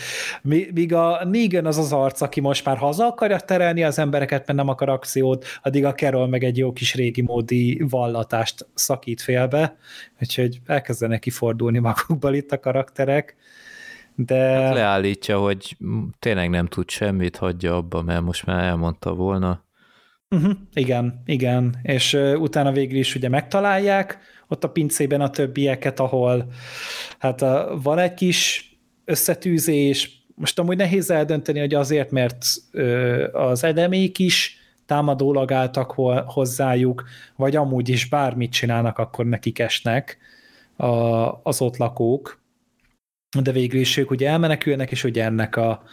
míg 0.73 0.93
a 0.93 1.26
Negan 1.26 1.65
az 1.65 1.77
az 1.77 1.93
arc, 1.93 2.22
aki 2.22 2.39
most 2.39 2.65
már 2.65 2.77
haza 2.77 3.05
akarja 3.05 3.39
terelni 3.39 3.84
az 3.84 3.99
embereket, 3.99 4.47
mert 4.47 4.59
nem 4.59 4.69
akar 4.69 4.89
akciót, 4.89 5.45
addig 5.63 5.85
a 5.85 5.93
Carol 5.93 6.27
meg 6.27 6.43
egy 6.43 6.57
jó 6.57 6.73
kis 6.73 6.95
régi 6.95 7.22
módi 7.22 7.84
vallatást 7.89 8.67
szakít 8.73 9.22
félbe, 9.22 9.77
úgyhogy 10.22 10.59
elkezdenek 10.65 11.19
kifordulni 11.19 11.80
magukból 11.80 12.34
itt 12.34 12.51
a 12.51 12.59
karakterek, 12.59 13.35
de... 14.15 14.35
Hát 14.35 14.73
leállítja, 14.73 15.39
hogy 15.39 15.77
tényleg 16.19 16.49
nem 16.49 16.65
tud 16.65 16.89
semmit, 16.89 17.38
hagyja 17.38 17.76
abba, 17.76 18.01
mert 18.01 18.22
most 18.22 18.45
már 18.45 18.63
elmondta 18.63 19.13
volna. 19.13 19.64
Uh-huh, 20.35 20.52
igen, 20.73 21.22
igen, 21.26 21.80
és 21.84 22.14
uh, 22.14 22.41
utána 22.41 22.72
végül 22.72 22.97
is 22.97 23.15
ugye 23.15 23.30
megtalálják, 23.30 24.19
ott 24.47 24.64
a 24.64 24.69
pincében 24.69 25.22
a 25.22 25.30
többieket, 25.30 25.99
ahol 25.99 26.52
hát 27.19 27.41
a, 27.41 27.80
van 27.84 27.99
egy 27.99 28.14
kis 28.14 28.69
összetűzés, 29.06 30.26
most 30.35 30.60
amúgy 30.60 30.77
nehéz 30.77 31.10
eldönteni, 31.10 31.60
hogy 31.60 31.73
azért, 31.73 32.11
mert 32.11 32.45
ö, 32.72 33.27
az 33.31 33.64
edemék 33.64 34.19
is 34.19 34.60
támadólag 34.85 35.52
álltak 35.52 35.91
hozzájuk, 36.26 37.03
vagy 37.35 37.56
amúgy 37.56 37.89
is 37.89 38.10
bármit 38.10 38.52
csinálnak, 38.52 38.97
akkor 38.97 39.26
nekik 39.26 39.60
esnek 39.60 40.18
a, 40.76 40.88
az 41.43 41.61
ott 41.61 41.77
lakók, 41.77 42.41
de 43.41 43.52
végül 43.52 43.80
is 43.80 43.97
ők 43.97 44.11
ugye 44.11 44.30
elmenekülnek, 44.30 44.91
és 44.91 45.03
ugye 45.03 45.23
ennek 45.23 45.56
a, 45.56 45.84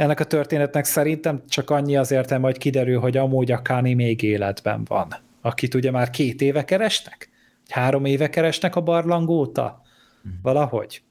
ennek 0.00 0.20
a 0.20 0.24
történetnek 0.24 0.84
szerintem 0.84 1.42
csak 1.48 1.70
annyi 1.70 1.96
az 1.96 2.10
értelme, 2.10 2.46
hogy 2.46 2.58
kiderül, 2.58 3.00
hogy 3.00 3.16
amúgy 3.16 3.52
a 3.52 3.62
Kani 3.62 3.94
még 3.94 4.22
életben 4.22 4.84
van, 4.84 5.14
akit 5.40 5.74
ugye 5.74 5.90
már 5.90 6.10
két 6.10 6.40
éve 6.40 6.64
kerestek? 6.64 7.28
három 7.70 8.04
éve 8.04 8.30
keresnek 8.30 8.76
a 8.76 8.80
barlang 8.80 9.28
óta? 9.28 9.82
Mhm. 10.22 10.34
Valahogy. 10.42 11.02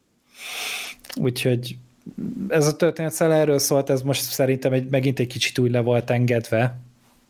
Úgyhogy 1.16 1.78
ez 2.48 2.68
a 2.68 2.76
történet 2.76 3.12
szel 3.12 3.34
erről 3.34 3.60
szólt, 3.60 3.90
ez 3.90 4.02
most 4.02 4.22
szerintem 4.22 4.74
egy, 4.74 4.90
megint 4.90 5.20
egy 5.20 5.28
kicsit 5.28 5.58
úgy 5.58 5.72
le 5.72 5.80
volt 5.80 6.10
engedve. 6.10 6.80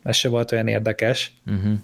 Ez 0.02 0.16
se 0.16 0.28
volt 0.28 0.52
olyan 0.52 0.68
érdekes. 0.68 1.32
Uh-huh. 1.46 1.78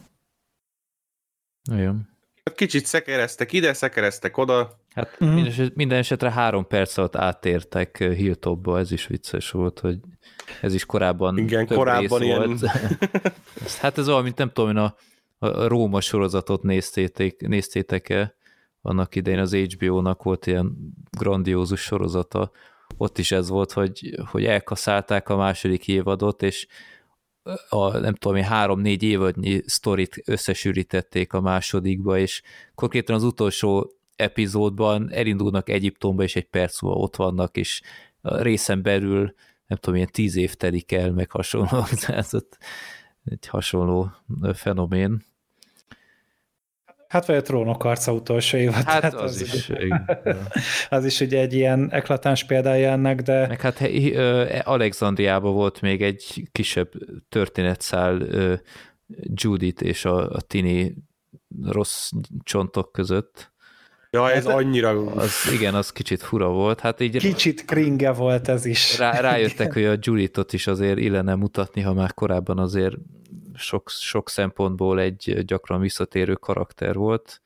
Olyan. 1.71 2.09
Kicsit 2.55 2.87
szekereztek 2.87 3.53
ide, 3.53 3.73
szekereztek 3.73 4.37
oda. 4.37 4.79
Hát 4.97 5.11
uh-huh. 5.13 5.35
minden, 5.35 5.53
eset, 5.53 5.75
minden 5.75 5.99
esetre 5.99 6.31
három 6.31 6.67
perc 6.67 6.97
alatt 6.97 7.17
átértek 7.17 7.99
Hilltopba, 7.99 8.79
ez 8.79 8.93
is 8.93 9.07
vicces 9.07 9.51
volt, 9.51 9.79
hogy 9.79 9.99
ez 10.61 10.75
is 10.75 10.85
korábban 10.87 11.39
Igen, 11.39 11.67
korábban 11.67 12.23
ilyen... 12.23 12.47
volt. 12.47 12.67
hát 13.81 13.99
ez 13.99 14.09
olyan, 14.09 14.23
mint 14.23 14.39
nem 14.39 14.51
tudom, 14.51 14.71
én 14.71 14.77
a 14.77 14.95
a 15.39 15.67
Róma 15.67 16.01
sorozatot 16.01 16.63
néztétek, 16.63 17.41
néztétek-e? 17.41 18.35
Annak 18.83 19.15
idején 19.15 19.39
az 19.39 19.55
HBO-nak 19.55 20.23
volt 20.23 20.47
ilyen 20.47 20.77
grandiózus 21.11 21.81
sorozata, 21.81 22.51
ott 22.97 23.19
is 23.19 23.33
ez 23.33 23.49
volt, 23.49 23.73
hogy, 23.73 24.19
hogy 24.31 24.45
elkaszálták 24.45 25.29
a 25.29 25.37
második 25.37 25.89
évadot, 25.89 26.43
és 26.43 26.67
a 27.69 27.99
nem 27.99 28.15
tudom, 28.15 28.43
három-négy 28.43 29.03
évadnyi 29.03 29.63
sztorit 29.65 30.23
összesűrítették 30.25 31.33
a 31.33 31.41
másodikba, 31.41 32.19
és 32.19 32.43
konkrétan 32.75 33.15
az 33.15 33.23
utolsó 33.23 33.93
epizódban 34.17 35.13
elindulnak 35.13 35.69
Egyiptomba, 35.69 36.23
és 36.23 36.37
egy 36.37 36.49
perc 36.49 36.83
múlva 36.83 36.99
ott 36.99 37.17
vannak, 37.17 37.57
és 37.57 37.83
a 38.21 38.43
részen 38.43 38.83
belül 38.83 39.35
nem 39.67 39.79
tudom, 39.79 39.95
ilyen 39.95 40.11
tíz 40.13 40.37
év 40.37 40.55
telik 40.55 40.93
el, 40.93 41.13
meg 41.13 41.31
hasonló. 41.31 41.85
Tehát 42.07 42.59
egy 43.25 43.47
hasonló 43.47 44.11
fenomén. 44.55 45.25
Hát 47.09 47.27
vagy 47.27 47.37
a 47.37 47.43
trónok 47.43 47.85
arca 47.85 48.13
utolsó 48.13 48.59
évad. 48.59 48.75
Hát, 48.75 49.03
hát 49.03 49.15
az, 49.15 49.23
az 49.23 49.41
is. 49.41 49.71
az 50.89 51.05
is 51.05 51.21
ugye 51.21 51.41
egy 51.41 51.53
ilyen 51.53 51.93
eklatáns 51.93 52.45
példája 52.45 52.91
ennek, 52.91 53.23
de... 53.23 53.47
Meg 53.47 53.61
hát 53.61 53.81
Alexandriában 54.65 55.53
volt 55.55 55.81
még 55.81 56.03
egy 56.03 56.49
kisebb 56.53 56.91
történetszál 57.29 58.27
Judith 59.35 59.85
és 59.85 60.05
a, 60.05 60.31
a 60.31 60.41
tini 60.41 60.95
rossz 61.63 62.11
csontok 62.43 62.93
között. 62.93 63.53
Ja, 64.17 64.31
ez 64.31 64.47
hát, 64.47 64.55
annyira... 64.55 65.07
Az, 65.07 65.33
igen, 65.53 65.75
az 65.75 65.93
kicsit 65.93 66.23
fura 66.23 66.49
volt. 66.49 66.81
Hát 66.81 67.01
így 67.01 67.19
kicsit 67.19 67.65
kringe 67.65 68.13
volt 68.13 68.49
ez 68.49 68.65
is. 68.65 68.99
Rá, 68.99 69.21
rájöttek, 69.21 69.73
hogy 69.73 69.85
a 69.85 69.97
Judithot 70.01 70.53
is 70.53 70.67
azért 70.67 70.99
illene 70.99 71.35
mutatni, 71.35 71.81
ha 71.81 71.93
már 71.93 72.15
korábban 72.15 72.59
azért 72.59 72.97
sok, 73.55 73.91
sok 73.91 74.29
szempontból 74.29 75.01
egy 75.01 75.45
gyakran 75.45 75.81
visszatérő 75.81 76.35
karakter 76.35 76.95
volt, 76.95 77.41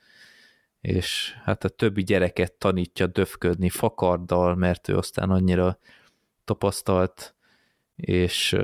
és 0.81 1.35
hát 1.45 1.65
a 1.65 1.69
többi 1.69 2.03
gyereket 2.03 2.53
tanítja 2.53 3.07
döfködni 3.07 3.69
fakarddal, 3.69 4.55
mert 4.55 4.89
ő 4.89 4.97
aztán 4.97 5.31
annyira 5.31 5.79
tapasztalt, 6.45 7.35
és, 7.97 8.57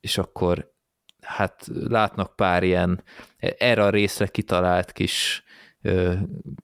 és 0.00 0.18
akkor 0.18 0.72
hát 1.20 1.66
látnak 1.72 2.36
pár 2.36 2.62
ilyen 2.62 3.02
erre 3.38 3.84
a 3.84 3.90
részre 3.90 4.26
kitalált 4.26 4.92
kis 4.92 5.44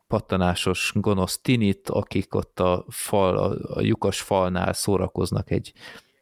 pattanásos 0.08 0.92
gonosz 0.94 1.40
tinit, 1.40 1.88
akik 1.88 2.34
ott 2.34 2.60
a 2.60 2.84
fal, 2.88 3.36
a, 3.36 3.74
a 3.74 3.80
lyukas 3.80 4.20
falnál 4.20 4.72
szórakoznak 4.72 5.50
egy 5.50 5.72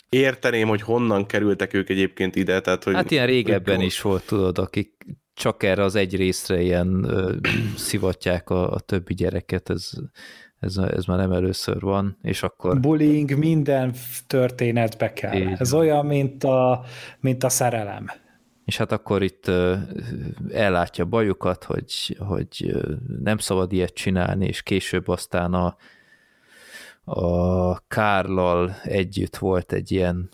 Érteném, 0.08 0.68
hogy 0.68 0.82
honnan 0.82 1.26
kerültek 1.26 1.74
ők 1.74 1.88
egyébként 1.88 2.36
ide. 2.36 2.60
Tehát, 2.60 2.84
hogy 2.84 2.94
hát 2.94 3.10
ilyen 3.10 3.26
régebben 3.26 3.80
is 3.80 4.00
volt, 4.00 4.26
tudod, 4.26 4.58
akik 4.58 5.06
csak 5.34 5.62
erre 5.62 5.82
az 5.82 5.94
egy 5.94 6.16
részre 6.16 6.60
ilyen 6.60 7.04
ö, 7.04 7.34
szivatják 7.76 8.50
a, 8.50 8.72
a 8.72 8.80
többi 8.80 9.14
gyereket, 9.14 9.70
ez, 9.70 9.90
ez, 10.60 10.76
ez 10.76 11.04
már 11.04 11.18
nem 11.18 11.32
először 11.32 11.80
van, 11.80 12.18
és 12.22 12.42
akkor... 12.42 12.80
Bullying 12.80 13.38
minden 13.38 13.94
történetbe 14.26 15.12
kell. 15.12 15.36
Így. 15.36 15.54
Ez 15.58 15.72
olyan, 15.72 16.06
mint 16.06 16.44
a, 16.44 16.84
mint 17.20 17.44
a 17.44 17.48
szerelem 17.48 18.06
és 18.70 18.76
hát 18.76 18.92
akkor 18.92 19.22
itt 19.22 19.50
ellátja 20.52 21.04
bajukat, 21.04 21.64
hogy, 21.64 22.16
hogy 22.18 22.76
nem 23.22 23.38
szabad 23.38 23.72
ilyet 23.72 23.94
csinálni, 23.94 24.46
és 24.46 24.62
később 24.62 25.08
aztán 25.08 25.54
a, 25.54 25.76
a 27.04 27.78
Kárlal 27.86 28.76
együtt 28.82 29.36
volt 29.36 29.72
egy 29.72 29.92
ilyen 29.92 30.30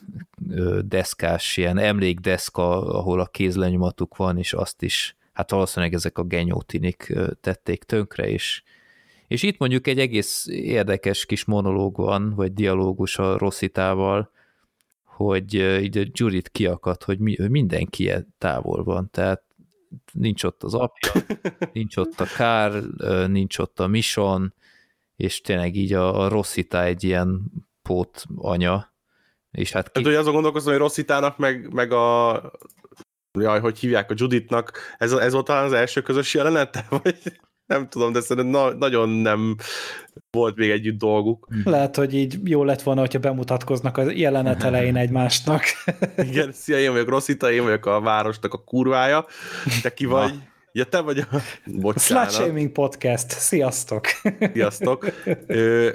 deszkás, 0.80 1.56
ilyen 1.56 1.78
emlékdeszka, 1.78 2.98
ahol 2.98 3.20
a 3.20 3.26
kézlenyomatuk 3.26 4.16
van, 4.16 4.38
és 4.38 4.52
azt 4.52 4.82
is, 4.82 5.16
hát 5.32 5.50
valószínűleg 5.50 5.94
ezek 5.94 6.18
a 6.18 6.24
genyótinik 6.24 7.14
tették 7.40 7.84
tönkre, 7.84 8.28
és, 8.28 8.62
és 9.28 9.42
itt 9.42 9.58
mondjuk 9.58 9.86
egy 9.86 9.98
egész 9.98 10.46
érdekes 10.48 11.26
kis 11.26 11.44
monológ 11.44 11.96
van, 11.96 12.34
vagy 12.34 12.52
dialógus 12.52 13.18
a 13.18 13.38
Rosszitával, 13.38 14.30
hogy 15.16 15.55
így 15.55 15.98
a 15.98 16.05
Judith 16.12 16.51
kiakadt, 16.51 17.05
hogy, 17.05 17.18
mi, 17.18 17.36
hogy 17.36 17.51
mindenki 17.51 18.12
távol 18.38 18.84
van, 18.84 19.10
tehát 19.10 19.43
nincs 20.12 20.44
ott 20.44 20.62
az 20.62 20.74
apja, 20.74 21.12
nincs 21.72 21.97
ott 21.97 22.20
a 22.20 22.26
Kár, 22.36 22.82
nincs 23.26 23.59
ott 23.59 23.80
a 23.80 23.86
Mission, 23.86 24.55
és 25.16 25.40
tényleg 25.40 25.76
így 25.76 25.93
a, 25.93 26.20
a 26.20 26.28
Rosszita 26.28 26.82
egy 26.82 27.05
ilyen 27.05 27.52
pót 27.82 28.24
anya, 28.36 28.93
és 29.51 29.72
hát 29.72 29.84
ki... 29.84 29.98
Hát, 29.98 30.06
hogy 30.06 30.14
azon 30.14 30.32
gondolkozom, 30.32 30.72
hogy 30.72 30.80
Rosszitának 30.80 31.38
meg, 31.38 31.72
meg 31.72 31.93
a 31.93 32.43
jaj, 33.38 33.60
hogy 33.60 33.78
hívják 33.78 34.10
a 34.10 34.14
Juditnak, 34.16 34.78
ez, 34.98 35.12
ez 35.12 35.32
volt 35.32 35.47
talán 35.47 35.64
az 35.64 35.72
első 35.72 36.02
közös 36.02 36.34
jelenete, 36.34 36.86
vagy 36.88 37.40
nem 37.66 37.88
tudom, 37.88 38.12
de 38.12 38.20
szerintem 38.20 38.47
na, 38.47 38.74
nagyon 38.74 39.09
nem 39.09 39.56
volt 40.30 40.56
még 40.56 40.70
együtt 40.70 40.98
dolguk. 40.98 41.48
Lehet, 41.64 41.97
hogy 41.97 42.14
így 42.14 42.38
jó 42.44 42.64
lett 42.64 42.82
volna, 42.82 43.01
hogyha 43.01 43.18
bemutatkoznak 43.18 43.97
a 43.97 44.10
jelenet 44.10 44.62
elején 44.62 44.97
egymásnak. 44.97 45.62
Igen, 46.30 46.52
szia, 46.52 46.78
én 46.78 46.93
vagyok 46.93 47.09
Rosszita, 47.09 47.52
én 47.52 47.62
vagyok 47.62 47.86
a 47.86 48.01
városnak 48.01 48.52
a 48.52 48.59
kurvája, 48.64 49.26
te 49.82 49.94
ki 49.94 50.05
vagy? 50.05 50.32
Na. 50.32 50.55
Ja, 50.72 50.84
te 50.84 51.01
vagy 51.01 51.18
a... 51.18 51.26
Bocsánat. 51.64 52.30
Slut 52.30 52.44
Shaming 52.44 52.72
Podcast. 52.72 53.30
Sziasztok! 53.30 54.06
Sziasztok! 54.52 55.06
Ö, 55.47 55.90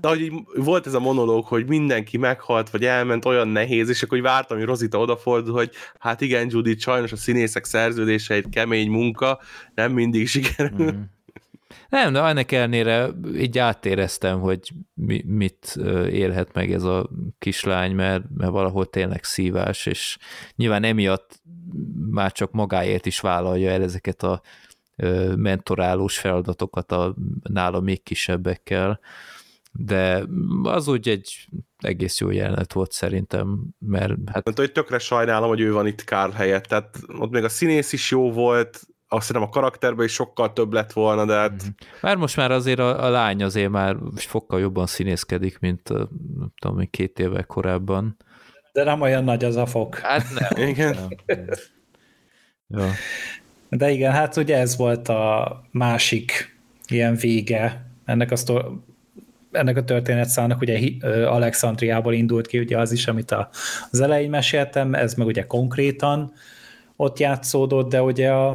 de 0.00 0.08
hogy 0.08 0.32
volt 0.54 0.86
ez 0.86 0.94
a 0.94 1.00
monológ, 1.00 1.44
hogy 1.44 1.68
mindenki 1.68 2.16
meghalt, 2.16 2.70
vagy 2.70 2.84
elment, 2.84 3.24
olyan 3.24 3.48
nehéz, 3.48 3.88
és 3.88 4.02
akkor 4.02 4.18
hogy 4.18 4.26
vártam, 4.26 4.56
hogy 4.56 4.66
Rozita 4.66 4.98
odafordul, 4.98 5.54
hogy 5.54 5.70
hát 5.98 6.20
igen, 6.20 6.46
Judith, 6.50 6.82
sajnos 6.82 7.12
a 7.12 7.16
színészek 7.16 7.64
szerződése 7.64 8.34
egy 8.34 8.48
kemény 8.50 8.90
munka, 8.90 9.40
nem 9.74 9.92
mindig 9.92 10.28
sikerül. 10.28 10.92
Mm. 10.92 11.00
Nem, 11.88 12.12
de 12.12 12.22
ennek 12.22 12.52
ellenére 12.52 13.10
így 13.36 13.58
átéreztem, 13.58 14.40
hogy 14.40 14.72
mi, 14.94 15.22
mit 15.26 15.76
élhet 16.10 16.52
meg 16.52 16.72
ez 16.72 16.82
a 16.82 17.08
kislány, 17.38 17.94
mert, 17.94 18.22
mert 18.36 18.50
valahol 18.50 18.86
tényleg 18.86 19.24
szívás, 19.24 19.86
és 19.86 20.18
nyilván 20.56 20.84
emiatt 20.84 21.42
már 22.10 22.32
csak 22.32 22.52
magáért 22.52 23.06
is 23.06 23.20
vállalja 23.20 23.70
el 23.70 23.82
ezeket 23.82 24.22
a 24.22 24.42
mentorálós 25.36 26.18
feladatokat 26.18 26.92
a 26.92 27.14
nála 27.42 27.80
még 27.80 28.02
kisebbekkel, 28.02 29.00
de 29.80 30.24
az 30.62 30.88
úgy 30.88 31.08
egy 31.08 31.48
egész 31.78 32.20
jó 32.20 32.30
jelenet 32.30 32.72
volt 32.72 32.92
szerintem, 32.92 33.66
mert 33.78 34.12
hát... 34.26 34.44
Mert 34.44 34.58
hogy 34.58 34.72
tökre 34.72 34.98
sajnálom, 34.98 35.48
hogy 35.48 35.60
ő 35.60 35.72
van 35.72 35.86
itt 35.86 36.04
Karl 36.04 36.30
helyett, 36.30 36.64
tehát 36.64 36.98
ott 37.18 37.30
még 37.30 37.44
a 37.44 37.48
színész 37.48 37.92
is 37.92 38.10
jó 38.10 38.32
volt, 38.32 38.80
azt 39.08 39.26
hiszem 39.26 39.42
a 39.42 39.48
karakterben 39.48 40.04
is 40.04 40.12
sokkal 40.12 40.52
több 40.52 40.72
lett 40.72 40.92
volna, 40.92 41.24
de 41.24 41.34
hát... 41.34 41.50
Mhm. 41.50 41.68
Már 42.00 42.16
most 42.16 42.36
már 42.36 42.50
azért 42.50 42.78
a, 42.78 43.04
a 43.04 43.08
lány 43.08 43.42
azért 43.42 43.70
már 43.70 43.96
fokkal 44.14 44.60
jobban 44.60 44.86
színészkedik, 44.86 45.58
mint 45.58 45.88
nem 45.88 46.52
tudom, 46.60 46.90
két 46.90 47.18
évvel 47.18 47.44
korábban. 47.44 48.16
De 48.72 48.84
nem 48.84 49.00
olyan 49.00 49.24
nagy 49.24 49.44
az 49.44 49.56
a 49.56 49.66
fok. 49.66 49.98
Hát 49.98 50.24
nem. 50.38 50.68
Igen. 50.68 50.96
Nem. 51.26 51.48
Ja. 52.66 52.90
De 53.68 53.90
igen, 53.90 54.12
hát 54.12 54.36
ugye 54.36 54.56
ez 54.56 54.76
volt 54.76 55.08
a 55.08 55.62
másik 55.70 56.58
ilyen 56.86 57.14
vége 57.14 57.90
ennek 58.04 58.30
a, 58.30 58.36
sztor- 58.36 58.87
ennek 59.52 59.76
a 59.76 59.84
történetszának, 59.84 60.60
ugye 60.60 60.78
Alexandriából 61.26 62.14
indult 62.14 62.46
ki 62.46 62.58
ugye 62.58 62.78
az 62.78 62.92
is, 62.92 63.06
amit 63.06 63.30
a, 63.30 63.48
az 63.90 64.00
elején 64.00 64.30
meséltem, 64.30 64.94
ez 64.94 65.14
meg 65.14 65.26
ugye 65.26 65.46
konkrétan 65.46 66.32
ott 66.96 67.18
játszódott, 67.18 67.88
de 67.88 68.02
ugye 68.02 68.30
a, 68.30 68.48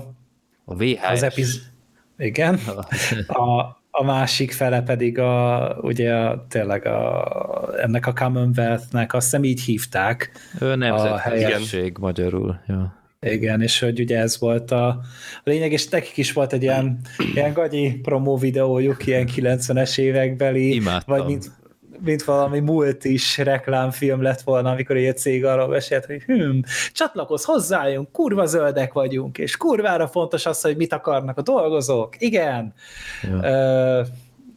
A 0.65 0.75
VHS. 0.75 1.09
az 1.11 1.23
epiz... 1.23 1.71
Igen, 2.17 2.59
a, 3.27 3.59
a 3.91 4.03
másik 4.03 4.51
fele 4.51 4.81
pedig 4.81 5.19
a, 5.19 5.67
ugye 5.81 6.15
a, 6.15 6.45
tényleg 6.49 6.85
a, 6.85 7.79
ennek 7.81 8.07
a 8.07 8.13
Commonwealth-nek, 8.13 9.13
azt 9.13 9.23
hiszem 9.25 9.43
így 9.43 9.61
hívták. 9.61 10.31
Ő 10.59 10.75
nemzetség 10.75 11.97
magyarul. 11.97 12.59
Ja. 12.67 13.02
Igen, 13.23 13.61
és 13.61 13.79
hogy 13.79 13.99
ugye 13.99 14.19
ez 14.19 14.39
volt 14.39 14.71
a 14.71 15.01
lényeg, 15.43 15.71
és 15.71 15.87
nekik 15.87 16.17
is 16.17 16.33
volt 16.33 16.53
egy 16.53 16.61
ilyen, 16.61 16.99
ilyen 17.33 17.53
gagyi 17.53 17.99
promó 18.01 18.37
videójuk, 18.37 19.05
ilyen 19.07 19.29
90-es 19.35 19.97
évekbeli, 19.97 20.73
Imádtam. 20.73 21.17
vagy 21.17 21.25
mint, 21.25 21.51
mint 21.99 22.23
valami 22.23 22.59
múlt 22.59 23.05
is 23.05 23.37
reklámfilm 23.37 24.21
lett 24.21 24.41
volna, 24.41 24.71
amikor 24.71 24.95
egy 24.95 25.17
cég 25.17 25.45
arról 25.45 25.67
mesélt, 25.67 26.05
hogy 26.05 26.23
hm, 26.23 26.59
csatlakozz 26.91 27.43
hozzájunk, 27.43 28.11
kurva 28.11 28.45
zöldek 28.45 28.93
vagyunk, 28.93 29.37
és 29.37 29.57
kurvára 29.57 30.07
fontos 30.07 30.45
az, 30.45 30.61
hogy 30.61 30.77
mit 30.77 30.93
akarnak 30.93 31.37
a 31.37 31.41
dolgozók. 31.41 32.15
Igen. 32.17 32.73
Ja. 33.21 33.43
Ö, 33.43 34.01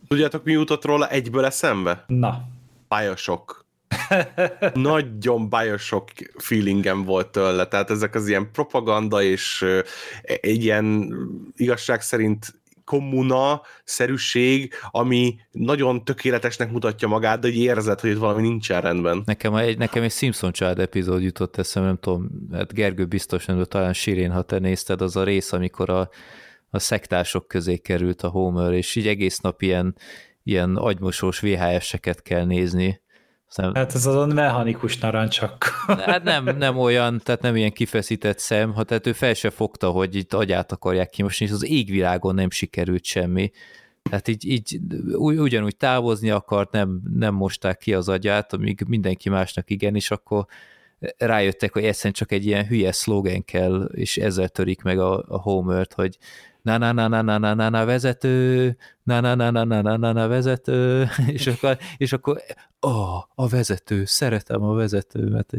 Tudjátok, 0.09 0.45
mi 0.45 0.53
jutott 0.53 0.85
róla 0.85 1.09
egyből 1.09 1.45
eszembe? 1.45 2.05
na, 2.07 2.43
Bioshock. 2.89 3.65
Nagyon 4.75 5.49
Bioshock 5.49 6.33
feelingem 6.37 7.05
volt 7.05 7.29
tőle, 7.29 7.67
tehát 7.67 7.91
ezek 7.91 8.15
az 8.15 8.29
ilyen 8.29 8.51
propaganda 8.53 9.23
és 9.23 9.65
egy 10.23 10.65
ilyen 10.65 11.15
igazság 11.57 12.01
szerint 12.01 12.55
kommuna 12.87 13.63
szerűség, 13.85 14.73
ami 14.91 15.37
nagyon 15.51 16.05
tökéletesnek 16.05 16.71
mutatja 16.71 17.09
magát, 17.09 17.41
de 17.41 17.49
érzed, 17.49 18.01
hogy 18.01 18.11
itt 18.11 18.19
valami 18.19 18.43
nincsen 18.43 18.81
rendben. 18.81 19.23
Nekem 19.25 19.55
egy, 19.55 19.79
nekem 19.79 20.03
egy 20.03 20.13
Simpson 20.13 20.53
család 20.53 20.79
epizód 20.79 21.23
jutott 21.23 21.57
eszembe, 21.57 21.89
nem 21.89 21.99
tudom, 21.99 22.29
hát 22.53 22.73
Gergő 22.73 23.05
biztos 23.05 23.45
nem, 23.45 23.59
de 23.59 23.65
talán 23.65 23.93
Sirén, 23.93 24.31
ha 24.31 24.43
te 24.43 24.59
nézted, 24.59 25.01
az 25.01 25.17
a 25.17 25.25
rész, 25.25 25.53
amikor 25.53 25.91
a, 25.91 26.09
a 26.71 26.79
szektások 26.79 27.49
közé 27.49 27.77
került 27.77 28.23
a 28.23 28.29
Homer, 28.29 28.73
és 28.73 28.95
így 28.95 29.07
egész 29.07 29.39
nap 29.39 29.63
ilyen, 29.63 29.97
ilyen 30.43 30.77
agymosós 30.77 31.41
VHS-eket 31.41 32.23
kell 32.23 32.45
nézni. 32.45 33.01
Aztán, 33.49 33.75
hát 33.75 33.95
ez 33.95 34.07
azon 34.07 34.29
mechanikus 34.29 34.99
narancsak. 34.99 35.65
hát 35.87 36.23
nem, 36.23 36.45
nem 36.59 36.79
olyan, 36.79 37.21
tehát 37.25 37.43
nem 37.43 37.57
ilyen 37.57 37.73
kifeszített 37.73 38.39
szem, 38.39 38.75
ha 38.75 38.85
tehát 38.85 39.07
ő 39.07 39.13
fel 39.13 39.35
se 39.35 39.51
fogta, 39.51 39.91
hogy 39.91 40.15
itt 40.15 40.33
agyát 40.33 40.73
akarják 40.73 41.11
kimosni, 41.11 41.47
és 41.47 41.53
az 41.53 41.65
égvilágon 41.65 42.35
nem 42.35 42.51
sikerült 42.51 43.05
semmi. 43.05 43.51
Tehát 44.03 44.29
így, 44.29 44.45
így 44.45 44.81
ugy- 45.13 45.39
ugyanúgy 45.39 45.77
távozni 45.77 46.31
akart, 46.31 46.73
nem, 46.73 47.01
nem 47.15 47.35
mosták 47.35 47.79
ki 47.79 47.95
az 47.95 48.09
agyát, 48.09 48.53
amíg 48.53 48.85
mindenki 48.89 49.29
másnak 49.29 49.71
igen, 49.71 49.95
és 49.95 50.11
akkor 50.11 50.47
rájöttek, 51.19 51.73
hogy 51.73 51.85
egyszerűen 51.85 52.15
csak 52.15 52.33
egy 52.33 52.47
ilyen 52.47 52.67
hülye 52.67 52.93
szlogen 52.93 53.45
kell, 53.45 53.89
és 53.95 54.17
ezzel 54.17 54.49
törik 54.49 54.83
meg 54.83 54.99
a, 54.99 55.25
a 55.29 55.41
Homert, 55.41 55.93
hogy 55.93 56.19
na 56.63 56.79
na 56.79 56.93
na 56.93 57.09
na 57.09 57.23
na 57.23 57.39
na 57.39 57.55
na 57.55 57.69
na 57.69 57.85
vezető, 57.85 58.77
na 59.07 59.21
na 59.21 59.35
na 59.35 59.51
na 59.51 59.65
na 59.65 59.83
na 59.83 59.97
na, 59.97 60.13
na 60.13 60.29
vezető, 60.29 61.09
és 61.37 61.47
akkor, 61.47 61.79
és 61.97 62.13
akkor 62.13 62.43
a, 62.81 63.29
a 63.35 63.49
vezető, 63.49 64.05
szeretem 64.05 64.63
a 64.63 64.75
vezetőmet. 64.75 65.53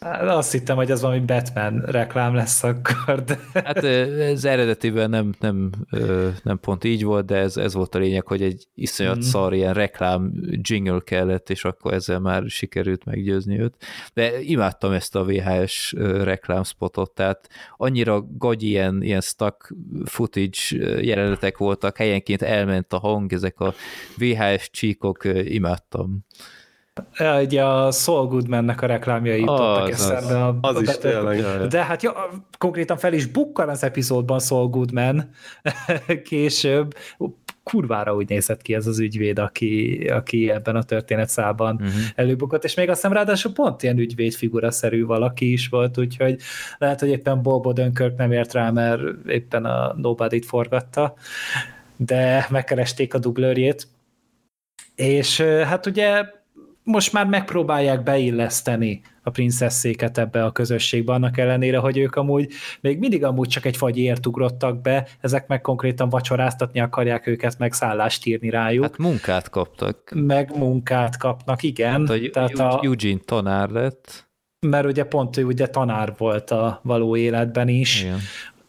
Hát 0.00 0.22
azt 0.22 0.52
hittem, 0.52 0.76
hogy 0.76 0.90
ez 0.90 1.00
valami 1.00 1.20
Batman 1.20 1.82
reklám 1.86 2.34
lesz 2.34 2.62
akkor. 2.62 3.24
De... 3.24 3.38
Hát 3.52 3.84
ez 3.84 4.44
eredetiben 4.44 5.10
nem, 5.10 5.34
nem, 5.40 5.70
nem 6.42 6.58
pont 6.60 6.84
így 6.84 7.04
volt, 7.04 7.26
de 7.26 7.36
ez, 7.36 7.56
ez 7.56 7.74
volt 7.74 7.94
a 7.94 7.98
lényeg, 7.98 8.26
hogy 8.26 8.42
egy 8.42 8.66
iszonyat 8.74 9.16
mm. 9.16 9.20
szar 9.20 9.54
ilyen 9.54 9.74
reklám 9.74 10.32
jingle 10.50 11.00
kellett, 11.04 11.50
és 11.50 11.64
akkor 11.64 11.92
ezzel 11.92 12.18
már 12.18 12.42
sikerült 12.46 13.04
meggyőzni 13.04 13.60
őt. 13.60 13.74
De 14.14 14.40
imádtam 14.40 14.92
ezt 14.92 15.16
a 15.16 15.24
VHS 15.24 15.92
reklámspotot, 16.22 17.10
tehát 17.10 17.48
annyira 17.76 18.26
gagy 18.38 18.62
ilyen, 18.62 19.02
ilyen 19.02 19.20
stuck 19.20 19.74
footage 20.04 20.58
jelenetek 21.00 21.58
voltak, 21.58 21.96
helyenként 21.96 22.42
elment 22.42 22.81
a 22.88 22.98
hang, 22.98 23.32
ezek 23.32 23.60
a 23.60 23.74
VHS 24.18 24.70
csíkok, 24.70 25.24
imádtam. 25.44 26.24
Ja, 27.18 27.40
Ugye 27.42 27.64
a 27.64 27.90
Saul 27.90 28.26
Goodmannek 28.26 28.82
a 28.82 28.86
reklámjai 28.86 29.40
jutottak 29.40 29.88
Az, 29.88 30.10
eszembe. 30.10 30.44
A, 30.44 30.58
Az 30.60 30.76
a 30.76 30.80
is 30.80 30.98
tényleg. 30.98 31.66
De 31.66 31.84
hát 31.84 32.02
ja, 32.02 32.28
konkrétan 32.58 32.96
fel 32.96 33.12
is 33.12 33.26
bukkan 33.26 33.68
az 33.68 33.82
epizódban 33.82 34.40
Saul 34.40 34.68
Goodman 34.68 35.30
később. 36.28 36.94
Kurvára 37.62 38.14
úgy 38.14 38.28
nézett 38.28 38.62
ki 38.62 38.74
ez 38.74 38.86
az 38.86 38.98
ügyvéd, 38.98 39.38
aki, 39.38 40.04
aki 40.12 40.50
ebben 40.50 40.76
a 40.76 40.82
történetszában 40.82 41.74
Uh-huh. 41.74 41.92
előbukott, 42.14 42.64
és 42.64 42.74
még 42.74 42.88
azt 42.88 43.00
hiszem 43.00 43.16
ráadásul 43.16 43.52
pont 43.52 43.82
ilyen 43.82 43.98
ügyvédfigura-szerű 43.98 45.04
valaki 45.04 45.52
is 45.52 45.68
volt, 45.68 45.98
úgyhogy 45.98 46.36
lehet, 46.78 47.00
hogy 47.00 47.08
éppen 47.08 47.42
Bob 47.42 47.66
Odenkirk 47.66 48.16
nem 48.16 48.32
ért 48.32 48.52
rá, 48.52 48.70
mert 48.70 49.02
éppen 49.26 49.64
a 49.64 49.94
Nobody-t 49.96 50.46
forgatta, 50.46 51.14
de 52.04 52.46
megkeresték 52.50 53.14
a 53.14 53.18
dublőrjét, 53.18 53.88
és 54.94 55.40
hát 55.40 55.86
ugye 55.86 56.24
most 56.84 57.12
már 57.12 57.26
megpróbálják 57.26 58.02
beilleszteni 58.02 59.00
a 59.22 59.30
princesszéket 59.30 60.18
ebbe 60.18 60.44
a 60.44 60.52
közösségbe, 60.52 61.12
annak 61.12 61.38
ellenére, 61.38 61.78
hogy 61.78 61.98
ők 61.98 62.14
amúgy 62.14 62.52
még 62.80 62.98
mindig 62.98 63.24
amúgy 63.24 63.48
csak 63.48 63.64
egy 63.64 63.76
fagyért 63.76 64.26
ugrottak 64.26 64.80
be, 64.80 65.06
ezek 65.20 65.46
meg 65.46 65.60
konkrétan 65.60 66.08
vacsoráztatni 66.08 66.80
akarják 66.80 67.26
őket, 67.26 67.58
meg 67.58 67.72
szállást 67.72 68.26
írni 68.26 68.50
rájuk, 68.50 68.82
Hát 68.84 68.98
munkát 68.98 69.48
kaptak. 69.48 70.10
meg 70.14 70.56
munkát 70.56 71.16
kapnak, 71.16 71.62
igen. 71.62 71.90
Hát 72.06 72.10
a, 72.10 72.30
tehát 72.32 72.58
a, 72.58 72.80
Eugene 72.82 73.20
tanár 73.24 73.68
lett. 73.68 74.30
mert 74.66 74.86
ugye 74.86 75.04
pont 75.04 75.36
ő 75.36 75.44
ugye 75.44 75.66
tanár 75.66 76.14
volt 76.18 76.50
a 76.50 76.80
való 76.82 77.16
életben 77.16 77.68
is. 77.68 78.02
Igen. 78.02 78.18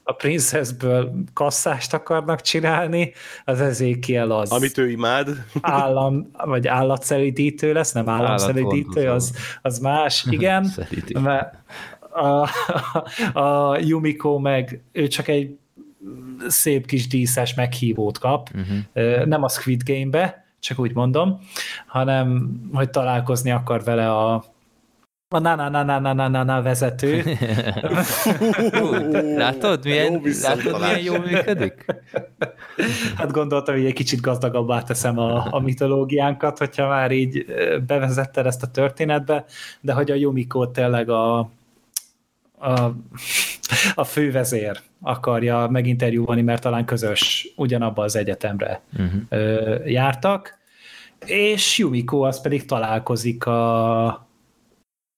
A 0.03 0.13
Princessből 0.13 1.13
kasszást 1.33 1.93
akarnak 1.93 2.41
csinálni, 2.41 3.13
az 3.45 3.61
Ezekiel 3.61 4.31
az 4.31 4.51
Amit 4.51 4.77
ő 4.77 4.89
imád. 4.89 5.45
állam, 5.61 6.31
vagy 6.45 6.67
állatszelidítő 6.67 7.73
lesz, 7.73 7.91
nem 7.91 8.09
Állatvonzó. 8.09 9.09
az, 9.09 9.35
az 9.61 9.79
más, 9.79 10.25
igen. 10.29 10.71
Mert 11.19 11.55
a, 12.13 12.49
a 13.39 13.77
Yumiko 13.77 14.39
meg, 14.39 14.81
ő 14.91 15.07
csak 15.07 15.27
egy 15.27 15.57
szép 16.47 16.85
kis 16.85 17.07
díszes 17.07 17.53
meghívót 17.53 18.17
kap, 18.17 18.49
Uh-huh. 18.53 19.25
Nem 19.25 19.43
a 19.43 19.49
Squid 19.49 19.81
Game-be, 19.83 20.45
csak 20.59 20.79
úgy 20.79 20.93
mondom, 20.93 21.39
hanem 21.87 22.51
hogy 22.73 22.89
találkozni 22.89 23.51
akar 23.51 23.83
vele 23.83 24.11
a 24.11 24.43
a 25.33 25.39
na 25.39 25.55
na 25.55 25.69
na 25.69 25.83
na 25.83 25.99
na 25.99 26.13
na 26.13 26.27
na, 26.27 26.43
na 26.43 26.61
vezető. 26.61 27.23
látod, 29.37 29.83
milyen 29.83 30.11
jó, 30.11 30.21
látod, 30.41 30.79
milyen 30.79 30.99
jól 30.99 31.19
működik? 31.19 31.85
Hát 33.17 33.31
gondoltam, 33.31 33.75
hogy 33.75 33.85
egy 33.85 33.93
kicsit 33.93 34.21
gazdagabbá 34.21 34.81
teszem 34.81 35.19
a, 35.19 35.47
a 35.49 35.59
mitológiánkat, 35.59 36.57
hogyha 36.57 36.87
már 36.87 37.11
így 37.11 37.45
bevezetted 37.87 38.45
ezt 38.45 38.63
a 38.63 38.67
történetbe, 38.67 39.45
de 39.81 39.93
hogy 39.93 40.11
a 40.11 40.15
Yumiko 40.15 40.67
tényleg 40.67 41.09
a, 41.09 41.39
a, 42.59 42.95
a 43.95 44.03
fővezér 44.03 44.79
akarja 45.01 45.67
meginterjúolni, 45.67 46.41
mert 46.41 46.61
talán 46.61 46.85
közös 46.85 47.53
ugyanabba 47.55 48.03
az 48.03 48.15
egyetemre 48.15 48.81
uh-huh. 48.97 49.91
jártak, 49.91 50.61
és 51.25 51.77
Jumikó 51.77 52.21
az 52.21 52.41
pedig 52.41 52.65
találkozik 52.65 53.45
a 53.45 54.27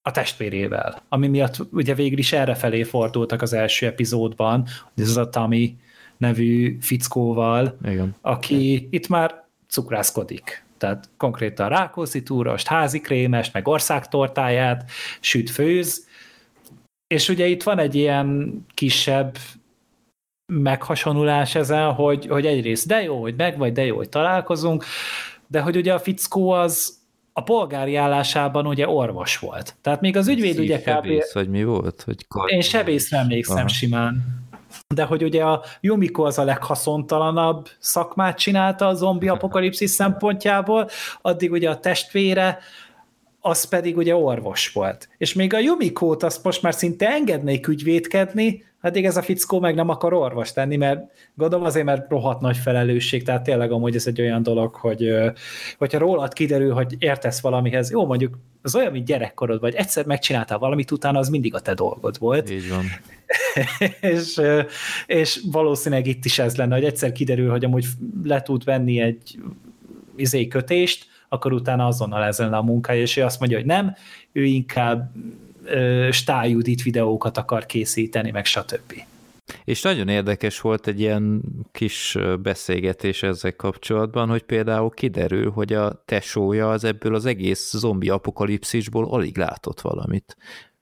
a 0.06 0.10
testvérével, 0.10 1.02
ami 1.08 1.28
miatt 1.28 1.56
ugye 1.70 1.94
végül 1.94 2.18
is 2.18 2.32
errefelé 2.32 2.82
fordultak 2.82 3.42
az 3.42 3.52
első 3.52 3.86
epizódban, 3.86 4.66
hogy 4.94 5.04
ez 5.04 5.16
a 5.16 5.28
Tami 5.28 5.76
nevű 6.16 6.76
fickóval, 6.80 7.76
Igen. 7.84 8.14
aki 8.20 8.88
itt 8.90 9.08
már 9.08 9.44
cukrászkodik. 9.68 10.64
Tehát 10.78 11.08
konkrétan 11.16 11.68
rákószi 11.68 12.22
túrost, 12.22 12.66
házi 12.66 13.00
krémest, 13.00 13.52
meg 13.52 13.68
országtortáját, 13.68 14.90
süt, 15.20 15.50
főz, 15.50 16.06
és 17.06 17.28
ugye 17.28 17.46
itt 17.46 17.62
van 17.62 17.78
egy 17.78 17.94
ilyen 17.94 18.60
kisebb 18.74 19.36
meghasonulás 20.52 21.54
ezen, 21.54 21.92
hogy, 21.92 22.26
hogy 22.26 22.46
egyrészt 22.46 22.86
de 22.86 23.02
jó, 23.02 23.20
hogy 23.20 23.34
meg 23.36 23.58
vagy, 23.58 23.72
de 23.72 23.84
jó, 23.84 23.96
hogy 23.96 24.08
találkozunk, 24.08 24.84
de 25.46 25.60
hogy 25.60 25.76
ugye 25.76 25.94
a 25.94 25.98
fickó 25.98 26.50
az 26.50 26.95
a 27.38 27.42
polgári 27.42 27.96
állásában 27.96 28.66
ugye 28.66 28.88
orvos 28.88 29.38
volt. 29.38 29.74
Tehát 29.82 30.00
még 30.00 30.16
az 30.16 30.28
ügyvéd 30.28 30.58
ugye 30.58 30.80
kb. 30.80 31.06
Vagy 31.32 31.48
mi 31.48 31.64
volt? 31.64 32.02
Hogy 32.02 32.26
Én 32.46 32.60
sebészre 32.60 33.18
emlékszem 33.18 33.56
Aha. 33.56 33.68
simán. 33.68 34.24
De 34.94 35.04
hogy 35.04 35.22
ugye 35.22 35.42
a 35.44 35.64
Yumiko 35.80 36.22
az 36.22 36.38
a 36.38 36.44
leghaszontalanabb 36.44 37.68
szakmát 37.78 38.38
csinálta 38.38 38.86
a 38.86 38.94
zombi 38.94 39.28
apokalipszis 39.28 39.90
szempontjából, 39.90 40.88
addig 41.22 41.52
ugye 41.52 41.70
a 41.70 41.80
testvére, 41.80 42.58
az 43.40 43.64
pedig 43.64 43.96
ugye 43.96 44.16
orvos 44.16 44.72
volt. 44.72 45.08
És 45.18 45.34
még 45.34 45.54
a 45.54 45.58
Yumikót 45.58 46.22
azt 46.22 46.44
most 46.44 46.62
már 46.62 46.74
szinte 46.74 47.08
engednék 47.08 47.68
ügyvédkedni, 47.68 48.64
addig 48.86 49.04
ez 49.04 49.16
a 49.16 49.22
fickó 49.22 49.60
meg 49.60 49.74
nem 49.74 49.88
akar 49.88 50.12
orvos 50.12 50.52
tenni, 50.52 50.76
mert 50.76 51.00
gondolom 51.34 51.64
azért, 51.64 51.84
mert 51.84 52.10
rohadt 52.10 52.40
nagy 52.40 52.56
felelősség, 52.56 53.22
tehát 53.22 53.42
tényleg 53.42 53.72
amúgy 53.72 53.94
ez 53.94 54.06
egy 54.06 54.20
olyan 54.20 54.42
dolog, 54.42 54.74
hogy 54.74 55.14
hogyha 55.78 55.98
rólad 55.98 56.32
kiderül, 56.32 56.72
hogy 56.72 56.96
értesz 56.98 57.40
valamihez, 57.40 57.90
jó, 57.90 58.06
mondjuk 58.06 58.38
az 58.62 58.74
olyan, 58.74 58.92
mint 58.92 59.06
gyerekkorod, 59.06 59.60
vagy 59.60 59.74
egyszer 59.74 60.06
megcsináltál 60.06 60.58
valamit, 60.58 60.90
utána 60.90 61.18
az 61.18 61.28
mindig 61.28 61.54
a 61.54 61.60
te 61.60 61.74
dolgod 61.74 62.18
volt. 62.18 62.50
Így 62.50 62.68
van. 62.68 62.84
és, 64.14 64.40
és 65.06 65.40
valószínűleg 65.50 66.06
itt 66.06 66.24
is 66.24 66.38
ez 66.38 66.56
lenne, 66.56 66.74
hogy 66.74 66.84
egyszer 66.84 67.12
kiderül, 67.12 67.50
hogy 67.50 67.64
amúgy 67.64 67.86
le 68.22 68.42
tud 68.42 68.64
venni 68.64 69.00
egy 69.00 69.38
izé 70.16 70.48
kötést, 70.48 71.06
akkor 71.28 71.52
utána 71.52 71.86
azonnal 71.86 72.24
ez 72.24 72.38
lenne 72.38 72.56
a 72.56 72.62
munkája, 72.62 73.00
és 73.00 73.16
ő 73.16 73.24
azt 73.24 73.38
mondja, 73.38 73.58
hogy 73.58 73.66
nem, 73.66 73.94
ő 74.32 74.44
inkább 74.44 75.12
stájudit 76.10 76.82
videókat 76.82 77.38
akar 77.38 77.66
készíteni, 77.66 78.30
meg 78.30 78.44
stb. 78.44 78.92
És 79.64 79.82
nagyon 79.82 80.08
érdekes 80.08 80.60
volt 80.60 80.86
egy 80.86 81.00
ilyen 81.00 81.42
kis 81.72 82.18
beszélgetés 82.42 83.22
ezzel 83.22 83.56
kapcsolatban, 83.56 84.28
hogy 84.28 84.42
például 84.42 84.90
kiderül, 84.90 85.50
hogy 85.50 85.72
a 85.72 86.02
tesója 86.04 86.70
az 86.70 86.84
ebből 86.84 87.14
az 87.14 87.24
egész 87.24 87.70
zombi 87.70 88.08
apokalipszisból 88.08 89.08
alig 89.08 89.36
látott 89.36 89.80
valamit. 89.80 90.36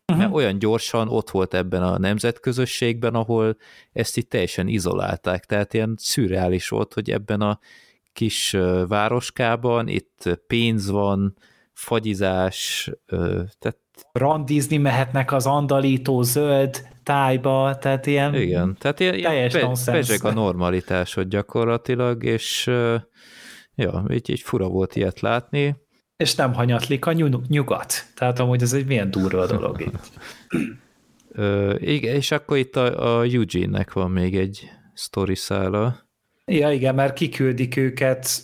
Uh-huh. 0.06 0.24
Mert 0.24 0.34
olyan 0.34 0.58
gyorsan 0.58 1.08
ott 1.08 1.30
volt 1.30 1.54
ebben 1.54 1.82
a 1.82 1.98
nemzetközösségben, 1.98 3.14
ahol 3.14 3.56
ezt 3.92 4.16
itt 4.16 4.28
teljesen 4.30 4.68
izolálták. 4.68 5.44
Tehát 5.44 5.74
ilyen 5.74 5.94
szürreális 5.98 6.68
volt, 6.68 6.94
hogy 6.94 7.10
ebben 7.10 7.40
a 7.40 7.58
kis 8.12 8.56
városkában 8.88 9.88
itt 9.88 10.40
pénz 10.46 10.90
van, 10.90 11.36
fagyizás, 11.72 12.90
tehát 13.58 13.78
randizni 14.12 14.76
mehetnek 14.76 15.32
az 15.32 15.46
andalító 15.46 16.22
zöld 16.22 16.86
tájba, 17.02 17.78
tehát 17.80 18.06
ilyen 18.06 18.34
Igen, 18.34 18.76
tehát 18.78 19.00
ilyen, 19.00 19.14
ilyen 19.14 19.50
be, 19.52 20.28
a 20.28 20.32
normalitásod 20.32 21.28
gyakorlatilag, 21.28 22.24
és 22.24 22.66
ja, 23.74 24.04
így, 24.10 24.30
így 24.30 24.40
fura 24.40 24.68
volt 24.68 24.96
ilyet 24.96 25.20
látni. 25.20 25.76
És 26.16 26.34
nem 26.34 26.54
hanyatlik 26.54 27.06
a 27.06 27.12
nyugat. 27.48 27.92
Tehát 28.14 28.38
amúgy 28.38 28.62
ez 28.62 28.72
egy 28.72 28.86
milyen 28.86 29.10
durva 29.10 29.46
dolog 29.46 29.80
itt. 29.80 30.10
Ö, 31.36 31.74
igen, 31.78 32.14
és 32.14 32.30
akkor 32.30 32.56
itt 32.56 32.76
a, 32.76 33.18
a 33.18 33.22
Eugene-nek 33.22 33.92
van 33.92 34.10
még 34.10 34.36
egy 34.36 34.70
sztori 34.92 35.34
szála. 35.34 36.08
Ja, 36.44 36.72
igen, 36.72 36.94
mert 36.94 37.14
kiküldik 37.14 37.76
őket 37.76 38.42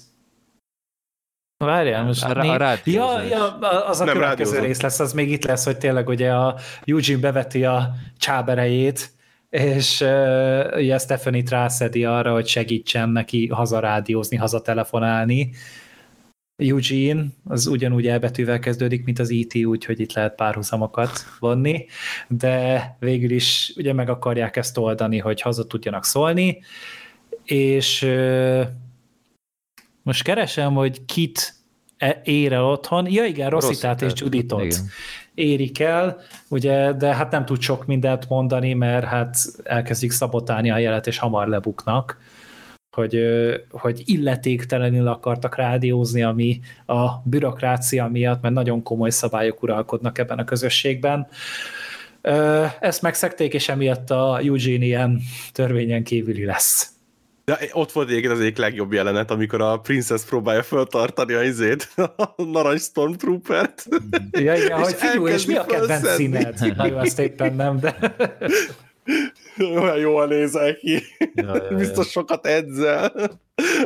Várjál, 1.64 2.04
most 2.04 2.24
a, 2.24 2.40
a 2.40 2.78
ja, 2.84 3.22
ja, 3.22 3.58
az 3.86 4.00
a 4.00 4.04
Nem 4.04 4.14
következő 4.14 4.50
rádiózom. 4.50 4.64
rész 4.64 4.80
lesz, 4.80 5.00
az 5.00 5.12
még 5.12 5.30
itt 5.30 5.44
lesz, 5.44 5.64
hogy 5.64 5.78
tényleg 5.78 6.08
ugye 6.08 6.32
a 6.32 6.56
Eugene 6.84 7.20
beveti 7.20 7.64
a 7.64 7.94
csáberejét, 8.18 9.10
és 9.50 10.00
uh, 10.00 10.76
ugye 10.76 10.98
Stephanie-t 10.98 11.50
rászedi 11.50 12.04
arra, 12.04 12.32
hogy 12.32 12.46
segítsen 12.46 13.08
neki 13.08 13.48
hazarádiózni, 13.48 14.36
hazatelefonálni. 14.36 15.50
Eugene, 16.56 17.24
az 17.44 17.66
ugyanúgy 17.66 18.06
elbetűvel 18.06 18.58
kezdődik, 18.58 19.04
mint 19.04 19.18
az 19.18 19.30
E.T., 19.30 19.64
úgyhogy 19.64 20.00
itt 20.00 20.12
lehet 20.12 20.34
párhuzamokat 20.34 21.10
vonni, 21.38 21.86
de 22.28 22.84
végül 22.98 23.30
is 23.30 23.72
ugye 23.76 23.92
meg 23.92 24.08
akarják 24.08 24.56
ezt 24.56 24.78
oldani, 24.78 25.18
hogy 25.18 25.40
haza 25.40 25.66
tudjanak 25.66 26.04
szólni, 26.04 26.62
és 27.44 28.02
uh, 28.02 28.66
most 30.10 30.22
keresem, 30.22 30.74
hogy 30.74 31.04
kit 31.04 31.54
e- 31.96 32.20
ér 32.24 32.52
el 32.52 32.64
otthon. 32.64 33.10
Ja 33.10 33.24
igen, 33.24 33.50
Rosszitát 33.50 34.02
és 34.02 34.12
Juditot 34.14 34.74
érik 35.34 35.80
el, 35.80 36.20
ugye, 36.48 36.92
de 36.92 37.14
hát 37.14 37.30
nem 37.30 37.44
tud 37.44 37.60
sok 37.60 37.86
mindent 37.86 38.28
mondani, 38.28 38.74
mert 38.74 39.04
hát 39.04 39.36
elkezdik 39.62 40.10
szabotálni 40.10 40.70
a 40.70 40.78
jelet, 40.78 41.06
és 41.06 41.18
hamar 41.18 41.48
lebuknak 41.48 42.18
hogy, 42.90 43.20
hogy 43.70 44.02
illetéktelenül 44.04 45.08
akartak 45.08 45.56
rádiózni, 45.56 46.22
ami 46.22 46.60
a 46.86 47.08
bürokrácia 47.24 48.08
miatt, 48.08 48.42
mert 48.42 48.54
nagyon 48.54 48.82
komoly 48.82 49.10
szabályok 49.10 49.62
uralkodnak 49.62 50.18
ebben 50.18 50.38
a 50.38 50.44
közösségben. 50.44 51.26
Ezt 52.80 53.02
megszekték, 53.02 53.54
és 53.54 53.68
emiatt 53.68 54.10
a 54.10 54.38
Eugene 54.38 54.84
ilyen 54.84 55.20
törvényen 55.52 56.04
kívüli 56.04 56.44
lesz. 56.44 56.99
De 57.44 57.58
ott 57.72 57.92
volt 57.92 58.08
egyébként 58.08 58.32
az 58.32 58.40
egyik 58.40 58.56
legjobb 58.56 58.92
jelenet, 58.92 59.30
amikor 59.30 59.60
a 59.60 59.78
Princess 59.78 60.22
próbálja 60.22 60.62
föltartani 60.62 61.32
a 61.32 61.42
izét, 61.42 61.88
a 62.16 62.42
narancs 62.42 62.80
Stormtrooper-t. 62.80 63.88
Ja, 64.30 64.54
igen, 64.54 64.78
hogy 64.78 64.94
figyelj, 64.94 65.32
és 65.32 65.46
mi 65.46 65.56
a 65.56 65.64
kedvenc 65.64 66.14
színed? 66.14 66.74
Nagyon 66.76 66.98
azt 66.98 67.18
éppen 67.18 67.54
nem, 67.54 67.78
de... 67.78 68.16
Olyan 69.58 69.96
jól 69.98 70.26
nézel 70.26 70.76
ki. 70.76 71.02
Ja, 71.34 71.54
ja, 71.70 71.76
Biztos 71.76 72.04
ja. 72.04 72.10
sokat 72.10 72.46
edzel. 72.46 73.12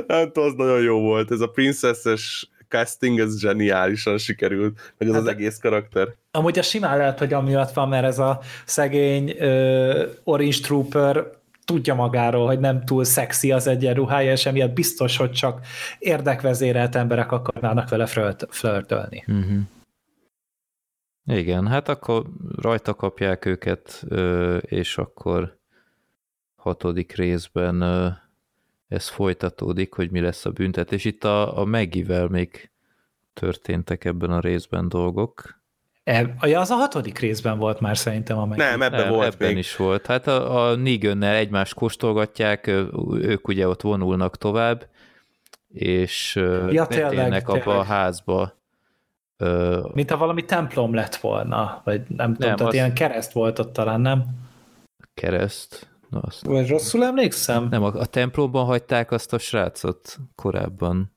Nem 0.06 0.32
tudom, 0.32 0.48
az 0.48 0.54
nagyon 0.56 0.82
jó 0.82 1.00
volt. 1.00 1.30
Ez 1.30 1.40
a 1.40 1.46
princesses 1.46 2.50
casting, 2.68 3.20
ez 3.20 3.38
zseniálisan 3.38 4.18
sikerült, 4.18 4.94
hogy 4.98 5.08
az 5.08 5.14
hát, 5.14 5.22
az 5.22 5.28
egész 5.28 5.58
karakter. 5.58 6.08
Amúgy 6.30 6.58
a 6.58 6.62
simán 6.62 6.96
lehet, 6.96 7.18
hogy 7.18 7.32
amiatt 7.32 7.72
van, 7.72 7.88
mert 7.88 8.04
ez 8.04 8.18
a 8.18 8.40
szegény 8.64 9.30
uh, 9.30 10.02
Orange 10.24 10.56
Trooper 10.62 11.30
tudja 11.64 11.94
magáról, 11.94 12.46
hogy 12.46 12.58
nem 12.58 12.84
túl 12.84 13.04
szexi 13.04 13.52
az 13.52 13.66
egyenruhája, 13.66 14.32
és 14.32 14.46
emiatt 14.46 14.72
biztos, 14.72 15.16
hogy 15.16 15.30
csak 15.30 15.66
érdekvezérelt 15.98 16.94
emberek 16.94 17.32
akarnának 17.32 17.88
vele 17.88 18.06
flörtölni. 18.48 19.24
Uh-huh. 19.26 19.60
Igen, 21.26 21.66
hát 21.66 21.88
akkor 21.88 22.26
rajta 22.56 22.94
kapják 22.94 23.44
őket, 23.44 24.04
és 24.60 24.98
akkor 24.98 25.58
hatodik 26.56 27.14
részben 27.14 27.82
ez 28.88 29.08
folytatódik, 29.08 29.94
hogy 29.94 30.10
mi 30.10 30.20
lesz 30.20 30.44
a 30.44 30.50
büntetés. 30.50 31.04
Itt 31.04 31.24
a, 31.24 31.58
a 31.58 31.64
Megivel 31.64 32.28
még 32.28 32.70
történtek 33.32 34.04
ebben 34.04 34.30
a 34.30 34.40
részben 34.40 34.88
dolgok. 34.88 35.62
E, 36.04 36.34
ja, 36.40 36.60
az 36.60 36.70
a 36.70 36.74
hatodik 36.74 37.18
részben 37.18 37.58
volt 37.58 37.80
már 37.80 37.96
szerintem. 37.96 38.38
Amely... 38.38 38.56
Nem, 38.56 38.82
ebben 38.82 39.00
Nem, 39.00 39.12
volt 39.12 39.34
ebben 39.34 39.48
még. 39.48 39.58
is 39.58 39.76
volt. 39.76 40.06
Hát 40.06 40.26
a, 40.26 40.68
a 40.68 40.74
Nigönnel 40.74 41.34
egymást 41.34 41.74
kóstolgatják, 41.74 42.66
ők 43.12 43.48
ugye 43.48 43.68
ott 43.68 43.80
vonulnak 43.80 44.38
tovább, 44.38 44.88
és 45.68 46.34
ja, 46.70 46.86
betérnek 46.86 47.48
abba 47.48 47.78
a 47.78 47.82
házba. 47.82 48.62
Mint 49.92 50.10
ha 50.10 50.16
valami 50.16 50.44
templom 50.44 50.94
lett 50.94 51.16
volna, 51.16 51.80
vagy 51.84 52.00
nem 52.00 52.06
tudom, 52.06 52.48
nem, 52.48 52.56
tehát 52.56 52.60
az... 52.60 52.74
ilyen 52.74 52.94
kereszt 52.94 53.32
volt 53.32 53.58
ott 53.58 53.72
talán, 53.72 54.00
nem? 54.00 54.24
Kereszt? 55.14 55.88
Na, 56.10 56.20
azt 56.20 56.46
vagy 56.46 56.68
rosszul 56.68 57.04
emlékszem? 57.04 57.66
Nem, 57.70 57.82
a, 57.82 57.86
a 57.86 58.06
templomban 58.06 58.64
hagyták 58.64 59.10
azt 59.10 59.32
a 59.32 59.38
srácot 59.38 60.18
korábban. 60.34 61.13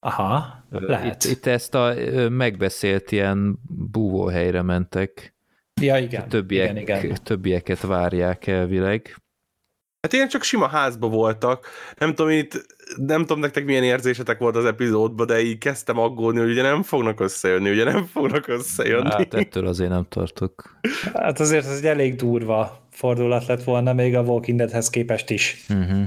Aha, 0.00 0.64
lehet. 0.70 1.24
Itt, 1.24 1.30
itt 1.30 1.46
ezt 1.46 1.74
a 1.74 1.94
megbeszélt 2.28 3.12
ilyen 3.12 3.58
búvóhelyre 3.90 4.62
mentek. 4.62 5.34
Ja, 5.80 5.98
igen. 5.98 6.22
A 6.22 6.26
többiek, 6.26 6.80
igen, 6.80 7.02
igen. 7.02 7.18
Többieket 7.22 7.80
várják 7.80 8.46
elvileg. 8.46 9.16
Hát 10.00 10.12
ilyen 10.12 10.28
csak 10.28 10.42
sima 10.42 10.66
házba 10.66 11.08
voltak. 11.08 11.66
Nem 11.96 12.14
tudom, 12.14 12.30
itt, 12.32 12.66
nem 12.96 13.20
tudom 13.20 13.38
nektek 13.38 13.64
milyen 13.64 13.82
érzésetek 13.82 14.38
volt 14.38 14.56
az 14.56 14.64
epizódban, 14.64 15.26
de 15.26 15.40
így 15.40 15.58
kezdtem 15.58 15.98
aggódni, 15.98 16.40
hogy 16.40 16.50
ugye 16.50 16.62
nem 16.62 16.82
fognak 16.82 17.20
összejönni, 17.20 17.70
ugye 17.70 17.84
nem 17.84 18.04
fognak 18.04 18.48
összejönni. 18.48 19.10
Hát 19.10 19.34
ettől 19.34 19.66
azért 19.66 19.90
nem 19.90 20.06
tartok. 20.08 20.78
Hát 21.14 21.40
azért 21.40 21.66
ez 21.66 21.76
egy 21.76 21.86
elég 21.86 22.14
durva 22.14 22.87
fordulat 22.98 23.46
lett 23.46 23.64
volna 23.64 23.92
még 23.92 24.16
a 24.16 24.22
Walking 24.22 24.58
Deadhez 24.58 24.90
képest 24.90 25.30
is. 25.30 25.64
Uh-huh. 25.68 26.04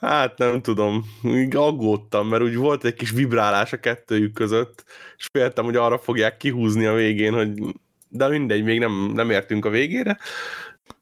Hát 0.00 0.38
nem 0.38 0.60
tudom, 0.62 1.04
így 1.24 1.56
aggódtam, 1.56 2.28
mert 2.28 2.42
úgy 2.42 2.56
volt 2.56 2.84
egy 2.84 2.94
kis 2.94 3.10
vibrálás 3.10 3.72
a 3.72 3.76
kettőjük 3.76 4.32
között, 4.32 4.84
és 5.16 5.26
féltem, 5.32 5.64
hogy 5.64 5.76
arra 5.76 5.98
fogják 5.98 6.36
kihúzni 6.36 6.84
a 6.84 6.94
végén, 6.94 7.32
hogy 7.32 7.52
de 8.08 8.28
mindegy, 8.28 8.64
még 8.64 8.78
nem, 8.78 9.12
nem 9.14 9.30
értünk 9.30 9.64
a 9.64 9.70
végére. 9.70 10.18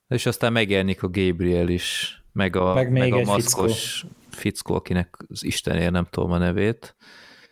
És 0.08 0.26
aztán 0.26 0.52
megjelenik 0.52 1.02
a 1.02 1.08
Gabriel 1.08 1.68
is, 1.68 2.20
meg 2.32 2.56
a, 2.56 2.74
meg, 2.74 2.92
meg 2.92 3.12
a 3.12 3.22
maszkos 3.22 3.98
fickó. 3.98 4.14
fickó, 4.30 4.74
akinek 4.74 5.16
az 5.28 5.44
Istenért 5.44 5.92
nem 5.92 6.06
tudom 6.10 6.32
a 6.32 6.38
nevét. 6.38 6.96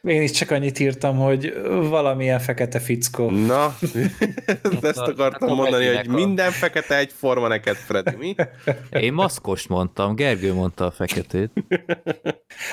Én 0.05 0.23
is 0.23 0.31
csak 0.31 0.51
annyit 0.51 0.79
írtam, 0.79 1.17
hogy 1.19 1.55
valamilyen 1.89 2.39
fekete 2.39 2.79
fickó. 2.81 3.31
Na, 3.31 3.77
ezt 4.83 4.99
akartam 4.99 5.49
Akkor 5.49 5.57
mondani, 5.57 5.87
hogy 5.87 6.07
a- 6.09 6.13
minden 6.13 6.51
fekete 6.51 6.97
egyforma 6.97 7.49
neked, 7.49 7.77
Freddy, 7.77 8.17
mi? 8.17 8.35
Én 8.91 9.13
maszkost 9.13 9.69
mondtam, 9.69 10.15
Gergő 10.15 10.53
mondta 10.55 10.87
a 10.87 10.91
feketét. 10.91 11.51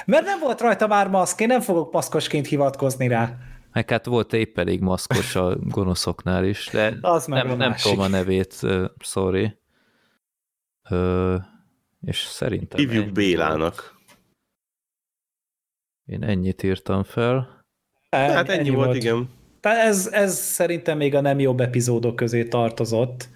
Mert 0.06 0.26
nem 0.26 0.40
volt 0.40 0.62
rajta 0.62 0.88
már 0.88 1.08
maszk, 1.08 1.40
én 1.40 1.48
nem 1.48 1.62
fogok 1.62 1.92
maszkosként 1.94 2.48
hivatkozni 2.48 3.08
rá. 3.08 3.38
Meg 3.74 3.90
hát 3.90 4.06
volt 4.06 4.34
épp 4.34 4.58
elég 4.60 4.80
maszkos 4.82 5.36
a 5.36 5.56
gonoszoknál 5.60 6.46
is, 6.46 6.70
de 6.72 6.94
Az 7.02 7.26
nem, 7.26 7.50
a 7.52 7.56
nem 7.56 7.76
tudom 7.82 8.00
a 8.00 8.08
nevét, 8.08 8.60
sorry. 9.00 9.58
Ö, 10.90 11.36
és 12.02 12.18
szerintem 12.18 12.80
Hívjuk 12.80 13.12
Bélának. 13.12 13.60
volt. 13.60 13.94
Én 16.12 16.24
ennyit 16.24 16.64
írtam 16.64 17.04
fel. 17.04 17.64
Hát 18.10 18.50
ennyi, 18.50 18.70
volt, 18.70 18.96
igen. 18.96 19.30
Tehát 19.60 19.88
ez, 19.88 20.10
ez 20.12 20.38
szerintem 20.38 20.98
még 20.98 21.16
a 21.16 21.22
nem 21.22 21.40
jobb 21.40 21.60
epizódok 21.60 22.16
közé 22.16 22.44
tartozott, 22.44 23.30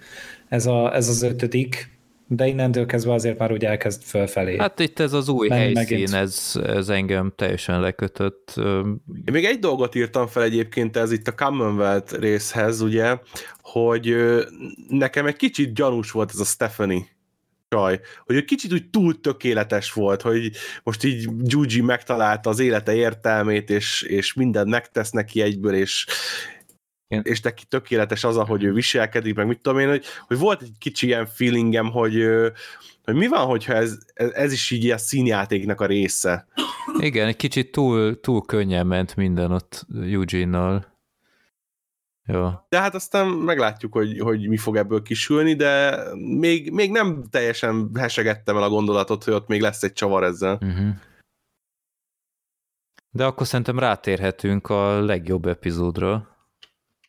ez, 0.49 0.65
a, 0.65 0.95
ez 0.95 1.07
az 1.07 1.21
ötödik, 1.21 1.89
de 2.27 2.47
innentől 2.47 2.85
kezdve 2.85 3.13
azért 3.13 3.37
már 3.37 3.51
úgy 3.51 3.65
elkezd 3.65 4.01
fölfelé. 4.01 4.57
Hát 4.57 4.79
itt 4.79 4.99
ez 4.99 5.13
az 5.13 5.29
új 5.29 5.47
Menni 5.47 5.61
helyszín, 5.61 5.97
megint. 5.97 6.13
ez, 6.13 6.51
ez 6.65 6.89
engem 6.89 7.33
teljesen 7.35 7.79
lekötött. 7.79 8.53
Én 9.25 9.31
még 9.31 9.45
egy 9.45 9.59
dolgot 9.59 9.95
írtam 9.95 10.27
fel 10.27 10.43
egyébként, 10.43 10.97
ez 10.97 11.11
itt 11.11 11.27
a 11.27 11.33
Commonwealth 11.33 12.19
részhez, 12.19 12.81
ugye, 12.81 13.17
hogy 13.61 14.15
nekem 14.87 15.25
egy 15.25 15.35
kicsit 15.35 15.73
gyanús 15.73 16.11
volt 16.11 16.29
ez 16.33 16.39
a 16.39 16.45
Stephanie 16.45 17.05
csaj, 17.75 17.99
hogy 18.25 18.35
egy 18.35 18.45
kicsit 18.45 18.73
úgy 18.73 18.89
túl 18.89 19.19
tökéletes 19.19 19.93
volt, 19.93 20.21
hogy 20.21 20.51
most 20.83 21.03
így 21.03 21.29
Juji 21.43 21.81
megtalálta 21.81 22.49
az 22.49 22.59
élete 22.59 22.95
értelmét, 22.95 23.69
és, 23.69 24.01
és 24.01 24.33
mindent 24.33 24.69
megtesz 24.69 25.11
neki 25.11 25.41
egyből, 25.41 25.73
és, 25.73 26.05
Igen. 27.07 27.23
és 27.25 27.41
neki 27.41 27.63
tökéletes 27.65 28.23
az, 28.23 28.37
ahogy 28.37 28.63
ő 28.63 28.73
viselkedik, 28.73 29.35
meg 29.35 29.47
mit 29.47 29.59
tudom 29.59 29.79
én, 29.79 29.87
hogy, 29.87 30.05
hogy 30.27 30.37
volt 30.37 30.61
egy 30.61 30.71
kicsi 30.79 31.05
ilyen 31.05 31.25
feelingem, 31.25 31.91
hogy, 31.91 32.25
hogy 33.03 33.15
mi 33.15 33.27
van, 33.27 33.45
hogyha 33.45 33.73
ez, 33.73 33.97
ez, 34.13 34.31
ez 34.31 34.51
is 34.51 34.71
így 34.71 34.83
ilyen 34.83 34.97
színjátéknak 34.97 35.81
a 35.81 35.85
része. 35.85 36.47
igen, 36.99 37.27
egy 37.27 37.35
kicsit 37.35 37.71
túl, 37.71 38.19
túl 38.19 38.45
könnyen 38.45 38.87
ment 38.87 39.15
minden 39.15 39.51
ott 39.51 39.85
Eugene-nal. 39.95 40.94
Ja. 42.27 42.65
De 42.69 42.79
hát 42.79 42.95
aztán 42.95 43.27
meglátjuk, 43.27 43.93
hogy, 43.93 44.19
hogy 44.19 44.47
mi 44.47 44.57
fog 44.57 44.75
ebből 44.75 45.01
kisülni, 45.01 45.53
de 45.53 45.97
még, 46.15 46.71
még 46.71 46.91
nem 46.91 47.23
teljesen 47.29 47.89
hesegettem 47.99 48.55
el 48.57 48.63
a 48.63 48.69
gondolatot, 48.69 49.23
hogy 49.23 49.33
ott 49.33 49.47
még 49.47 49.61
lesz 49.61 49.83
egy 49.83 49.93
csavar 49.93 50.23
ezzel. 50.23 50.53
Uh-huh. 50.61 50.87
De 53.09 53.25
akkor 53.25 53.47
szerintem 53.47 53.79
rátérhetünk 53.79 54.69
a 54.69 54.99
legjobb 55.01 55.45
epizódra. 55.45 56.37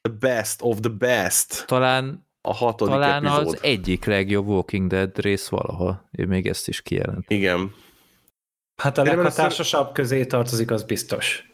The 0.03 0.15
best 0.19 0.63
of 0.63 0.81
the 0.81 0.91
best. 0.91 1.67
Talán, 1.67 2.27
A 2.41 2.55
hatodik 2.55 2.95
talán 2.95 3.25
epizód. 3.27 3.47
az 3.47 3.59
egyik 3.63 4.05
legjobb 4.05 4.47
Walking 4.47 4.91
Dead 4.91 5.19
rész 5.19 5.49
valaha. 5.49 6.09
Én 6.11 6.29
még 6.29 6.47
ezt 6.47 6.69
is 6.69 6.83
kijelent. 6.83 7.25
Igen. 7.31 7.75
Hát 8.83 8.99
a 8.99 9.03
Én 9.03 9.17
leghatásosabb 9.17 9.93
közé 9.93 10.27
tartozik, 10.27 10.71
az 10.71 10.83
biztos. 10.85 11.51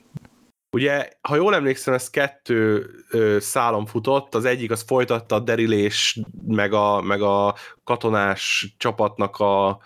Ugye, 0.72 1.08
ha 1.20 1.36
jól 1.36 1.54
emlékszem, 1.54 1.94
ez 1.94 2.10
kettő 2.10 2.90
ö, 3.10 3.36
szálon 3.40 3.86
futott, 3.86 4.34
az 4.34 4.44
egyik 4.44 4.70
az 4.70 4.84
folytatta 4.86 5.34
a 5.34 5.40
derilés, 5.40 6.20
meg 6.46 6.72
a, 6.72 7.00
meg 7.00 7.22
a 7.22 7.54
katonás 7.84 8.74
csapatnak 8.78 9.36
a 9.36 9.78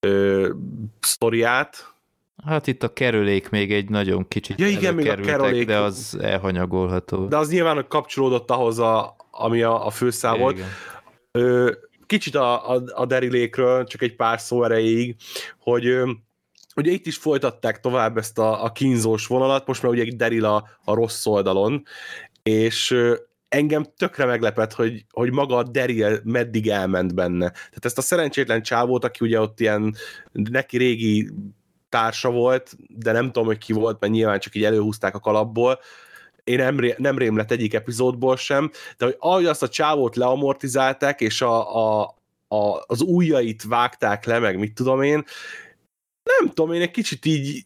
ö, 0.00 0.48
sztoriát, 1.00 1.90
Hát 2.44 2.66
itt 2.66 2.82
a 2.82 2.92
kerülék 2.92 3.50
még 3.50 3.72
egy 3.72 3.88
nagyon 3.88 4.28
kicsit 4.28 4.60
Ja, 4.60 4.68
igen, 4.68 4.94
még 4.94 5.08
a 5.08 5.14
kerülék. 5.14 5.66
de 5.66 5.78
az 5.78 6.18
elhanyagolható. 6.20 7.26
de 7.26 7.36
az 7.36 7.50
nyilván 7.50 7.74
hogy 7.74 7.86
kapcsolódott 7.86 8.50
ahhoz, 8.50 8.78
a, 8.78 9.16
ami 9.30 9.62
a, 9.62 9.86
a 9.86 9.90
főszál 9.90 10.36
volt. 10.36 10.60
Ö, 11.30 11.72
kicsit 12.06 12.34
a, 12.34 12.70
a, 12.70 12.82
a 12.94 13.06
derilékről, 13.06 13.84
csak 13.84 14.02
egy 14.02 14.16
pár 14.16 14.40
szó 14.40 14.64
erejéig, 14.64 15.16
hogy 15.58 15.98
ugye 16.76 16.90
itt 16.90 17.06
is 17.06 17.16
folytatták 17.16 17.80
tovább 17.80 18.16
ezt 18.16 18.38
a, 18.38 18.64
a 18.64 18.72
kínzós 18.72 19.26
vonalat, 19.26 19.66
most 19.66 19.82
már 19.82 19.92
ugye 19.92 20.04
deril 20.16 20.44
a, 20.44 20.68
a 20.84 20.94
rossz 20.94 21.26
oldalon, 21.26 21.82
és 22.42 22.96
engem 23.48 23.84
tökre 23.96 24.24
meglepett, 24.24 24.72
hogy, 24.72 25.04
hogy 25.10 25.32
maga 25.32 25.56
a 25.56 25.62
Daryl 25.62 26.20
meddig 26.24 26.68
elment 26.68 27.14
benne. 27.14 27.50
Tehát 27.50 27.84
ezt 27.84 27.98
a 27.98 28.02
szerencsétlen 28.02 28.62
csávót, 28.62 29.04
aki 29.04 29.24
ugye 29.24 29.40
ott 29.40 29.60
ilyen 29.60 29.94
neki 30.32 30.76
régi 30.76 31.30
társa 31.88 32.30
volt, 32.30 32.76
de 32.88 33.12
nem 33.12 33.26
tudom, 33.26 33.46
hogy 33.46 33.58
ki 33.58 33.72
volt, 33.72 34.00
mert 34.00 34.12
nyilván 34.12 34.38
csak 34.38 34.54
így 34.54 34.64
előhúzták 34.64 35.14
a 35.14 35.20
kalapból, 35.20 35.78
én 36.44 36.56
nem, 36.56 36.80
ré, 36.80 36.94
nem 36.98 37.18
rém 37.18 37.36
lett 37.36 37.50
egyik 37.50 37.74
epizódból 37.74 38.36
sem, 38.36 38.70
de 38.98 39.04
hogy 39.04 39.16
ahogy 39.18 39.46
azt 39.46 39.62
a 39.62 39.68
csávót 39.68 40.16
leamortizálták, 40.16 41.20
és 41.20 41.42
a, 41.42 41.76
a, 41.76 42.14
a, 42.48 42.82
az 42.86 43.00
ujjait 43.00 43.62
vágták 43.62 44.24
le, 44.24 44.38
meg 44.38 44.58
mit 44.58 44.74
tudom 44.74 45.02
én, 45.02 45.24
nem 46.38 46.48
tudom, 46.48 46.72
én 46.72 46.80
egy 46.80 46.90
kicsit 46.90 47.24
így 47.24 47.62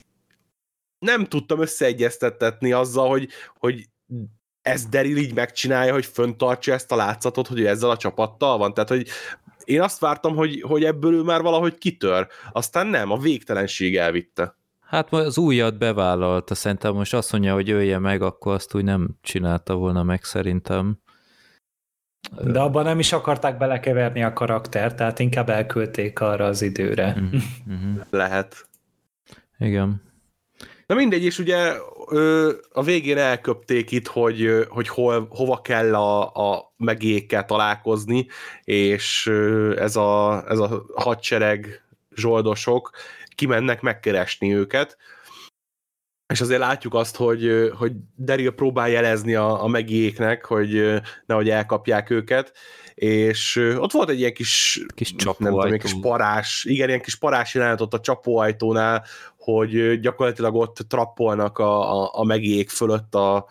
nem 0.99 1.25
tudtam 1.25 1.61
összeegyeztettetni 1.61 2.73
azzal, 2.73 3.09
hogy, 3.09 3.29
hogy 3.59 3.89
ez 4.63 4.87
Daryl 4.87 5.17
így 5.17 5.35
megcsinálja, 5.35 5.93
hogy 5.93 6.07
föntartsa 6.07 6.73
ezt 6.73 6.93
a 6.93 6.97
látszatot, 6.97 7.47
hogy 7.47 7.65
ezzel 7.65 7.91
a 7.91 7.97
csapattal 7.97 8.59
van. 8.59 8.75
Tehát, 8.75 8.89
hogy 8.89 9.09
én 9.65 9.81
azt 9.81 9.99
vártam, 9.99 10.37
hogy, 10.37 10.61
hogy 10.61 10.85
ebből 10.85 11.15
ő 11.15 11.23
már 11.23 11.43
valahogy 11.43 11.79
kitör. 11.79 12.27
Aztán 12.53 12.87
nem, 12.87 13.11
a 13.11 13.19
végtelenség 13.19 13.97
elvitte. 13.97 14.57
Hát 14.81 15.13
az 15.13 15.39
újat 15.39 15.79
bevállalta, 15.79 16.55
szerintem 16.55 16.95
most 16.95 17.15
azt 17.15 17.33
mondja, 17.33 17.55
hogy 17.55 17.71
ölje 17.71 17.99
meg, 17.99 18.23
akkor 18.23 18.55
azt 18.55 18.75
úgy 18.75 18.85
nem 18.85 19.09
csinálta 19.23 19.75
volna 19.75 20.03
meg 20.03 20.25
szerintem. 20.25 20.99
De 22.43 22.61
abban 22.61 22.85
nem 22.85 22.99
is 22.99 23.13
akarták 23.13 23.59
belekeverni 23.59 24.23
a 24.23 24.33
karaktert, 24.33 24.97
tehát 24.97 25.19
inkább 25.19 25.49
elküldték 25.49 26.21
arra 26.21 26.45
az 26.45 26.63
időre. 26.63 27.07
Uh-huh. 27.09 27.43
Uh-huh. 27.67 28.05
Lehet. 28.11 28.69
Igen. 29.59 30.03
Na 30.87 30.95
mindegy, 30.95 31.25
és 31.25 31.39
ugye 31.39 31.73
ö, 32.11 32.53
a 32.73 32.83
végén 32.83 33.19
elköpték 33.19 33.91
itt, 33.91 34.07
hogy, 34.07 34.67
hogy 34.69 34.89
hol, 34.89 35.27
hova 35.31 35.61
kell 35.61 35.95
a, 35.95 36.23
a 36.23 36.73
megékkel 36.77 37.45
találkozni, 37.45 38.27
és 38.65 39.27
ö, 39.27 39.81
ez 39.81 39.97
a, 39.97 40.45
ez 40.49 40.59
a 40.59 40.85
hadsereg 40.95 41.83
zsoldosok 42.15 42.91
kimennek 43.35 43.81
megkeresni 43.81 44.55
őket, 44.55 44.97
és 46.27 46.41
azért 46.41 46.61
látjuk 46.61 46.95
azt, 46.95 47.17
hogy, 47.17 47.71
hogy 47.79 47.93
Daryl 48.19 48.51
próbál 48.51 48.89
jelezni 48.89 49.35
a, 49.35 49.63
a 49.63 49.67
megéknek, 49.67 50.45
hogy 50.45 51.03
nehogy 51.27 51.49
elkapják 51.49 52.11
őket, 52.11 52.53
és 52.95 53.57
ott 53.79 53.93
volt 53.93 54.09
egy 54.09 54.19
ilyen 54.19 54.33
kis, 54.33 54.85
Kis 54.95 55.13
nem 55.13 55.35
tudom, 55.35 55.73
egy 55.73 55.81
kis 55.81 55.95
parás, 56.01 56.65
igen, 56.65 56.89
ilyen 56.89 57.01
kis 57.01 57.15
parás 57.15 57.55
jelenet 57.55 57.81
a 57.81 58.01
csapóajtónál, 58.01 59.05
hogy 59.39 60.01
gyakorlatilag 60.01 60.55
ott 60.55 60.77
trappolnak 60.89 61.59
a, 61.59 62.03
a, 62.03 62.11
a 62.13 62.25
megék 62.25 62.71
fölött 62.71 63.15
a, 63.15 63.47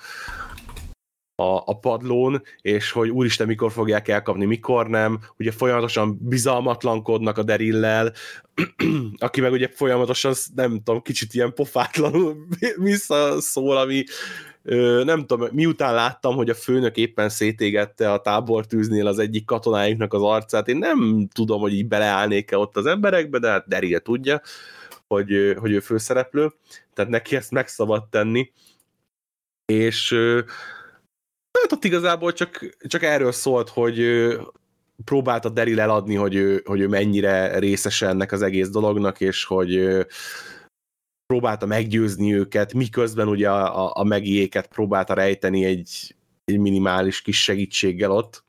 a, 1.36 1.62
a 1.66 1.80
padlón, 1.80 2.42
és 2.62 2.92
hogy 2.92 3.10
úristen, 3.10 3.48
mikor 3.48 3.72
fogják 3.72 4.08
elkapni, 4.08 4.46
mikor 4.46 4.88
nem. 4.88 5.20
Ugye 5.38 5.52
folyamatosan 5.52 6.18
bizalmatlankodnak 6.22 7.38
a 7.38 7.44
Derillel, 7.44 8.14
aki 9.18 9.42
meg 9.42 9.52
ugye 9.52 9.70
folyamatosan, 9.74 10.34
nem 10.56 10.82
tudom, 10.84 11.02
kicsit 11.02 11.34
ilyen 11.34 11.54
pofátlanul 11.54 12.48
visszaszól, 12.78 13.78
ami 13.78 14.04
nem 15.04 15.26
tudom, 15.26 15.50
miután 15.52 15.94
láttam, 15.94 16.36
hogy 16.36 16.50
a 16.50 16.56
főnök 16.56 16.98
éppen 16.98 17.30
szétégette 17.30 18.12
a 18.12 18.22
tábortűznél 18.22 19.08
az 19.08 19.20
egyik 19.20 19.46
katonáiknak 19.46 20.14
az 20.14 20.22
arcát, 20.22 20.68
én 20.68 20.78
nem 20.78 21.28
tudom, 21.34 21.62
hogy 21.62 21.74
így 21.74 21.88
beleállnék-e 21.88 22.58
ott 22.58 22.78
az 22.78 22.86
emberekbe, 22.86 23.40
de 23.40 23.50
hát 23.50 23.68
Daryl 23.68 24.00
tudja, 24.00 24.42
hogy, 25.08 25.56
hogy 25.58 25.72
ő 25.72 25.80
főszereplő, 25.80 26.54
tehát 26.94 27.12
neki 27.12 27.36
ezt 27.36 27.52
meg 27.52 27.68
szabad 27.68 28.10
tenni, 28.10 28.52
és 29.66 30.16
hát 31.66 31.78
ott 31.78 31.84
igazából 31.84 32.34
csak, 32.34 32.78
csak 32.88 33.04
erről 33.04 33.32
szólt, 33.32 33.70
hogy 33.70 34.08
próbálta 35.04 35.50
Daryl 35.50 35.80
eladni, 35.80 36.16
hogy 36.16 36.36
ő, 36.36 36.62
hogy 36.66 36.80
ő 36.80 36.88
mennyire 36.88 37.60
részese 37.60 38.08
ennek 38.08 38.32
az 38.32 38.42
egész 38.42 38.70
dolognak, 38.70 39.22
és 39.22 39.44
hogy 39.46 39.88
próbálta 41.26 41.66
meggyőzni 41.66 42.36
őket, 42.36 42.74
miközben 42.74 43.28
ugye 43.28 43.50
a, 43.50 43.86
a, 43.86 43.92
a 43.96 44.04
megiéket 44.04 44.68
próbálta 44.68 45.14
rejteni 45.14 45.66
egy, 45.66 46.16
egy 46.46 46.58
minimális 46.58 47.22
kis 47.22 47.44
segítséggel 47.44 48.12
ott. 48.12 48.44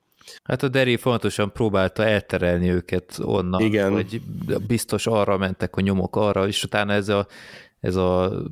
Hát 0.44 0.62
a 0.62 0.68
Derry 0.68 0.96
fontosan 0.96 1.52
próbálta 1.52 2.04
elterelni 2.04 2.70
őket 2.70 3.18
onnan, 3.22 3.60
Igen. 3.60 3.92
hogy 3.92 4.20
biztos 4.66 5.06
arra 5.06 5.36
mentek 5.36 5.76
a 5.76 5.80
nyomok 5.80 6.16
arra, 6.16 6.46
és 6.46 6.64
utána 6.64 6.92
ez 6.92 7.08
a, 7.08 7.26
ez 7.86 7.96
a 7.96 8.42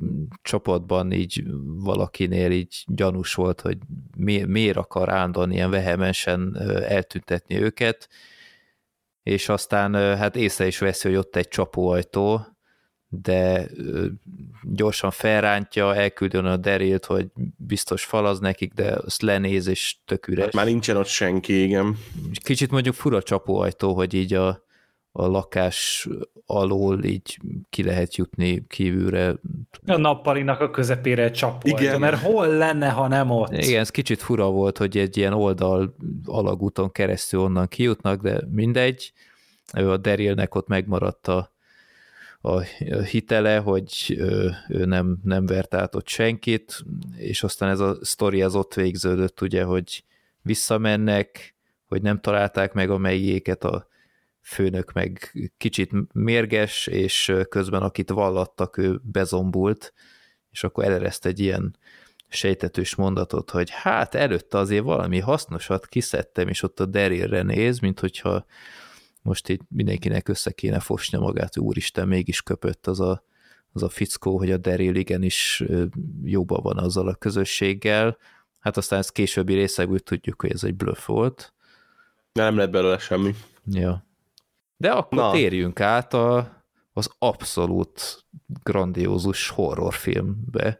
csapatban 0.41 1.11
így 1.11 1.43
valakinél 1.65 2.51
így 2.51 2.83
gyanús 2.87 3.33
volt, 3.33 3.61
hogy 3.61 3.77
mi, 4.17 4.43
miért 4.43 4.77
akar 4.77 5.09
állandóan 5.09 5.51
ilyen 5.51 5.69
vehemensen 5.69 6.57
eltüntetni 6.87 7.61
őket, 7.61 8.09
és 9.23 9.49
aztán 9.49 9.93
hát 9.93 10.35
észre 10.35 10.67
is 10.67 10.77
veszi, 10.77 11.07
hogy 11.07 11.17
ott 11.17 11.35
egy 11.35 11.47
csapóajtó, 11.47 12.45
de 13.07 13.67
gyorsan 14.63 15.11
felrántja, 15.11 15.95
elküldi 15.95 16.37
a 16.37 16.57
derilt, 16.57 17.05
hogy 17.05 17.27
biztos 17.57 18.05
falaz 18.05 18.39
nekik, 18.39 18.73
de 18.73 18.91
azt 18.91 19.21
lenéz, 19.21 19.67
és 19.67 19.95
tök 20.05 20.27
üres. 20.27 20.53
Már 20.53 20.65
nincsen 20.65 20.97
ott 20.97 21.05
senki, 21.05 21.63
igen. 21.63 21.97
Kicsit 22.43 22.71
mondjuk 22.71 22.95
fura 22.95 23.21
csapóajtó, 23.21 23.93
hogy 23.93 24.13
így 24.13 24.33
a, 24.33 24.64
a 25.17 25.27
lakás 25.27 26.07
alól 26.45 27.03
így 27.03 27.39
ki 27.69 27.83
lehet 27.83 28.15
jutni 28.15 28.67
kívülre. 28.67 29.35
A 29.85 29.97
nappalinak 29.97 30.61
a 30.61 30.69
közepére 30.69 31.31
csapó. 31.31 31.67
Igen. 31.67 31.99
Mert 31.99 32.21
hol 32.21 32.47
lenne, 32.47 32.89
ha 32.89 33.07
nem 33.07 33.31
ott? 33.31 33.53
Igen, 33.53 33.79
ez 33.79 33.89
kicsit 33.89 34.21
fura 34.21 34.49
volt, 34.49 34.77
hogy 34.77 34.97
egy 34.97 35.17
ilyen 35.17 35.33
oldal 35.33 35.95
alagúton 36.25 36.91
keresztül 36.91 37.39
onnan 37.39 37.67
kijutnak, 37.67 38.21
de 38.21 38.41
mindegy. 38.51 39.13
A 39.71 39.97
Derilnek 39.97 40.55
ott 40.55 40.67
megmaradt 40.67 41.27
a, 41.27 41.51
a 42.41 42.59
hitele, 43.09 43.57
hogy 43.57 44.15
ő 44.69 44.85
nem, 44.85 45.17
nem 45.23 45.45
vert 45.45 45.73
át 45.73 45.95
ott 45.95 46.07
senkit, 46.07 46.83
és 47.17 47.43
aztán 47.43 47.69
ez 47.69 47.79
a 47.79 47.97
sztori 48.01 48.41
az 48.41 48.55
ott 48.55 48.73
végződött, 48.73 49.41
ugye, 49.41 49.63
hogy 49.63 50.03
visszamennek, 50.41 51.55
hogy 51.87 52.01
nem 52.01 52.19
találták 52.19 52.73
meg 52.73 52.89
a 52.89 52.97
melyéket 52.97 53.63
a 53.63 53.87
főnök 54.45 54.91
meg 54.91 55.33
kicsit 55.57 55.91
mérges, 56.13 56.87
és 56.87 57.33
közben 57.49 57.81
akit 57.81 58.09
vallattak, 58.09 58.77
ő 58.77 59.01
bezombult, 59.03 59.93
és 60.51 60.63
akkor 60.63 60.83
elereszt 60.83 61.25
egy 61.25 61.39
ilyen 61.39 61.77
sejtetős 62.27 62.95
mondatot, 62.95 63.49
hogy 63.49 63.69
hát 63.69 64.15
előtte 64.15 64.57
azért 64.57 64.83
valami 64.83 65.19
hasznosat 65.19 65.87
kiszedtem, 65.87 66.47
és 66.47 66.63
ott 66.63 66.79
a 66.79 66.85
derélre 66.85 67.41
néz, 67.41 67.79
mint 67.79 67.99
hogyha 67.99 68.45
most 69.21 69.49
itt 69.49 69.61
mindenkinek 69.69 70.27
össze 70.27 70.51
kéne 70.51 70.79
fosni 70.79 71.17
magát, 71.17 71.57
úristen, 71.57 72.07
mégis 72.07 72.41
köpött 72.41 72.87
az 72.87 72.99
a, 72.99 73.23
az 73.71 73.83
a 73.83 73.89
fickó, 73.89 74.37
hogy 74.37 74.51
a 74.51 74.57
Daryl 74.57 74.95
igenis 74.95 75.63
jóban 76.23 76.59
van 76.63 76.77
azzal 76.77 77.07
a 77.07 77.15
közösséggel. 77.15 78.17
Hát 78.59 78.77
aztán 78.77 78.99
ezt 78.99 79.11
későbbi 79.11 79.53
részekből 79.53 79.99
tudjuk, 79.99 80.41
hogy 80.41 80.51
ez 80.51 80.63
egy 80.63 80.75
bluff 80.75 81.05
volt. 81.05 81.53
Nem 82.33 82.57
lett 82.57 82.69
belőle 82.69 82.97
semmi. 82.97 83.35
Ja. 83.65 84.05
De 84.77 84.91
akkor 84.91 85.17
Na. 85.17 85.31
térjünk 85.31 85.79
át 85.79 86.13
a, 86.13 86.63
az 86.93 87.09
abszolút 87.19 88.25
grandiózus 88.63 89.49
horrorfilmbe. 89.49 90.79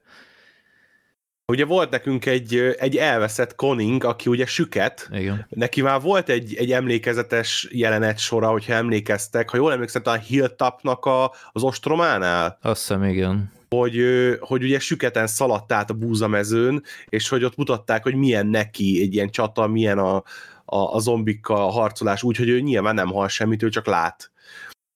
Ugye 1.47 1.65
volt 1.65 1.89
nekünk 1.89 2.25
egy, 2.25 2.55
egy 2.55 2.97
elveszett 2.97 3.55
Conning, 3.55 4.03
aki 4.03 4.29
ugye 4.29 4.45
süket. 4.45 5.09
Igen. 5.11 5.47
Neki 5.49 5.81
már 5.81 6.01
volt 6.01 6.29
egy, 6.29 6.55
egy 6.55 6.71
emlékezetes 6.71 7.67
jelenet 7.71 8.17
sora, 8.17 8.49
hogyha 8.49 8.73
emlékeztek. 8.73 9.49
Ha 9.49 9.57
jól 9.57 9.71
emlékszem, 9.71 10.01
a 10.05 10.13
Hilltopnak 10.13 11.05
a, 11.05 11.31
az 11.51 11.63
ostrománál. 11.63 12.57
Azt 12.61 12.79
hiszem, 12.79 13.03
igen. 13.03 13.51
Hogy, 13.69 13.97
hogy 14.39 14.63
ugye 14.63 14.79
süketen 14.79 15.27
szaladt 15.27 15.71
át 15.71 15.89
a 15.89 15.93
búzamezőn, 15.93 16.83
és 17.05 17.29
hogy 17.29 17.43
ott 17.43 17.55
mutatták, 17.55 18.03
hogy 18.03 18.15
milyen 18.15 18.47
neki 18.47 19.01
egy 19.01 19.13
ilyen 19.13 19.29
csata, 19.29 19.67
milyen 19.67 19.97
a, 19.97 20.23
a, 20.65 20.77
a 20.77 20.99
zombikkal 20.99 21.61
a 21.61 21.71
harcolás, 21.71 22.23
úgyhogy 22.23 22.49
ő 22.49 22.59
nyilván 22.59 22.95
nem 22.95 23.07
hal 23.07 23.27
semmit, 23.27 23.63
ő 23.63 23.69
csak 23.69 23.85
lát. 23.85 24.31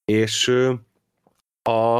És 0.05 0.47
a, 1.61 1.97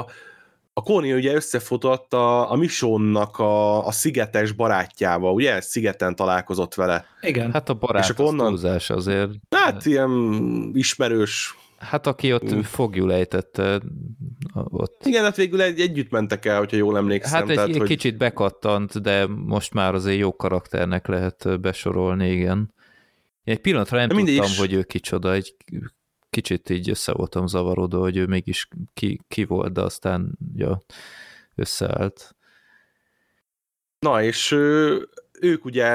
a 0.74 0.82
Kóni 0.84 1.14
ugye 1.14 1.34
összefutott 1.34 2.14
a, 2.14 2.52
a 2.52 2.56
Misonnak 2.56 3.40
a, 3.40 3.86
a 3.86 3.91
szigetes 3.91 4.52
barátjával, 4.52 5.34
ugye? 5.34 5.62
Szigeten 5.62 6.16
találkozott 6.16 6.74
vele. 6.74 7.06
Igen. 7.22 7.52
Hát 7.52 7.70
a 7.70 7.74
barát 7.74 8.04
és 8.04 8.10
akkor 8.10 8.26
onnan, 8.26 8.48
túlzás 8.48 8.90
azért. 8.90 9.30
Hát 9.50 9.86
ilyen 9.86 10.72
ismerős. 10.74 11.58
Hát 11.78 12.08
aki 12.08 12.34
ott 12.34 12.56
mm. 12.56 12.60
fogjul 12.60 13.14
ejtette, 13.14 13.82
ott. 14.54 15.06
Igen, 15.06 15.24
hát 15.24 15.36
végül 15.36 15.62
egy, 15.62 15.80
együtt 15.80 16.12
mentek 16.12 16.46
el, 16.46 16.58
hogyha 16.58 16.78
jól 16.78 16.98
emlékszem. 16.98 17.40
Hát 17.40 17.50
egy 17.50 17.56
tehát, 17.56 17.78
hogy... 17.78 17.88
kicsit 17.88 18.18
bekattant, 18.18 19.02
de 19.02 19.28
most 19.28 19.74
már 19.74 19.94
azért 19.94 20.20
jó 20.20 20.36
karakternek 20.36 21.08
lehet 21.08 21.62
besorolni, 21.62 22.32
igen. 22.32 22.74
Egy 23.49 23.59
pillanatra 23.59 23.97
nem 23.97 24.09
tudtam, 24.09 24.45
is... 24.45 24.57
hogy 24.57 24.73
ő 24.73 24.84
kicsoda, 24.84 25.34
egy 25.34 25.55
kicsit 26.30 26.69
így 26.69 26.89
össze 26.89 27.11
voltam 27.11 27.47
zavarodva, 27.47 27.99
hogy 27.99 28.17
ő 28.17 28.26
mégis 28.26 28.67
ki, 28.93 29.19
ki 29.27 29.43
volt, 29.43 29.73
de 29.73 29.81
aztán 29.81 30.38
ja, 30.55 30.81
összeállt. 31.55 32.35
Na, 33.99 34.23
és 34.23 34.51
ők 35.39 35.65
ugye, 35.65 35.85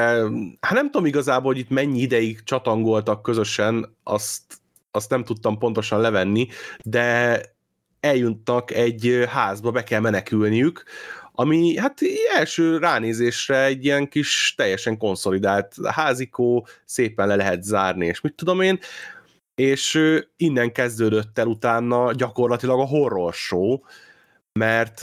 hát 0.60 0.72
nem 0.72 0.90
tudom 0.90 1.06
igazából, 1.06 1.52
hogy 1.52 1.60
itt 1.60 1.68
mennyi 1.68 2.00
ideig 2.00 2.42
csatangoltak 2.42 3.22
közösen, 3.22 3.96
azt, 4.02 4.42
azt 4.90 5.10
nem 5.10 5.24
tudtam 5.24 5.58
pontosan 5.58 6.00
levenni, 6.00 6.48
de 6.82 7.40
eljutnak 8.00 8.70
egy 8.70 9.24
házba, 9.28 9.70
be 9.70 9.84
kell 9.84 10.00
menekülniük, 10.00 10.84
ami 11.36 11.76
hát 11.76 11.98
első 12.34 12.78
ránézésre 12.78 13.64
egy 13.64 13.84
ilyen 13.84 14.08
kis 14.08 14.54
teljesen 14.56 14.98
konszolidált 14.98 15.74
házikó, 15.86 16.66
szépen 16.84 17.26
le 17.26 17.36
lehet 17.36 17.62
zárni, 17.62 18.06
és 18.06 18.20
mit 18.20 18.34
tudom 18.34 18.60
én, 18.60 18.78
és 19.54 20.00
innen 20.36 20.72
kezdődött 20.72 21.38
el 21.38 21.46
utána 21.46 22.12
gyakorlatilag 22.12 22.80
a 22.80 22.86
horror 22.86 23.32
show, 23.32 23.78
mert 24.52 25.00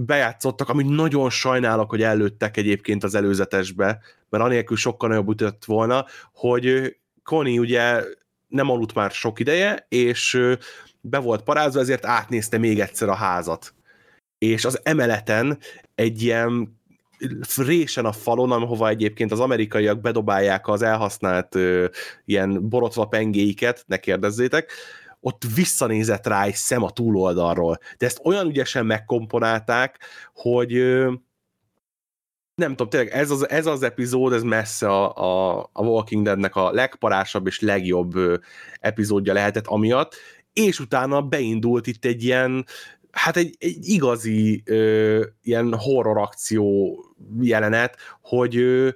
bejátszottak, 0.00 0.68
amit 0.68 0.88
nagyon 0.88 1.30
sajnálok, 1.30 1.90
hogy 1.90 2.02
előttek 2.02 2.56
egyébként 2.56 3.04
az 3.04 3.14
előzetesbe, 3.14 4.00
mert 4.28 4.44
anélkül 4.44 4.76
sokkal 4.76 5.08
nagyobb 5.08 5.30
ütött 5.30 5.64
volna, 5.64 6.06
hogy 6.32 6.96
Connie 7.22 7.60
ugye 7.60 8.04
nem 8.48 8.70
aludt 8.70 8.94
már 8.94 9.10
sok 9.10 9.40
ideje, 9.40 9.86
és 9.88 10.40
be 11.00 11.18
volt 11.18 11.42
parázva, 11.42 11.80
ezért 11.80 12.06
átnézte 12.06 12.58
még 12.58 12.80
egyszer 12.80 13.08
a 13.08 13.14
házat 13.14 13.74
és 14.42 14.64
az 14.64 14.80
emeleten 14.82 15.58
egy 15.94 16.22
ilyen 16.22 16.80
résen 17.56 18.04
a 18.04 18.12
falon, 18.12 18.52
ahova 18.52 18.88
egyébként 18.88 19.32
az 19.32 19.40
amerikaiak 19.40 20.00
bedobálják 20.00 20.68
az 20.68 20.82
elhasznált 20.82 21.54
ö, 21.54 21.86
ilyen 22.24 22.68
borotva 22.68 23.04
pengéiket, 23.04 23.84
ne 23.86 23.96
kérdezzétek, 23.96 24.72
ott 25.20 25.42
visszanézett 25.54 26.26
rá 26.26 26.44
egy 26.44 26.54
szem 26.54 26.82
a 26.82 26.90
túloldalról. 26.90 27.78
De 27.98 28.06
ezt 28.06 28.20
olyan 28.24 28.46
ügyesen 28.48 28.86
megkomponálták, 28.86 29.98
hogy 30.34 30.74
ö, 30.76 31.12
nem 32.54 32.70
tudom, 32.70 32.88
tényleg 32.88 33.12
ez 33.12 33.30
az, 33.30 33.48
ez 33.48 33.66
az 33.66 33.82
epizód, 33.82 34.32
ez 34.32 34.42
messze 34.42 34.88
a, 34.88 35.16
a, 35.16 35.60
a 35.72 35.82
Walking 35.82 36.24
Deadnek 36.24 36.56
a 36.56 36.70
legparásabb 36.70 37.46
és 37.46 37.60
legjobb 37.60 38.14
ö, 38.14 38.36
epizódja 38.80 39.32
lehetett 39.32 39.66
amiatt, 39.66 40.14
és 40.52 40.80
utána 40.80 41.22
beindult 41.22 41.86
itt 41.86 42.04
egy 42.04 42.24
ilyen 42.24 42.64
hát 43.12 43.36
egy, 43.36 43.56
egy 43.58 43.88
igazi 43.88 44.62
ö, 44.64 45.24
ilyen 45.42 45.74
horror 45.74 46.18
akció 46.18 46.96
jelenet, 47.40 47.96
hogy 48.20 48.56
ö, 48.56 48.88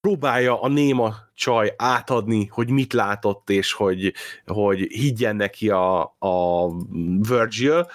próbálja 0.00 0.60
a 0.60 0.68
néma 0.68 1.14
csaj 1.34 1.74
átadni, 1.76 2.46
hogy 2.46 2.70
mit 2.70 2.92
látott, 2.92 3.50
és 3.50 3.72
hogy, 3.72 4.14
hogy 4.46 4.78
higgyen 4.78 5.36
neki 5.36 5.70
a, 5.70 6.02
a 6.18 6.68
Virgil, 7.28 7.90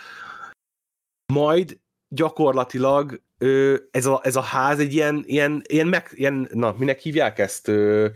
majd 1.33 1.79
gyakorlatilag 2.07 3.21
ö, 3.37 3.75
ez, 3.91 4.05
a, 4.05 4.21
ez 4.23 4.35
a 4.35 4.41
ház 4.41 4.79
egy 4.79 4.93
ilyen, 4.93 5.23
ilyen, 5.25 5.61
ilyen, 5.67 5.87
meg, 5.87 6.09
ilyen 6.13 6.49
na, 6.51 6.75
minek 6.77 6.99
hívják 6.99 7.39
ezt? 7.39 7.67
Ö, 7.67 8.07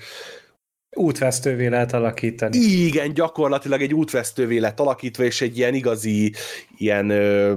Útvesztővé 0.96 1.68
lehet 1.68 1.94
alakítani. 1.94 2.58
Igen, 2.58 3.14
gyakorlatilag 3.14 3.82
egy 3.82 3.94
útvesztővé 3.94 4.58
lett 4.58 4.80
alakítva, 4.80 5.24
és 5.24 5.42
egy 5.42 5.58
ilyen 5.58 5.74
igazi, 5.74 6.34
ilyen 6.78 7.10
ö, 7.10 7.54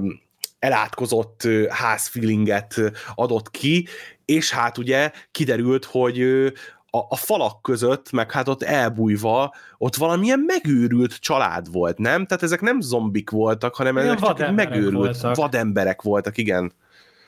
elátkozott 0.59 1.43
ö, 1.43 1.65
házfeelinget 1.69 2.75
adott 3.15 3.51
ki, 3.51 3.87
és 4.25 4.51
hát 4.51 4.77
ugye 4.77 5.11
kiderült, 5.31 5.85
hogy 5.85 6.19
ö, 6.19 6.47
a, 6.95 7.05
a 7.09 7.15
falak 7.15 7.61
között, 7.61 8.11
meg 8.11 8.31
hát 8.31 8.47
ott 8.47 8.63
elbújva, 8.63 9.53
ott 9.77 9.95
valamilyen 9.95 10.39
megőrült 10.39 11.15
család 11.15 11.71
volt, 11.71 11.97
nem? 11.97 12.25
Tehát 12.25 12.43
ezek 12.43 12.61
nem 12.61 12.81
zombik 12.81 13.29
voltak, 13.29 13.75
hanem 13.75 13.97
ezek 13.97 14.19
csak 14.19 14.55
megőrült 14.55 14.93
voltak. 14.93 15.35
vademberek 15.35 16.01
voltak, 16.01 16.37
igen. 16.37 16.73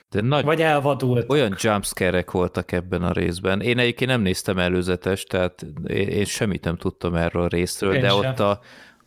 De 0.10 0.22
nagy, 0.22 0.44
Vagy 0.46 0.62
elvadult. 0.62 1.30
Olyan 1.30 1.56
jumpscare 1.60 2.26
voltak 2.32 2.72
ebben 2.72 3.04
a 3.04 3.12
részben. 3.12 3.62
Én 3.62 3.78
egyébként 3.78 4.10
nem 4.10 4.22
néztem 4.22 4.58
előzetes, 4.58 5.24
tehát 5.24 5.66
én, 5.88 6.08
én 6.08 6.26
semmit 6.26 6.64
nem 6.64 6.76
tudtam 6.76 7.16
erről 7.16 7.44
a 7.44 7.48
részről, 7.48 7.94
én 7.94 8.02
de 8.02 8.08
sem. 8.08 8.18
ott 8.18 8.40
a 8.40 8.60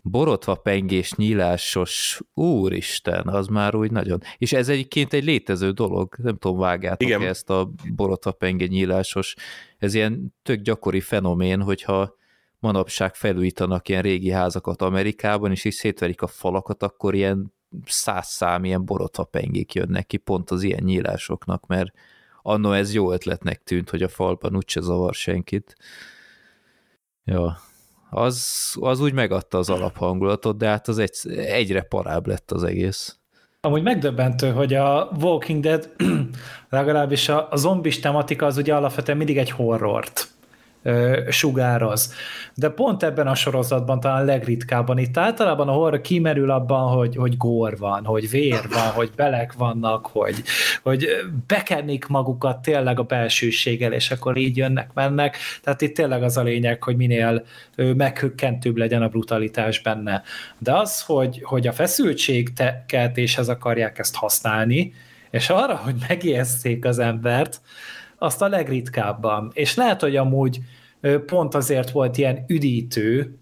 borotva 0.03 0.55
pengés 0.55 1.13
nyílásos, 1.13 2.21
úristen, 2.35 3.29
az 3.29 3.47
már 3.47 3.75
úgy 3.75 3.91
nagyon. 3.91 4.21
És 4.39 4.53
ez 4.53 4.69
egyébként 4.69 5.13
egy 5.13 5.25
létező 5.25 5.71
dolog, 5.71 6.15
nem 6.23 6.37
tudom, 6.37 6.59
vágjátok 6.59 7.09
Igen. 7.09 7.23
ezt 7.23 7.51
a 7.51 7.71
borotva 7.95 8.33
pengé 8.33 8.65
nyílásos. 8.65 9.35
Ez 9.79 9.95
ilyen 9.95 10.35
tök 10.43 10.61
gyakori 10.61 11.01
fenomén, 11.01 11.63
hogyha 11.63 12.15
manapság 12.59 13.15
felújítanak 13.15 13.89
ilyen 13.89 14.03
régi 14.03 14.31
házakat 14.31 14.83
Amerikában, 14.83 15.51
és 15.51 15.65
így 15.65 15.73
szétverik 15.73 16.23
a 16.23 16.27
falakat, 16.27 16.83
akkor 16.83 17.15
ilyen 17.15 17.53
száz 17.87 18.27
szám 18.27 18.65
ilyen 18.65 18.85
borotva 18.85 19.25
pengék 19.25 19.75
jönnek 19.75 20.07
ki 20.07 20.17
pont 20.17 20.51
az 20.51 20.63
ilyen 20.63 20.83
nyílásoknak, 20.83 21.67
mert 21.67 21.93
annó 22.43 22.73
ez 22.73 22.95
jó 22.95 23.13
ötletnek 23.13 23.63
tűnt, 23.63 23.91
hogy 23.91 24.03
a 24.03 24.09
falban 24.09 24.57
úgyse 24.57 24.81
zavar 24.81 25.15
senkit. 25.15 25.77
Ja, 27.25 27.59
az, 28.11 28.77
az 28.81 29.01
úgy 29.01 29.13
megadta 29.13 29.59
az 29.59 29.71
alaphangulatot, 29.71 30.57
de 30.57 30.69
hát 30.69 30.89
az 30.89 30.99
egy, 30.99 31.17
egyre 31.37 31.83
parább 31.83 32.27
lett 32.27 32.51
az 32.51 32.63
egész. 32.63 33.19
Amúgy 33.61 33.83
megdöbbentő, 33.83 34.51
hogy 34.51 34.75
a 34.75 35.11
Walking 35.21 35.63
Dead 35.63 35.95
legalábbis 36.69 37.29
a, 37.29 37.49
a 37.51 37.57
zombis 37.57 38.01
tematika 38.01 38.47
az 38.47 38.57
ugye 38.57 38.75
alapvetően 38.75 39.19
mindig 39.19 39.39
egy 39.39 39.51
horrort 39.51 40.29
sugároz. 41.29 42.15
De 42.55 42.69
pont 42.69 43.03
ebben 43.03 43.27
a 43.27 43.35
sorozatban 43.35 44.01
talán 44.01 44.25
legritkábban 44.25 44.99
itt 44.99 45.17
általában 45.17 45.69
a 45.69 45.73
horror 45.73 46.01
kimerül 46.01 46.51
abban, 46.51 46.97
hogy, 46.97 47.17
hogy 47.17 47.37
gór 47.37 47.79
van, 47.79 48.05
hogy 48.05 48.31
vér 48.31 48.61
van, 48.71 48.89
hogy 49.01 49.11
belek 49.17 49.53
vannak, 49.53 50.07
hogy, 50.07 50.43
hogy 50.83 51.09
bekennik 51.47 52.07
magukat 52.07 52.63
tényleg 52.63 52.99
a 52.99 53.03
belsőséggel, 53.03 53.93
és 53.93 54.11
akkor 54.11 54.37
így 54.37 54.57
jönnek, 54.57 54.91
mennek. 54.95 55.37
Tehát 55.63 55.81
itt 55.81 55.95
tényleg 55.95 56.23
az 56.23 56.37
a 56.37 56.43
lényeg, 56.43 56.83
hogy 56.83 56.97
minél 56.97 57.45
meghökkentőbb 57.77 58.77
legyen 58.77 59.03
a 59.03 59.09
brutalitás 59.09 59.81
benne. 59.83 60.23
De 60.59 60.77
az, 60.77 61.03
hogy, 61.03 61.41
hogy 61.43 61.67
a 61.67 61.73
feszültségkeltéshez 61.73 63.49
akarják 63.49 63.99
ezt 63.99 64.15
használni, 64.15 64.93
és 65.31 65.51
arra, 65.51 65.77
hogy 65.77 65.95
megijeszték 66.09 66.85
az 66.85 66.99
embert, 66.99 67.61
azt 68.23 68.43
a 68.43 68.49
legritkábban. 68.49 69.51
És 69.55 69.75
lehet, 69.75 70.01
hogy 70.01 70.17
amúgy 70.17 70.59
pont 71.27 71.55
azért 71.55 71.91
volt 71.91 72.19
ilyen 72.19 72.45
üdítő 72.49 73.39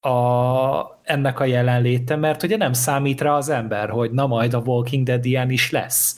a, 0.00 1.00
ennek 1.02 1.40
a 1.40 1.44
jelenléte, 1.44 2.16
mert 2.16 2.42
ugye 2.42 2.56
nem 2.56 2.72
számít 2.72 3.20
rá 3.20 3.36
az 3.36 3.48
ember, 3.48 3.88
hogy 3.88 4.10
na 4.10 4.26
majd 4.26 4.54
a 4.54 4.62
Walking 4.64 5.06
Dead 5.06 5.24
ilyen 5.24 5.50
is 5.50 5.70
lesz. 5.70 6.16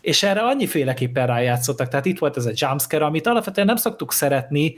És 0.00 0.22
erre 0.22 0.40
annyiféleképpen 0.40 1.26
rájátszottak, 1.26 1.88
tehát 1.88 2.06
itt 2.06 2.18
volt 2.18 2.36
ez 2.36 2.46
a 2.46 2.52
jumpscare, 2.54 3.04
amit 3.04 3.26
alapvetően 3.26 3.66
nem 3.66 3.76
szoktuk 3.76 4.12
szeretni, 4.12 4.74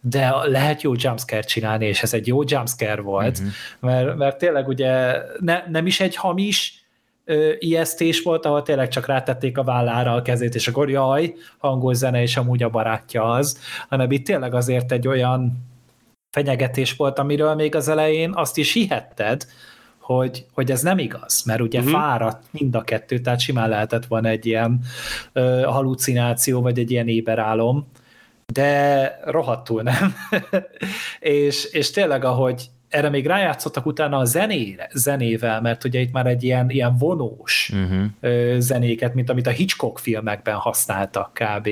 de 0.00 0.30
lehet 0.44 0.82
jó 0.82 0.92
jumpscare 0.96 1.42
csinálni, 1.42 1.86
és 1.86 2.02
ez 2.02 2.14
egy 2.14 2.26
jó 2.26 2.40
jumpscare 2.46 3.00
volt, 3.00 3.38
uh-huh. 3.38 3.52
mert, 3.80 4.16
mert 4.16 4.38
tényleg 4.38 4.68
ugye 4.68 5.16
ne, 5.40 5.62
nem 5.68 5.86
is 5.86 6.00
egy 6.00 6.16
hamis, 6.16 6.83
ijesztés 7.58 8.22
volt, 8.22 8.46
ahol 8.46 8.62
tényleg 8.62 8.88
csak 8.88 9.06
rátették 9.06 9.58
a 9.58 9.64
vállára 9.64 10.12
a 10.14 10.22
kezét, 10.22 10.54
és 10.54 10.68
akkor 10.68 10.90
jaj, 10.90 11.34
hangos 11.58 11.96
zene, 11.96 12.22
és 12.22 12.36
amúgy 12.36 12.62
a 12.62 12.68
barátja 12.68 13.30
az, 13.30 13.58
hanem 13.88 14.10
itt 14.10 14.24
tényleg 14.24 14.54
azért 14.54 14.92
egy 14.92 15.08
olyan 15.08 15.52
fenyegetés 16.30 16.96
volt, 16.96 17.18
amiről 17.18 17.54
még 17.54 17.74
az 17.74 17.88
elején 17.88 18.32
azt 18.34 18.58
is 18.58 18.72
hihetted, 18.72 19.46
hogy, 19.98 20.46
hogy 20.52 20.70
ez 20.70 20.82
nem 20.82 20.98
igaz, 20.98 21.42
mert 21.46 21.60
ugye 21.60 21.78
uh-huh. 21.78 21.94
fáradt 21.94 22.42
mind 22.50 22.74
a 22.74 22.82
kettő, 22.82 23.18
tehát 23.18 23.40
simán 23.40 23.68
lehetett 23.68 24.06
volna 24.06 24.28
egy 24.28 24.46
ilyen 24.46 24.80
ö, 25.32 25.62
halucináció, 25.66 26.60
vagy 26.60 26.78
egy 26.78 26.90
ilyen 26.90 27.08
éberálom, 27.08 27.86
de 28.52 29.18
rohadtul 29.24 29.82
nem. 29.82 30.14
és, 31.20 31.64
és 31.64 31.90
tényleg, 31.90 32.24
ahogy 32.24 32.70
erre 32.94 33.08
még 33.08 33.26
rájátszottak 33.26 33.86
utána 33.86 34.18
a 34.18 34.24
zenére, 34.24 34.88
zenével, 34.92 35.60
mert 35.60 35.84
ugye 35.84 36.00
itt 36.00 36.12
már 36.12 36.26
egy 36.26 36.42
ilyen, 36.42 36.70
ilyen 36.70 36.96
vonós 36.96 37.72
uh-huh. 37.72 38.58
zenéket, 38.58 39.14
mint 39.14 39.30
amit 39.30 39.46
a 39.46 39.50
Hitchcock 39.50 39.98
filmekben 39.98 40.54
használtak 40.54 41.32
kb. 41.32 41.68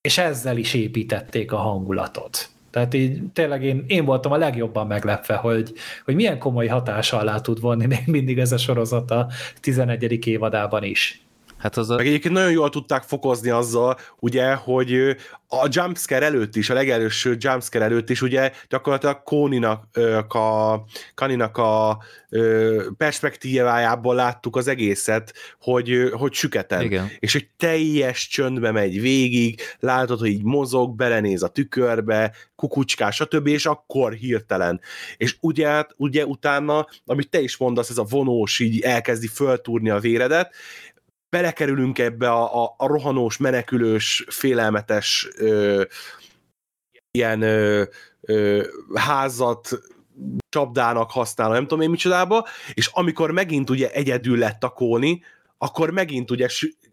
És 0.00 0.18
ezzel 0.18 0.56
is 0.56 0.74
építették 0.74 1.52
a 1.52 1.56
hangulatot. 1.56 2.48
Tehát 2.70 2.94
így 2.94 3.22
tényleg 3.32 3.64
én, 3.64 3.84
én 3.86 4.04
voltam 4.04 4.32
a 4.32 4.36
legjobban 4.36 4.86
meglepve, 4.86 5.34
hogy, 5.34 5.72
hogy 6.04 6.14
milyen 6.14 6.38
komoly 6.38 6.66
hatása 6.66 7.18
alá 7.18 7.38
tud 7.38 7.60
vonni 7.60 7.86
még 7.86 8.02
mindig 8.06 8.38
ez 8.38 8.52
a 8.52 8.56
sorozat 8.56 9.10
a 9.10 9.28
11. 9.60 10.26
évadában 10.26 10.84
is. 10.84 11.22
Hát 11.62 11.76
az 11.76 11.90
a... 11.90 11.96
Meg 11.96 12.06
egyébként 12.06 12.34
nagyon 12.34 12.50
jól 12.50 12.70
tudták 12.70 13.02
fokozni 13.02 13.50
azzal, 13.50 13.98
ugye, 14.18 14.54
hogy 14.54 15.16
a 15.48 15.68
jumpscare 15.70 16.24
előtt 16.24 16.56
is, 16.56 16.70
a 16.70 16.74
legelőső 16.74 17.36
jumpscare 17.38 17.84
előtt 17.84 18.10
is, 18.10 18.22
ugye 18.22 18.52
gyakorlatilag 18.68 19.22
Kóninak, 19.22 19.96
a, 20.28 20.84
Kaninak 21.14 21.56
a 21.56 22.02
perspektívájából 22.96 24.14
láttuk 24.14 24.56
az 24.56 24.68
egészet, 24.68 25.34
hogy, 25.60 26.10
hogy 26.12 26.32
süketen. 26.32 26.82
Igen. 26.82 27.10
És 27.18 27.32
hogy 27.32 27.48
teljes 27.56 28.28
csöndbe 28.28 28.70
megy 28.70 29.00
végig, 29.00 29.60
látod, 29.80 30.18
hogy 30.18 30.28
így 30.28 30.44
mozog, 30.44 30.96
belenéz 30.96 31.42
a 31.42 31.48
tükörbe, 31.48 32.32
kukucskás, 32.56 33.14
stb., 33.14 33.46
és 33.46 33.66
akkor 33.66 34.12
hirtelen. 34.12 34.80
És 35.16 35.36
ugye, 35.40 35.84
ugye 35.96 36.26
utána, 36.26 36.86
amit 37.04 37.30
te 37.30 37.40
is 37.40 37.56
mondasz, 37.56 37.90
ez 37.90 37.98
a 37.98 38.06
vonós 38.08 38.58
így 38.58 38.80
elkezdi 38.80 39.26
föltúrni 39.26 39.90
a 39.90 39.98
véredet, 39.98 40.54
belekerülünk 41.32 41.98
ebbe 41.98 42.30
a, 42.30 42.62
a, 42.62 42.74
a 42.76 42.86
rohanós, 42.86 43.36
menekülős, 43.36 44.24
félelmetes 44.28 45.28
ö, 45.36 45.82
ilyen 47.10 47.42
ö, 47.42 47.82
ö, 48.20 48.66
házat 48.94 49.80
csapdának 50.48 51.10
használva, 51.10 51.54
nem 51.54 51.62
tudom 51.62 51.80
én 51.80 51.90
micsodába, 51.90 52.46
és 52.74 52.90
amikor 52.92 53.30
megint 53.30 53.70
ugye 53.70 53.90
egyedül 53.90 54.38
lett 54.38 54.64
a 54.64 54.68
Kóni, 54.68 55.22
akkor 55.58 55.90
megint 55.90 56.30
ugye 56.30 56.48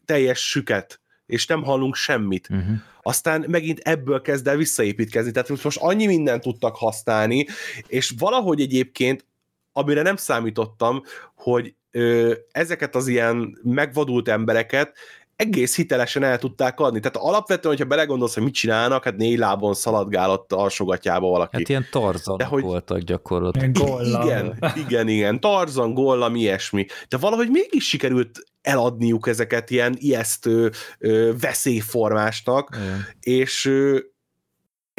teljes 0.06 0.49
süket, 0.49 1.02
és 1.26 1.45
nem 1.45 1.64
hallunk 1.64 1.95
semmit. 1.95 2.48
Uh-huh. 2.49 2.76
Aztán 3.02 3.45
megint 3.48 3.80
ebből 3.80 4.22
kezd 4.22 4.48
el 4.48 4.57
visszaépítkezni, 4.57 5.32
tehát 5.32 5.64
most 5.64 5.78
annyi 5.78 6.06
mindent 6.06 6.41
tudtak 6.41 6.76
használni, 6.76 7.45
és 7.88 8.14
valahogy 8.18 8.61
egyébként, 8.61 9.26
amire 9.74 10.02
nem 10.02 10.16
számítottam, 10.16 11.03
hogy 11.36 11.76
ö, 11.91 12.34
ezeket 12.52 12.95
az 12.95 13.07
ilyen 13.07 13.60
megvadult 13.64 14.28
embereket 14.28 14.98
egész 15.40 15.76
hitelesen 15.76 16.24
el 16.24 16.38
tudták 16.38 16.80
adni. 16.80 16.99
Tehát 16.99 17.18
alapvetően, 17.18 17.76
hogyha 17.76 17.90
belegondolsz, 17.90 18.34
hogy 18.34 18.44
mit 18.44 18.53
csinálnak, 18.53 19.03
hát 19.03 19.16
négy 19.18 19.38
lábon 19.38 19.74
szaladgálott 19.74 20.53
alsogatjába 20.53 21.28
valaki. 21.30 21.57
Hát 21.57 21.70
ilyen 21.70 21.86
tarzan 21.91 22.38
De 22.38 22.45
hogy... 22.45 22.64
voltak 22.64 22.99
gyakorlatilag. 22.99 23.78
Igen, 24.24 24.57
igen, 24.76 25.07
igen, 25.07 25.40
tarzan, 25.40 25.94
gollam, 25.94 26.36
ilyesmi. 26.36 26.86
De 27.10 27.18
valahogy 27.18 27.49
mégis 27.49 27.88
sikerült 27.88 28.40
eladniuk 28.61 29.28
ezeket 29.28 29.70
ilyen 29.70 29.95
ijesztő 29.98 30.72
ö, 30.98 31.32
veszélyformásnak, 31.40 32.76
igen. 32.76 33.06
és 33.20 33.66
ö, 33.66 33.99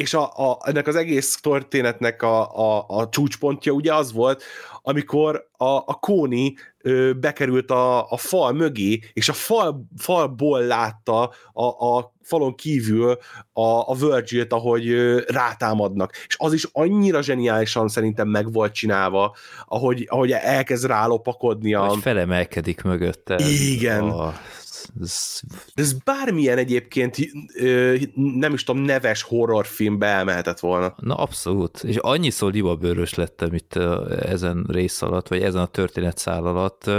és 0.01 0.13
a, 0.13 0.23
a, 0.23 0.59
ennek 0.63 0.87
az 0.87 0.95
egész 0.95 1.39
történetnek 1.41 2.21
a, 2.21 2.55
a, 2.55 2.85
a 2.87 3.09
csúcspontja 3.09 3.71
ugye 3.71 3.93
az 3.93 4.11
volt, 4.11 4.43
amikor 4.83 5.47
a, 5.57 5.65
a 5.65 5.97
Kóni 5.99 6.53
ö, 6.81 7.13
bekerült 7.13 7.71
a, 7.71 8.11
a 8.11 8.17
fal 8.17 8.51
mögé, 8.51 8.99
és 9.13 9.29
a 9.29 9.33
fal, 9.33 9.85
falból 9.97 10.61
látta 10.61 11.31
a, 11.53 11.63
a 11.63 12.13
falon 12.21 12.55
kívül 12.55 13.17
a, 13.53 13.61
a 13.61 13.95
Virgil-t, 13.99 14.53
ahogy 14.53 14.89
ö, 14.89 15.21
rátámadnak. 15.27 16.11
És 16.27 16.35
az 16.37 16.53
is 16.53 16.67
annyira 16.71 17.21
zseniálisan 17.21 17.87
szerintem 17.87 18.27
meg 18.27 18.51
volt 18.51 18.73
csinálva, 18.73 19.35
ahogy, 19.65 20.05
ahogy 20.09 20.31
elkezd 20.31 20.85
rálopakodni 20.85 21.73
a... 21.73 21.85
Hogy 21.85 22.01
felemelkedik 22.01 22.81
mögötte. 22.81 23.39
Igen. 23.49 24.03
Oh 24.03 24.33
ez... 25.01 25.39
Ez 25.73 25.93
bármilyen 25.93 26.57
egyébként 26.57 27.17
nem 28.13 28.53
is 28.53 28.63
tudom, 28.63 28.81
neves 28.81 29.21
horrorfilmbe 29.21 30.05
elmehetett 30.05 30.59
volna. 30.59 30.95
Na 30.99 31.15
abszolút. 31.15 31.83
És 31.83 31.95
annyiszor 31.95 32.53
libabőrös 32.53 33.13
lettem 33.13 33.53
itt 33.53 33.75
ezen 34.09 34.65
rész 34.67 35.01
alatt, 35.01 35.27
vagy 35.27 35.41
ezen 35.41 35.61
a 35.61 35.65
történet 35.65 36.17
szál 36.17 36.45
alatt, 36.45 36.89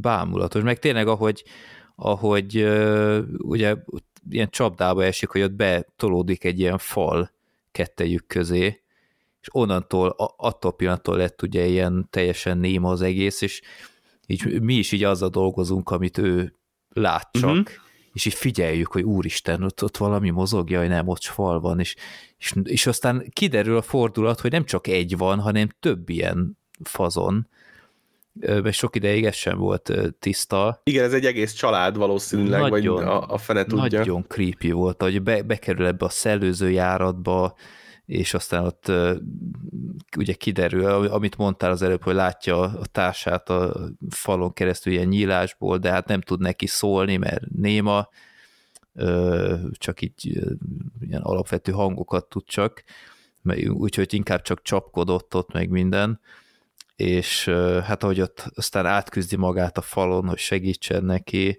bámulatos. 0.00 0.62
Meg 0.62 0.78
tényleg, 0.78 1.08
ahogy, 1.08 1.44
ahogy 1.96 2.68
ugye 3.38 3.76
ilyen 4.30 4.50
csapdába 4.50 5.04
esik, 5.04 5.28
hogy 5.28 5.42
ott 5.42 5.52
betolódik 5.52 6.44
egy 6.44 6.58
ilyen 6.58 6.78
fal 6.78 7.30
kettejük 7.72 8.26
közé, 8.26 8.82
és 9.40 9.48
onnantól, 9.50 10.14
attól 10.36 10.72
pillanattól 10.72 11.16
lett 11.16 11.42
ugye 11.42 11.66
ilyen 11.66 12.06
teljesen 12.10 12.58
néma 12.58 12.90
az 12.90 13.02
egész, 13.02 13.40
és 13.40 13.60
így 14.26 14.60
mi 14.60 14.74
is 14.74 14.92
így 14.92 15.04
azzal 15.04 15.28
dolgozunk, 15.28 15.90
amit 15.90 16.18
ő 16.18 16.54
lát 16.92 17.28
csak, 17.32 17.50
uh-huh. 17.50 17.66
és 18.12 18.24
így 18.24 18.34
figyeljük, 18.34 18.92
hogy 18.92 19.02
úristen, 19.02 19.62
ott, 19.62 19.82
ott 19.82 19.96
valami 19.96 20.30
mozog, 20.30 20.70
jaj 20.70 20.88
nem, 20.88 21.08
ott 21.08 21.22
fal 21.22 21.60
van, 21.60 21.80
és, 21.80 21.94
és, 22.38 22.54
és 22.62 22.86
aztán 22.86 23.26
kiderül 23.32 23.76
a 23.76 23.82
fordulat, 23.82 24.40
hogy 24.40 24.50
nem 24.50 24.64
csak 24.64 24.86
egy 24.86 25.16
van, 25.16 25.40
hanem 25.40 25.68
több 25.80 26.08
ilyen 26.08 26.58
fazon, 26.82 27.48
mert 28.40 28.72
sok 28.72 28.96
ideig 28.96 29.24
ez 29.24 29.34
sem 29.34 29.58
volt 29.58 29.92
tiszta. 30.18 30.80
Igen, 30.84 31.04
ez 31.04 31.12
egy 31.12 31.26
egész 31.26 31.52
család 31.52 31.96
valószínűleg, 31.96 32.60
nagyon, 32.60 32.96
vagy 32.96 33.06
a, 33.06 33.28
a 33.28 33.38
fene 33.38 33.64
tudja. 33.64 33.98
Nagyon 33.98 34.24
creepy 34.28 34.70
volt, 34.70 35.02
hogy 35.02 35.22
be, 35.22 35.42
bekerül 35.42 35.86
ebbe 35.86 36.04
a 36.04 36.08
szellőző 36.08 36.70
járatba, 36.70 37.54
és 38.12 38.34
aztán 38.34 38.64
ott 38.64 38.92
ugye 40.16 40.32
kiderül, 40.32 40.84
amit 40.86 41.36
mondtál 41.36 41.70
az 41.70 41.82
előbb, 41.82 42.02
hogy 42.02 42.14
látja 42.14 42.60
a 42.60 42.86
társát 42.86 43.48
a 43.50 43.90
falon 44.10 44.52
keresztül 44.52 44.92
ilyen 44.92 45.08
nyílásból, 45.08 45.78
de 45.78 45.90
hát 45.90 46.06
nem 46.06 46.20
tud 46.20 46.40
neki 46.40 46.66
szólni, 46.66 47.16
mert 47.16 47.44
néma, 47.54 48.08
csak 49.72 50.02
így 50.02 50.42
ilyen 51.00 51.22
alapvető 51.22 51.72
hangokat 51.72 52.28
tud 52.28 52.44
csak, 52.44 52.84
úgyhogy 53.68 54.14
inkább 54.14 54.42
csak 54.42 54.62
csapkodott 54.62 55.34
ott 55.34 55.52
meg 55.52 55.68
minden, 55.68 56.20
és 56.96 57.44
hát 57.84 58.02
ahogy 58.02 58.20
ott 58.20 58.50
aztán 58.54 58.86
átküzdi 58.86 59.36
magát 59.36 59.78
a 59.78 59.82
falon, 59.82 60.28
hogy 60.28 60.38
segítsen 60.38 61.04
neki, 61.04 61.58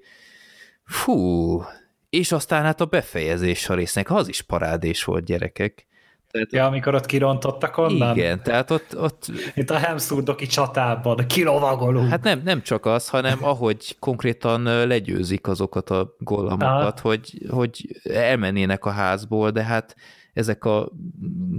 fú, 0.84 1.62
és 2.10 2.32
aztán 2.32 2.64
hát 2.64 2.82
a 2.82 2.86
befejezés 2.86 3.70
a 3.70 3.74
résznek, 3.74 4.12
az 4.12 4.28
is 4.28 4.42
parádés 4.42 5.04
volt 5.04 5.26
gyerekek, 5.26 5.88
Tehát, 6.34 6.52
ja, 6.52 6.66
amikor 6.66 6.96
ott 6.96 7.06
kirontottak 7.06 7.78
onnan? 7.78 8.18
Igen, 8.18 8.44
tehát 8.44 8.72
ott... 8.72 9.00
ott 9.00 9.32
Itt 9.56 9.70
a 9.70 9.78
Hemszurdoki 9.78 10.46
csatában, 10.46 11.28
kilovagolunk. 11.28 12.10
Hát 12.10 12.24
nem, 12.24 12.42
nem 12.44 12.62
csak 12.62 12.86
az, 12.86 13.10
hanem 13.10 13.38
ahogy 13.42 13.96
konkrétan 14.00 14.64
legyőzik 14.64 15.48
azokat 15.48 15.90
a 15.90 16.16
gollamokat, 16.20 17.00
hogy, 17.00 17.42
hogy 17.50 18.00
elmennének 18.04 18.86
a 18.86 18.90
házból, 18.90 19.52
de 19.52 19.64
hát 19.64 19.96
ezek 20.34 20.66
a 20.66 20.90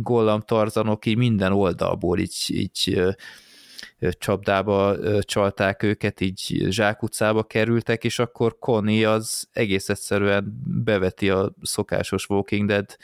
gollamtarzanok 0.02 1.06
így 1.06 1.16
minden 1.16 1.52
oldalból 1.52 2.18
így, 2.18 2.44
így 2.48 3.02
csapdába 3.98 4.96
csalták 5.20 5.82
őket, 5.82 6.20
így 6.20 6.66
zsákutcába 6.68 7.42
kerültek, 7.42 8.04
és 8.04 8.18
akkor 8.18 8.58
Connie 8.58 9.10
az 9.10 9.48
egész 9.52 9.88
egyszerűen 9.88 10.62
beveti 10.84 11.30
a 11.30 11.52
szokásos 11.62 12.28
Walking 12.28 12.68
Dead 12.68 12.96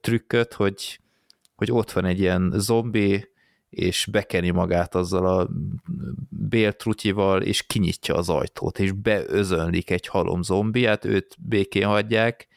trükköt, 0.00 0.52
hogy, 0.52 1.00
hogy 1.56 1.72
ott 1.72 1.92
van 1.92 2.04
egy 2.04 2.20
ilyen 2.20 2.52
zombi, 2.56 3.28
és 3.70 4.08
bekeni 4.10 4.50
magát 4.50 4.94
azzal 4.94 5.26
a 5.26 5.48
béltrutyival, 6.28 7.42
és 7.42 7.66
kinyitja 7.66 8.14
az 8.14 8.28
ajtót, 8.28 8.78
és 8.78 8.92
beözönlik 8.92 9.90
egy 9.90 10.06
halom 10.06 10.42
zombiát, 10.42 11.04
őt 11.04 11.36
békén 11.38 11.86
hagyják, 11.86 12.48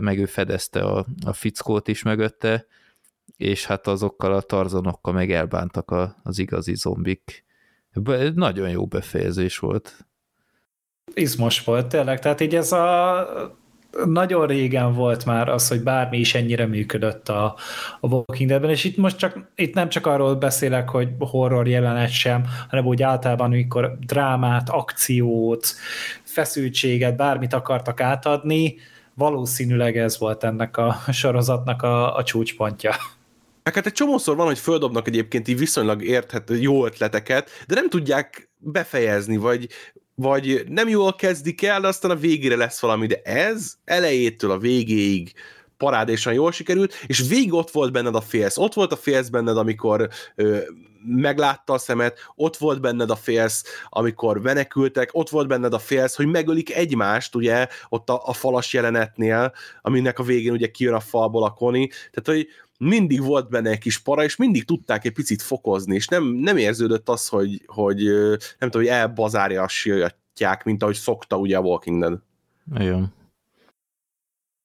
meg 0.00 0.18
ő 0.18 0.26
fedezte 0.26 0.80
a, 0.80 1.06
a 1.24 1.32
fickót 1.32 1.88
is 1.88 2.02
mögötte, 2.02 2.66
és 3.36 3.66
hát 3.66 3.86
azokkal 3.86 4.32
a 4.32 4.40
tarzanokkal 4.40 5.12
meg 5.12 5.32
elbántak 5.32 5.90
a, 5.90 6.16
az 6.22 6.38
igazi 6.38 6.74
zombik. 6.74 7.44
Nagyon 8.34 8.68
jó 8.68 8.86
befejezés 8.86 9.58
volt. 9.58 10.06
Izmos 11.14 11.64
volt 11.64 11.86
tényleg, 11.86 12.18
tehát 12.18 12.40
így 12.40 12.54
ez 12.54 12.72
a 12.72 13.59
nagyon 14.06 14.46
régen 14.46 14.94
volt 14.94 15.24
már 15.24 15.48
az, 15.48 15.68
hogy 15.68 15.82
bármi 15.82 16.18
is 16.18 16.34
ennyire 16.34 16.66
működött 16.66 17.28
a, 17.28 17.56
a 18.00 18.06
Walking 18.06 18.48
Deadben, 18.48 18.70
és 18.70 18.84
itt 18.84 18.96
most 18.96 19.16
csak, 19.16 19.50
itt 19.54 19.74
nem 19.74 19.88
csak 19.88 20.06
arról 20.06 20.34
beszélek, 20.34 20.88
hogy 20.88 21.08
horror 21.18 21.68
jelenet 21.68 22.10
sem, 22.10 22.44
hanem 22.68 22.86
úgy 22.86 23.02
általában, 23.02 23.46
amikor 23.46 23.98
drámát, 24.06 24.68
akciót, 24.68 25.74
feszültséget, 26.22 27.16
bármit 27.16 27.52
akartak 27.52 28.00
átadni, 28.00 28.76
valószínűleg 29.14 29.96
ez 29.96 30.18
volt 30.18 30.44
ennek 30.44 30.76
a 30.76 31.00
sorozatnak 31.12 31.82
a, 31.82 32.16
a 32.16 32.24
csúcspontja. 32.24 32.94
Hát 33.64 33.86
egy 33.86 33.92
csomószor 33.92 34.36
van, 34.36 34.46
hogy 34.46 34.58
földobnak 34.58 35.08
egyébként 35.08 35.48
így 35.48 35.58
viszonylag 35.58 36.02
érthető 36.02 36.56
jó 36.56 36.86
ötleteket, 36.86 37.50
de 37.66 37.74
nem 37.74 37.88
tudják 37.88 38.50
befejezni, 38.56 39.36
vagy, 39.36 39.68
vagy 40.20 40.64
nem 40.68 40.88
jól 40.88 41.14
kezdik 41.14 41.62
el, 41.62 41.80
de 41.80 41.86
aztán 41.86 42.10
a 42.10 42.16
végére 42.16 42.56
lesz 42.56 42.80
valami, 42.80 43.06
de 43.06 43.20
ez 43.22 43.74
elejétől 43.84 44.50
a 44.50 44.58
végéig 44.58 45.32
parádésan 45.76 46.32
jól 46.32 46.52
sikerült, 46.52 46.94
és 47.06 47.28
végig 47.28 47.52
ott 47.52 47.70
volt 47.70 47.92
benned 47.92 48.14
a 48.14 48.20
félsz. 48.20 48.58
Ott 48.58 48.74
volt 48.74 48.92
a 48.92 48.96
félsz 48.96 49.28
benned, 49.28 49.56
amikor 49.56 50.08
ö, 50.34 50.58
meglátta 51.04 51.72
a 51.72 51.78
szemet, 51.78 52.18
ott 52.34 52.56
volt 52.56 52.80
benned 52.80 53.10
a 53.10 53.16
félsz, 53.16 53.64
amikor 53.88 54.40
menekültek, 54.40 55.08
ott 55.12 55.28
volt 55.28 55.48
benned 55.48 55.72
a 55.72 55.78
félsz, 55.78 56.16
hogy 56.16 56.26
megölik 56.26 56.74
egymást, 56.74 57.34
ugye, 57.34 57.66
ott 57.88 58.10
a, 58.10 58.22
a 58.24 58.32
falas 58.32 58.72
jelenetnél, 58.72 59.52
aminek 59.82 60.18
a 60.18 60.22
végén 60.22 60.52
ugye 60.52 60.70
kijön 60.70 60.94
a 60.94 61.00
falból 61.00 61.44
a 61.44 61.50
koni, 61.50 61.88
tehát, 61.88 62.22
hogy 62.24 62.48
mindig 62.84 63.22
volt 63.22 63.48
benne 63.48 63.70
egy 63.70 63.78
kis 63.78 63.98
para, 63.98 64.24
és 64.24 64.36
mindig 64.36 64.64
tudták 64.64 65.04
egy 65.04 65.12
picit 65.12 65.42
fokozni, 65.42 65.94
és 65.94 66.06
nem, 66.06 66.24
nem 66.24 66.56
érződött 66.56 67.08
az, 67.08 67.28
hogy, 67.28 67.62
hogy 67.66 68.02
nem 68.58 68.70
tudom, 68.70 68.82
hogy 68.82 68.86
elbazárja 68.86 69.62
a 69.62 69.68
mint 70.64 70.82
ahogy 70.82 70.94
szokta 70.94 71.36
ugye 71.36 71.56
a 71.56 71.60
Walking 71.60 72.00
Dead. 72.00 72.22
Igen. 72.74 73.14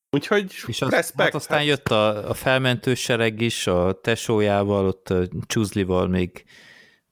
Úgyhogy 0.10 0.54
és 0.68 0.82
az, 0.82 0.90
respect. 0.90 1.24
Hát 1.24 1.36
aztán 1.36 1.58
hát. 1.58 1.68
jött 1.68 1.88
a, 1.88 2.30
a 2.30 2.34
felmentő 2.34 2.94
sereg 2.94 3.42
is, 3.42 3.68
a 3.68 4.00
tesójával, 4.02 4.88
ott 4.88 5.10
a 5.10 5.28
Csuzlival 5.46 6.08
még, 6.08 6.46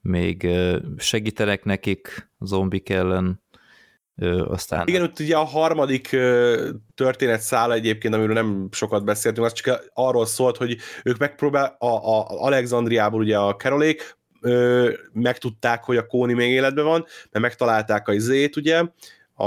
még 0.02 0.48
segítenek 0.98 1.64
nekik 1.64 2.30
zombik 2.40 2.90
ellen. 2.90 3.43
Aztán... 4.48 4.88
Igen, 4.88 5.02
ott 5.02 5.19
ugye 5.19 5.35
a 5.35 5.44
harmadik 5.44 6.07
történet 6.95 7.41
szála 7.41 7.73
egyébként, 7.73 8.14
amiről 8.14 8.34
nem 8.34 8.68
sokat 8.72 9.06
beszéltünk, 9.06 9.45
az 9.45 9.53
csak 9.53 9.90
arról 9.94 10.26
szólt, 10.26 10.57
hogy 10.57 10.77
ők 11.03 11.18
megpróbál, 11.18 11.76
a, 11.80 11.85
a 11.85 12.26
Alexandriából 12.27 13.22
ugye 13.22 13.38
a 13.38 13.56
Kerolék 13.56 14.18
megtudták, 15.14 15.84
hogy 15.84 15.98
a 15.98 16.06
Kóni 16.06 16.34
még 16.34 16.52
életben 16.52 16.85
van, 16.85 17.06
mert 17.31 17.45
megtalálták 17.45 18.07
a 18.07 18.14
izét, 18.14 18.56
ugye, 18.56 18.84
a, 19.34 19.45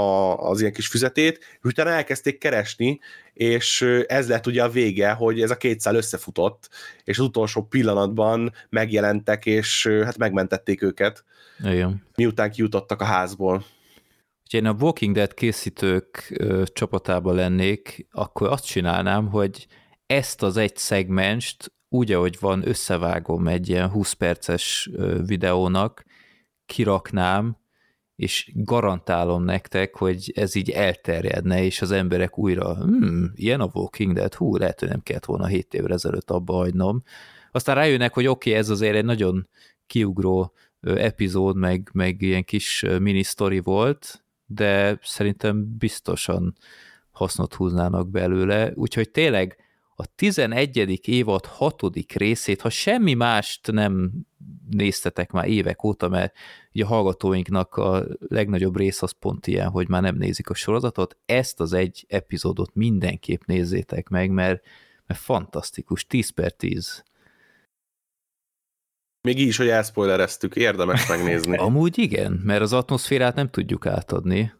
az 0.49 0.59
ilyen 0.59 0.73
kis 0.73 0.87
füzetét, 0.87 1.37
és 1.37 1.59
utána 1.61 1.89
elkezdték 1.89 2.37
keresni, 2.37 2.99
és 3.33 3.81
ez 4.07 4.27
lett 4.29 4.47
ugye 4.47 4.63
a 4.63 4.69
vége, 4.69 5.11
hogy 5.11 5.41
ez 5.41 5.51
a 5.51 5.57
két 5.57 5.79
szál 5.79 5.95
összefutott, 5.95 6.69
és 7.03 7.17
az 7.17 7.25
utolsó 7.25 7.61
pillanatban 7.61 8.53
megjelentek, 8.69 9.45
és 9.45 9.87
hát 10.03 10.17
megmentették 10.17 10.81
őket. 10.81 11.23
Igen. 11.63 12.03
Miután 12.15 12.51
kijutottak 12.51 13.01
a 13.01 13.05
házból. 13.05 13.65
Ha 14.49 14.57
én 14.57 14.65
a 14.65 14.75
Walking 14.79 15.15
Dead 15.15 15.33
készítők 15.33 16.33
ö, 16.37 16.63
csapatában 16.73 17.35
lennék, 17.35 18.07
akkor 18.11 18.47
azt 18.47 18.65
csinálnám, 18.65 19.29
hogy 19.29 19.67
ezt 20.05 20.43
az 20.43 20.57
egy 20.57 20.77
szegmenst 20.77 21.71
úgy, 21.89 22.11
ahogy 22.11 22.37
van, 22.39 22.67
összevágom 22.67 23.47
egy 23.47 23.69
ilyen 23.69 23.89
20 23.89 24.13
perces 24.13 24.89
videónak, 25.25 26.03
kiraknám, 26.65 27.57
és 28.15 28.51
garantálom 28.53 29.43
nektek, 29.43 29.95
hogy 29.95 30.31
ez 30.35 30.55
így 30.55 30.69
elterjedne, 30.69 31.63
és 31.63 31.81
az 31.81 31.91
emberek 31.91 32.37
újra, 32.37 32.75
hmm, 32.75 33.31
ilyen 33.35 33.61
a 33.61 33.69
Walking 33.73 34.13
Dead, 34.13 34.33
hú, 34.33 34.57
lehet, 34.57 34.79
hogy 34.79 34.89
nem 34.89 35.01
kellett 35.03 35.25
volna 35.25 35.45
7 35.45 35.73
évre 35.73 35.93
ezelőtt 35.93 36.31
abba 36.31 36.53
hagynom. 36.53 37.03
Aztán 37.51 37.75
rájönnek, 37.75 38.13
hogy 38.13 38.27
oké, 38.27 38.49
okay, 38.49 38.61
ez 38.61 38.69
azért 38.69 38.95
egy 38.95 39.05
nagyon 39.05 39.49
kiugró 39.87 40.53
epizód, 40.81 41.55
meg, 41.55 41.89
meg 41.93 42.21
ilyen 42.21 42.43
kis 42.43 42.85
mini 42.99 43.23
volt, 43.63 44.25
de 44.47 44.99
szerintem 45.01 45.77
biztosan 45.77 46.55
hasznot 47.11 47.53
húznának 47.53 48.09
belőle, 48.09 48.71
úgyhogy 48.75 49.11
tényleg 49.11 49.57
a 49.99 50.05
11. 50.15 50.99
évad 51.07 51.45
6. 51.45 51.83
részét, 52.13 52.61
ha 52.61 52.69
semmi 52.69 53.13
mást 53.13 53.71
nem 53.71 54.11
néztetek 54.69 55.31
már 55.31 55.47
évek 55.47 55.83
óta, 55.83 56.09
mert 56.09 56.35
ugye 56.73 56.83
a 56.83 56.87
hallgatóinknak 56.87 57.75
a 57.75 58.05
legnagyobb 58.19 58.77
rész 58.77 59.01
az 59.01 59.11
pont 59.11 59.47
ilyen, 59.47 59.69
hogy 59.69 59.87
már 59.87 60.01
nem 60.01 60.15
nézik 60.15 60.49
a 60.49 60.53
sorozatot, 60.53 61.17
ezt 61.25 61.59
az 61.59 61.73
egy 61.73 62.05
epizódot 62.07 62.75
mindenképp 62.75 63.41
nézzétek 63.45 64.09
meg, 64.09 64.29
mert, 64.29 64.63
mert 65.05 65.19
fantasztikus, 65.19 66.05
10 66.05 66.29
per 66.29 66.51
10. 66.51 67.03
Még 69.27 69.39
így 69.39 69.47
is, 69.47 69.57
hogy 69.57 69.67
elszpoilereztük, 69.67 70.55
érdemes 70.55 71.07
megnézni. 71.07 71.57
Amúgy 71.67 71.97
igen, 71.97 72.41
mert 72.43 72.61
az 72.61 72.73
atmoszférát 72.73 73.35
nem 73.35 73.49
tudjuk 73.49 73.85
átadni. 73.85 74.53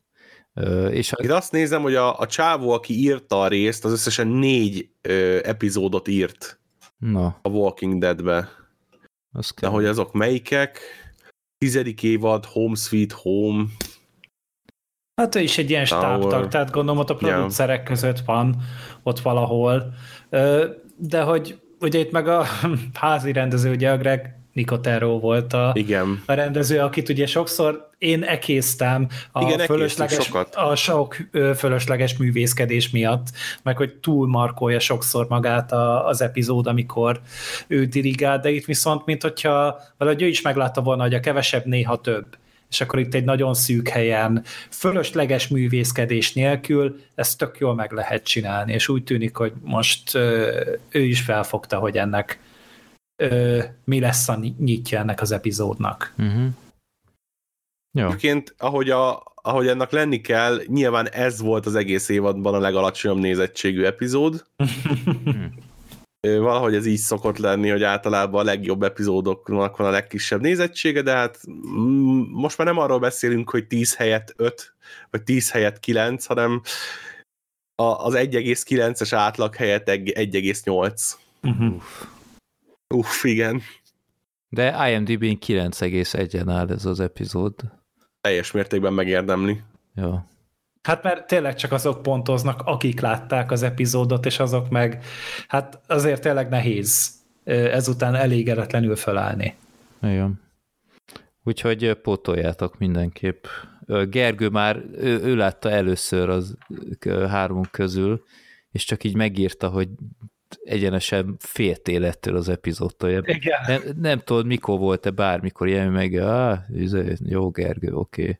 És 0.89 1.13
Én 1.23 1.31
azt 1.31 1.51
nézem, 1.51 1.81
hogy 1.81 1.95
a, 1.95 2.19
a 2.19 2.25
csávó, 2.25 2.71
aki 2.71 2.93
írta 2.93 3.41
a 3.41 3.47
részt, 3.47 3.85
az 3.85 3.91
összesen 3.91 4.27
négy 4.27 4.89
ö, 5.01 5.39
epizódot 5.43 6.07
írt 6.07 6.59
Na. 6.97 7.39
a 7.41 7.49
Walking 7.49 7.99
Dead-be. 7.99 8.49
De 9.61 9.67
hogy 9.67 9.85
azok 9.85 10.13
melyikek? 10.13 10.79
Tizedik 11.57 12.03
évad, 12.03 12.45
Home 12.45 12.75
Sweet 12.75 13.11
Home. 13.11 13.63
Hát 15.21 15.35
ő 15.35 15.39
is 15.39 15.57
egy 15.57 15.69
ilyen 15.69 15.85
stábtag, 15.85 16.47
tehát 16.47 16.71
gondolom 16.71 16.99
ott 16.99 17.09
a 17.09 17.15
producerek 17.15 17.75
yeah. 17.75 17.87
között 17.87 18.19
van, 18.19 18.55
ott 19.03 19.19
valahol. 19.19 19.93
De 20.97 21.21
hogy 21.21 21.59
ugye 21.79 21.99
itt 21.99 22.11
meg 22.11 22.27
a 22.27 22.45
házi 22.93 23.31
rendező, 23.31 23.71
ugye 23.71 23.91
a 23.91 23.97
Greg 23.97 24.36
Nicotero 24.57 25.19
volt 25.19 25.53
a, 25.53 25.71
Igen. 25.73 26.23
a 26.25 26.33
rendező, 26.33 26.79
akit 26.79 27.09
ugye 27.09 27.25
sokszor 27.25 27.89
én 27.97 28.23
ekéztem 28.23 29.07
a, 29.31 29.41
Igen, 29.41 29.59
fölösleges, 29.59 30.31
a 30.53 30.75
sok 30.75 31.15
fölösleges 31.55 32.17
művészkedés 32.17 32.89
miatt, 32.89 33.27
meg 33.63 33.77
hogy 33.77 33.93
túlmarkolja 33.93 34.79
sokszor 34.79 35.25
magát 35.29 35.71
a, 35.71 36.07
az 36.07 36.21
epizód, 36.21 36.67
amikor 36.67 37.21
ő 37.67 37.85
dirigál, 37.85 38.39
de 38.39 38.49
itt 38.49 38.65
viszont, 38.65 39.05
mint 39.05 39.21
hogyha 39.21 39.79
valahogy 39.97 40.21
ő 40.21 40.27
is 40.27 40.41
meglátta 40.41 40.81
volna, 40.81 41.03
hogy 41.03 41.13
a 41.13 41.19
kevesebb 41.19 41.65
néha 41.65 42.01
több. 42.01 42.25
És 42.69 42.81
akkor 42.81 42.99
itt 42.99 43.13
egy 43.13 43.23
nagyon 43.23 43.53
szűk 43.53 43.87
helyen, 43.87 44.43
fölösleges 44.69 45.47
művészkedés 45.47 46.33
nélkül 46.33 46.99
ezt 47.15 47.37
tök 47.37 47.57
jól 47.59 47.75
meg 47.75 47.91
lehet 47.91 48.23
csinálni, 48.23 48.73
és 48.73 48.87
úgy 48.87 49.03
tűnik, 49.03 49.35
hogy 49.35 49.53
most 49.61 50.15
ő 50.89 51.03
is 51.03 51.21
felfogta, 51.21 51.77
hogy 51.77 51.97
ennek 51.97 52.39
ö, 53.21 53.63
mi 53.83 53.99
lesz 53.99 54.29
a 54.29 54.39
nyitja 54.57 54.99
ennek 54.99 55.21
az 55.21 55.31
epizódnak. 55.31 56.13
Uh-huh. 56.17 56.47
Jó. 57.97 58.05
Egyébként, 58.05 58.55
ahogy, 58.57 58.89
a, 58.89 59.23
ahogy 59.35 59.67
ennek 59.67 59.91
lenni 59.91 60.21
kell, 60.21 60.61
nyilván 60.65 61.09
ez 61.09 61.41
volt 61.41 61.65
az 61.65 61.75
egész 61.75 62.09
évadban 62.09 62.53
a 62.53 62.59
legalacsonyabb 62.59 63.17
nézettségű 63.17 63.83
epizód. 63.83 64.45
Valahogy 66.21 66.75
ez 66.75 66.85
így 66.85 66.97
szokott 66.97 67.37
lenni, 67.37 67.69
hogy 67.69 67.83
általában 67.83 68.41
a 68.41 68.43
legjobb 68.43 68.83
epizódoknak 68.83 69.77
van 69.77 69.87
a 69.87 69.91
legkisebb 69.91 70.41
nézettsége, 70.41 71.01
de 71.01 71.11
hát 71.11 71.39
most 72.31 72.57
már 72.57 72.67
nem 72.67 72.77
arról 72.77 72.99
beszélünk, 72.99 73.49
hogy 73.49 73.67
10 73.67 73.95
helyett 73.95 74.33
5, 74.35 74.75
vagy 75.09 75.23
10 75.23 75.51
helyett 75.51 75.79
9, 75.79 76.25
hanem 76.25 76.61
a, 77.75 77.83
az 77.83 78.13
1,9-es 78.17 79.09
átlag 79.11 79.55
helyett 79.55 79.87
1,8. 79.87 81.13
Uh-huh. 81.41 81.81
Uff. 82.95 83.23
Igen. 83.23 83.61
De 84.49 84.91
IMDb-n 84.91 85.37
9,1-en 85.45 86.49
áll 86.49 86.69
ez 86.69 86.85
az 86.85 86.99
epizód. 86.99 87.53
Teljes 88.21 88.51
mértékben 88.51 88.93
megérdemli. 88.93 89.61
Ja. 89.95 90.29
Hát 90.81 91.03
mert 91.03 91.27
tényleg 91.27 91.55
csak 91.55 91.71
azok 91.71 92.01
pontoznak, 92.01 92.61
akik 92.65 92.99
látták 92.99 93.51
az 93.51 93.63
epizódot, 93.63 94.25
és 94.25 94.39
azok 94.39 94.69
meg, 94.69 95.03
hát 95.47 95.81
azért 95.87 96.21
tényleg 96.21 96.49
nehéz 96.49 97.15
ezután 97.43 98.15
elégedetlenül 98.15 98.95
fölállni. 98.95 99.55
Igen. 100.01 100.41
Úgyhogy 101.43 101.93
pótoljátok 101.93 102.77
mindenképp. 102.77 103.45
Gergő 104.09 104.49
már, 104.49 104.83
ő, 104.93 105.19
ő 105.21 105.35
látta 105.35 105.69
először 105.69 106.29
az 106.29 106.57
ö, 107.05 107.25
hármunk 107.25 107.71
közül, 107.71 108.23
és 108.71 108.83
csak 108.83 109.03
így 109.03 109.15
megírta, 109.15 109.69
hogy 109.69 109.89
egyenesen 110.63 111.35
félt 111.39 111.87
élettől 111.87 112.35
az 112.35 112.49
epizódtól. 112.49 113.09
Igen. 113.09 113.59
Nem, 113.67 113.81
nem 114.01 114.19
tudod, 114.19 114.45
mikor 114.45 114.79
volt-e 114.79 115.09
bármikor 115.09 115.67
ilyen, 115.67 115.91
meg 115.91 116.13
ah, 116.13 116.59
jó 117.25 117.49
Gergő, 117.49 117.93
oké. 117.93 118.21
Okay. 118.21 118.39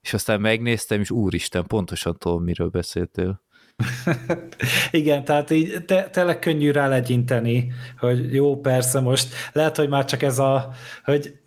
És 0.00 0.14
aztán 0.14 0.40
megnéztem, 0.40 1.00
és 1.00 1.10
úristen, 1.10 1.66
pontosan 1.66 2.16
tudom, 2.18 2.42
miről 2.42 2.68
beszéltél. 2.68 3.42
Igen, 4.90 5.24
tehát 5.24 5.50
így 5.50 5.84
te, 5.84 6.08
tényleg 6.08 6.38
könnyű 6.38 6.70
rá 6.70 6.88
legyinteni, 6.88 7.72
hogy 7.98 8.34
jó, 8.34 8.60
persze 8.60 9.00
most 9.00 9.34
lehet, 9.52 9.76
hogy 9.76 9.88
már 9.88 10.04
csak 10.04 10.22
ez 10.22 10.38
a, 10.38 10.70
hogy 11.04 11.38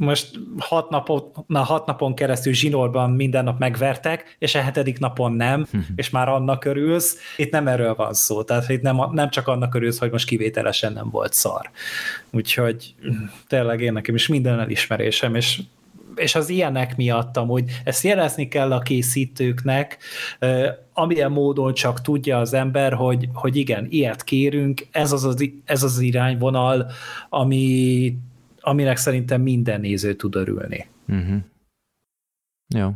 most 0.00 0.38
hat 0.58 0.90
napon, 0.90 1.22
na, 1.46 1.62
hat 1.62 1.86
napon 1.86 2.14
keresztül 2.14 2.52
zsinórban 2.52 3.10
minden 3.10 3.44
nap 3.44 3.58
megvertek, 3.58 4.36
és 4.38 4.54
a 4.54 4.60
hetedik 4.60 4.98
napon 4.98 5.32
nem, 5.32 5.66
és 5.96 6.10
már 6.10 6.28
annak 6.28 6.64
örülsz. 6.64 7.16
Itt 7.36 7.50
nem 7.50 7.68
erről 7.68 7.94
van 7.94 8.14
szó, 8.14 8.42
tehát 8.42 8.68
itt 8.68 8.82
nem, 8.82 8.96
nem 9.12 9.30
csak 9.30 9.48
annak 9.48 9.74
örülsz, 9.74 9.98
hogy 9.98 10.10
most 10.10 10.26
kivételesen 10.26 10.92
nem 10.92 11.10
volt 11.10 11.32
szar. 11.32 11.70
Úgyhogy 12.30 12.94
tényleg 13.48 13.80
én 13.80 13.92
nekem 13.92 14.14
is 14.14 14.26
minden 14.26 14.60
elismerésem, 14.60 15.34
és 15.34 15.60
és 16.14 16.34
az 16.34 16.48
ilyenek 16.48 16.96
miatt 16.96 17.36
amúgy 17.36 17.64
ezt 17.84 18.04
jelezni 18.04 18.48
kell 18.48 18.72
a 18.72 18.78
készítőknek, 18.78 19.98
amilyen 20.92 21.30
módon 21.30 21.74
csak 21.74 22.00
tudja 22.00 22.38
az 22.38 22.52
ember, 22.52 22.92
hogy, 22.92 23.28
hogy 23.32 23.56
igen, 23.56 23.86
ilyet 23.90 24.24
kérünk, 24.24 24.86
ez 24.90 25.12
az 25.12 25.24
az, 25.24 25.50
ez 25.64 25.82
az 25.82 26.00
irányvonal, 26.00 26.90
ami, 27.28 28.14
aminek 28.60 28.96
szerintem 28.96 29.42
minden 29.42 29.80
néző 29.80 30.14
tud 30.14 30.34
örülni. 30.34 30.88
Uh-huh. 31.08 31.42
Jó. 32.74 32.90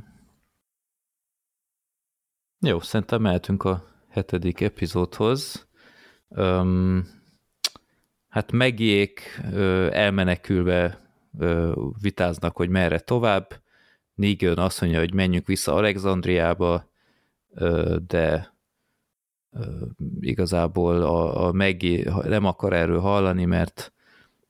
Jó, 2.60 2.80
szerintem 2.80 3.22
mehetünk 3.22 3.64
a 3.64 3.84
hetedik 4.08 4.60
epizódhoz. 4.60 5.68
Um, 6.28 7.06
hát 8.28 8.52
megjék 8.52 9.40
elmenekülve 9.90 11.02
vitáznak, 12.00 12.56
hogy 12.56 12.68
merre 12.68 12.98
tovább. 12.98 13.62
Negan 14.14 14.58
azt 14.58 14.80
mondja, 14.80 14.98
hogy 14.98 15.14
menjünk 15.14 15.46
vissza 15.46 15.74
Alexandriába, 15.74 16.90
de 18.06 18.54
igazából 20.20 21.02
a, 21.02 21.46
a 21.46 21.52
Maggie 21.52 22.12
nem 22.22 22.44
akar 22.44 22.72
erről 22.72 23.00
hallani, 23.00 23.44
mert 23.44 23.93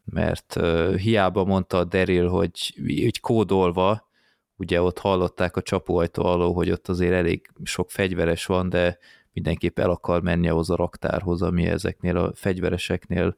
mert 0.04 0.60
hiába 0.96 1.44
mondta 1.44 1.78
a 1.78 1.84
Daryl, 1.84 2.28
hogy 2.28 2.74
úgy 3.04 3.20
kódolva, 3.20 4.08
ugye 4.56 4.82
ott 4.82 4.98
hallották 4.98 5.56
a 5.56 5.62
csapóajtó 5.62 6.24
alól, 6.24 6.52
hogy 6.52 6.70
ott 6.70 6.88
azért 6.88 7.12
elég 7.12 7.50
sok 7.62 7.90
fegyveres 7.90 8.46
van, 8.46 8.68
de 8.68 8.98
mindenképp 9.32 9.78
el 9.78 9.90
akar 9.90 10.22
menni 10.22 10.48
ahhoz 10.48 10.70
a 10.70 10.76
raktárhoz, 10.76 11.42
ami 11.42 11.66
ezeknél 11.66 12.16
a 12.16 12.32
fegyvereseknél 12.34 13.36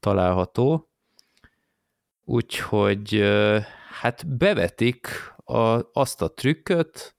található. 0.00 0.88
Úgyhogy 2.24 3.24
hát 4.00 4.36
bevetik 4.36 5.08
a, 5.36 5.80
azt 5.92 6.22
a 6.22 6.34
trükköt, 6.34 7.14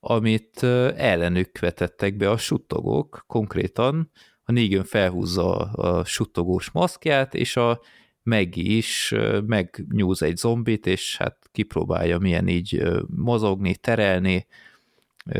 amit 0.00 0.62
ellenük 0.96 1.58
vetettek 1.58 2.16
be 2.16 2.30
a 2.30 2.36
suttogók, 2.36 3.24
konkrétan 3.26 4.10
a 4.42 4.52
Negan 4.52 4.84
felhúzza 4.84 5.56
a 5.56 6.04
suttogós 6.04 6.70
maszkját, 6.70 7.34
és 7.34 7.56
a 7.56 7.80
Maggie 8.26 8.76
is 8.76 9.14
megnyúz 9.46 10.22
egy 10.22 10.36
zombit, 10.36 10.86
és 10.86 11.16
hát 11.16 11.48
kipróbálja 11.52 12.18
milyen 12.18 12.48
így 12.48 12.82
mozogni, 13.06 13.76
terelni, 13.76 14.46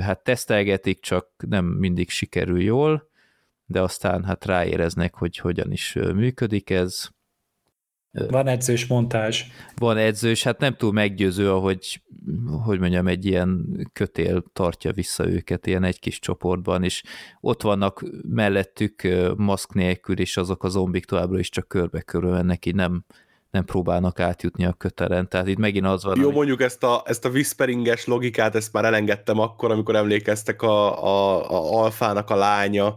hát 0.01 0.25
tesztelgetik, 0.25 1.01
csak 1.01 1.29
nem 1.49 1.65
mindig 1.65 2.11
sikerül 2.11 2.63
jól, 2.63 3.11
de 3.67 3.81
aztán 3.81 4.25
hát 4.25 4.45
ráéreznek, 4.45 5.15
hogy 5.15 5.37
hogyan 5.37 5.73
is 5.73 5.93
működik 5.93 6.71
ez. 6.71 7.09
Van 8.31 8.47
edzős 8.47 8.87
montázs. 8.87 9.43
Van 9.77 9.97
edzős, 9.97 10.43
hát 10.43 10.59
nem 10.59 10.77
túl 10.77 10.93
meggyőző, 10.93 11.51
ahogy, 11.51 12.03
hogy 12.65 12.79
mondjam, 12.79 13.07
egy 13.07 13.27
ilyen 13.27 13.67
kötél 13.93 14.45
tartja 14.53 14.93
vissza 14.93 15.29
őket 15.29 15.67
ilyen 15.67 15.85
egy 15.85 15.99
kis 15.99 16.19
csoportban, 16.19 16.85
és 16.85 17.03
ott 17.41 17.63
vannak 17.63 18.05
mellettük 18.29 19.09
maszk 19.37 19.75
nélkül, 19.75 20.19
és 20.19 20.37
azok 20.37 20.65
a 20.65 20.69
zombik 20.69 21.05
továbbra 21.05 21.39
is 21.39 21.49
csak 21.49 21.69
körbe-körbe 21.69 22.31
mennek, 22.31 22.67
így 22.67 22.75
nem, 22.75 23.05
nem 23.57 23.65
próbálnak 23.65 24.21
átjutni 24.21 24.65
a 24.65 24.73
kötelen. 24.73 25.29
Tehát 25.29 25.47
itt 25.49 25.59
megint 25.59 25.87
az 25.87 26.05
van, 26.05 26.17
Jó, 26.19 26.25
hogy- 26.25 26.35
mondjuk 26.35 26.61
ezt 26.63 26.83
a, 26.83 27.03
ezt 27.05 27.25
a 27.25 27.29
whisperinges 27.29 28.05
logikát, 28.07 28.55
ezt 28.55 28.73
már 28.73 28.85
elengedtem 28.85 29.39
akkor, 29.39 29.71
amikor 29.71 29.97
emlékeztek 29.97 30.63
a, 30.63 31.05
a, 31.05 31.51
a 31.51 31.83
alfának 31.83 32.31
a 32.31 32.37
lánya. 32.37 32.95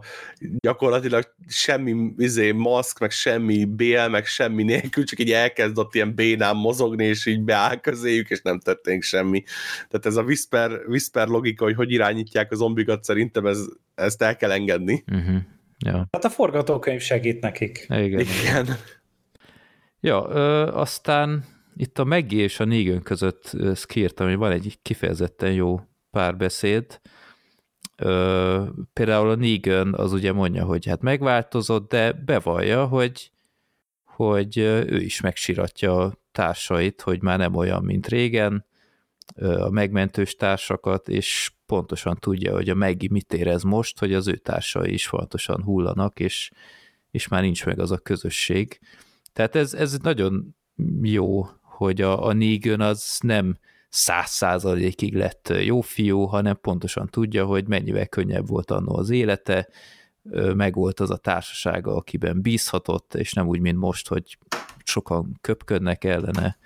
Gyakorlatilag 0.58 1.34
semmi 1.48 2.12
izé, 2.16 2.52
maszk, 2.52 2.98
meg 2.98 3.10
semmi 3.10 3.64
bél, 3.64 4.08
meg 4.08 4.26
semmi 4.26 4.62
nélkül, 4.62 5.04
csak 5.04 5.18
így 5.18 5.32
elkezdett 5.32 5.94
ilyen 5.94 6.14
bénán 6.14 6.56
mozogni, 6.56 7.04
és 7.04 7.26
így 7.26 7.42
beáll 7.42 7.76
közéjük, 7.76 8.30
és 8.30 8.40
nem 8.42 8.58
történik 8.58 9.02
semmi. 9.02 9.42
Tehát 9.88 10.06
ez 10.06 10.16
a 10.16 10.22
whisper, 10.22 10.70
whisper 10.88 11.28
logika, 11.28 11.64
hogy 11.64 11.74
hogy 11.74 11.90
irányítják 11.92 12.52
a 12.52 12.54
zombikat, 12.54 13.04
szerintem 13.04 13.46
ez, 13.46 13.58
ezt 13.94 14.22
el 14.22 14.36
kell 14.36 14.50
engedni. 14.50 15.04
Uh-huh. 15.12 15.36
Ja, 15.86 16.08
Hát 16.12 16.24
a 16.24 16.28
forgatókönyv 16.30 17.00
segít 17.00 17.40
nekik. 17.40 17.86
igen. 17.88 18.20
Igen. 18.20 18.66
Ja, 20.00 20.26
ö, 20.30 20.66
aztán 20.66 21.44
itt 21.76 21.98
a 21.98 22.04
Maggie 22.04 22.42
és 22.42 22.60
a 22.60 22.64
Negan 22.64 23.02
között 23.02 23.56
kiírtam, 23.82 24.26
hogy 24.26 24.36
van 24.36 24.52
egy 24.52 24.78
kifejezetten 24.82 25.52
jó 25.52 25.80
párbeszéd. 26.10 27.00
Ö, 27.96 28.64
például 28.92 29.30
a 29.30 29.34
Negan 29.34 29.94
az 29.94 30.12
ugye 30.12 30.32
mondja, 30.32 30.64
hogy 30.64 30.86
hát 30.86 31.00
megváltozott, 31.00 31.88
de 31.88 32.12
bevallja, 32.12 32.86
hogy, 32.86 33.30
hogy 34.04 34.56
ő 34.58 35.00
is 35.00 35.20
megsiratja 35.20 35.96
a 35.96 36.14
társait, 36.32 37.00
hogy 37.00 37.22
már 37.22 37.38
nem 37.38 37.54
olyan, 37.54 37.84
mint 37.84 38.06
régen, 38.06 38.68
a 39.36 39.70
megmentős 39.70 40.34
társakat, 40.34 41.08
és 41.08 41.52
pontosan 41.66 42.16
tudja, 42.20 42.52
hogy 42.52 42.68
a 42.68 42.74
Maggie 42.74 43.08
mit 43.12 43.32
érez 43.32 43.62
most, 43.62 43.98
hogy 43.98 44.14
az 44.14 44.28
ő 44.28 44.36
társai 44.36 44.92
is 44.92 45.06
fontosan 45.06 45.62
hullanak, 45.62 46.20
és, 46.20 46.50
és 47.10 47.28
már 47.28 47.42
nincs 47.42 47.66
meg 47.66 47.78
az 47.78 47.90
a 47.90 47.98
közösség. 47.98 48.80
Tehát 49.32 49.56
ez, 49.56 49.74
ez 49.74 49.98
nagyon 50.02 50.56
jó, 51.02 51.46
hogy 51.62 52.00
a, 52.00 52.26
a 52.26 52.32
Negan 52.32 52.80
az 52.80 53.18
nem 53.22 53.58
száz 53.88 54.30
százalékig 54.30 55.14
lett 55.14 55.52
jó 55.62 55.80
fiú, 55.80 56.24
hanem 56.24 56.58
pontosan 56.60 57.06
tudja, 57.06 57.44
hogy 57.44 57.68
mennyivel 57.68 58.06
könnyebb 58.06 58.48
volt 58.48 58.70
annó 58.70 58.96
az 58.96 59.10
élete, 59.10 59.68
ö, 60.30 60.54
meg 60.54 60.74
volt 60.74 61.00
az 61.00 61.10
a 61.10 61.16
társasága, 61.16 61.94
akiben 61.94 62.42
bízhatott, 62.42 63.14
és 63.14 63.32
nem 63.32 63.48
úgy, 63.48 63.60
mint 63.60 63.78
most, 63.78 64.08
hogy 64.08 64.38
sokan 64.84 65.38
köpködnek 65.40 66.04
ellene. 66.04 66.58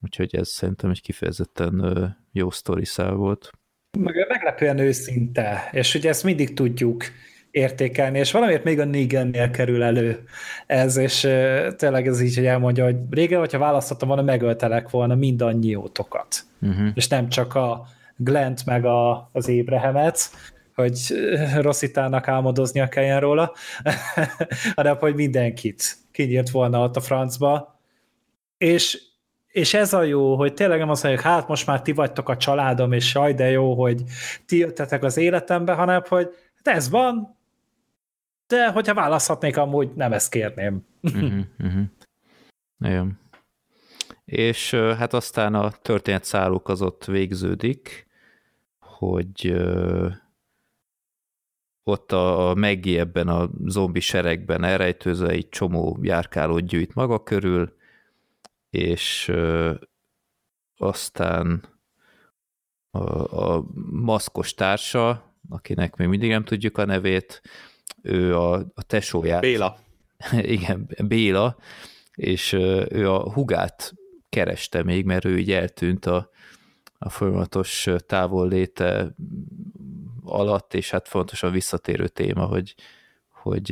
Úgyhogy 0.00 0.36
ez 0.36 0.48
szerintem 0.48 0.90
egy 0.90 1.02
kifejezetten 1.02 2.16
jó 2.32 2.50
sztori 2.50 2.84
szál 2.84 3.12
volt. 3.14 3.50
Meg 3.98 4.26
meglepően 4.28 4.78
őszinte, 4.78 5.68
és 5.72 5.94
ugye 5.94 6.08
ezt 6.08 6.24
mindig 6.24 6.54
tudjuk 6.54 7.04
értékelni, 7.52 8.18
és 8.18 8.32
valamiért 8.32 8.64
még 8.64 8.80
a 8.80 8.84
Negannél 8.84 9.50
kerül 9.50 9.82
elő 9.82 10.24
ez, 10.66 10.96
és 10.96 11.20
tényleg 11.76 12.06
ez 12.06 12.20
így, 12.20 12.34
hogy 12.34 12.46
elmondja, 12.46 12.84
hogy 12.84 12.96
régen, 13.10 13.38
hogyha 13.38 13.58
választottam 13.58 14.08
volna, 14.08 14.22
megöltelek 14.22 14.90
volna 14.90 15.14
mindannyiótokat. 15.14 16.44
Uh-huh. 16.60 16.88
És 16.94 17.08
nem 17.08 17.28
csak 17.28 17.54
a 17.54 17.86
Glent 18.16 18.66
meg 18.66 18.84
a, 18.84 19.28
az 19.32 19.48
Ébrehemet, 19.48 20.30
hogy 20.74 20.98
Rosszitának 21.60 22.28
álmodoznia 22.28 22.88
kelljen 22.88 23.20
róla, 23.20 23.52
hanem 24.76 24.96
hogy 24.96 25.14
mindenkit 25.14 25.96
kinyírt 26.12 26.50
volna 26.50 26.82
ott 26.82 26.96
a 26.96 27.00
francba. 27.00 27.80
És, 28.58 28.98
és 29.48 29.74
ez 29.74 29.92
a 29.92 30.02
jó, 30.02 30.36
hogy 30.36 30.54
tényleg 30.54 30.78
nem 30.78 30.90
azt 30.90 31.02
mondjuk, 31.02 31.24
hát 31.24 31.48
most 31.48 31.66
már 31.66 31.82
ti 31.82 31.92
vagytok 31.92 32.28
a 32.28 32.36
családom, 32.36 32.92
és 32.92 33.14
jaj, 33.14 33.34
de 33.34 33.50
jó, 33.50 33.74
hogy 33.74 34.02
ti 34.46 34.56
jöttetek 34.56 35.02
az 35.02 35.16
életembe, 35.16 35.72
hanem 35.72 36.02
hogy 36.08 36.28
hát 36.64 36.76
ez 36.76 36.90
van, 36.90 37.40
de 38.52 38.70
hogyha 38.70 38.94
választhatnék, 38.94 39.56
amúgy 39.56 39.94
nem 39.94 40.12
ezt 40.12 40.30
kérném. 40.30 40.86
uh-huh, 41.02 41.40
uh-huh. 41.58 41.82
Igen. 42.78 43.20
És 44.24 44.74
hát 44.74 45.12
aztán 45.12 45.54
a 45.54 45.70
történet 45.70 46.24
száluk 46.24 46.68
az 46.68 46.82
ott 46.82 47.04
végződik, 47.04 48.06
hogy 48.78 49.54
ott 51.82 52.12
a, 52.12 52.50
a 52.50 52.54
Maggie 52.54 53.00
ebben 53.00 53.28
a 53.28 53.50
zombi 53.64 54.00
seregben 54.00 54.64
elrejtőzve 54.64 55.28
egy 55.28 55.48
csomó 55.48 55.98
járkálót 56.02 56.66
gyűjt 56.66 56.94
maga 56.94 57.22
körül, 57.22 57.76
és 58.70 59.32
aztán 60.76 61.64
a, 62.90 63.02
a 63.54 63.64
maszkos 63.90 64.54
társa, 64.54 65.34
akinek 65.48 65.96
még 65.96 66.08
mindig 66.08 66.30
nem 66.30 66.44
tudjuk 66.44 66.78
a 66.78 66.84
nevét, 66.84 67.42
ő 68.02 68.36
a, 68.36 68.52
a 68.52 68.82
tesóját. 68.86 69.40
Béla. 69.40 69.78
Igen, 70.32 70.88
Béla, 71.04 71.56
és 72.14 72.52
ő 72.88 73.10
a 73.10 73.32
hugát 73.32 73.92
kereste 74.28 74.82
még, 74.82 75.04
mert 75.04 75.24
ő 75.24 75.38
így 75.38 75.52
eltűnt 75.52 76.06
a, 76.06 76.30
a 76.98 77.08
folyamatos 77.08 77.88
távolléte 78.06 79.14
alatt, 80.24 80.74
és 80.74 80.90
hát 80.90 81.08
fontos 81.08 81.42
a 81.42 81.50
visszatérő 81.50 82.08
téma, 82.08 82.44
hogy, 82.44 82.74
hogy 83.28 83.70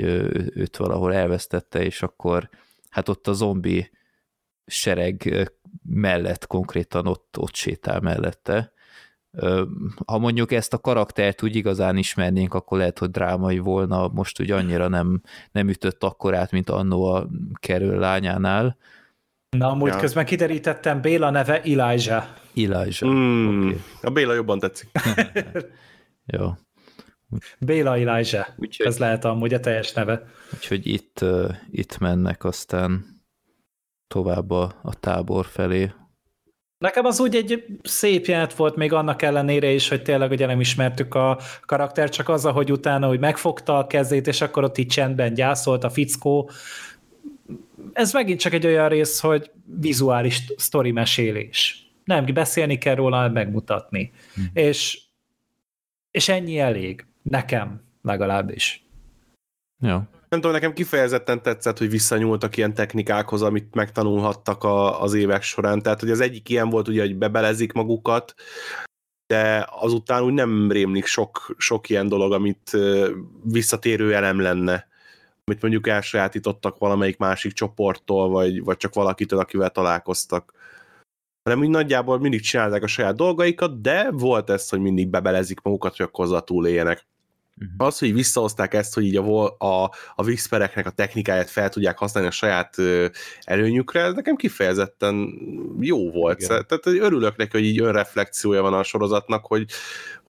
őt 0.54 0.76
valahol 0.76 1.14
elvesztette, 1.14 1.82
és 1.84 2.02
akkor 2.02 2.48
hát 2.88 3.08
ott 3.08 3.26
a 3.26 3.32
zombi 3.32 3.90
sereg 4.66 5.48
mellett 5.82 6.46
konkrétan 6.46 7.06
ott, 7.06 7.38
ott 7.38 7.54
sétál 7.54 8.00
mellette. 8.00 8.72
Ha 10.06 10.18
mondjuk 10.18 10.52
ezt 10.52 10.72
a 10.72 10.78
karaktert 10.78 11.42
úgy 11.42 11.56
igazán 11.56 11.96
ismernénk, 11.96 12.54
akkor 12.54 12.78
lehet, 12.78 12.98
hogy 12.98 13.10
drámai 13.10 13.58
volna, 13.58 14.08
most 14.08 14.40
úgy 14.40 14.50
annyira 14.50 14.88
nem, 14.88 15.20
nem 15.52 15.68
ütött 15.68 16.04
akkorát, 16.04 16.50
mint 16.50 16.70
annó 16.70 17.04
a 17.04 17.28
kerül 17.60 17.98
lányánál. 17.98 18.76
Na, 19.56 19.68
amúgy 19.70 19.90
Ja. 19.92 19.96
közben 19.98 20.24
kiderítettem, 20.24 21.00
Béla 21.00 21.30
neve 21.30 21.62
Elijah. 21.62 22.24
Elijah. 22.56 23.10
Mm, 23.14 23.66
Oké. 23.68 23.80
A 24.02 24.10
Béla 24.10 24.34
jobban 24.34 24.58
tetszik. 24.58 24.90
Jó. 26.36 26.50
Béla 27.58 27.94
Elijah. 27.96 28.46
Úgyhogy- 28.56 28.86
Ez 28.86 28.98
lehet 28.98 29.24
amúgy 29.24 29.54
a 29.54 29.60
teljes 29.60 29.92
neve. 29.92 30.22
Úgyhogy 30.54 30.86
itt, 30.86 31.18
uh, 31.22 31.54
itt 31.70 31.98
mennek 31.98 32.44
aztán 32.44 33.04
tovább 34.06 34.50
a, 34.50 34.72
a 34.82 34.94
tábor 34.94 35.46
felé. 35.46 35.92
Nekem 36.80 37.04
az 37.04 37.20
úgy 37.20 37.34
egy 37.36 37.66
szép 37.82 38.26
jelent 38.26 38.54
volt 38.54 38.76
még 38.76 38.92
annak 38.92 39.22
ellenére 39.22 39.70
is, 39.70 39.88
hogy 39.88 40.02
tényleg 40.02 40.30
ugye 40.30 40.46
nem 40.46 40.60
ismertük 40.60 41.14
a 41.14 41.38
karakter, 41.66 42.08
csak 42.08 42.28
az, 42.28 42.44
hogy 42.44 42.72
utána 42.72 43.06
hogy 43.06 43.18
megfogta 43.18 43.78
a 43.78 43.86
kezét, 43.86 44.26
és 44.26 44.40
akkor 44.40 44.64
ott 44.64 44.78
így 44.78 44.86
csendben 44.86 45.34
gyászolt 45.34 45.84
a 45.84 45.90
fickó. 45.90 46.50
Ez 47.92 48.12
megint 48.12 48.40
csak 48.40 48.52
egy 48.52 48.66
olyan 48.66 48.88
rész, 48.88 49.20
hogy 49.20 49.50
vizuális 49.80 50.52
sztori 50.56 50.90
mesélés. 50.90 51.90
Nem, 52.04 52.24
beszélni 52.34 52.78
kell 52.78 52.94
róla, 52.94 53.28
megmutatni. 53.28 54.12
Hm. 54.34 54.40
És, 54.52 55.00
és 56.10 56.28
ennyi 56.28 56.58
elég. 56.58 57.06
Nekem 57.22 57.82
legalábbis. 58.02 58.84
Ja. 59.80 60.08
Nem 60.30 60.40
tudom, 60.40 60.52
nekem 60.52 60.72
kifejezetten 60.72 61.42
tetszett, 61.42 61.78
hogy 61.78 61.90
visszanyúltak 61.90 62.56
ilyen 62.56 62.74
technikákhoz, 62.74 63.42
amit 63.42 63.74
megtanulhattak 63.74 64.64
a, 64.64 65.02
az 65.02 65.14
évek 65.14 65.42
során. 65.42 65.82
Tehát, 65.82 66.00
hogy 66.00 66.10
az 66.10 66.20
egyik 66.20 66.48
ilyen 66.48 66.68
volt 66.68 66.88
ugye, 66.88 67.00
hogy 67.00 67.16
bebelezik 67.16 67.72
magukat, 67.72 68.34
de 69.26 69.66
azután 69.70 70.22
úgy 70.22 70.32
nem 70.32 70.72
rémlik 70.72 71.06
sok, 71.06 71.54
sok 71.58 71.88
ilyen 71.88 72.08
dolog, 72.08 72.32
amit 72.32 72.76
visszatérő 73.44 74.14
elem 74.14 74.40
lenne 74.40 74.88
amit 75.50 75.62
mondjuk 75.62 75.86
elsajátítottak 75.86 76.78
valamelyik 76.78 77.16
másik 77.16 77.52
csoporttól, 77.52 78.28
vagy, 78.28 78.64
vagy 78.64 78.76
csak 78.76 78.94
valakitől, 78.94 79.38
akivel 79.38 79.70
találkoztak. 79.70 80.52
Hanem 81.42 81.60
úgy 81.60 81.68
nagyjából 81.68 82.18
mindig 82.18 82.40
csinálták 82.40 82.82
a 82.82 82.86
saját 82.86 83.16
dolgaikat, 83.16 83.80
de 83.80 84.10
volt 84.10 84.50
ez, 84.50 84.68
hogy 84.68 84.80
mindig 84.80 85.08
bebelezik 85.08 85.60
magukat, 85.60 85.96
hogy 85.96 86.06
akkor 86.06 86.24
azzal 86.24 86.44
túléljenek. 86.44 87.06
Uh-huh. 87.60 87.86
Az, 87.86 87.98
hogy 87.98 88.12
visszahozták 88.12 88.74
ezt, 88.74 88.94
hogy 88.94 89.04
így 89.04 89.16
a, 89.16 89.44
a, 89.58 89.84
a 90.14 90.24
whispereknek 90.24 90.86
a 90.86 90.90
technikáját 90.90 91.50
fel 91.50 91.68
tudják 91.68 91.98
használni 91.98 92.28
a 92.28 92.32
saját 92.32 92.76
előnyükre, 93.40 94.00
ez 94.00 94.14
nekem 94.14 94.36
kifejezetten 94.36 95.32
jó 95.80 96.10
volt. 96.10 96.40
Igen. 96.40 96.66
Tehát 96.66 96.86
örülök 96.86 97.36
neki, 97.36 97.50
hogy 97.50 97.66
így 97.66 97.80
önreflexiója 97.80 98.62
van 98.62 98.74
a 98.74 98.82
sorozatnak, 98.82 99.46
hogy, 99.46 99.70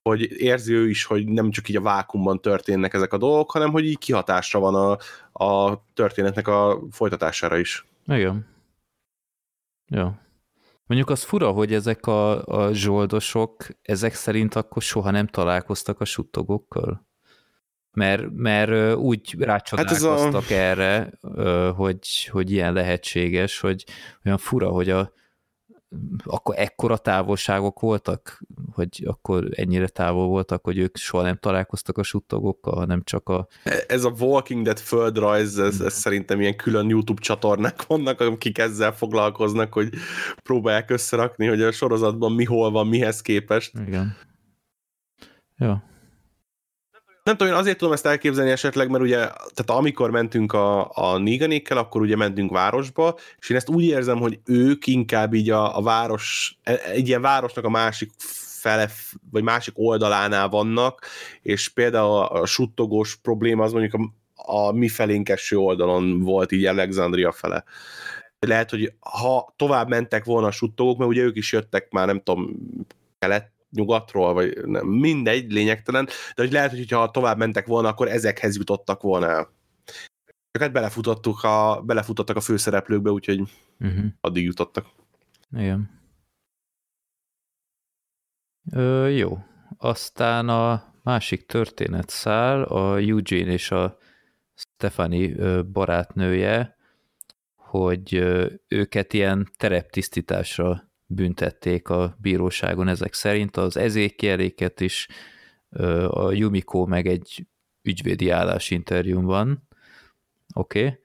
hogy 0.02 0.40
érzi 0.40 0.72
ő 0.72 0.88
is, 0.88 1.04
hogy 1.04 1.26
nem 1.26 1.50
csak 1.50 1.68
így 1.68 1.76
a 1.76 1.80
vákumban 1.80 2.40
történnek 2.40 2.94
ezek 2.94 3.12
a 3.12 3.18
dolgok, 3.18 3.50
hanem 3.50 3.70
hogy 3.70 3.84
így 3.84 3.98
kihatásra 3.98 4.58
van 4.60 4.74
a, 4.74 4.98
a 5.44 5.84
történetnek 5.94 6.48
a 6.48 6.82
folytatására 6.90 7.58
is. 7.58 7.86
Igen. 8.06 8.46
Ja. 9.86 10.20
Mondjuk 10.86 11.10
az 11.10 11.22
fura, 11.22 11.50
hogy 11.50 11.74
ezek 11.74 12.06
a, 12.06 12.44
a 12.44 12.72
zsoldosok, 12.72 13.66
ezek 13.82 14.14
szerint 14.14 14.54
akkor 14.54 14.82
soha 14.82 15.10
nem 15.10 15.26
találkoztak 15.26 16.00
a 16.00 16.04
suttogókkal. 16.04 17.10
Mert, 17.92 18.22
mert 18.34 18.94
úgy 18.94 19.34
rácsodálkoztak 19.38 20.42
hát 20.42 20.50
a- 20.50 20.54
erre, 20.54 21.12
hogy, 21.76 22.26
hogy 22.30 22.50
ilyen 22.50 22.72
lehetséges, 22.72 23.60
hogy 23.60 23.84
olyan 24.24 24.38
fura, 24.38 24.68
hogy 24.68 24.90
a, 24.90 25.12
akkor 26.24 26.54
ekkora 26.58 26.96
távolságok 26.96 27.80
voltak, 27.80 28.42
hogy 28.72 29.02
akkor 29.06 29.48
ennyire 29.50 29.88
távol 29.88 30.26
voltak, 30.26 30.64
hogy 30.64 30.78
ők 30.78 30.96
soha 30.96 31.22
nem 31.22 31.36
találkoztak 31.36 31.98
a 31.98 32.02
suttogókkal, 32.02 32.74
hanem 32.74 33.02
csak 33.04 33.28
a... 33.28 33.46
Ez 33.86 34.04
a 34.04 34.12
Walking 34.18 34.64
Dead 34.64 34.78
földrajz, 34.78 35.58
ez, 35.58 35.80
ez 35.80 35.92
szerintem 35.92 36.40
ilyen 36.40 36.56
külön 36.56 36.88
YouTube 36.88 37.22
csatornák 37.22 37.86
vannak, 37.86 38.20
akik 38.20 38.58
ezzel 38.58 38.92
foglalkoznak, 38.92 39.72
hogy 39.72 39.88
próbálják 40.42 40.90
összerakni, 40.90 41.46
hogy 41.46 41.62
a 41.62 41.72
sorozatban 41.72 42.32
mi 42.32 42.44
hol 42.44 42.70
van, 42.70 42.86
mihez 42.86 43.20
képest. 43.20 43.72
Igen. 43.86 44.16
Ja. 45.56 45.90
Nem 47.24 47.36
tudom, 47.36 47.52
én 47.52 47.58
azért 47.58 47.78
tudom 47.78 47.92
ezt 47.92 48.06
elképzelni 48.06 48.50
esetleg, 48.50 48.90
mert 48.90 49.02
ugye, 49.02 49.16
tehát 49.16 49.70
amikor 49.70 50.10
mentünk 50.10 50.52
a, 50.52 50.90
a 50.94 51.18
Niganékkel, 51.18 51.76
akkor 51.76 52.00
ugye 52.00 52.16
mentünk 52.16 52.50
városba, 52.50 53.18
és 53.38 53.48
én 53.48 53.56
ezt 53.56 53.68
úgy 53.68 53.84
érzem, 53.84 54.18
hogy 54.18 54.40
ők 54.44 54.86
inkább 54.86 55.34
így 55.34 55.50
a, 55.50 55.76
a 55.78 55.82
város, 55.82 56.58
egy 56.92 57.08
ilyen 57.08 57.20
városnak 57.20 57.64
a 57.64 57.70
másik 57.70 58.10
fele, 58.62 58.88
vagy 59.30 59.42
másik 59.42 59.74
oldalánál 59.76 60.48
vannak, 60.48 61.06
és 61.42 61.68
például 61.68 62.10
a, 62.10 62.30
a 62.40 62.46
suttogós 62.46 63.16
probléma 63.16 63.64
az 63.64 63.72
mondjuk 63.72 63.94
a, 63.94 64.12
a 64.52 64.72
mi 64.72 64.88
felénk 64.88 65.28
eső 65.28 65.56
oldalon 65.56 66.20
volt 66.20 66.52
így 66.52 66.64
Alexandria 66.64 67.32
fele. 67.32 67.64
Lehet, 68.38 68.70
hogy 68.70 68.92
ha 69.00 69.54
tovább 69.56 69.88
mentek 69.88 70.24
volna 70.24 70.46
a 70.46 70.50
suttogók, 70.50 70.98
mert 70.98 71.10
ugye 71.10 71.22
ők 71.22 71.36
is 71.36 71.52
jöttek 71.52 71.90
már 71.90 72.06
nem 72.06 72.22
tudom, 72.22 72.50
kelet, 73.18 73.51
nyugatról, 73.72 74.32
vagy 74.32 74.66
nem, 74.66 74.86
mindegy, 74.86 75.52
lényegtelen, 75.52 76.04
de 76.04 76.42
hogy 76.42 76.52
lehet, 76.52 76.70
hogy 76.70 76.90
ha 76.90 77.10
tovább 77.10 77.38
mentek 77.38 77.66
volna, 77.66 77.88
akkor 77.88 78.08
ezekhez 78.08 78.56
jutottak 78.56 79.02
volna 79.02 79.26
el. 79.28 79.52
Csak 80.50 80.62
hát 80.62 80.72
belefutottuk 80.72 81.42
a, 81.42 81.82
belefutottak 81.84 82.36
a 82.36 82.40
főszereplőkbe, 82.40 83.10
úgyhogy 83.10 83.42
Uh-huh. 83.82 84.04
addig 84.20 84.44
jutottak. 84.44 84.86
Igen. 85.56 86.00
Ö, 88.72 89.08
jó. 89.08 89.44
Aztán 89.76 90.48
a 90.48 90.94
másik 91.02 91.46
történetszál, 91.46 92.62
a 92.62 92.96
Eugene 92.96 93.52
és 93.52 93.70
a 93.70 93.98
Stephanie 94.54 95.36
ö, 95.36 95.62
barátnője, 95.62 96.76
hogy 97.54 98.14
őket 98.68 99.12
ilyen 99.12 99.50
tereptisztításra 99.56 100.91
büntették 101.14 101.88
a 101.88 102.16
bíróságon 102.20 102.88
ezek 102.88 103.14
szerint, 103.14 103.56
az 103.56 103.76
ezékieléket 103.76 104.80
is, 104.80 105.08
a 106.08 106.32
Yumiko 106.32 106.86
meg 106.86 107.06
egy 107.06 107.46
ügyvédi 107.82 108.30
állásinterjún 108.30 109.24
van. 109.24 109.68
Oké. 110.54 110.84
Okay. 110.84 110.98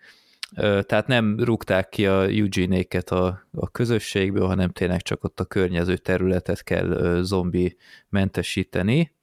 Tehát 0.83 1.07
nem 1.07 1.39
rúgták 1.39 1.89
ki 1.89 2.05
a 2.05 2.23
Eugene-éket 2.23 3.09
a, 3.09 3.47
a 3.51 3.69
közösségből, 3.69 4.47
hanem 4.47 4.69
tényleg 4.69 5.01
csak 5.01 5.23
ott 5.23 5.39
a 5.39 5.45
környező 5.45 5.97
területet 5.97 6.63
kell 6.63 7.19
zombi 7.21 7.77
mentesíteni. 8.09 9.15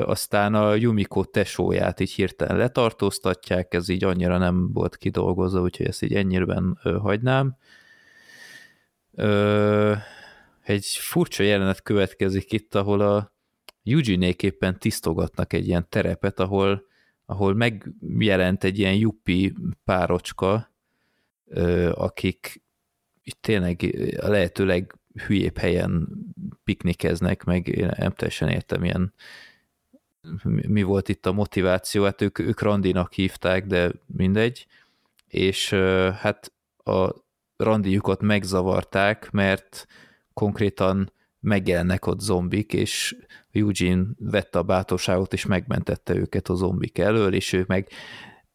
Aztán 0.00 0.54
a 0.54 0.74
Yumiko 0.74 1.24
tesóját 1.24 2.00
így 2.00 2.12
hirtelen 2.12 2.56
letartóztatják, 2.56 3.74
ez 3.74 3.88
így 3.88 4.04
annyira 4.04 4.38
nem 4.38 4.72
volt 4.72 4.96
kidolgozva, 4.96 5.60
úgyhogy 5.60 5.86
ezt 5.86 6.02
így 6.02 6.14
ennyiben 6.14 6.78
hagynám. 6.82 7.56
Ö, 9.14 9.94
Egy 10.62 10.86
furcsa 10.86 11.42
jelenet 11.42 11.82
következik 11.82 12.52
itt, 12.52 12.74
ahol 12.74 13.00
a 13.00 13.32
Eugene-ék 13.84 14.42
éppen 14.42 14.78
tisztogatnak 14.78 15.52
egy 15.52 15.66
ilyen 15.66 15.86
terepet, 15.88 16.40
ahol 16.40 16.86
ahol 17.26 17.54
megjelent 18.00 18.64
egy 18.64 18.78
ilyen 18.78 18.94
juppi 18.94 19.54
párocska, 19.84 20.70
ö, 21.46 21.90
akik 21.90 22.62
itt 23.22 23.38
tényleg 23.40 23.96
a 24.20 24.28
lehető 24.28 24.64
leghülyébb 24.64 25.56
helyen 25.56 26.08
piknikeznek, 26.64 27.44
meg 27.44 27.68
én 27.68 27.92
nem 27.96 28.12
teljesen 28.12 28.48
értem 28.48 28.84
ilyen 28.84 29.12
mi 30.44 30.82
volt 30.82 31.08
itt 31.08 31.26
a 31.26 31.32
motiváció, 31.32 32.04
hát 32.04 32.20
ők, 32.20 32.38
ők 32.38 32.60
randinak 32.60 33.12
hívták, 33.12 33.66
de 33.66 33.92
mindegy, 34.06 34.66
és 35.28 35.70
hát 36.20 36.52
a 36.84 37.23
randijukat 37.64 38.20
megzavarták, 38.20 39.30
mert 39.30 39.86
konkrétan 40.32 41.12
megjelennek 41.40 42.06
ott 42.06 42.20
zombik, 42.20 42.72
és 42.72 43.16
Eugene 43.52 44.04
vette 44.18 44.58
a 44.58 44.62
bátorságot, 44.62 45.32
és 45.32 45.46
megmentette 45.46 46.14
őket 46.14 46.48
a 46.48 46.54
zombik 46.54 46.98
elől, 46.98 47.34
és 47.34 47.52
ő 47.52 47.64
meg 47.66 47.88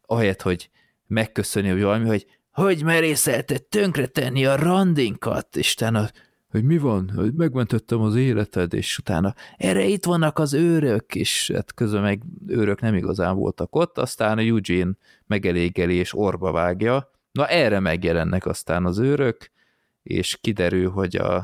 ahelyett, 0.05 0.41
hogy 0.41 0.69
megköszöni, 1.07 1.69
hogy 1.69 1.81
valami, 1.81 2.07
hogy 2.07 2.27
hogy 2.51 2.83
merészelted 2.83 3.63
tönkretenni 3.63 4.45
a 4.45 4.55
randinkat, 4.55 5.55
és 5.55 5.73
utána, 5.73 6.09
hogy 6.49 6.63
mi 6.63 6.77
van, 6.77 7.11
hogy 7.15 7.33
megmentettem 7.33 8.01
az 8.01 8.15
életed, 8.15 8.73
és 8.73 8.97
utána 8.97 9.35
erre 9.57 9.85
itt 9.85 10.05
vannak 10.05 10.39
az 10.39 10.53
őrök, 10.53 11.15
és 11.15 11.51
hát 11.53 11.73
közben 11.73 12.01
meg 12.01 12.21
őrök 12.47 12.81
nem 12.81 12.95
igazán 12.95 13.35
voltak 13.35 13.75
ott, 13.75 13.97
aztán 13.97 14.37
a 14.37 14.41
Eugene 14.41 14.91
megelégeli 15.27 15.95
és 15.95 16.17
orba 16.17 16.51
vágja, 16.51 17.11
na 17.31 17.47
erre 17.47 17.79
megjelennek 17.79 18.45
aztán 18.45 18.85
az 18.85 18.97
őrök, 18.97 19.51
és 20.03 20.37
kiderül, 20.41 20.89
hogy 20.89 21.15
a, 21.15 21.35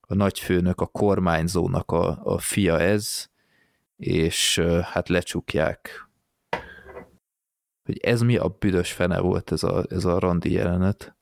a 0.00 0.14
nagyfőnök, 0.14 0.80
a 0.80 0.86
kormányzónak 0.86 1.90
a, 1.92 2.20
a 2.24 2.38
fia 2.38 2.80
ez, 2.80 3.26
és 3.96 4.58
hát 4.82 5.08
lecsukják 5.08 6.06
hogy 7.86 7.98
ez 8.02 8.20
mi 8.20 8.36
a 8.36 8.56
büdös 8.58 8.92
fene 8.92 9.20
volt 9.20 9.52
ez 9.52 9.62
a, 9.62 9.84
ez 9.88 10.04
a 10.04 10.18
randi 10.18 10.52
jelenet. 10.52 11.16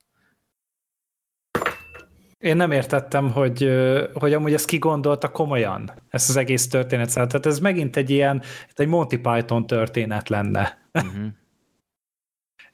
Én 2.38 2.56
nem 2.56 2.70
értettem, 2.70 3.30
hogy, 3.30 3.70
hogy 4.12 4.32
amúgy 4.32 4.52
ezt 4.52 4.66
kigondolta 4.66 5.30
komolyan, 5.30 5.92
ezt 6.08 6.28
az 6.28 6.36
egész 6.36 6.68
történet. 6.68 7.14
Tehát 7.14 7.46
ez 7.46 7.58
megint 7.58 7.96
egy 7.96 8.10
ilyen, 8.10 8.42
egy 8.74 8.86
Monty 8.86 9.16
Python 9.16 9.66
történet 9.66 10.28
lenne. 10.28 10.88
Uh-huh. 10.92 11.26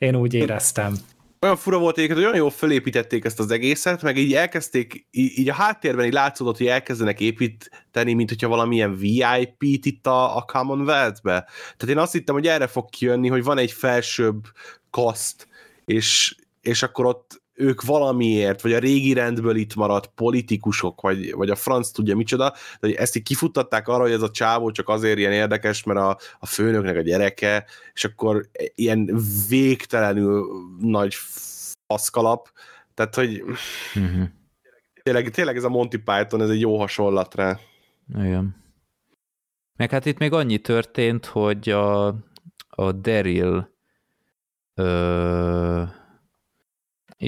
Én 0.01 0.17
úgy 0.17 0.35
éreztem 0.35 0.95
olyan 1.43 1.57
fura 1.57 1.79
volt 1.79 1.97
egyébként, 1.97 2.19
hogy 2.19 2.29
olyan 2.29 2.41
jól 2.41 2.51
fölépítették 2.51 3.25
ezt 3.25 3.39
az 3.39 3.51
egészet, 3.51 4.03
meg 4.03 4.17
így 4.17 4.35
elkezdték, 4.35 5.07
így, 5.11 5.39
így 5.39 5.49
a 5.49 5.55
háttérben 5.55 6.07
így 6.07 6.13
látszódott, 6.13 6.57
hogy 6.57 6.67
elkezdenek 6.67 7.21
építeni, 7.21 8.13
mint 8.13 8.29
hogyha 8.29 8.49
valamilyen 8.49 8.97
VIP-t 8.97 9.87
itt 9.87 10.07
a, 10.07 10.37
a 10.37 10.43
Commonwealth-be. 10.43 11.49
Tehát 11.77 11.95
én 11.95 11.99
azt 11.99 12.13
hittem, 12.13 12.35
hogy 12.35 12.47
erre 12.47 12.67
fog 12.67 12.91
kijönni, 12.91 13.29
hogy 13.29 13.45
van 13.45 13.59
egy 13.59 13.73
felsőbb 13.73 14.45
kaszt, 14.91 15.49
és, 15.85 16.37
és 16.61 16.83
akkor 16.83 17.07
ott 17.07 17.43
ők 17.61 17.83
valamiért, 17.83 18.63
vagy 18.63 18.73
a 18.73 18.79
régi 18.79 19.13
rendből 19.13 19.57
itt 19.57 19.75
maradt 19.75 20.07
politikusok, 20.15 21.01
vagy, 21.01 21.33
vagy 21.33 21.51
a 21.51 21.55
franc 21.55 21.91
tudja 21.91 22.17
micsoda, 22.17 22.55
de 22.81 22.95
ezt 22.95 23.17
így 23.17 23.23
kifuttatták 23.23 23.89
arra, 23.89 24.03
hogy 24.03 24.13
ez 24.13 24.23
a 24.23 24.31
csávó 24.31 24.71
csak 24.71 24.89
azért 24.89 25.19
ilyen 25.19 25.33
érdekes, 25.33 25.83
mert 25.83 25.99
a, 25.99 26.19
a 26.39 26.47
főnöknek 26.47 26.97
a 26.97 27.01
gyereke, 27.01 27.65
és 27.93 28.05
akkor 28.05 28.49
ilyen 28.75 29.21
végtelenül 29.49 30.47
nagy 30.81 31.15
faszkalap, 31.87 32.49
tehát, 32.95 33.15
hogy 33.15 33.43
uh-huh. 33.95 34.29
tényleg, 35.03 35.31
tényleg 35.31 35.57
ez 35.57 35.65
a 35.65 35.69
Monty 35.69 35.97
Python, 35.97 36.43
ez 36.43 36.51
egy 36.51 36.61
jó 36.61 36.79
hasonlat 36.79 37.35
rá. 37.35 37.59
Igen. 38.19 38.57
Meg 39.77 39.91
hát 39.91 40.07
itt 40.07 40.19
még 40.19 40.33
annyi 40.33 40.59
történt, 40.59 41.27
hogy 41.27 41.69
a, 41.69 42.07
a 42.69 42.93
Daryl 42.93 43.71
ö, 44.75 45.83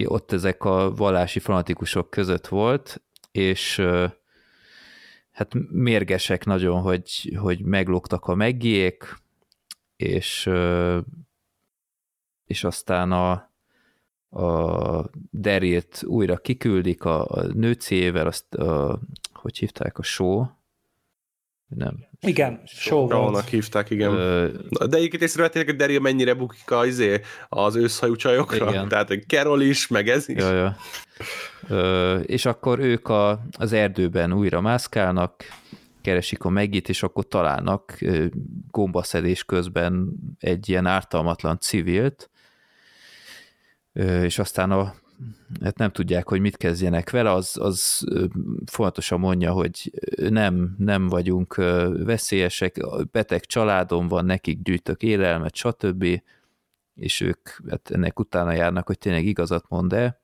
ott 0.04 0.32
ezek 0.32 0.64
a 0.64 0.94
vallási 0.94 1.38
fanatikusok 1.38 2.10
között 2.10 2.46
volt, 2.46 3.02
és 3.30 3.82
hát 5.30 5.54
mérgesek 5.70 6.44
nagyon, 6.44 6.80
hogy, 6.80 7.36
hogy 7.36 7.64
meglógtak 7.64 8.26
a 8.26 8.34
meggiék, 8.34 9.16
és, 9.96 10.50
és 12.44 12.64
aztán 12.64 13.12
a, 13.12 13.50
a 14.40 15.10
Derilt 15.30 16.02
újra 16.06 16.36
kiküldik 16.36 17.04
a, 17.04 17.26
a 17.26 17.42
nőcével, 17.42 18.26
azt 18.26 18.54
a, 18.54 19.00
hogy 19.32 19.58
hívták 19.58 19.98
a 19.98 20.02
show, 20.02 20.46
nem. 21.74 21.94
Igen, 22.20 22.60
show 22.66 23.08
volt. 23.08 23.48
hívták, 23.48 23.90
igen. 23.90 24.12
Ö... 24.12 24.48
De 24.88 24.96
egyébként 24.96 25.22
észrevették, 25.22 25.64
hogy 25.64 25.76
Daryl 25.76 26.00
mennyire 26.00 26.34
bukik 26.34 26.70
az, 26.70 26.86
izé, 26.86 27.20
az 27.48 27.76
őszhajú 27.76 28.16
csajokra. 28.16 28.68
Igen. 28.68 28.88
Tehát 28.88 29.10
egy 29.10 29.24
Carol 29.26 29.62
is, 29.62 29.88
meg 29.88 30.08
ez 30.08 30.28
is. 30.28 30.36
Ja, 30.36 30.52
ja. 30.52 30.76
Ö, 31.68 32.18
és 32.18 32.44
akkor 32.46 32.78
ők 32.78 33.08
a, 33.08 33.44
az 33.58 33.72
erdőben 33.72 34.32
újra 34.32 34.60
mászkálnak, 34.60 35.44
keresik 36.02 36.44
a 36.44 36.48
megit, 36.48 36.88
és 36.88 37.02
akkor 37.02 37.28
találnak 37.28 37.98
gombaszedés 38.70 39.44
közben 39.44 40.12
egy 40.38 40.68
ilyen 40.68 40.86
ártalmatlan 40.86 41.58
civilt, 41.58 42.30
és 44.22 44.38
aztán 44.38 44.70
a 44.70 44.94
hát 45.62 45.78
nem 45.78 45.90
tudják, 45.90 46.28
hogy 46.28 46.40
mit 46.40 46.56
kezdjenek 46.56 47.10
vele, 47.10 47.32
az, 47.32 47.56
az 47.60 48.04
fontosan 48.66 49.20
mondja, 49.20 49.52
hogy 49.52 49.92
nem, 50.16 50.74
nem 50.78 51.08
vagyunk 51.08 51.54
veszélyesek, 52.04 52.80
beteg 53.10 53.44
családom 53.44 54.08
van, 54.08 54.24
nekik 54.24 54.62
gyűjtök 54.62 55.02
élelmet, 55.02 55.54
stb. 55.54 56.22
És 56.94 57.20
ők 57.20 57.48
hát 57.68 57.90
ennek 57.90 58.18
utána 58.18 58.52
járnak, 58.52 58.86
hogy 58.86 58.98
tényleg 58.98 59.24
igazat 59.24 59.64
mond-e. 59.68 60.20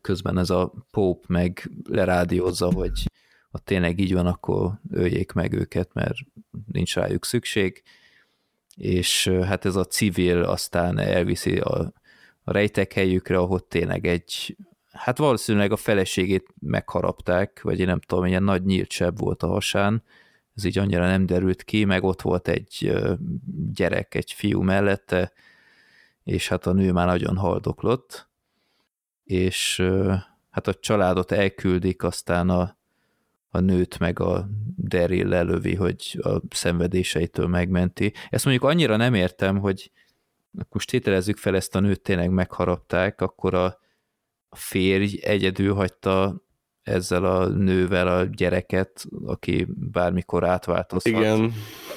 Közben 0.00 0.38
ez 0.38 0.50
a 0.50 0.72
Pope 0.90 1.24
meg 1.28 1.70
lerádiózza, 1.88 2.72
hogy 2.72 3.10
ha 3.50 3.58
tényleg 3.58 3.98
így 3.98 4.12
van, 4.12 4.26
akkor 4.26 4.72
öljék 4.90 5.32
meg 5.32 5.52
őket, 5.52 5.94
mert 5.94 6.16
nincs 6.72 6.94
rájuk 6.94 7.24
szükség. 7.24 7.82
És 8.76 9.28
hát 9.28 9.64
ez 9.64 9.76
a 9.76 9.84
civil 9.84 10.42
aztán 10.42 10.98
elviszi 10.98 11.58
a 11.58 11.92
a 12.44 12.52
rejtek 12.52 12.92
helyükre, 12.92 13.38
ahol 13.38 13.60
tényleg 13.68 14.06
egy, 14.06 14.56
hát 14.92 15.18
valószínűleg 15.18 15.72
a 15.72 15.76
feleségét 15.76 16.46
megharapták, 16.60 17.60
vagy 17.62 17.80
én 17.80 17.86
nem 17.86 18.00
tudom, 18.00 18.24
ilyen 18.24 18.42
nagy 18.42 18.64
nyílt 18.64 19.04
volt 19.16 19.42
a 19.42 19.46
hasán, 19.46 20.02
ez 20.54 20.64
így 20.64 20.78
annyira 20.78 21.06
nem 21.06 21.26
derült 21.26 21.62
ki, 21.62 21.84
meg 21.84 22.04
ott 22.04 22.22
volt 22.22 22.48
egy 22.48 22.92
gyerek, 23.72 24.14
egy 24.14 24.32
fiú 24.32 24.62
mellette, 24.62 25.32
és 26.24 26.48
hát 26.48 26.66
a 26.66 26.72
nő 26.72 26.92
már 26.92 27.06
nagyon 27.06 27.36
haldoklott, 27.36 28.28
és 29.24 29.82
hát 30.50 30.66
a 30.66 30.74
családot 30.74 31.32
elküldik, 31.32 32.02
aztán 32.02 32.48
a, 32.48 32.76
a 33.48 33.58
nőt 33.58 33.98
meg 33.98 34.20
a 34.20 34.48
Daryl 34.76 35.28
lelövi, 35.28 35.74
hogy 35.74 36.20
a 36.22 36.40
szenvedéseitől 36.50 37.46
megmenti. 37.46 38.12
Ezt 38.30 38.44
mondjuk 38.44 38.70
annyira 38.70 38.96
nem 38.96 39.14
értem, 39.14 39.58
hogy 39.58 39.90
most 40.68 40.90
tételezzük 40.90 41.36
fel 41.36 41.56
ezt 41.56 41.74
a 41.74 41.80
nőt 41.80 42.00
tényleg 42.00 42.30
megharapták, 42.30 43.20
akkor 43.20 43.54
a, 43.54 43.78
férj 44.50 45.18
egyedül 45.22 45.74
hagyta 45.74 46.42
ezzel 46.82 47.24
a 47.24 47.48
nővel 47.48 48.08
a 48.08 48.24
gyereket, 48.24 49.04
aki 49.24 49.66
bármikor 49.76 50.44
átváltozhat. 50.44 51.12
Igen. 51.12 51.52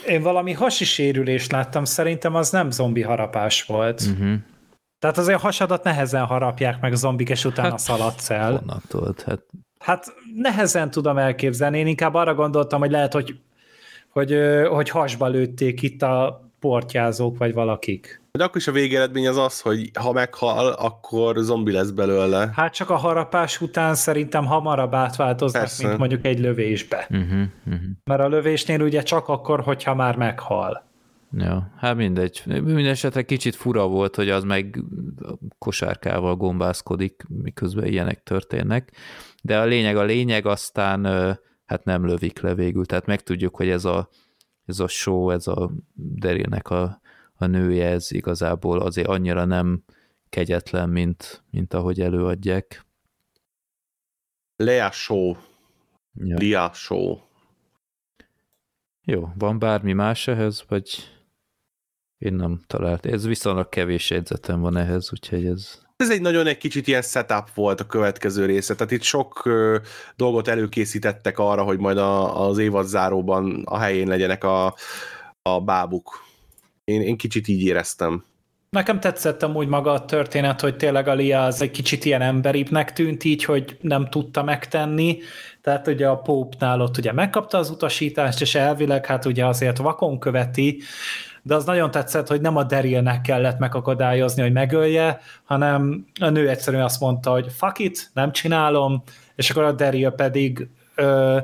Én 0.07 0.21
valami 0.21 0.51
hasi 0.51 0.85
sérülést 0.85 1.51
láttam, 1.51 1.85
szerintem 1.85 2.35
az 2.35 2.49
nem 2.49 2.71
zombi 2.71 3.01
harapás 3.01 3.63
volt. 3.63 4.01
Uh-huh. 4.01 4.33
Tehát 4.99 5.17
azért 5.17 5.37
a 5.37 5.41
hasadat 5.41 5.83
nehezen 5.83 6.25
harapják 6.25 6.81
meg 6.81 6.91
a 6.91 6.95
zombik, 6.95 7.29
és 7.29 7.45
utána 7.45 7.69
hát, 7.69 7.79
szaladsz 7.79 8.29
el. 8.29 8.57
Honnan 8.57 8.81
tudod? 8.87 9.21
Hát... 9.21 9.45
hát 9.79 10.13
nehezen 10.35 10.91
tudom 10.91 11.17
elképzelni. 11.17 11.79
Én 11.79 11.87
inkább 11.87 12.13
arra 12.13 12.33
gondoltam, 12.33 12.79
hogy 12.79 12.91
lehet, 12.91 13.13
hogy, 13.13 13.39
hogy, 14.09 14.37
hogy 14.69 14.89
hasba 14.89 15.27
lőtték 15.27 15.81
itt 15.81 16.01
a 16.01 16.43
portyázók, 16.59 17.37
vagy 17.37 17.53
valakik. 17.53 18.22
De 18.37 18.43
akkor 18.43 18.57
is 18.57 18.67
a 18.67 18.71
végeredmény 18.71 19.27
az 19.27 19.37
az, 19.37 19.61
hogy 19.61 19.91
ha 19.99 20.11
meghal, 20.11 20.67
akkor 20.67 21.37
zombi 21.37 21.71
lesz 21.71 21.89
belőle. 21.89 22.51
Hát 22.55 22.73
csak 22.73 22.89
a 22.89 22.95
harapás 22.95 23.61
után 23.61 23.95
szerintem 23.95 24.45
hamarabb 24.45 24.93
átváltoznak, 24.93 25.61
Persze. 25.61 25.87
mint 25.87 25.99
mondjuk 25.99 26.25
egy 26.25 26.39
lövésbe. 26.39 27.07
Uh-huh, 27.09 27.41
uh-huh. 27.65 27.81
Mert 28.03 28.21
a 28.21 28.27
lövésnél 28.27 28.81
ugye 28.81 29.03
csak 29.03 29.27
akkor, 29.27 29.61
hogyha 29.61 29.95
már 29.95 30.15
meghal. 30.15 30.83
Ja, 31.31 31.71
hát 31.77 31.95
mindegy. 31.95 32.43
Minden 32.45 32.85
esetre 32.85 33.21
kicsit 33.21 33.55
fura 33.55 33.87
volt, 33.87 34.15
hogy 34.15 34.29
az 34.29 34.43
meg 34.43 34.83
kosárkával 35.57 36.35
gombászkodik, 36.35 37.25
miközben 37.27 37.85
ilyenek 37.85 38.23
történnek. 38.23 38.91
De 39.41 39.59
a 39.59 39.65
lényeg 39.65 39.97
a 39.97 40.03
lényeg, 40.03 40.45
aztán 40.45 41.05
hát 41.65 41.83
nem 41.83 42.05
lövik 42.05 42.39
le 42.41 42.55
végül. 42.55 42.85
Tehát 42.85 43.05
megtudjuk, 43.05 43.55
hogy 43.55 43.69
ez 43.69 43.85
a, 43.85 44.09
ez 44.65 44.79
a 44.79 44.87
show, 44.87 45.29
ez 45.29 45.47
a 45.47 45.71
Derylnek 45.93 46.69
a 46.69 47.01
a 47.43 47.47
nője, 47.47 47.87
ez 47.87 48.11
igazából 48.11 48.79
azért 48.79 49.07
annyira 49.07 49.45
nem 49.45 49.83
kegyetlen, 50.29 50.89
mint, 50.89 51.43
mint 51.51 51.73
ahogy 51.73 52.01
előadják. 52.01 52.85
Lea 54.55 54.91
Show. 54.91 55.35
Ja. 56.13 56.37
Lea 56.39 56.71
Show. 56.73 57.17
Jó, 59.05 59.29
van 59.37 59.59
bármi 59.59 59.93
más 59.93 60.27
ehhez, 60.27 60.63
vagy 60.67 61.13
én 62.17 62.33
nem 62.33 62.61
talált. 62.67 63.05
Ez 63.05 63.25
viszonylag 63.25 63.69
kevés 63.69 64.09
jegyzetem 64.09 64.59
van 64.59 64.77
ehhez, 64.77 65.11
úgyhogy 65.11 65.45
ez... 65.45 65.81
Ez 65.95 66.11
egy 66.11 66.21
nagyon 66.21 66.47
egy 66.47 66.57
kicsit 66.57 66.87
ilyen 66.87 67.01
setup 67.01 67.53
volt 67.53 67.79
a 67.79 67.85
következő 67.85 68.45
része, 68.45 68.75
tehát 68.75 68.91
itt 68.91 69.01
sok 69.01 69.45
ö, 69.45 69.77
dolgot 70.15 70.47
előkészítettek 70.47 71.39
arra, 71.39 71.63
hogy 71.63 71.79
majd 71.79 71.97
a, 71.97 72.47
az 72.47 72.57
évad 72.57 72.85
záróban 72.85 73.63
a 73.65 73.77
helyén 73.77 74.07
legyenek 74.07 74.43
a, 74.43 74.75
a 75.41 75.61
bábuk. 75.61 76.22
Én, 76.83 77.01
én 77.01 77.17
kicsit 77.17 77.47
így 77.47 77.63
éreztem. 77.63 78.23
Nekem 78.69 78.99
tetszett 78.99 79.43
amúgy 79.43 79.67
maga 79.67 79.91
a 79.91 80.05
történet, 80.05 80.61
hogy 80.61 80.75
tényleg 80.75 81.07
a 81.07 81.13
Lia 81.13 81.43
az 81.43 81.61
egy 81.61 81.71
kicsit 81.71 82.05
ilyen 82.05 82.21
emberibbnek 82.21 82.93
tűnt 82.93 83.23
így, 83.23 83.43
hogy 83.43 83.77
nem 83.81 84.09
tudta 84.09 84.43
megtenni, 84.43 85.17
tehát 85.61 85.87
ugye 85.87 86.07
a 86.07 86.17
Pope-nál 86.17 86.81
ott 86.81 86.97
ugye 86.97 87.11
megkapta 87.11 87.57
az 87.57 87.69
utasítást, 87.69 88.41
és 88.41 88.55
elvileg 88.55 89.05
hát 89.05 89.25
ugye 89.25 89.45
azért 89.45 89.77
vakon 89.77 90.19
követi, 90.19 90.81
de 91.41 91.55
az 91.55 91.65
nagyon 91.65 91.91
tetszett, 91.91 92.27
hogy 92.27 92.41
nem 92.41 92.55
a 92.55 92.63
Darylnek 92.63 93.21
kellett 93.21 93.59
megakadályozni, 93.59 94.41
hogy 94.41 94.51
megölje, 94.51 95.19
hanem 95.43 96.05
a 96.19 96.29
nő 96.29 96.49
egyszerűen 96.49 96.83
azt 96.83 96.99
mondta, 96.99 97.31
hogy 97.31 97.47
fuck 97.51 97.79
it, 97.79 98.09
nem 98.13 98.31
csinálom, 98.31 99.03
és 99.35 99.49
akkor 99.49 99.63
a 99.63 99.71
Daryl 99.71 100.09
pedig 100.09 100.67
ö, 100.95 101.37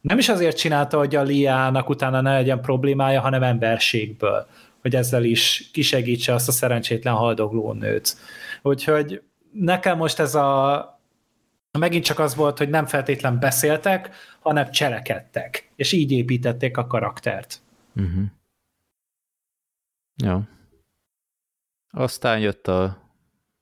nem 0.00 0.18
is 0.18 0.28
azért 0.28 0.56
csinálta, 0.56 0.98
hogy 0.98 1.16
a 1.16 1.22
Liának 1.22 1.88
utána 1.88 2.20
ne 2.20 2.32
legyen 2.32 2.60
problémája, 2.60 3.20
hanem 3.20 3.42
emberségből, 3.42 4.46
hogy 4.80 4.96
ezzel 4.96 5.24
is 5.24 5.70
kisegítse 5.72 6.34
azt 6.34 6.48
a 6.48 6.52
szerencsétlen 6.52 7.14
haldogló 7.14 7.72
nőt. 7.72 8.16
Úgyhogy 8.62 9.22
nekem 9.52 9.96
most 9.96 10.18
ez 10.18 10.34
a 10.34 10.94
megint 11.78 12.04
csak 12.04 12.18
az 12.18 12.34
volt, 12.34 12.58
hogy 12.58 12.68
nem 12.68 12.86
feltétlen 12.86 13.38
beszéltek, 13.38 14.14
hanem 14.40 14.70
cselekedtek, 14.70 15.70
és 15.76 15.92
így 15.92 16.12
építették 16.12 16.76
a 16.76 16.86
karaktert. 16.86 17.60
Uh-huh. 17.96 18.24
Ja. 20.16 20.48
Aztán 21.90 22.38
jött 22.38 22.68
a, 22.68 23.02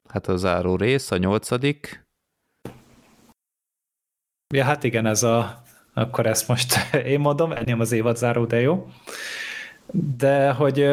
hát 0.08 0.26
a 0.26 0.36
záró 0.36 0.76
rész, 0.76 1.10
a 1.10 1.16
nyolcadik. 1.16 2.06
Ja, 4.54 4.64
hát 4.64 4.84
igen, 4.84 5.06
ez 5.06 5.22
a, 5.22 5.62
akkor 5.94 6.26
ezt 6.26 6.48
most 6.48 6.74
én 7.12 7.20
mondom, 7.20 7.52
ennyi 7.52 7.72
az 7.72 7.92
évad 7.92 8.16
záró, 8.16 8.44
de 8.44 8.60
jó. 8.60 8.88
De 9.92 10.50
hogy 10.50 10.88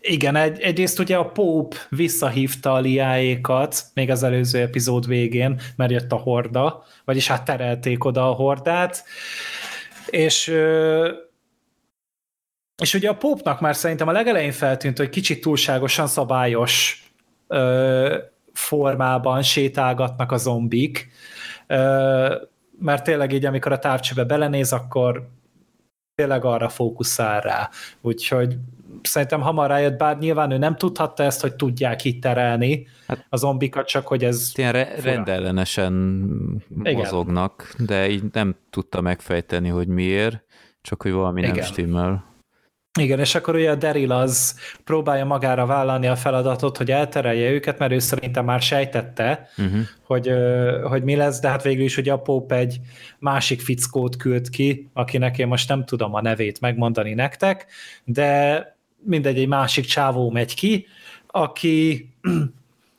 igen, 0.00 0.36
egy, 0.36 0.60
egyrészt 0.60 0.98
ugye 0.98 1.16
a 1.16 1.30
Pope 1.30 1.76
visszahívta 1.90 2.72
a 2.72 2.78
liáékat 2.78 3.84
még 3.94 4.10
az 4.10 4.22
előző 4.22 4.60
epizód 4.60 5.06
végén, 5.06 5.60
mert 5.76 5.90
jött 5.90 6.12
a 6.12 6.16
horda, 6.16 6.84
vagyis 7.04 7.26
hát 7.26 7.44
terelték 7.44 8.04
oda 8.04 8.28
a 8.28 8.34
hordát, 8.34 9.04
és 10.10 10.54
és 12.82 12.94
ugye 12.94 13.08
a 13.08 13.16
Pope-nak 13.16 13.60
már 13.60 13.76
szerintem 13.76 14.08
a 14.08 14.12
legelején 14.12 14.52
feltűnt, 14.52 14.96
hogy 14.98 15.08
kicsit 15.08 15.40
túlságosan 15.40 16.06
szabályos 16.06 17.04
ö, 17.48 18.18
formában 18.52 19.42
sétálgatnak 19.42 20.32
a 20.32 20.36
zombik, 20.36 21.10
ö, 21.66 22.34
mert 22.78 23.04
tényleg 23.04 23.32
így, 23.32 23.44
amikor 23.44 23.72
a 23.72 23.78
távcsőbe 23.78 24.24
belenéz, 24.24 24.72
akkor 24.72 25.28
tényleg 26.16 26.44
arra 26.44 26.68
fókuszál 26.68 27.40
rá. 27.40 27.70
Úgyhogy 28.00 28.56
szerintem 29.02 29.40
hamar 29.40 29.68
rájött, 29.68 29.96
bár 29.96 30.18
nyilván 30.18 30.50
ő 30.50 30.58
nem 30.58 30.76
tudhatta 30.76 31.22
ezt, 31.22 31.40
hogy 31.40 31.54
tudják 31.54 32.04
itt 32.04 32.22
terelni 32.22 32.86
hát, 33.06 33.26
a 33.28 33.36
zombikat, 33.36 33.86
csak 33.86 34.06
hogy 34.06 34.24
ez... 34.24 34.52
Ilyen 34.54 34.72
re- 34.72 35.00
rendellenesen 35.02 35.92
mozognak, 36.68 37.70
Igen. 37.74 37.86
de 37.86 38.08
így 38.08 38.22
nem 38.32 38.56
tudta 38.70 39.00
megfejteni, 39.00 39.68
hogy 39.68 39.88
miért, 39.88 40.44
csak 40.82 41.02
hogy 41.02 41.12
valami 41.12 41.40
Igen. 41.40 41.54
nem 41.54 41.64
stimmel. 41.64 42.24
Igen, 42.96 43.18
és 43.18 43.34
akkor 43.34 43.54
ugye 43.54 43.70
a 43.70 43.74
Daryl 43.74 44.12
az 44.12 44.58
próbálja 44.84 45.24
magára 45.24 45.66
vállalni 45.66 46.06
a 46.06 46.16
feladatot, 46.16 46.76
hogy 46.76 46.90
elterelje 46.90 47.50
őket, 47.50 47.78
mert 47.78 47.92
ő 47.92 47.98
szerintem 47.98 48.44
már 48.44 48.60
sejtette, 48.60 49.48
uh-huh. 49.56 49.80
hogy, 50.02 50.32
hogy 50.82 51.02
mi 51.02 51.16
lesz, 51.16 51.40
de 51.40 51.48
hát 51.48 51.62
végül 51.62 51.84
is 51.84 51.96
ugye 51.96 52.12
a 52.12 52.18
Pope 52.18 52.56
egy 52.56 52.80
másik 53.18 53.60
fickót 53.60 54.16
küld 54.16 54.50
ki, 54.50 54.90
akinek 54.92 55.38
én 55.38 55.46
most 55.46 55.68
nem 55.68 55.84
tudom 55.84 56.14
a 56.14 56.22
nevét 56.22 56.60
megmondani 56.60 57.14
nektek, 57.14 57.66
de 58.04 58.76
mindegy, 58.98 59.38
egy 59.38 59.48
másik 59.48 59.84
csávó 59.84 60.30
megy 60.30 60.54
ki, 60.54 60.86
aki 61.26 62.08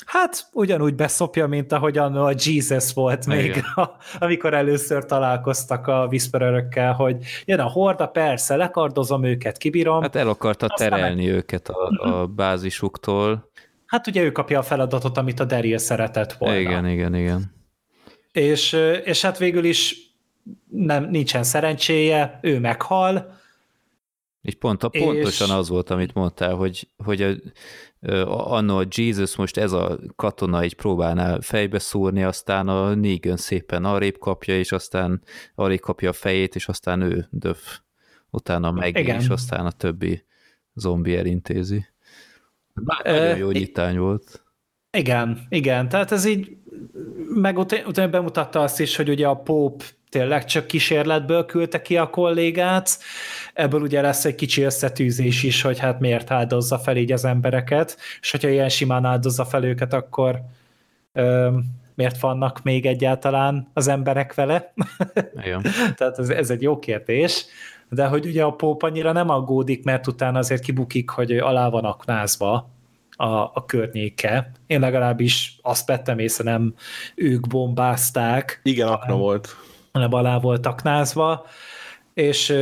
hát 0.08 0.50
ugyanúgy 0.52 0.96
beszopja, 0.96 1.48
mint 1.48 1.72
ahogyan 1.72 2.16
a 2.16 2.32
Jesus 2.46 2.94
volt 2.94 3.26
még, 3.26 3.64
a, 3.76 3.90
amikor 4.20 4.54
először 4.54 5.06
találkoztak 5.06 5.88
a 5.88 6.06
Whispererökkel, 6.06 6.94
hogy 6.94 7.18
jön 7.46 7.60
a 7.60 7.68
horda, 7.68 8.08
persze, 8.08 8.56
lekardozom 8.56 9.24
őket, 9.24 9.58
kibírom. 9.58 10.02
Hát 10.02 10.16
el 10.16 10.28
akarta 10.28 10.68
terelni 10.68 11.26
meg... 11.26 11.36
őket 11.36 11.68
a, 11.68 11.92
a 11.98 12.24
mhm. 12.24 12.36
bázisuktól. 12.36 13.52
Hát 13.86 14.08
ugye 14.08 14.22
ő 14.22 14.32
kapja 14.32 14.60
a 14.60 14.64
feladatot, 14.64 15.18
amit 15.18 15.40
a 15.40 15.46
Daryl 15.46 15.78
szeretett 15.78 16.34
volna. 16.34 16.58
Igen, 16.58 16.88
igen, 16.88 17.16
igen. 17.16 17.56
És, 18.32 18.74
és 19.04 19.22
hát 19.22 19.38
végül 19.38 19.64
is 19.64 19.96
nem, 20.70 21.04
nincsen 21.10 21.44
szerencséje, 21.44 22.40
ő 22.42 22.60
meghal, 22.60 23.36
és 24.48 24.56
pont, 24.56 24.84
a, 24.84 24.90
pontosan 24.90 25.48
és... 25.48 25.54
az 25.54 25.70
volt, 25.70 25.90
amit 25.90 26.14
mondtál, 26.14 26.54
hogy, 26.54 26.88
hogy 27.04 27.22
a, 27.22 27.32
annó 28.26 28.78
a 28.78 28.86
Jesus 28.96 29.36
most 29.36 29.58
ez 29.58 29.72
a 29.72 30.00
katona 30.16 30.64
így 30.64 30.76
próbálná 30.76 31.40
fejbe 31.40 31.80
szúrni, 31.80 32.24
aztán 32.24 32.68
a 32.68 32.96
Negan 32.96 33.38
szépen 33.38 33.86
arrébb 33.86 34.18
kapja, 34.18 34.58
és 34.58 34.72
aztán 34.72 35.22
arrébb 35.56 35.80
kapja 35.80 36.10
a 36.10 36.14
fejét, 36.14 36.56
és 36.56 36.68
aztán 36.68 37.02
ő 37.02 37.28
döf. 37.30 37.80
Utána 38.30 38.72
meg, 38.72 38.98
és 38.98 39.28
aztán 39.28 39.66
a 39.66 39.72
többi 39.72 40.26
zombi 40.74 41.16
elintézi. 41.16 41.86
Bár 42.74 43.06
nagyon 43.06 43.38
jó 43.38 43.52
nyitány 43.52 43.98
volt. 43.98 44.44
Igen, 44.92 45.40
igen, 45.50 45.90
tehát 45.90 46.12
ez 46.12 46.26
így 46.26 46.58
meg 47.34 47.58
ut- 47.58 47.84
utána 47.88 48.10
bemutatta 48.10 48.62
azt 48.62 48.80
is, 48.80 48.96
hogy 48.96 49.10
ugye 49.10 49.28
a 49.28 49.36
Pope 49.36 49.86
tényleg 50.10 50.46
csak 50.46 50.68
kísérletből 50.68 51.46
küldte 51.46 51.82
ki 51.82 51.98
a 51.98 52.10
kollégát, 52.10 53.00
ebből 53.54 53.82
ugye 53.82 54.02
lesz 54.02 54.26
egy 54.26 54.36
kicsi 54.36 54.62
összetűzés 54.62 55.44
is, 55.44 55.62
hogy 55.62 55.80
hát 55.80 56.00
miért 56.00 56.32
áldozza 56.32 56.80
fel 56.80 56.98
így 56.98 57.12
az 57.12 57.26
embereket, 57.26 57.98
és 58.22 58.32
hogyha 58.32 58.50
ilyen 58.50 58.70
simán 58.70 59.06
áldozza 59.06 59.46
fel 59.46 59.64
őket, 59.64 59.94
akkor 59.94 60.42
ö, 61.14 61.50
miért 61.96 62.20
vannak 62.20 62.64
még 62.64 62.86
egyáltalán 62.86 63.68
az 63.74 63.88
emberek 63.88 64.34
vele? 64.34 64.74
Igen. 65.46 65.62
Tehát 65.96 66.20
ez, 66.20 66.30
ez 66.30 66.50
egy 66.50 66.62
jó 66.62 66.80
kérdés, 66.80 67.46
de 67.90 68.06
hogy 68.06 68.26
ugye 68.26 68.44
a 68.44 68.52
Póp 68.52 68.84
annyira 68.84 69.12
nem 69.12 69.30
aggódik, 69.30 69.84
mert 69.84 70.08
utána 70.08 70.40
azért 70.40 70.64
kibukik, 70.64 71.10
hogy 71.10 71.32
alá 71.38 71.70
van 71.70 71.86
aknázva 71.86 72.70
a, 73.10 73.26
a 73.34 73.64
környéke. 73.66 74.52
Én 74.68 74.80
legalábbis 74.80 75.60
azt 75.62 75.88
vettem 75.88 76.20
észre, 76.20 76.44
nem 76.44 76.74
ők 77.16 77.48
bombázták. 77.48 78.60
Igen, 78.64 78.88
akna 78.88 79.16
volt 79.16 79.56
hanem 79.92 80.14
alá 80.14 80.40
volt 80.40 80.66
aknázva, 80.66 81.46
és 82.14 82.54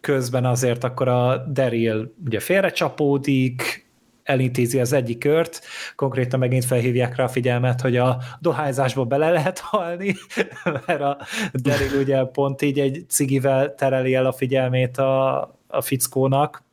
közben 0.00 0.44
azért 0.44 0.84
akkor 0.84 1.08
a 1.08 1.36
Daryl 1.36 2.14
ugye 2.24 2.40
félrecsapódik, 2.40 3.86
elintézi 4.22 4.80
az 4.80 4.92
egyik 4.92 5.18
kört, 5.18 5.60
konkrétan 5.96 6.38
megint 6.38 6.64
felhívják 6.64 7.16
rá 7.16 7.24
a 7.24 7.28
figyelmet, 7.28 7.80
hogy 7.80 7.96
a 7.96 8.18
dohányzásba 8.40 9.04
bele 9.04 9.30
lehet 9.30 9.58
halni, 9.58 10.14
mert 10.86 11.00
a 11.00 11.18
Daryl 11.52 12.00
ugye 12.00 12.24
pont 12.24 12.62
így 12.62 12.80
egy 12.80 13.04
cigivel 13.08 13.74
tereli 13.74 14.14
el 14.14 14.26
a 14.26 14.32
figyelmét 14.32 14.98
a, 14.98 15.40
a 15.66 15.80
fickónak, 15.80 16.64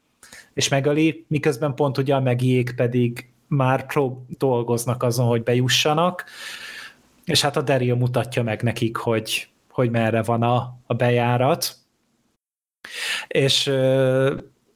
és 0.53 0.67
megöli, 0.67 1.25
miközben 1.27 1.75
pont 1.75 1.97
ugye 1.97 2.15
a 2.15 2.19
megiék 2.19 2.75
pedig 2.75 3.29
már 3.47 3.85
prób 3.85 4.17
dolgoznak 4.37 5.03
azon, 5.03 5.27
hogy 5.27 5.43
bejussanak, 5.43 6.23
és 7.25 7.41
hát 7.41 7.57
a 7.57 7.61
Daryl 7.61 7.95
mutatja 7.95 8.43
meg 8.43 8.61
nekik, 8.61 8.97
hogy 8.97 9.49
hogy 9.79 9.91
merre 9.91 10.21
van 10.21 10.43
a, 10.43 10.79
a 10.87 10.93
bejárat. 10.93 11.75
És 13.27 13.67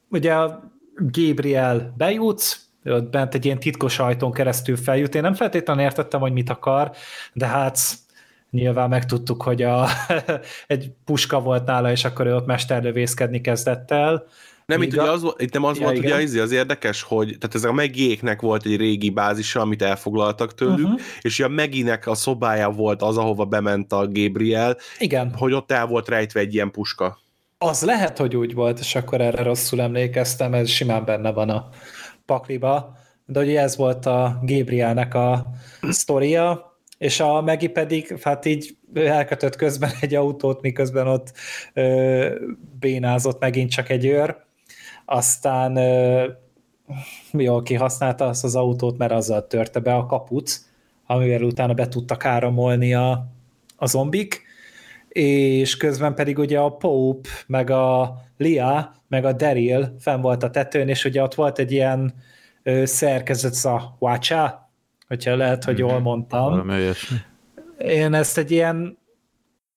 ugye 0.08 0.34
a 0.34 0.72
Gabriel 0.96 1.94
bejut, 1.96 2.58
ott 2.84 3.10
bent 3.10 3.34
egy 3.34 3.44
ilyen 3.44 3.58
titkos 3.58 3.98
ajtón 3.98 4.32
keresztül 4.32 4.76
feljut. 4.76 5.14
Én 5.14 5.22
nem 5.22 5.34
feltétlenül 5.34 5.82
értettem, 5.82 6.20
hogy 6.20 6.32
mit 6.32 6.50
akar, 6.50 6.90
de 7.32 7.46
hát 7.46 7.78
nyilván 8.50 8.88
megtudtuk, 8.88 9.42
hogy 9.42 9.62
a, 9.62 9.86
egy 10.66 10.92
puska 11.04 11.40
volt 11.40 11.64
nála, 11.64 11.90
és 11.90 12.04
akkor 12.04 12.26
ő 12.26 12.34
ott 12.34 12.46
mesterlövészkedni 12.46 13.40
kezdett 13.40 13.90
el. 13.90 14.26
Nem, 14.66 14.82
itt, 14.82 14.92
ugye 14.92 15.02
az, 15.02 15.34
itt 15.36 15.52
nem 15.52 15.64
az 15.64 15.78
ja, 15.78 15.84
volt, 15.84 15.96
igen. 15.96 16.12
ugye 16.12 16.22
az, 16.22 16.34
az 16.34 16.52
érdekes, 16.52 17.02
hogy 17.02 17.26
tehát 17.26 17.54
ez 17.54 17.64
a 17.64 17.72
Megiéknek 17.72 18.40
volt 18.40 18.64
egy 18.64 18.76
régi 18.76 19.10
bázisa, 19.10 19.60
amit 19.60 19.82
elfoglaltak 19.82 20.54
tőlük, 20.54 20.86
uh-huh. 20.86 21.00
és 21.20 21.40
a 21.40 21.48
Meginek 21.48 22.06
a 22.06 22.14
szobája 22.14 22.70
volt 22.70 23.02
az, 23.02 23.16
ahova 23.16 23.44
bement 23.44 23.92
a 23.92 24.08
Gabriel, 24.10 24.76
igen. 24.98 25.34
hogy 25.36 25.52
ott 25.52 25.72
el 25.72 25.86
volt 25.86 26.08
rejtve 26.08 26.40
egy 26.40 26.54
ilyen 26.54 26.70
puska. 26.70 27.18
Az 27.58 27.82
lehet, 27.82 28.18
hogy 28.18 28.36
úgy 28.36 28.54
volt, 28.54 28.78
és 28.78 28.94
akkor 28.94 29.20
erre 29.20 29.42
rosszul 29.42 29.80
emlékeztem, 29.80 30.54
ez 30.54 30.68
simán 30.68 31.04
benne 31.04 31.32
van 31.32 31.50
a 31.50 31.68
pakliba, 32.26 32.96
de 33.26 33.40
ugye 33.40 33.60
ez 33.60 33.76
volt 33.76 34.06
a 34.06 34.40
Gabrielnek 34.42 35.14
a 35.14 35.46
sztoria, 35.90 36.78
és 36.98 37.20
a 37.20 37.42
Megi 37.42 37.68
pedig, 37.68 38.18
hát 38.22 38.44
így 38.44 38.76
elkötött 38.94 39.56
közben 39.56 39.90
egy 40.00 40.14
autót, 40.14 40.60
miközben 40.60 41.06
ott 41.06 41.32
ö, 41.72 42.34
bénázott 42.78 43.40
megint 43.40 43.70
csak 43.70 43.88
egy 43.88 44.06
őr, 44.06 44.43
aztán 45.04 45.78
jól 47.32 47.62
kihasználta 47.62 48.26
azt 48.26 48.44
az 48.44 48.56
autót, 48.56 48.98
mert 48.98 49.12
azzal 49.12 49.46
törte 49.46 49.80
be 49.80 49.94
a 49.94 50.06
kaput, 50.06 50.60
amivel 51.06 51.42
utána 51.42 51.74
be 51.74 51.88
tudtak 51.88 52.24
áramolni 52.24 52.94
a, 52.94 53.26
a 53.76 53.86
zombik, 53.86 54.42
és 55.08 55.76
közben 55.76 56.14
pedig 56.14 56.38
ugye 56.38 56.58
a 56.58 56.76
Pope, 56.76 57.28
meg 57.46 57.70
a 57.70 58.16
Lia, 58.36 58.94
meg 59.08 59.24
a 59.24 59.32
Daryl 59.32 59.96
fenn 59.98 60.20
volt 60.20 60.42
a 60.42 60.50
tetőn, 60.50 60.88
és 60.88 61.04
ugye 61.04 61.22
ott 61.22 61.34
volt 61.34 61.58
egy 61.58 61.72
ilyen 61.72 62.14
szerkezet 62.84 63.64
a 63.64 63.96
Wacha, 63.98 64.70
hogyha 65.06 65.36
lehet, 65.36 65.64
hogy 65.64 65.78
jól 65.78 66.00
mondtam. 66.00 66.50
Valami 66.50 66.72
olyasmi. 66.72 67.16
Én 67.78 68.14
ezt 68.14 68.38
egy 68.38 68.50
ilyen 68.50 68.98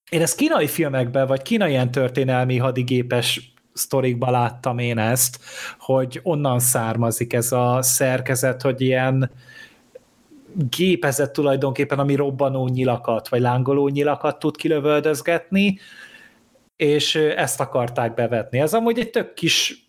én 0.10 0.22
ezt 0.22 0.36
kínai 0.36 0.68
filmekben, 0.68 1.28
vagy 1.28 1.42
kínai 1.42 1.70
ilyen 1.70 1.92
történelmi 1.92 2.58
hadigépes 2.58 3.54
sztorikban 3.78 4.32
láttam 4.32 4.78
én 4.78 4.98
ezt, 4.98 5.40
hogy 5.80 6.20
onnan 6.24 6.60
származik 6.60 7.34
ez 7.34 7.52
a 7.52 7.82
szerkezet, 7.82 8.62
hogy 8.62 8.82
ilyen 8.82 9.32
gépezet 10.70 11.32
tulajdonképpen, 11.32 12.00
ami 12.00 12.16
robbanó 12.16 12.68
nyilakat, 12.68 13.30
vagy 13.30 13.42
lángoló 13.42 13.88
nyilakat 13.88 14.40
tud 14.40 14.56
kilövöldözgetni, 14.56 15.80
és 16.76 17.16
ezt 17.16 17.60
akarták 17.60 18.14
bevetni. 18.14 18.60
Ez 18.60 18.74
amúgy 18.74 19.00
egy 19.00 19.10
tök 19.10 19.34
kis 19.34 19.88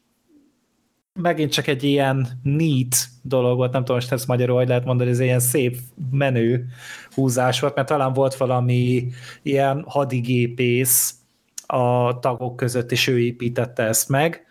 megint 1.12 1.52
csak 1.52 1.66
egy 1.66 1.84
ilyen 1.84 2.28
neat 2.42 2.96
dolog 3.22 3.56
volt, 3.56 3.72
nem 3.72 3.84
tudom, 3.84 4.00
hogy 4.00 4.12
ezt 4.12 4.26
magyarul 4.26 4.56
hogy 4.56 4.68
lehet 4.68 4.84
mondani, 4.84 5.10
ez 5.10 5.18
egy 5.18 5.24
ilyen 5.24 5.40
szép 5.40 5.76
menő 6.10 6.66
húzás 7.14 7.60
volt, 7.60 7.74
mert 7.74 7.88
talán 7.88 8.12
volt 8.12 8.34
valami 8.36 9.08
ilyen 9.42 9.84
hadigépész 9.86 11.14
a 11.70 12.18
tagok 12.18 12.56
között, 12.56 12.92
és 12.92 13.06
ő 13.06 13.20
építette 13.20 13.82
ezt 13.82 14.08
meg, 14.08 14.46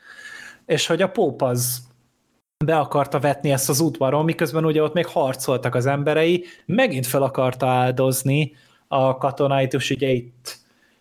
és 0.66 0.88
hogy 0.88 1.02
a 1.02 1.10
pop 1.10 1.42
az 1.42 1.86
be 2.66 2.78
akarta 2.78 3.20
vetni 3.20 3.52
ezt 3.52 3.70
az 3.70 3.80
udvaron, 3.80 4.26
miközben 4.26 4.66
ugye 4.66 4.84
ott 4.84 4.94
még 4.94 5.06
harcoltak 5.06 5.76
az 5.76 5.86
emberei, 5.86 6.46
megint 6.66 7.06
fel 7.06 7.22
akarta 7.22 7.68
áldozni 7.68 8.56
a 8.88 9.18
katonáit, 9.18 9.74
és 9.74 9.90
ugye 9.90 10.10
itt 10.10 10.60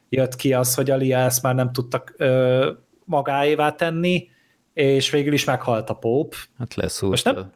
jött 0.08 0.36
ki 0.36 0.52
az, 0.52 0.74
hogy 0.74 0.90
Alia 0.90 1.18
ezt 1.18 1.42
már 1.42 1.54
nem 1.54 1.72
tudtak 1.72 2.14
ö, 2.16 2.70
magáévá 3.04 3.72
tenni, 3.72 4.28
és 4.72 5.10
végül 5.10 5.32
is 5.32 5.44
meghalt 5.44 5.90
a 5.90 5.94
pop. 5.94 6.34
Hát 6.58 6.74
leszúrta. 6.74 7.08
Most 7.08 7.24
nem, 7.24 7.50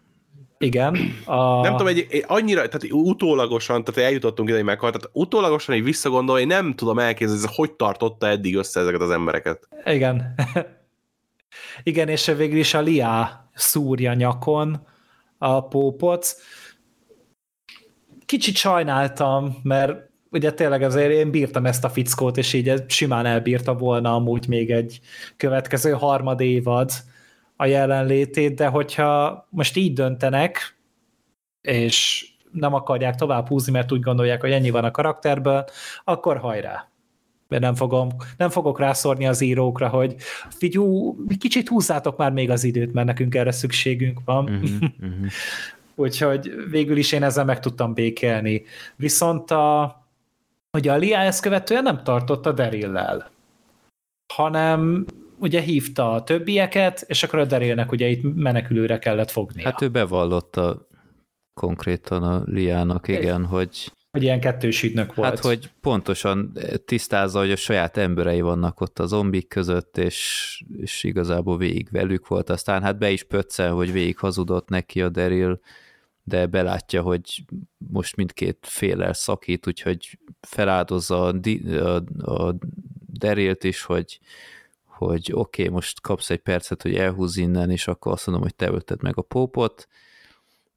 igen. 0.62 0.96
A... 1.24 1.60
Nem 1.60 1.70
tudom, 1.70 1.86
egy, 1.86 2.24
annyira, 2.26 2.68
tehát 2.68 2.86
utólagosan, 2.90 3.84
tehát 3.84 4.10
eljutottunk 4.10 4.48
ide, 4.48 4.56
hogy 4.56 4.66
meghalt, 4.66 4.92
tehát 4.92 5.10
utólagosan 5.16 5.74
így 5.74 5.84
visszagondolni, 5.84 6.44
nem 6.44 6.74
tudom 6.74 6.98
elképzelni, 6.98 7.42
hogy 7.42 7.54
hogy 7.54 7.72
tartotta 7.72 8.26
eddig 8.26 8.56
össze 8.56 8.80
ezeket 8.80 9.00
az 9.00 9.10
embereket. 9.10 9.68
Igen. 9.84 10.34
Igen, 11.82 12.08
és 12.08 12.26
végül 12.36 12.58
is 12.58 12.74
a 12.74 12.80
Lia 12.80 13.50
szúrja 13.54 14.14
nyakon 14.14 14.86
a 15.38 15.68
pópot. 15.68 16.36
Kicsit 18.26 18.56
sajnáltam, 18.56 19.56
mert 19.62 20.08
ugye 20.30 20.52
tényleg 20.52 20.82
azért 20.82 21.12
én 21.12 21.30
bírtam 21.30 21.66
ezt 21.66 21.84
a 21.84 21.90
fickót, 21.90 22.36
és 22.36 22.52
így 22.52 22.82
simán 22.86 23.26
elbírta 23.26 23.74
volna 23.74 24.14
amúgy 24.14 24.48
még 24.48 24.70
egy 24.70 25.00
következő 25.36 25.90
harmad 25.90 26.40
évad 26.40 26.90
a 27.60 27.66
jelenlétét, 27.66 28.54
de 28.54 28.66
hogyha 28.66 29.46
most 29.50 29.76
így 29.76 29.92
döntenek, 29.92 30.78
és 31.60 32.26
nem 32.52 32.74
akarják 32.74 33.14
tovább 33.14 33.48
húzni, 33.48 33.72
mert 33.72 33.92
úgy 33.92 34.00
gondolják, 34.00 34.40
hogy 34.40 34.50
ennyi 34.50 34.70
van 34.70 34.84
a 34.84 34.90
karakterből, 34.90 35.64
akkor 36.04 36.38
hajrá. 36.38 36.88
Mert 37.48 37.62
nem, 37.62 37.74
fogom, 37.74 38.08
nem 38.36 38.48
fogok 38.48 38.78
rászorni 38.78 39.26
az 39.26 39.40
írókra, 39.40 39.88
hogy 39.88 40.14
figyú, 40.48 41.16
kicsit 41.38 41.68
húzzátok 41.68 42.16
már 42.16 42.32
még 42.32 42.50
az 42.50 42.64
időt, 42.64 42.92
mert 42.92 43.06
nekünk 43.06 43.34
erre 43.34 43.52
szükségünk 43.52 44.20
van. 44.24 44.44
Uh-huh, 44.44 44.70
uh-huh. 45.00 45.26
Úgyhogy 45.94 46.52
végül 46.70 46.96
is 46.96 47.12
én 47.12 47.22
ezzel 47.22 47.44
meg 47.44 47.60
tudtam 47.60 47.94
békélni. 47.94 48.62
Viszont 48.96 49.50
a, 49.50 49.96
ugye 50.72 50.92
a 50.92 50.96
Lia 50.96 51.18
ezt 51.18 51.42
követően 51.42 51.82
nem 51.82 52.02
tartotta 52.02 52.52
Derillel, 52.52 53.30
hanem 54.34 55.06
ugye 55.40 55.60
hívta 55.60 56.12
a 56.12 56.22
többieket, 56.22 57.04
és 57.06 57.22
akkor 57.22 57.38
a 57.38 57.44
Darylnek 57.44 57.92
ugye 57.92 58.08
itt 58.08 58.34
menekülőre 58.34 58.98
kellett 58.98 59.30
fognia. 59.30 59.64
Hát 59.64 59.82
ő 59.82 59.88
bevallotta 59.88 60.88
konkrétan 61.54 62.22
a 62.22 62.42
Liának, 62.44 63.08
igen, 63.08 63.44
hogy 63.44 63.92
hogy 64.10 64.22
ilyen 64.22 64.40
kettős 64.40 64.82
ügynök 64.82 65.14
volt. 65.14 65.28
Hát, 65.28 65.38
hogy 65.38 65.70
pontosan 65.80 66.52
tisztázza, 66.84 67.38
hogy 67.38 67.50
a 67.50 67.56
saját 67.56 67.96
emberei 67.96 68.40
vannak 68.40 68.80
ott 68.80 68.98
a 68.98 69.06
zombik 69.06 69.48
között, 69.48 69.98
és, 69.98 70.62
és 70.76 71.04
igazából 71.04 71.56
végig 71.58 71.88
velük 71.90 72.28
volt. 72.28 72.50
Aztán 72.50 72.82
hát 72.82 72.98
be 72.98 73.10
is 73.10 73.22
pöccel, 73.22 73.72
hogy 73.72 73.92
végig 73.92 74.18
hazudott 74.18 74.68
neki 74.68 75.02
a 75.02 75.08
Daryl, 75.08 75.60
de 76.22 76.46
belátja, 76.46 77.02
hogy 77.02 77.44
most 77.76 78.16
mindkét 78.16 78.58
félel 78.60 79.12
szakít, 79.12 79.66
úgyhogy 79.66 80.18
feláldozza 80.40 81.22
a, 81.22 81.34
a, 81.76 82.02
a 82.32 82.54
Darylt 83.12 83.64
is, 83.64 83.82
hogy, 83.82 84.20
hogy 85.06 85.30
oké, 85.32 85.62
okay, 85.62 85.74
most 85.74 86.00
kapsz 86.00 86.30
egy 86.30 86.38
percet, 86.38 86.82
hogy 86.82 86.94
elhúz 86.94 87.36
innen, 87.36 87.70
és 87.70 87.88
akkor 87.88 88.12
azt 88.12 88.26
mondom, 88.26 88.44
hogy 88.44 88.54
te 88.54 88.68
ölted 88.68 89.02
meg 89.02 89.18
a 89.18 89.22
pópot, 89.22 89.88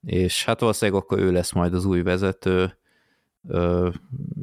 és 0.02 0.46
hát 0.46 0.60
valószínűleg 0.60 1.02
akkor 1.02 1.20
ő 1.20 1.32
lesz 1.32 1.52
majd 1.52 1.74
az 1.74 1.86
új 1.86 2.02
vezető, 2.02 2.78
Ö, 3.48 3.90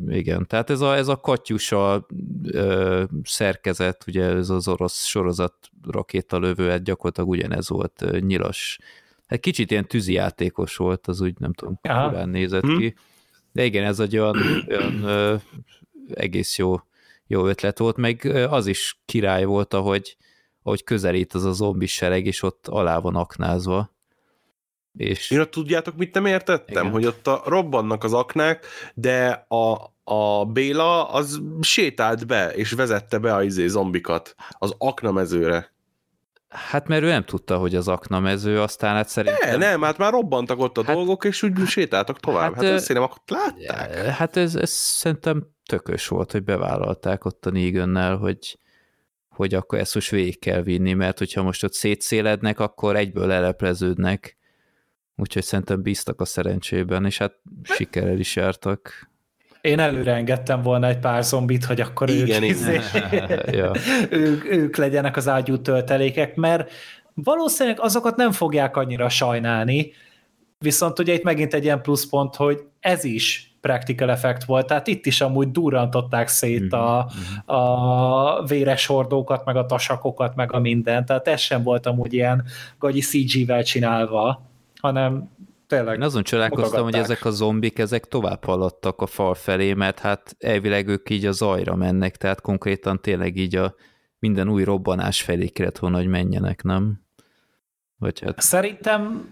igen, 0.08 0.46
tehát 0.46 0.70
ez 0.70 0.80
a, 0.80 0.96
ez 0.96 1.08
a 1.08 1.16
katyusa 1.16 2.06
ö, 2.44 3.04
szerkezet, 3.22 4.04
ugye 4.06 4.24
ez 4.24 4.50
az 4.50 4.68
orosz 4.68 5.04
sorozat 5.04 5.54
rakétalövő, 5.82 6.68
hát 6.68 6.82
gyakorlatilag 6.82 7.28
ugyanez 7.28 7.68
volt 7.68 8.02
ö, 8.02 8.18
nyilas. 8.18 8.78
Hát 9.26 9.40
kicsit 9.40 9.70
ilyen 9.70 9.88
tűzijátékos 9.88 10.76
volt, 10.76 11.06
az 11.06 11.20
úgy 11.20 11.38
nem 11.38 11.52
tudom, 11.52 11.78
hogyan 11.82 12.28
nézett 12.28 12.62
hm. 12.62 12.78
ki. 12.78 12.94
De 13.52 13.64
igen, 13.64 13.84
ez 13.84 14.00
egy 14.00 14.18
olyan, 14.18 14.36
olyan 14.68 15.02
ö, 15.02 15.36
egész 16.14 16.58
jó 16.58 16.76
jó 17.30 17.46
ötlet 17.46 17.78
volt, 17.78 17.96
meg 17.96 18.24
az 18.50 18.66
is 18.66 19.00
király 19.04 19.44
volt, 19.44 19.74
ahogy, 19.74 20.16
ahogy 20.62 20.84
közelít 20.84 21.32
az 21.32 21.44
a 21.44 21.52
zombi 21.52 21.86
sereg, 21.86 22.26
és 22.26 22.42
ott 22.42 22.68
alá 22.68 22.98
van 22.98 23.16
aknázva. 23.16 23.94
És... 24.96 25.30
Én 25.30 25.40
ott 25.40 25.50
tudjátok, 25.50 25.96
mit 25.96 26.14
nem 26.14 26.26
értettem? 26.26 26.82
Igen. 26.82 26.90
Hogy 26.90 27.06
ott 27.06 27.26
a, 27.26 27.42
robbannak 27.46 28.04
az 28.04 28.12
aknák, 28.12 28.66
de 28.94 29.46
a, 29.48 29.94
a 30.04 30.44
Béla 30.44 31.08
az 31.08 31.40
sétált 31.60 32.26
be, 32.26 32.52
és 32.54 32.72
vezette 32.72 33.18
be 33.18 33.34
a 33.34 33.42
izé 33.42 33.66
zombikat 33.66 34.34
az 34.58 34.74
aknamezőre. 34.78 35.72
Hát 36.48 36.88
mert 36.88 37.02
ő 37.02 37.08
nem 37.08 37.24
tudta, 37.24 37.56
hogy 37.56 37.74
az 37.74 37.88
aknamező, 37.88 38.60
aztán 38.60 38.94
hát 38.94 39.08
szerintem... 39.08 39.58
Ne, 39.58 39.66
nem, 39.66 39.82
hát 39.82 39.98
már 39.98 40.12
robbantak 40.12 40.58
ott 40.58 40.78
a 40.78 40.84
hát, 40.84 40.94
dolgok, 40.94 41.24
és 41.24 41.42
úgy 41.42 41.66
sétáltak 41.66 42.20
tovább. 42.20 42.54
Hát, 42.54 42.64
hát 42.64 42.72
ezt 42.72 42.84
szerintem 42.84 43.12
akkor 43.12 43.38
látták. 43.38 44.06
Hát 44.06 44.36
ez, 44.36 44.54
ez 44.54 44.70
szerintem 44.70 45.46
tökös 45.70 46.08
volt, 46.08 46.32
hogy 46.32 46.44
bevállalták 46.44 47.24
ott 47.24 47.46
a 47.46 47.50
Négönnel, 47.50 48.16
hogy, 48.16 48.58
hogy 49.28 49.54
akkor 49.54 49.78
ezt 49.78 49.94
most 49.94 50.10
végig 50.10 50.38
kell 50.38 50.62
vinni, 50.62 50.92
mert 50.92 51.18
hogyha 51.18 51.42
most 51.42 51.64
ott 51.64 51.72
szétszélednek, 51.72 52.60
akkor 52.60 52.96
egyből 52.96 53.32
elepleződnek. 53.32 54.36
Úgyhogy 55.16 55.44
szerintem 55.44 55.82
bíztak 55.82 56.20
a 56.20 56.24
szerencsében, 56.24 57.04
és 57.06 57.18
hát 57.18 57.34
sikerrel 57.62 58.18
is 58.18 58.36
jártak. 58.36 59.10
Én 59.60 59.78
előre 59.78 60.14
engedtem 60.14 60.62
volna 60.62 60.86
egy 60.86 60.98
pár 60.98 61.24
zombit, 61.24 61.64
hogy 61.64 61.80
akkor 61.80 62.10
igen, 62.10 62.42
ők, 62.42 62.48
izé, 62.48 62.80
ja. 63.60 63.72
ők, 64.10 64.44
ők 64.44 64.76
legyenek 64.76 65.16
az 65.16 65.28
ágyú 65.28 65.60
töltelékek, 65.60 66.34
mert 66.34 66.70
valószínűleg 67.14 67.80
azokat 67.80 68.16
nem 68.16 68.32
fogják 68.32 68.76
annyira 68.76 69.08
sajnálni, 69.08 69.92
viszont 70.58 70.98
ugye 70.98 71.12
itt 71.12 71.22
megint 71.22 71.54
egy 71.54 71.64
ilyen 71.64 71.82
pluszpont, 71.82 72.36
hogy 72.36 72.60
ez 72.80 73.04
is 73.04 73.49
practical 73.60 74.10
effect 74.10 74.44
volt, 74.44 74.66
tehát 74.66 74.86
itt 74.86 75.06
is 75.06 75.20
amúgy 75.20 75.50
durrantották 75.50 76.28
szét 76.28 76.72
a, 76.72 77.10
mhm, 77.12 77.56
a 77.56 78.44
véres 78.44 78.86
hordókat, 78.86 79.44
meg 79.44 79.56
a 79.56 79.66
tasakokat, 79.66 80.34
meg 80.34 80.52
a 80.52 80.58
mindent, 80.58 81.06
tehát 81.06 81.28
ez 81.28 81.40
sem 81.40 81.62
volt 81.62 81.86
amúgy 81.86 82.12
ilyen 82.12 82.44
gagyi 82.78 83.00
CG-vel 83.00 83.62
csinálva, 83.62 84.42
hanem 84.80 85.30
tényleg 85.66 85.96
Én 85.96 86.02
azon 86.02 86.22
csodálkoztam, 86.22 86.82
hogy 86.82 86.94
ezek 86.94 87.24
a 87.24 87.30
zombik, 87.30 87.78
ezek 87.78 88.04
tovább 88.04 88.44
haladtak 88.44 89.00
a 89.00 89.06
fal 89.06 89.34
felé, 89.34 89.72
mert 89.72 89.98
hát 89.98 90.36
elvileg 90.38 90.88
ők 90.88 91.10
így 91.10 91.26
a 91.26 91.32
zajra 91.32 91.74
mennek, 91.74 92.16
tehát 92.16 92.40
konkrétan 92.40 93.00
tényleg 93.00 93.36
így 93.36 93.56
a 93.56 93.74
minden 94.18 94.48
új 94.48 94.64
robbanás 94.64 95.22
felé 95.22 95.46
kellett 95.46 95.78
volna, 95.78 95.96
hogy 95.96 96.06
menjenek, 96.06 96.62
nem? 96.62 97.00
Vagy 97.96 98.20
hát... 98.20 98.40
Szerintem 98.40 99.30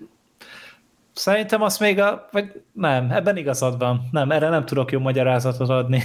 Szerintem 1.18 1.62
azt 1.62 1.80
még 1.80 1.98
a... 1.98 2.28
Vagy 2.32 2.62
nem, 2.72 3.10
ebben 3.10 3.36
igazad 3.36 3.78
van. 3.78 4.08
Nem, 4.10 4.30
erre 4.30 4.48
nem 4.48 4.64
tudok 4.64 4.92
jó 4.92 4.98
magyarázatot 4.98 5.68
adni. 5.68 6.02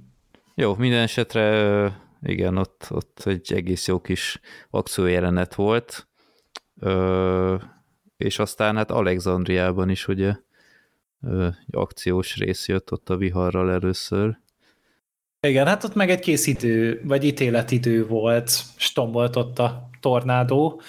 jó, 0.54 0.74
minden 0.74 1.02
esetre 1.02 2.08
igen, 2.22 2.56
ott, 2.56 2.86
ott 2.90 3.22
egy 3.24 3.52
egész 3.52 3.86
jó 3.86 4.00
kis 4.00 4.40
akciójelenet 4.70 5.54
volt. 5.54 6.08
Ö, 6.80 7.56
és 8.16 8.38
aztán 8.38 8.76
hát 8.76 8.90
Alexandriában 8.90 9.88
is 9.88 10.08
ugye 10.08 10.34
egy 11.22 11.54
akciós 11.70 12.36
rész 12.36 12.68
jött 12.68 12.92
ott 12.92 13.08
a 13.08 13.16
viharral 13.16 13.70
először. 13.70 14.38
Igen, 15.40 15.66
hát 15.66 15.84
ott 15.84 15.94
meg 15.94 16.10
egy 16.10 16.20
kész 16.20 16.46
idő, 16.46 17.00
vagy 17.04 17.24
ítéletidő 17.24 18.06
volt, 18.06 18.50
stombolt 18.76 19.36
ott 19.36 19.58
a 19.58 19.88
tornádó. 20.00 20.80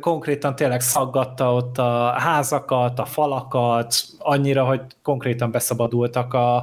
Konkrétan 0.00 0.56
tényleg 0.56 0.80
szaggatta 0.80 1.54
ott 1.54 1.78
a 1.78 2.10
házakat, 2.18 2.98
a 2.98 3.04
falakat, 3.04 3.94
annyira, 4.18 4.64
hogy 4.64 4.80
konkrétan 5.02 5.50
beszabadultak 5.50 6.34
a, 6.34 6.56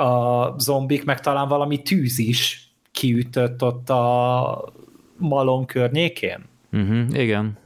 a 0.00 0.54
zombik, 0.58 1.04
meg 1.04 1.20
talán 1.20 1.48
valami 1.48 1.82
tűz 1.82 2.18
is 2.18 2.70
kiütött 2.92 3.62
ott 3.62 3.90
a 3.90 4.72
malom 5.16 5.66
környékén. 5.66 6.44
Uh-huh, 6.72 7.06
igen. 7.12 7.58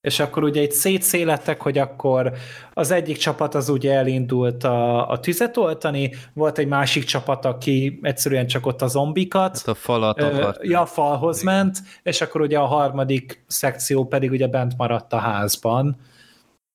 És 0.00 0.20
akkor 0.20 0.44
ugye 0.44 0.62
itt 0.62 0.72
szétszélettek, 0.72 1.60
hogy 1.60 1.78
akkor 1.78 2.32
az 2.74 2.90
egyik 2.90 3.16
csapat 3.16 3.54
az 3.54 3.68
ugye 3.68 3.94
elindult 3.94 4.64
a, 4.64 5.08
a 5.10 5.20
tüzet 5.20 5.56
oltani, 5.56 6.14
volt 6.32 6.58
egy 6.58 6.66
másik 6.66 7.04
csapat, 7.04 7.44
aki 7.44 7.98
egyszerűen 8.02 8.46
csak 8.46 8.66
ott 8.66 8.82
a 8.82 8.86
zombikat. 8.86 9.58
Hát 9.58 9.68
a 9.68 9.74
falat 9.74 10.20
akart. 10.20 10.64
Ja, 10.64 10.80
a 10.80 10.86
falhoz 10.86 11.42
Igen. 11.42 11.54
ment, 11.54 11.78
és 12.02 12.20
akkor 12.20 12.40
ugye 12.40 12.58
a 12.58 12.66
harmadik 12.66 13.44
szekció 13.46 14.06
pedig 14.06 14.30
ugye 14.30 14.46
bent 14.46 14.76
maradt 14.76 15.12
a 15.12 15.18
házban. 15.18 15.96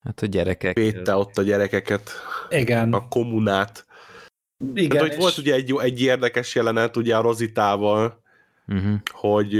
Hát 0.04 0.22
a 0.22 0.26
gyerekek. 0.26 0.76
Védte 0.76 1.16
ott 1.16 1.38
a 1.38 1.42
gyerekeket. 1.42 2.10
Igen. 2.50 2.94
A 2.94 3.08
kommunát. 3.08 3.86
Igen, 4.74 5.00
hát, 5.00 5.08
hogy 5.10 5.18
volt 5.18 5.38
ugye 5.38 5.54
egy, 5.54 5.74
egy 5.78 6.02
érdekes 6.02 6.56
jelenet 6.56 6.98
ugye 6.98 7.16
a 7.16 7.22
Rozitával, 7.22 8.22
uh-huh. 8.68 8.96
hogy 9.12 9.54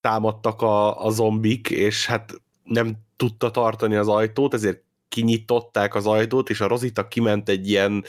támadtak 0.00 0.62
a, 0.62 1.04
a 1.04 1.10
zombik, 1.10 1.70
és 1.70 2.06
hát 2.06 2.40
nem 2.64 2.96
tudta 3.16 3.50
tartani 3.50 3.94
az 3.94 4.08
ajtót, 4.08 4.54
ezért 4.54 4.82
kinyitották 5.08 5.94
az 5.94 6.06
ajtót, 6.06 6.50
és 6.50 6.60
a 6.60 6.66
Rozita 6.66 7.08
kiment 7.08 7.48
egy 7.48 7.68
ilyen 7.68 8.04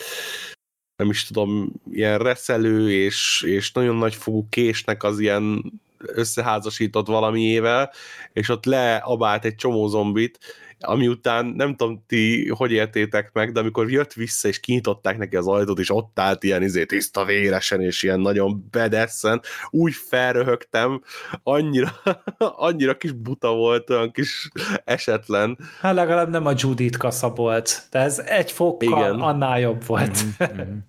nem 0.96 1.10
is 1.10 1.26
tudom, 1.26 1.72
ilyen 1.92 2.18
reszelő 2.18 2.92
és, 2.92 3.44
és 3.48 3.72
nagyon 3.72 3.96
nagy 3.96 4.16
fogú 4.16 4.48
késnek 4.50 5.04
az 5.04 5.20
ilyen 5.20 5.74
összeházasított 5.98 7.08
valamiével, 7.08 7.92
és 8.34 8.50
ott 8.50 8.66
leabált 8.66 9.46
egy 9.46 9.56
csomó 9.56 9.88
zombit, 9.88 10.40
ami 10.80 11.08
után 11.08 11.46
nem 11.46 11.76
tudom 11.76 12.04
ti, 12.08 12.50
hogy 12.50 12.72
értétek 12.72 13.30
meg, 13.34 13.52
de 13.52 13.60
amikor 13.60 13.92
jött 13.92 14.14
vissza, 14.14 14.48
és 14.48 14.60
kinyitották 14.60 15.18
neki 15.18 15.36
az 15.36 15.48
ajtót, 15.48 15.80
és 15.80 15.92
ott 15.92 16.20
állt 16.20 16.44
ilyen 16.44 16.64
izé, 16.64 16.86
tiszta 16.86 17.26
véresen, 17.26 17.82
és 17.82 18.04
ilyen 18.04 18.20
nagyon 18.20 18.68
bedesszen, 18.72 19.42
úgy 19.70 19.94
felröhögtem, 19.94 21.02
annyira, 21.44 21.90
annyira 22.68 22.98
kis 22.98 23.12
buta 23.12 23.54
volt, 23.54 23.90
olyan 23.90 24.12
kis 24.12 24.50
esetlen. 24.84 25.58
Hát 25.82 25.94
legalább 25.94 26.30
nem 26.30 26.46
a 26.46 26.54
Judith 26.56 26.98
kasza 26.98 27.30
volt, 27.30 27.88
de 27.92 28.00
ez 28.00 28.20
egy 28.20 28.52
fokkal 28.52 29.00
Igen. 29.00 29.20
annál 29.20 29.60
jobb 29.60 29.86
volt. 29.86 30.24
Mm-hmm. 30.24 30.78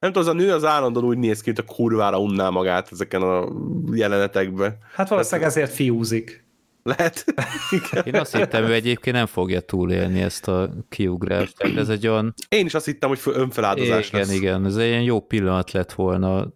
Nem 0.00 0.12
tudom, 0.12 0.28
az 0.28 0.34
a 0.34 0.44
nő 0.44 0.52
az 0.52 0.64
állandóan 0.64 1.04
úgy 1.04 1.18
néz 1.18 1.40
ki, 1.40 1.52
mint 1.54 1.68
a 1.68 1.74
kurvára 1.74 2.20
unná 2.20 2.48
magát 2.48 2.88
ezeken 2.92 3.22
a 3.22 3.48
jelenetekben. 3.92 4.78
Hát 4.94 5.08
valószínűleg 5.08 5.48
ezért 5.48 5.72
fiúzik. 5.72 6.45
Lehet. 6.86 7.24
Én 8.04 8.14
azt 8.14 8.36
hittem, 8.36 8.64
ő 8.64 8.72
egyébként 8.72 9.16
nem 9.16 9.26
fogja 9.26 9.60
túlélni 9.60 10.22
ezt 10.22 10.48
a 10.48 10.70
kiugrást. 10.88 11.56
Tehát 11.56 11.76
ez 11.76 11.88
egy 11.88 12.06
olyan... 12.06 12.34
Én 12.48 12.66
is 12.66 12.74
azt 12.74 12.84
hittem, 12.84 13.08
hogy 13.08 13.20
önfeláldozás 13.24 14.08
Igen, 14.08 14.20
lesz. 14.20 14.32
igen. 14.34 14.64
Ez 14.64 14.76
egy 14.76 14.88
ilyen 14.88 15.02
jó 15.02 15.20
pillanat 15.20 15.70
lett 15.72 15.92
volna 15.92 16.54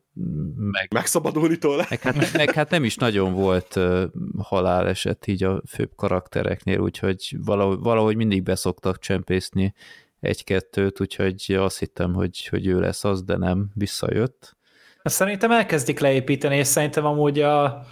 meg, 0.57 0.89
megszabadulni 0.95 1.59
tőle. 1.59 1.87
Meg 1.91 2.01
hát, 2.01 2.33
meg 2.33 2.51
hát 2.51 2.71
nem 2.71 2.85
is 2.85 2.97
nagyon 2.97 3.33
volt 3.33 3.77
uh, 3.77 4.03
haláleset 4.39 5.27
így 5.27 5.45
a 5.45 5.63
főbb 5.69 5.91
karaktereknél, 5.97 6.79
úgyhogy 6.79 7.37
valahogy, 7.45 7.79
valahogy 7.79 8.17
mindig 8.17 8.43
beszoktak 8.43 8.99
csempészni 8.99 9.75
egy-kettőt, 10.21 11.01
úgyhogy 11.01 11.57
azt 11.59 11.79
hittem, 11.79 12.15
hogy, 12.15 12.47
hogy 12.47 12.67
ő 12.67 12.81
lesz 12.81 13.05
az, 13.05 13.23
de 13.25 13.37
nem, 13.37 13.71
visszajött. 13.75 14.57
Szerintem 15.03 15.51
elkezdik 15.51 15.99
leépíteni, 15.99 16.57
és 16.57 16.67
szerintem 16.67 17.05
amúgy 17.05 17.41
a, 17.41 17.85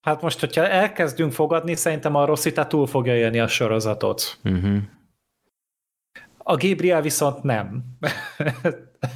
Hát 0.00 0.22
most, 0.22 0.40
hogyha 0.40 0.68
elkezdünk 0.68 1.32
fogadni, 1.32 1.74
szerintem 1.74 2.14
a 2.14 2.24
Rossita 2.24 2.66
túl 2.66 2.86
fogja 2.86 3.16
élni 3.16 3.38
a 3.38 3.48
sorozatot. 3.48 4.38
Uh-huh. 4.44 4.76
A 6.38 6.56
Gabriel 6.56 7.02
viszont 7.02 7.42
nem. 7.42 7.82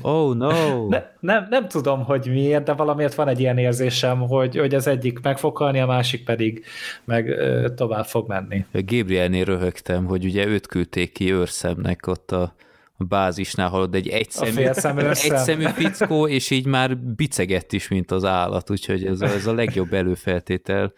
Oh 0.02 0.34
no! 0.34 0.88
Ne, 0.88 1.02
nem, 1.20 1.46
nem 1.50 1.68
tudom, 1.68 2.04
hogy 2.04 2.26
miért, 2.30 2.64
de 2.64 2.72
valamiért 2.72 3.14
van 3.14 3.28
egy 3.28 3.40
ilyen 3.40 3.58
érzésem, 3.58 4.18
hogy, 4.18 4.56
hogy 4.56 4.74
az 4.74 4.86
egyik 4.86 5.20
meg 5.20 5.38
fog 5.38 5.56
halni, 5.56 5.80
a 5.80 5.86
másik 5.86 6.24
pedig 6.24 6.64
meg 7.04 7.28
ö, 7.28 7.68
tovább 7.74 8.04
fog 8.04 8.28
menni. 8.28 8.64
Gabrielnél 8.72 9.44
röhögtem, 9.44 10.04
hogy 10.04 10.24
ugye 10.24 10.46
őt 10.46 10.66
küldték 10.66 11.12
ki 11.12 11.32
őrszemnek 11.32 12.06
ott 12.06 12.32
a 12.32 12.54
a 12.96 13.04
bázisnál 13.04 13.68
hallod, 13.68 13.94
egy 13.94 14.08
egyszemű, 14.08 14.62
egyszemű 14.62 15.64
fickó, 15.64 16.28
és 16.28 16.50
így 16.50 16.66
már 16.66 16.98
bicegett 16.98 17.72
is, 17.72 17.88
mint 17.88 18.10
az 18.10 18.24
állat, 18.24 18.70
úgyhogy 18.70 19.04
ez 19.04 19.20
a, 19.20 19.26
ez 19.26 19.46
a 19.46 19.54
legjobb 19.54 19.92
előfeltétel. 19.92 20.92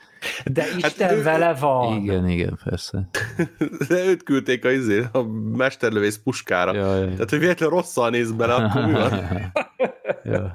De 0.44 0.62
hát 0.62 0.76
Isten 0.76 1.08
hát, 1.08 1.22
vele 1.22 1.54
van! 1.54 2.02
Igen, 2.02 2.28
igen, 2.28 2.58
persze. 2.64 3.08
De 3.88 4.04
őt 4.04 4.22
küldték 4.22 4.64
a, 4.64 4.70
izé, 4.70 5.04
a 5.12 5.22
mesterlövész 5.56 6.20
puskára. 6.24 6.74
Ja, 6.74 6.96
ja. 6.96 7.10
Tehát, 7.10 7.30
hogy 7.30 7.38
véletlenül 7.38 7.74
rosszal 7.74 8.10
néz 8.10 8.32
bele, 8.32 8.54
akkor 8.54 8.84
mi 8.84 8.92
van? 8.92 9.20
ja. 10.24 10.50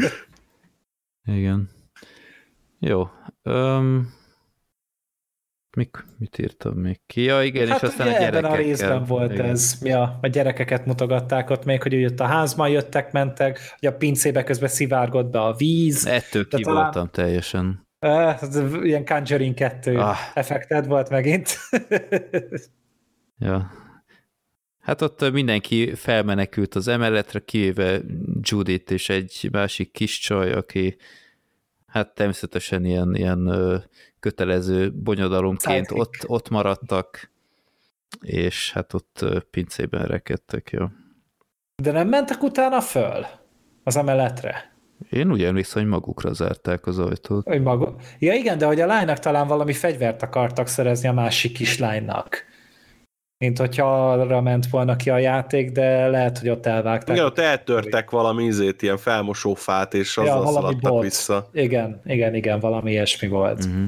Igen. 1.25 1.69
Jó. 2.79 3.07
Um, 3.43 4.13
Mik, 5.77 6.05
mit 6.17 6.37
írtam 6.37 6.73
még 6.73 6.99
ki? 7.05 7.21
Ja, 7.21 7.43
igen, 7.43 7.67
hát 7.67 7.83
és 7.83 7.89
aztán 7.89 8.07
a 8.07 8.11
gyerekekkel. 8.11 8.37
Ebben 8.37 8.51
a 8.51 8.55
részben 8.55 9.03
volt 9.03 9.31
igen. 9.31 9.45
ez. 9.45 9.77
Ja, 9.81 10.19
a 10.21 10.27
gyerekeket 10.27 10.85
mutogatták 10.85 11.49
ott 11.49 11.65
még, 11.65 11.81
hogy 11.81 11.91
jött 11.91 12.19
a 12.19 12.25
házban, 12.25 12.69
jöttek, 12.69 13.11
mentek, 13.11 13.59
hogy 13.79 13.89
a 13.89 13.95
pincébe 13.95 14.43
közben 14.43 14.69
szivárgott 14.69 15.29
be 15.31 15.41
a 15.41 15.53
víz. 15.53 16.05
Ettől 16.05 16.47
ki 16.47 16.61
talán... 16.61 16.83
voltam 16.83 17.09
teljesen. 17.09 17.87
Uh, 18.05 18.85
ilyen 18.85 19.05
Conjuring 19.05 19.53
2 19.53 19.97
ah. 19.97 20.17
effekted 20.33 20.87
volt 20.87 21.09
megint. 21.09 21.57
ja. 23.37 23.71
Hát 24.79 25.01
ott 25.01 25.31
mindenki 25.31 25.95
felmenekült 25.95 26.75
az 26.75 26.87
emeletre, 26.87 27.39
kivéve 27.39 28.01
Judith 28.41 28.91
és 28.91 29.09
egy 29.09 29.49
másik 29.51 29.91
kis 29.91 30.19
csaj, 30.19 30.51
aki 30.51 30.97
hát 31.85 32.13
természetesen 32.13 32.85
ilyen, 32.85 33.15
ilyen 33.15 33.47
kötelező 34.21 34.91
bonyodalomként 34.91 35.91
ott, 35.91 36.15
ott 36.25 36.49
maradtak, 36.49 37.31
és 38.21 38.71
hát 38.71 38.93
ott 38.93 39.25
pincében 39.51 40.05
rekedtek, 40.05 40.69
jó. 40.71 40.85
De 41.83 41.91
nem 41.91 42.07
mentek 42.07 42.43
utána 42.43 42.81
föl 42.81 43.25
az 43.83 43.97
emeletre? 43.97 44.73
Én 45.09 45.31
úgy 45.31 45.43
emlékszem, 45.43 45.81
hogy 45.81 45.91
magukra 45.91 46.33
zárták 46.33 46.85
az 46.85 46.99
ajtót. 46.99 47.47
Hogy 47.47 47.61
maga... 47.61 47.95
Ja 48.19 48.33
igen, 48.33 48.57
de 48.57 48.65
hogy 48.65 48.81
a 48.81 48.85
lánynak 48.85 49.19
talán 49.19 49.47
valami 49.47 49.73
fegyvert 49.73 50.21
akartak 50.21 50.67
szerezni 50.67 51.07
a 51.07 51.13
másik 51.13 51.53
kislánynak. 51.53 52.49
Mint 53.37 53.57
hogyha 53.57 54.11
arra 54.11 54.41
ment 54.41 54.67
volna 54.67 54.95
ki 54.95 55.09
a 55.09 55.17
játék, 55.17 55.71
de 55.71 56.07
lehet, 56.07 56.37
hogy 56.37 56.49
ott 56.49 56.65
elvágták. 56.65 57.15
Igen, 57.15 57.27
ott 57.27 57.39
eltörtek 57.39 58.09
valami 58.09 58.43
izét, 58.43 58.81
ilyen 58.81 58.97
felmosófát, 58.97 59.93
és 59.93 60.17
azzal 60.17 60.43
ja, 60.45 60.51
szaladtak 60.51 61.01
vissza. 61.01 61.49
Igen, 61.53 62.01
igen, 62.05 62.35
igen, 62.35 62.59
valami 62.59 62.91
ilyesmi 62.91 63.27
volt. 63.27 63.65
Uh-huh. 63.65 63.83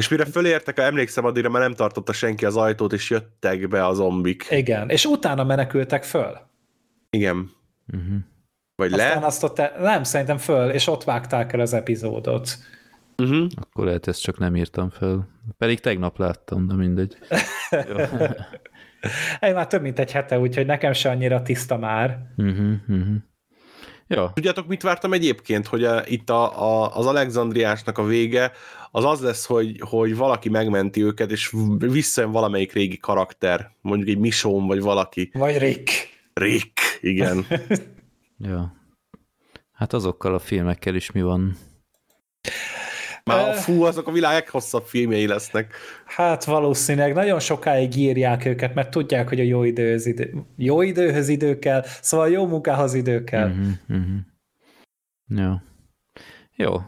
És 0.00 0.08
mire 0.08 0.24
fölértek, 0.24 0.78
emlékszem, 0.78 1.24
addigra 1.24 1.50
már 1.50 1.62
nem 1.62 1.74
tartotta 1.74 2.12
senki 2.12 2.44
az 2.44 2.56
ajtót, 2.56 2.92
és 2.92 3.10
jöttek 3.10 3.68
be 3.68 3.86
a 3.86 3.92
zombik. 3.92 4.46
Igen, 4.50 4.88
és 4.88 5.04
utána 5.04 5.44
menekültek 5.44 6.04
föl. 6.04 6.38
Igen. 7.10 7.50
Uh-huh. 7.92 8.18
Vagy 8.74 8.92
Aztán 8.92 9.20
le? 9.20 9.26
Azt 9.26 9.42
ott, 9.42 9.62
nem, 9.80 10.02
szerintem 10.02 10.38
föl, 10.38 10.70
és 10.70 10.86
ott 10.86 11.04
vágták 11.04 11.52
el 11.52 11.60
az 11.60 11.72
epizódot. 11.72 12.58
Uh-huh. 13.16 13.46
Akkor 13.56 13.84
lehet, 13.84 14.06
ezt 14.06 14.22
csak 14.22 14.38
nem 14.38 14.56
írtam 14.56 14.90
föl. 14.90 15.24
Pedig 15.58 15.80
tegnap 15.80 16.18
láttam, 16.18 16.66
de 16.66 16.74
mindegy. 16.74 17.16
Én 19.40 19.54
már 19.54 19.66
több 19.66 19.82
mint 19.82 19.98
egy 19.98 20.12
hete, 20.12 20.38
úgyhogy 20.38 20.66
nekem 20.66 20.92
se 20.92 21.10
annyira 21.10 21.42
tiszta 21.42 21.76
már. 21.76 22.18
Uh-huh, 22.36 22.72
uh-huh. 22.88 23.16
Ja. 24.14 24.30
Tudjátok, 24.34 24.66
mit 24.66 24.82
vártam 24.82 25.12
egyébként, 25.12 25.66
hogy 25.66 25.84
a, 25.84 26.06
itt 26.06 26.30
a, 26.30 26.62
a, 26.62 26.96
az 26.96 27.06
Alexandriásnak 27.06 27.98
a 27.98 28.04
vége 28.04 28.52
az 28.90 29.04
az 29.04 29.20
lesz, 29.20 29.46
hogy, 29.46 29.80
hogy 29.80 30.16
valaki 30.16 30.48
megmenti 30.48 31.02
őket, 31.02 31.30
és 31.30 31.54
visszajön 31.78 32.30
valamelyik 32.30 32.72
régi 32.72 32.98
karakter, 32.98 33.70
mondjuk 33.80 34.08
egy 34.08 34.18
Misón, 34.18 34.66
vagy 34.66 34.80
valaki. 34.80 35.30
Vagy 35.32 35.58
Rick. 35.58 35.90
Rick, 36.32 36.98
igen. 37.00 37.46
ja. 38.48 38.74
Hát 39.72 39.92
azokkal 39.92 40.34
a 40.34 40.38
filmekkel 40.38 40.94
is 40.94 41.10
mi 41.10 41.22
van? 41.22 41.56
Már 43.36 43.54
fú, 43.54 43.82
azok 43.82 44.08
a 44.08 44.12
világ 44.12 44.32
leghosszabb 44.32 44.84
filmjei 44.84 45.26
lesznek. 45.26 45.74
Hát 46.04 46.44
valószínűleg 46.44 47.14
nagyon 47.14 47.40
sokáig 47.40 47.96
írják 47.96 48.44
őket, 48.44 48.74
mert 48.74 48.90
tudják, 48.90 49.28
hogy 49.28 49.40
a 49.40 49.42
jó 49.42 49.64
időhöz 49.64 50.06
idő, 50.06 50.34
jó 50.56 50.82
időhöz 50.82 51.28
idő 51.28 51.58
kell, 51.58 51.84
szóval 52.00 52.30
jó 52.30 52.46
munkához 52.46 52.94
idő 52.94 53.24
kell. 53.24 53.48
Uh-huh, 53.48 53.66
uh-huh. 53.88 54.18
Jó. 55.26 55.52
Jó. 56.54 56.80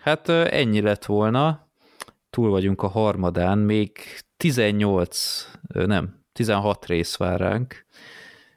Hát 0.00 0.28
ennyi 0.28 0.80
lett 0.80 1.04
volna. 1.04 1.68
Túl 2.30 2.50
vagyunk 2.50 2.82
a 2.82 2.88
harmadán, 2.88 3.58
még 3.58 3.98
18, 4.36 5.50
nem, 5.68 6.24
16 6.32 6.86
rész 6.86 7.16
vár 7.16 7.40
ránk. 7.40 7.86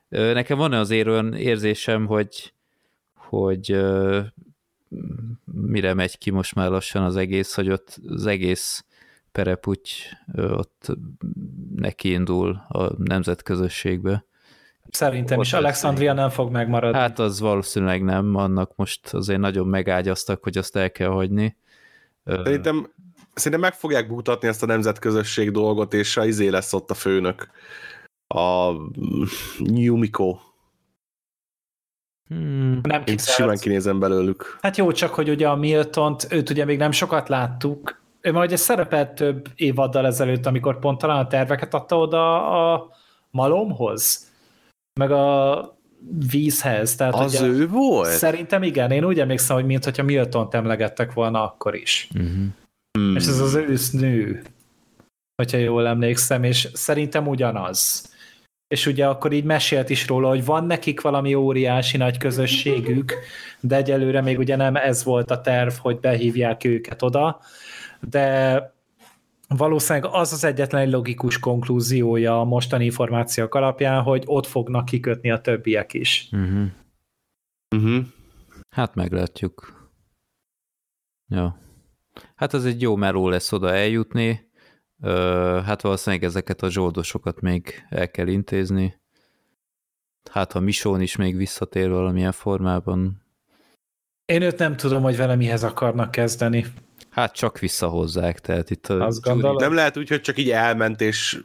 Nekem 0.10 0.58
van 0.58 0.74
azért 0.74 1.08
olyan 1.08 1.34
érzésem, 1.34 2.06
hogy 2.06 2.54
hogy 3.30 3.80
mire 5.46 5.94
megy 5.94 6.18
ki 6.18 6.30
most 6.30 6.56
már 6.56 6.70
lassan 6.70 7.04
az 7.04 7.16
egész, 7.16 7.54
hogy 7.54 7.70
ott 7.70 8.00
az 8.08 8.26
egész 8.26 8.86
pereputy 9.32 9.90
ott 10.36 10.88
neki 11.76 12.12
indul 12.12 12.66
a 12.68 13.04
nemzetközösségbe. 13.04 14.26
Szerintem 14.90 15.38
ott 15.38 15.46
is 15.46 15.54
Alexandria 15.54 16.14
nem 16.14 16.30
fog 16.30 16.52
megmaradni. 16.52 17.00
Hát 17.00 17.20
az 17.20 17.40
valószínűleg 17.40 18.04
nem, 18.04 18.36
annak 18.36 18.76
most 18.76 19.14
azért 19.14 19.40
nagyon 19.40 19.68
megágyaztak, 19.68 20.44
hogy 20.44 20.58
azt 20.58 20.76
el 20.76 20.92
kell 20.92 21.10
hagyni. 21.10 21.58
Szerintem, 22.26 22.92
szerintem 23.34 23.62
meg 23.62 23.74
fogják 23.74 24.10
mutatni 24.10 24.48
ezt 24.48 24.64
a 24.64 24.66
nemzetközösség 24.66 25.52
dolgot, 25.52 25.94
és 25.94 26.18
a 26.18 26.26
izé 26.26 26.48
lesz 26.48 26.74
ott 26.74 26.92
a 26.92 26.94
főnök. 26.94 27.50
A 28.28 28.72
Yumiko. 29.60 30.40
Hmm. 32.30 32.80
Nem 32.84 33.04
Én 33.06 33.18
simán 33.18 33.58
kinézem 33.58 34.00
belőlük. 34.00 34.58
Hát 34.62 34.78
jó, 34.78 34.92
csak 34.92 35.14
hogy 35.14 35.30
ugye 35.30 35.48
a 35.48 35.56
milton 35.56 36.16
őt 36.30 36.50
ugye 36.50 36.66
még 36.66 36.78
nem 36.78 36.92
sokat 36.92 37.30
láttuk, 37.30 38.02
ő 38.22 38.32
majd 38.32 38.52
egy 38.52 38.58
szerepelt 38.58 39.14
több 39.14 39.48
évaddal 39.56 40.06
ezelőtt, 40.06 40.46
amikor 40.46 40.80
pont 40.80 40.98
talán 40.98 41.26
a 41.26 41.28
terveket 41.28 41.74
adta 41.74 41.98
oda 41.98 42.52
a 42.74 42.90
malomhoz, 43.32 44.32
meg 45.00 45.12
a 45.12 45.78
vízhez. 46.32 46.96
Tehát 46.96 47.14
Az 47.14 47.34
ugye, 47.34 47.46
ő 47.46 47.68
volt? 47.68 48.10
Szerintem 48.10 48.64
igen, 48.64 48.92
én 48.92 49.06
úgy 49.06 49.20
emlékszem, 49.20 49.56
hogy 49.56 49.66
mint 49.66 49.84
hogyha 49.84 50.04
milton 50.04 50.48
emlegettek 50.52 51.14
volna 51.14 51.44
akkor 51.44 51.76
is. 51.76 52.10
Uh-huh. 52.14 53.16
És 53.16 53.28
ez 53.28 53.40
az 53.40 53.56
ősz 53.56 53.92
nő, 53.92 54.44
hogyha 55.36 55.58
jól 55.58 55.88
emlékszem, 55.88 56.44
és 56.44 56.68
szerintem 56.74 57.28
ugyanaz. 57.28 58.10
És 58.70 58.86
ugye 58.86 59.08
akkor 59.08 59.32
így 59.32 59.44
mesélt 59.44 59.90
is 59.90 60.08
róla, 60.08 60.28
hogy 60.28 60.46
van 60.46 60.66
nekik 60.66 61.02
valami 61.02 61.34
óriási 61.34 61.98
nagy 61.98 62.18
közösségük, 62.18 63.14
de 63.60 63.76
egyelőre 63.76 64.22
még 64.22 64.38
ugye 64.38 64.56
nem 64.56 64.76
ez 64.76 65.04
volt 65.04 65.32
a 65.32 65.42
terv, 65.42 65.74
hogy 65.74 66.00
behívják 66.00 66.64
őket 66.64 67.02
oda, 67.02 67.40
de 68.00 68.62
valószínűleg 69.48 70.10
az 70.14 70.34
az 70.34 70.44
egyetlen 70.44 70.82
egy 70.82 70.92
logikus 70.92 71.40
konklúziója 71.40 72.40
a 72.40 72.44
mostani 72.44 72.86
információk 72.86 73.56
alapján, 73.56 74.02
hogy 74.02 74.24
ott 74.26 74.46
fognak 74.46 74.86
kikötni 74.86 75.32
a 75.32 75.42
többiek 75.42 75.94
is. 75.94 76.30
Uh-huh. 76.32 76.66
Uh-huh. 77.76 78.06
Hát 78.70 78.96
meglátjuk. 78.96 79.90
Ja. 81.28 81.58
Hát 82.36 82.54
ez 82.54 82.66
egy 82.66 82.82
jó 82.82 82.96
meló 82.96 83.30
lesz 83.30 83.52
oda 83.52 83.74
eljutni. 83.74 84.49
Ö, 85.02 85.60
hát 85.66 85.82
valószínűleg 85.82 86.26
ezeket 86.26 86.62
a 86.62 86.70
zsoldosokat 86.70 87.42
még 87.42 87.86
el 87.90 88.12
kell 88.12 88.28
intézni. 88.28 89.00
Hát 90.32 90.52
ha 90.52 90.60
Misón 90.60 91.02
is 91.02 91.16
még 91.16 91.36
visszatér 91.36 91.90
valamilyen 91.90 92.32
formában, 92.32 93.22
Én 94.26 94.42
őt 94.42 94.58
nem 94.58 94.76
tudom, 94.76 95.02
hogy 95.02 95.18
vele 95.18 95.36
mihez 95.36 95.64
akarnak 95.64 96.12
kezdeni. 96.12 96.66
hát 97.10 97.34
csak 97.34 97.60
visszahozzák, 97.60 98.40
tehát 98.40 98.70
itt 98.70 98.88
a 98.88 99.06
Azt 99.06 99.22
gondolom. 99.22 99.56
Nem 99.56 99.74
lehet 99.74 99.98
úgy, 99.98 100.10
hogy 100.10 100.22
csak 100.22 100.38
így 100.38 100.50
elment, 100.52 101.02
és 101.02 101.42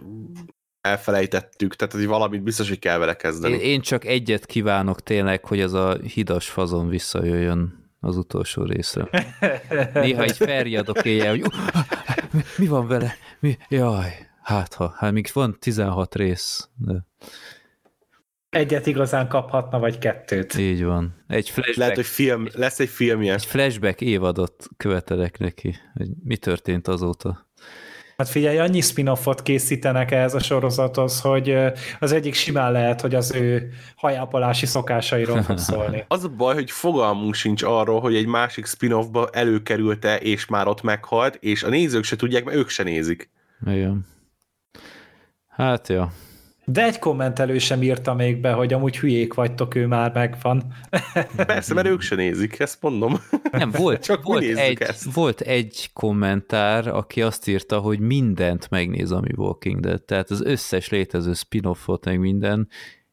elfelejtettük, 0.80 1.74
tehát 1.76 1.94
hogy 1.94 2.06
valamit 2.06 2.42
biztos, 2.42 2.68
hogy 2.68 2.78
kell 2.78 2.98
vele 2.98 3.14
kezdeni. 3.16 3.54
Én, 3.54 3.60
én 3.60 3.80
csak 3.80 4.04
egyet 4.04 4.46
kívánok 4.46 5.02
tényleg, 5.02 5.44
hogy 5.44 5.60
az 5.60 5.72
a 5.72 5.94
hidas 5.94 6.48
fazon 6.48 6.88
visszajöjjön 6.88 7.83
az 8.04 8.16
utolsó 8.16 8.62
részre. 8.62 9.08
Néha 9.94 10.24
így 10.24 10.36
felriadok 10.36 11.04
éjjel, 11.04 11.30
hogy 11.30 11.42
uh, 11.42 11.52
mi, 12.32 12.40
mi 12.56 12.66
van 12.66 12.86
vele? 12.86 13.14
Mi? 13.40 13.56
Jaj, 13.68 14.10
hát 14.42 14.74
ha, 14.74 14.94
hát 14.96 15.12
még 15.12 15.30
van 15.32 15.56
16 15.58 16.14
rész. 16.14 16.68
De 16.76 17.06
Egyet 18.50 18.86
igazán 18.86 19.28
kaphatna, 19.28 19.78
vagy 19.78 19.98
kettőt. 19.98 20.58
így 20.58 20.84
van. 20.84 21.24
Egy 21.26 21.48
flashback, 21.50 21.76
Lehet, 21.78 21.94
hogy 21.94 22.06
film, 22.06 22.46
lesz 22.52 22.80
egy 22.80 22.88
filmje. 22.88 23.32
egy 23.34 23.44
flashback 23.44 24.00
évadot 24.00 24.68
követelek 24.76 25.38
neki, 25.38 25.76
hogy 25.94 26.08
mi 26.24 26.36
történt 26.36 26.88
azóta. 26.88 27.48
Hát 28.16 28.28
figyelj, 28.28 28.58
annyi 28.58 28.80
spin-offot 28.80 29.42
készítenek 29.42 30.10
ehhez 30.10 30.34
a 30.34 30.38
sorozathoz, 30.38 31.20
hogy 31.20 31.56
az 32.00 32.12
egyik 32.12 32.34
simán 32.34 32.72
lehet, 32.72 33.00
hogy 33.00 33.14
az 33.14 33.34
ő 33.34 33.72
hajápolási 33.96 34.66
szokásairól 34.66 35.42
fog 35.42 35.58
szólni. 35.68 36.04
Az 36.08 36.24
a 36.24 36.28
baj, 36.28 36.54
hogy 36.54 36.70
fogalmunk 36.70 37.34
sincs 37.34 37.62
arról, 37.62 38.00
hogy 38.00 38.14
egy 38.14 38.26
másik 38.26 38.66
spin-offba 38.66 39.28
előkerült-e, 39.32 40.16
és 40.16 40.46
már 40.46 40.66
ott 40.66 40.82
meghalt, 40.82 41.34
és 41.34 41.62
a 41.62 41.68
nézők 41.68 42.04
se 42.04 42.16
tudják, 42.16 42.44
mert 42.44 42.56
ők 42.56 42.68
se 42.68 42.82
nézik. 42.82 43.30
Igen. 43.66 44.06
Hát 45.48 45.88
ja. 45.88 46.12
De 46.66 46.84
egy 46.84 46.98
kommentelő 46.98 47.58
sem 47.58 47.82
írta 47.82 48.14
még 48.14 48.40
be, 48.40 48.52
hogy 48.52 48.72
amúgy 48.72 48.98
hülyék 48.98 49.34
vagytok, 49.34 49.74
ő 49.74 49.86
már 49.86 50.12
megvan. 50.12 50.62
Persze, 51.36 51.74
mert 51.74 51.86
ők 51.86 52.00
se 52.00 52.14
nézik, 52.14 52.58
ezt 52.58 52.82
mondom. 52.82 53.20
Nem, 53.50 53.70
volt, 53.70 54.02
Csak 54.02 54.22
volt, 54.22 54.42
egy, 54.42 54.82
ezt. 54.82 55.12
volt 55.12 55.40
egy 55.40 55.90
kommentár, 55.92 56.88
aki 56.88 57.22
azt 57.22 57.48
írta, 57.48 57.78
hogy 57.78 58.00
mindent 58.00 58.70
megnéz, 58.70 59.12
ami 59.12 59.30
Walking 59.36 59.80
Dead, 59.80 60.02
tehát 60.02 60.30
az 60.30 60.42
összes 60.42 60.88
létező 60.88 61.32
spin-offot, 61.32 62.04
meg 62.04 62.18
minden, 62.18 62.68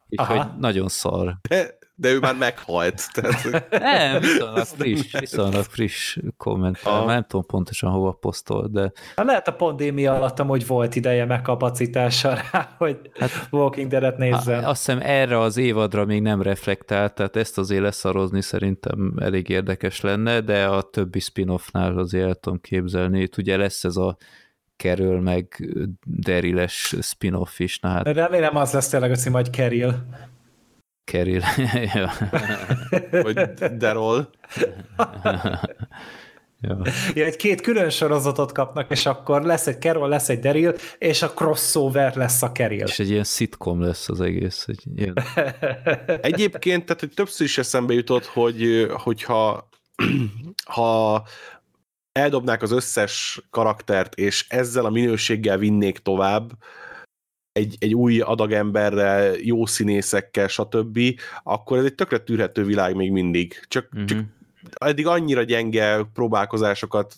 és 0.08 0.18
Aha. 0.18 0.36
hogy 0.36 0.58
nagyon 0.58 0.88
szar. 0.88 1.36
De, 1.48 1.78
de 2.02 2.10
ő 2.10 2.18
már 2.18 2.36
meghalt. 2.36 3.12
Tehát, 3.12 3.70
Nem, 3.70 4.20
viszonylag 4.20 4.64
friss, 4.64 5.18
viszonylag 5.18 5.64
friss 5.64 6.18
kommentár, 6.36 6.98
már 6.98 7.06
nem 7.06 7.24
tudom 7.28 7.46
pontosan 7.46 7.90
hova 7.90 8.12
posztol, 8.12 8.68
de 8.70 8.92
Hát 9.16 9.26
lehet 9.26 9.48
a 9.48 9.52
pandémia 9.52 10.14
alatt 10.14 10.38
amúgy 10.38 10.66
volt 10.66 10.96
ideje 10.96 11.24
meg 11.24 11.42
kapacitása 11.42 12.34
rá, 12.34 12.74
hogy 12.78 12.98
hát, 13.18 13.30
Walking 13.50 13.90
Dead-et 13.90 14.16
nézzen. 14.16 14.64
azt 14.64 14.84
hiszem 14.86 15.00
erre 15.02 15.38
az 15.38 15.56
évadra 15.56 16.04
még 16.04 16.22
nem 16.22 16.42
reflektált, 16.42 17.14
tehát 17.14 17.36
ezt 17.36 17.58
azért 17.58 17.82
leszarozni 17.82 18.40
szerintem 18.42 19.14
elég 19.20 19.48
érdekes 19.48 20.00
lenne, 20.00 20.40
de 20.40 20.66
a 20.66 20.82
többi 20.82 21.20
spin-offnál 21.20 21.98
azért 21.98 22.26
el 22.26 22.34
tudom 22.34 22.60
képzelni. 22.60 23.20
Itt 23.20 23.36
ugye 23.36 23.56
lesz 23.56 23.84
ez 23.84 23.96
a 23.96 24.16
Carol 24.76 25.20
meg 25.20 25.68
Daryl-es 26.06 26.96
spin-off 27.00 27.58
is, 27.58 27.78
na 27.78 27.88
hát 27.88 28.06
Remélem 28.06 28.56
az 28.56 28.72
lesz 28.72 28.88
tényleg 28.88 29.10
a 29.10 29.14
cím, 29.14 29.32
hogy 29.32 29.50
Keril. 29.50 30.04
Ja. 31.94 32.10
vagy 33.10 33.34
Derol. 33.76 34.30
ja. 36.60 36.82
Ja, 37.14 37.24
egy 37.24 37.36
két 37.36 37.60
külön 37.60 37.90
sorozatot 37.90 38.52
kapnak, 38.52 38.90
és 38.90 39.06
akkor 39.06 39.42
lesz 39.42 39.66
egy 39.66 39.80
Carol, 39.80 40.08
lesz 40.08 40.28
egy 40.28 40.38
Daryl, 40.38 40.74
és 40.98 41.22
a 41.22 41.32
crossover 41.32 42.16
lesz 42.16 42.42
a 42.42 42.52
Keril. 42.52 42.86
És 42.86 42.98
egy 42.98 43.10
ilyen 43.10 43.24
szitkom 43.24 43.80
lesz 43.80 44.08
az 44.08 44.20
egész. 44.20 44.64
Egy 44.68 44.82
ilyen... 44.96 45.14
Egyébként, 46.30 46.84
tehát 46.84 47.00
hogy 47.00 47.12
többször 47.14 47.46
is 47.46 47.58
eszembe 47.58 47.94
jutott, 47.94 48.24
hogy 48.24 48.86
hogyha 48.90 49.68
ha 50.74 51.22
eldobnák 52.12 52.62
az 52.62 52.70
összes 52.70 53.40
karaktert, 53.50 54.14
és 54.14 54.46
ezzel 54.48 54.84
a 54.84 54.90
minőséggel 54.90 55.58
vinnék 55.58 55.98
tovább, 55.98 56.50
egy, 57.52 57.76
egy 57.78 57.94
új 57.94 58.20
adagemberrel, 58.20 59.34
jó 59.34 59.66
színészekkel, 59.66 60.48
stb., 60.48 61.00
akkor 61.42 61.78
ez 61.78 61.84
egy 61.84 61.94
tökre 61.94 62.18
tűrhető 62.18 62.64
világ 62.64 62.94
még 62.96 63.10
mindig. 63.10 63.64
Csak, 63.68 63.88
uh-huh. 63.92 64.06
csak 64.06 64.18
eddig 64.74 65.06
annyira 65.06 65.42
gyenge 65.42 66.04
próbálkozásokat 66.12 67.14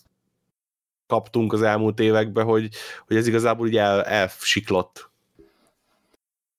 kaptunk 1.06 1.52
az 1.52 1.62
elmúlt 1.62 2.00
években, 2.00 2.44
hogy, 2.44 2.68
hogy 3.06 3.16
ez 3.16 3.26
igazából 3.26 3.66
így 3.66 3.76
el, 3.76 4.02
elsiklott. 4.02 5.10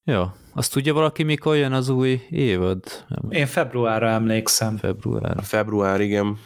Ja, 0.03 0.35
azt 0.53 0.71
tudja 0.71 0.93
valaki, 0.93 1.23
mikor 1.23 1.55
jön 1.55 1.73
az 1.73 1.89
új 1.89 2.21
évad? 2.29 3.05
Én 3.29 3.45
februárra 3.45 4.07
emlékszem. 4.07 4.77
Február. 4.77 5.43
Február, 5.43 6.01
igen. 6.01 6.39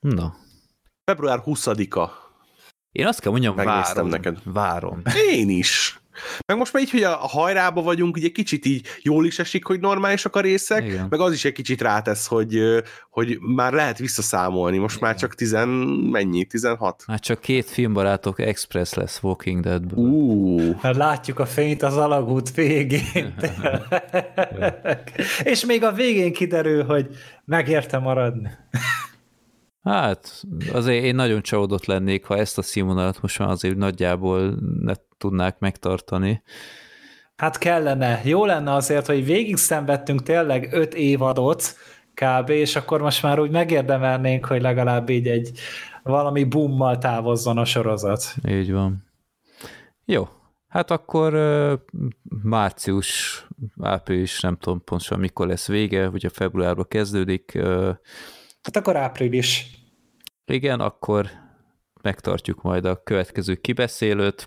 Na. 0.00 0.34
Február 1.04 1.42
20-a. 1.44 2.10
Én 2.92 3.06
azt 3.06 3.20
kell 3.20 3.30
mondjam, 3.30 3.54
Megnéztem 3.54 3.94
várom. 3.94 4.08
neked. 4.08 4.38
Várom. 4.44 5.02
Én 5.30 5.48
is. 5.48 6.00
Meg 6.46 6.56
most 6.56 6.72
már 6.72 6.82
így, 6.82 6.90
hogy 6.90 7.02
a 7.02 7.14
hajrába 7.14 7.82
vagyunk, 7.82 8.16
ugye 8.16 8.28
kicsit 8.28 8.66
így 8.66 8.86
jól 9.02 9.26
is 9.26 9.38
esik, 9.38 9.64
hogy 9.64 9.80
normálisak 9.80 10.36
a 10.36 10.40
részek, 10.40 10.84
Igen. 10.84 11.06
meg 11.10 11.20
az 11.20 11.32
is 11.32 11.44
egy 11.44 11.52
kicsit 11.52 11.82
rátesz, 11.82 12.26
hogy, 12.26 12.82
hogy 13.10 13.38
már 13.40 13.72
lehet 13.72 13.98
visszaszámolni. 13.98 14.78
Most 14.78 15.00
már 15.00 15.14
csak 15.14 15.34
tizen, 15.34 15.68
mennyi? 16.10 16.44
16? 16.44 17.04
Már 17.06 17.20
csak 17.20 17.40
két 17.40 17.66
filmbarátok 17.66 18.40
Express 18.40 18.92
lesz 18.92 19.22
Walking 19.22 19.62
Deadből. 19.62 20.04
Ú, 20.04 20.58
Hát 20.80 20.96
látjuk 20.96 21.38
a 21.38 21.46
fényt 21.46 21.82
az 21.82 21.96
alagút 21.96 22.54
végén. 22.54 23.34
és 25.42 25.64
még 25.64 25.84
a 25.84 25.92
végén 25.92 26.32
kiderül, 26.32 26.84
hogy 26.84 27.06
megérte 27.44 27.98
maradni. 27.98 28.50
Hát, 29.82 30.42
azért 30.72 31.04
én 31.04 31.14
nagyon 31.14 31.42
csalódott 31.42 31.84
lennék, 31.84 32.24
ha 32.24 32.36
ezt 32.36 32.58
a 32.58 32.62
színvonalat 32.62 33.22
most 33.22 33.38
már 33.38 33.48
azért 33.48 33.76
nagyjából 33.76 34.58
ne 34.80 34.92
tudnák 35.18 35.58
megtartani. 35.58 36.42
Hát 37.36 37.58
kellene. 37.58 38.20
Jó 38.24 38.44
lenne 38.44 38.72
azért, 38.72 39.06
hogy 39.06 39.24
végig 39.24 39.56
szenvedtünk 39.56 40.22
tényleg 40.22 40.72
öt 40.72 40.94
évadot 40.94 41.76
kb., 42.14 42.48
és 42.48 42.76
akkor 42.76 43.00
most 43.00 43.22
már 43.22 43.38
úgy 43.38 43.50
megérdemelnénk, 43.50 44.44
hogy 44.44 44.62
legalább 44.62 45.08
így 45.08 45.28
egy 45.28 45.58
valami 46.02 46.44
bummal 46.44 46.98
távozzon 46.98 47.58
a 47.58 47.64
sorozat. 47.64 48.34
Így 48.48 48.72
van. 48.72 49.06
Jó, 50.04 50.28
hát 50.68 50.90
akkor 50.90 51.32
március, 52.42 53.46
április, 53.80 54.40
nem 54.40 54.56
tudom 54.56 54.84
pontosan 54.84 55.18
mikor 55.18 55.46
lesz 55.46 55.66
vége, 55.66 56.06
hogyha 56.06 56.30
februárban 56.30 56.88
kezdődik. 56.88 57.58
Hát 58.62 58.76
akkor 58.76 58.96
április. 58.96 59.66
Igen, 60.44 60.80
akkor 60.80 61.26
megtartjuk 62.02 62.62
majd 62.62 62.84
a 62.84 63.02
következő 63.02 63.54
kibeszélőt. 63.54 64.46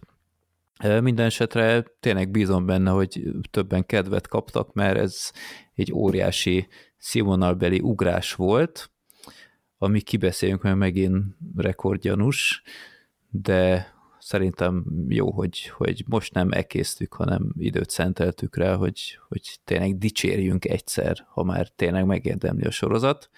Minden 0.82 1.26
esetre 1.26 1.84
tényleg 2.00 2.30
bízom 2.32 2.66
benne, 2.66 2.90
hogy 2.90 3.24
többen 3.52 3.86
kedvet 3.86 4.28
kaptak, 4.28 4.74
mert 4.74 4.98
ez 4.98 5.32
egy 5.76 5.94
óriási 5.94 6.68
színvonalbeli 6.98 7.80
ugrás 7.80 8.34
volt, 8.34 8.92
ami 9.78 10.02
kibeszélünk, 10.02 10.62
mert 10.62 10.76
megint 10.76 11.24
rekordgyanús, 11.56 12.62
de 13.30 13.94
szerintem 14.20 14.86
jó, 15.08 15.32
hogy, 15.32 15.68
hogy 15.68 16.04
most 16.08 16.34
nem 16.34 16.52
ekésztük, 16.52 17.14
hanem 17.14 17.54
időt 17.58 17.90
szenteltük 17.90 18.56
rá, 18.56 18.76
hogy, 18.76 19.20
hogy 19.28 19.60
tényleg 19.64 19.98
dicsérjünk 19.98 20.66
egyszer, 20.66 21.26
ha 21.30 21.44
már 21.44 21.68
tényleg 21.68 22.06
megérdemli 22.06 22.66
a 22.66 22.72
sorozat. 22.72 23.30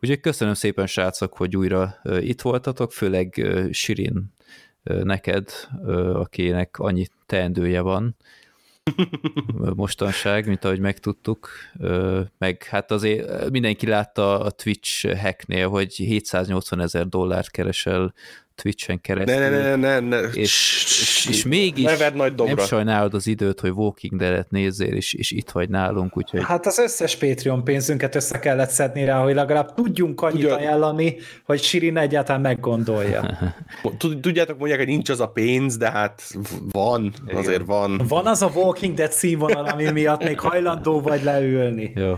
Úgyhogy 0.00 0.20
köszönöm 0.20 0.54
szépen, 0.54 0.86
srácok, 0.86 1.36
hogy 1.36 1.56
újra 1.56 2.00
itt 2.20 2.40
voltatok, 2.40 2.92
főleg 2.92 3.46
Sirin 3.70 4.36
neked, 5.02 5.50
akinek 6.14 6.78
annyi 6.78 7.06
teendője 7.26 7.80
van 7.80 8.16
mostanság, 9.74 10.46
mint 10.46 10.64
ahogy 10.64 10.80
megtudtuk, 10.80 11.48
meg 12.38 12.62
hát 12.62 12.90
azért 12.90 13.50
mindenki 13.50 13.86
látta 13.86 14.40
a 14.40 14.50
Twitch 14.50 15.20
hacknél, 15.20 15.68
hogy 15.68 15.94
780 15.94 16.80
ezer 16.80 17.06
dollárt 17.08 17.50
keresel 17.50 18.14
Twitch-en 18.62 19.00
keresztül. 19.00 19.34
Ne, 19.38 19.48
ne, 19.48 19.76
ne, 19.76 19.98
ne, 19.98 19.98
ne. 20.00 20.18
És, 20.18 20.84
és, 20.84 21.26
és 21.30 21.44
mégis 21.44 21.84
Neved 21.84 22.14
nagy 22.14 22.34
dobra. 22.34 22.54
nem 22.54 22.64
sajnálod 22.66 23.14
az 23.14 23.26
időt, 23.26 23.60
hogy 23.60 23.70
Walking 23.70 24.20
Dead-et 24.20 24.50
nézzél, 24.50 24.94
és, 24.94 25.12
és 25.12 25.30
itt 25.30 25.50
vagy 25.50 25.68
nálunk, 25.68 26.16
úgyhogy... 26.16 26.42
Hát 26.44 26.66
az 26.66 26.78
összes 26.78 27.16
Patreon 27.16 27.64
pénzünket 27.64 28.14
össze 28.14 28.38
kellett 28.38 28.70
szedni 28.70 29.04
rá, 29.04 29.22
hogy 29.22 29.34
legalább 29.34 29.74
tudjunk 29.74 30.20
annyit 30.20 30.44
Ugyan- 30.44 30.58
ajánlani, 30.58 31.16
hogy 31.44 31.62
Sirin 31.62 31.96
egyáltalán 31.96 32.40
meggondolja. 32.40 33.38
Tud- 33.98 34.20
Tudjátok, 34.20 34.58
mondják, 34.58 34.78
hogy 34.78 34.88
nincs 34.88 35.08
az 35.08 35.20
a 35.20 35.28
pénz, 35.28 35.76
de 35.76 35.90
hát 35.90 36.22
van, 36.70 37.12
azért 37.34 37.64
van. 37.64 38.00
Van 38.08 38.26
az 38.26 38.42
a 38.42 38.50
Walking 38.54 38.94
Dead 38.94 39.12
színvonal, 39.12 39.64
ami 39.64 39.90
miatt 39.90 40.24
még 40.24 40.40
hajlandó 40.40 41.00
vagy 41.00 41.22
leülni. 41.22 41.92
Jó. 41.94 42.14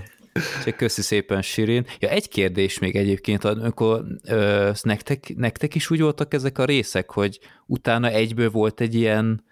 Úgyhogy 0.59 0.77
köszi 0.77 1.03
szépen, 1.03 1.43
Sirin. 1.43 1.87
Ja, 1.99 2.09
egy 2.09 2.29
kérdés 2.29 2.79
még 2.79 2.97
egyébként, 2.97 3.45
amikor 3.45 4.05
ö, 4.25 4.71
nektek, 4.83 5.35
nektek 5.37 5.75
is 5.75 5.91
úgy 5.91 6.01
voltak 6.01 6.35
ezek 6.35 6.59
a 6.59 6.65
részek, 6.65 7.11
hogy 7.11 7.39
utána 7.67 8.09
egyből 8.09 8.51
volt 8.51 8.81
egy 8.81 8.95
ilyen 8.95 9.49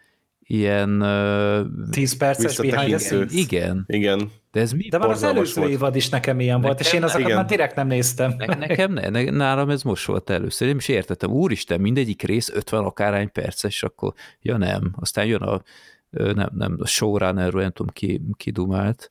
ilyen 0.50 1.00
ö, 1.00 1.62
10 1.90 2.16
perces 2.16 2.56
behind 2.56 3.00
the 3.00 3.24
igen, 3.28 3.84
Igen. 3.86 4.30
de 4.52 4.60
ez 4.60 4.72
mi? 4.72 4.88
De 4.88 4.98
már 4.98 5.10
az 5.10 5.22
előző 5.22 5.60
volt. 5.60 5.72
évad 5.72 5.96
is 5.96 6.08
nekem 6.08 6.40
ilyen 6.40 6.60
volt, 6.60 6.80
és 6.80 6.84
Nekem 6.84 6.98
én 7.00 7.04
azokat 7.04 7.26
igen. 7.26 7.36
már 7.36 7.46
direkt 7.46 7.74
nem 7.74 7.86
néztem. 7.86 8.34
Ne, 8.36 8.46
nekem 8.46 8.92
ne, 8.92 9.08
ne, 9.08 9.24
nálam 9.24 9.70
ez 9.70 9.82
most 9.82 10.06
volt 10.06 10.30
először, 10.30 10.68
én 10.68 10.76
is 10.76 10.88
értettem, 10.88 11.30
úristen, 11.30 11.80
mindegyik 11.80 12.22
rész 12.22 12.50
50 12.54 12.84
akárhány 12.84 13.32
perces, 13.32 13.82
akkor 13.82 14.12
ja 14.40 14.56
nem, 14.56 14.94
aztán 14.96 15.26
jön 15.26 15.42
a 15.42 15.62
nem, 16.10 16.48
nem, 16.52 16.76
a 16.78 16.86
showrunnerről, 16.86 17.60
nem 17.60 17.70
tudom 17.70 17.92
ki, 17.92 18.20
ki 18.36 18.50
dumált. 18.50 19.08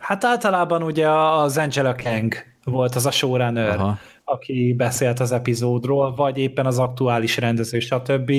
Hát 0.00 0.24
általában 0.24 0.82
ugye 0.82 1.08
az 1.10 1.58
Angela 1.58 1.94
Kang 1.94 2.34
volt 2.64 2.94
az 2.94 3.06
a 3.06 3.10
showrunner, 3.10 3.78
Aha. 3.78 3.98
aki 4.24 4.74
beszélt 4.76 5.20
az 5.20 5.32
epizódról, 5.32 6.14
vagy 6.14 6.38
éppen 6.38 6.66
az 6.66 6.78
aktuális 6.78 7.36
rendező, 7.36 7.78
stb. 7.78 8.30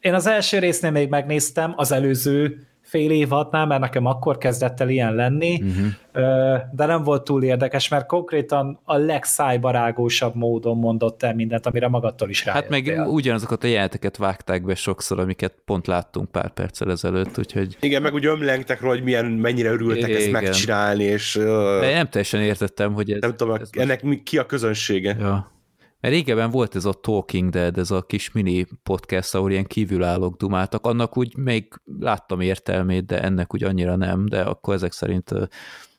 Én 0.00 0.14
az 0.14 0.26
első 0.26 0.58
résznél 0.58 0.90
még 0.90 1.08
megnéztem, 1.08 1.72
az 1.76 1.92
előző 1.92 2.66
fél 2.90 3.10
évadnál, 3.10 3.66
mert 3.66 3.80
nekem 3.80 4.06
akkor 4.06 4.38
kezdett 4.38 4.80
el 4.80 4.88
ilyen 4.88 5.14
lenni, 5.14 5.62
uh-huh. 5.62 6.60
de 6.72 6.86
nem 6.86 7.02
volt 7.02 7.24
túl 7.24 7.42
érdekes, 7.42 7.88
mert 7.88 8.06
konkrétan 8.06 8.80
a 8.84 8.96
legszájbarágósabb 8.96 10.34
módon 10.34 10.76
mondott 10.76 11.22
el 11.22 11.34
mindent, 11.34 11.66
amire 11.66 11.88
magadtól 11.88 12.28
is 12.28 12.42
Hát 12.44 12.68
rájöttél. 12.68 12.96
meg 12.96 13.08
ugyanazokat 13.12 13.64
a 13.64 13.66
jeleneteket 13.66 14.16
vágták 14.16 14.64
be 14.64 14.74
sokszor, 14.74 15.18
amiket 15.18 15.54
pont 15.64 15.86
láttunk 15.86 16.30
pár 16.30 16.50
perccel 16.52 16.90
ezelőtt, 16.90 17.38
úgyhogy 17.38 17.76
Igen, 17.80 18.02
meg 18.02 18.14
úgy 18.14 18.26
ömlengtek 18.26 18.80
róla, 18.80 18.94
hogy 18.94 19.04
milyen, 19.04 19.26
mennyire 19.26 19.70
örültek 19.70 20.10
ezt 20.10 20.26
Igen. 20.26 20.42
megcsinálni, 20.42 21.04
és 21.04 21.36
uh, 21.36 21.44
de 21.80 21.92
nem 21.94 22.08
teljesen 22.08 22.40
értettem, 22.40 22.92
hogy 22.92 23.10
ez... 23.10 23.20
nem 23.20 23.36
tudom, 23.36 23.54
ez 23.54 23.60
most- 23.60 23.76
ennek 23.76 24.02
mi, 24.02 24.22
ki 24.22 24.38
a 24.38 24.46
közönsége. 24.46 25.16
Ja. 25.20 25.50
Mert 26.00 26.14
régebben 26.14 26.50
volt 26.50 26.74
ez 26.74 26.84
a 26.84 26.92
Talking 26.92 27.50
Dead, 27.50 27.78
ez 27.78 27.90
a 27.90 28.02
kis 28.02 28.32
mini 28.32 28.66
podcast, 28.82 29.34
ahol 29.34 29.50
ilyen 29.50 29.64
kívülállók 29.64 30.36
dumáltak, 30.36 30.86
annak 30.86 31.16
úgy 31.16 31.36
még 31.36 31.80
láttam 32.00 32.40
értelmét, 32.40 33.06
de 33.06 33.22
ennek 33.22 33.54
úgy 33.54 33.64
annyira 33.64 33.96
nem, 33.96 34.26
de 34.26 34.42
akkor 34.42 34.74
ezek 34.74 34.92
szerint 34.92 35.34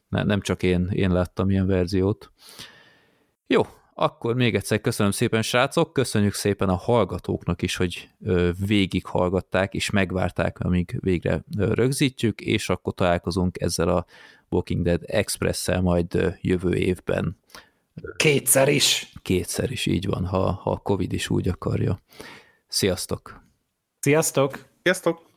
nem 0.10 0.42
csak 0.42 0.64
én, 0.64 0.90
én 0.92 1.12
láttam 1.12 1.50
ilyen 1.50 1.68
verziót. 1.68 2.32
Jó, 3.48 3.62
akkor 3.94 4.36
még 4.36 4.56
egyszer 4.56 4.82
köszönöm 4.82 5.12
szépen, 5.12 5.42
srácok, 5.42 5.94
köszönjük 5.94 6.34
szépen 6.34 6.70
a 6.70 6.76
hallgatóknak 6.76 7.62
is, 7.62 7.76
hogy 7.76 8.10
végighallgatták 8.66 9.74
és 9.74 9.90
megvárták, 9.90 10.60
amíg 10.60 10.98
végre 11.00 11.44
rögzítjük, 11.58 12.42
és 12.42 12.70
akkor 12.70 12.94
találkozunk 12.94 13.62
ezzel 13.62 13.88
a 13.88 14.06
Walking 14.50 14.84
Dead 14.84 15.02
Express-szel 15.06 15.82
majd 15.82 16.38
jövő 16.42 16.74
évben 16.74 17.38
Kétszer 18.16 18.68
is. 18.68 19.14
kétszer 19.22 19.72
is 19.72 19.86
így 19.86 20.06
van, 20.06 20.26
ha, 20.26 20.52
ha 20.52 20.72
a 20.72 20.78
Covid 20.78 21.14
is 21.14 21.30
úgy 21.30 21.48
akarja. 21.48 22.00
Sziasztok! 22.68 23.44
Sziasztok! 24.00 24.66
Sziasztok! 24.84 25.31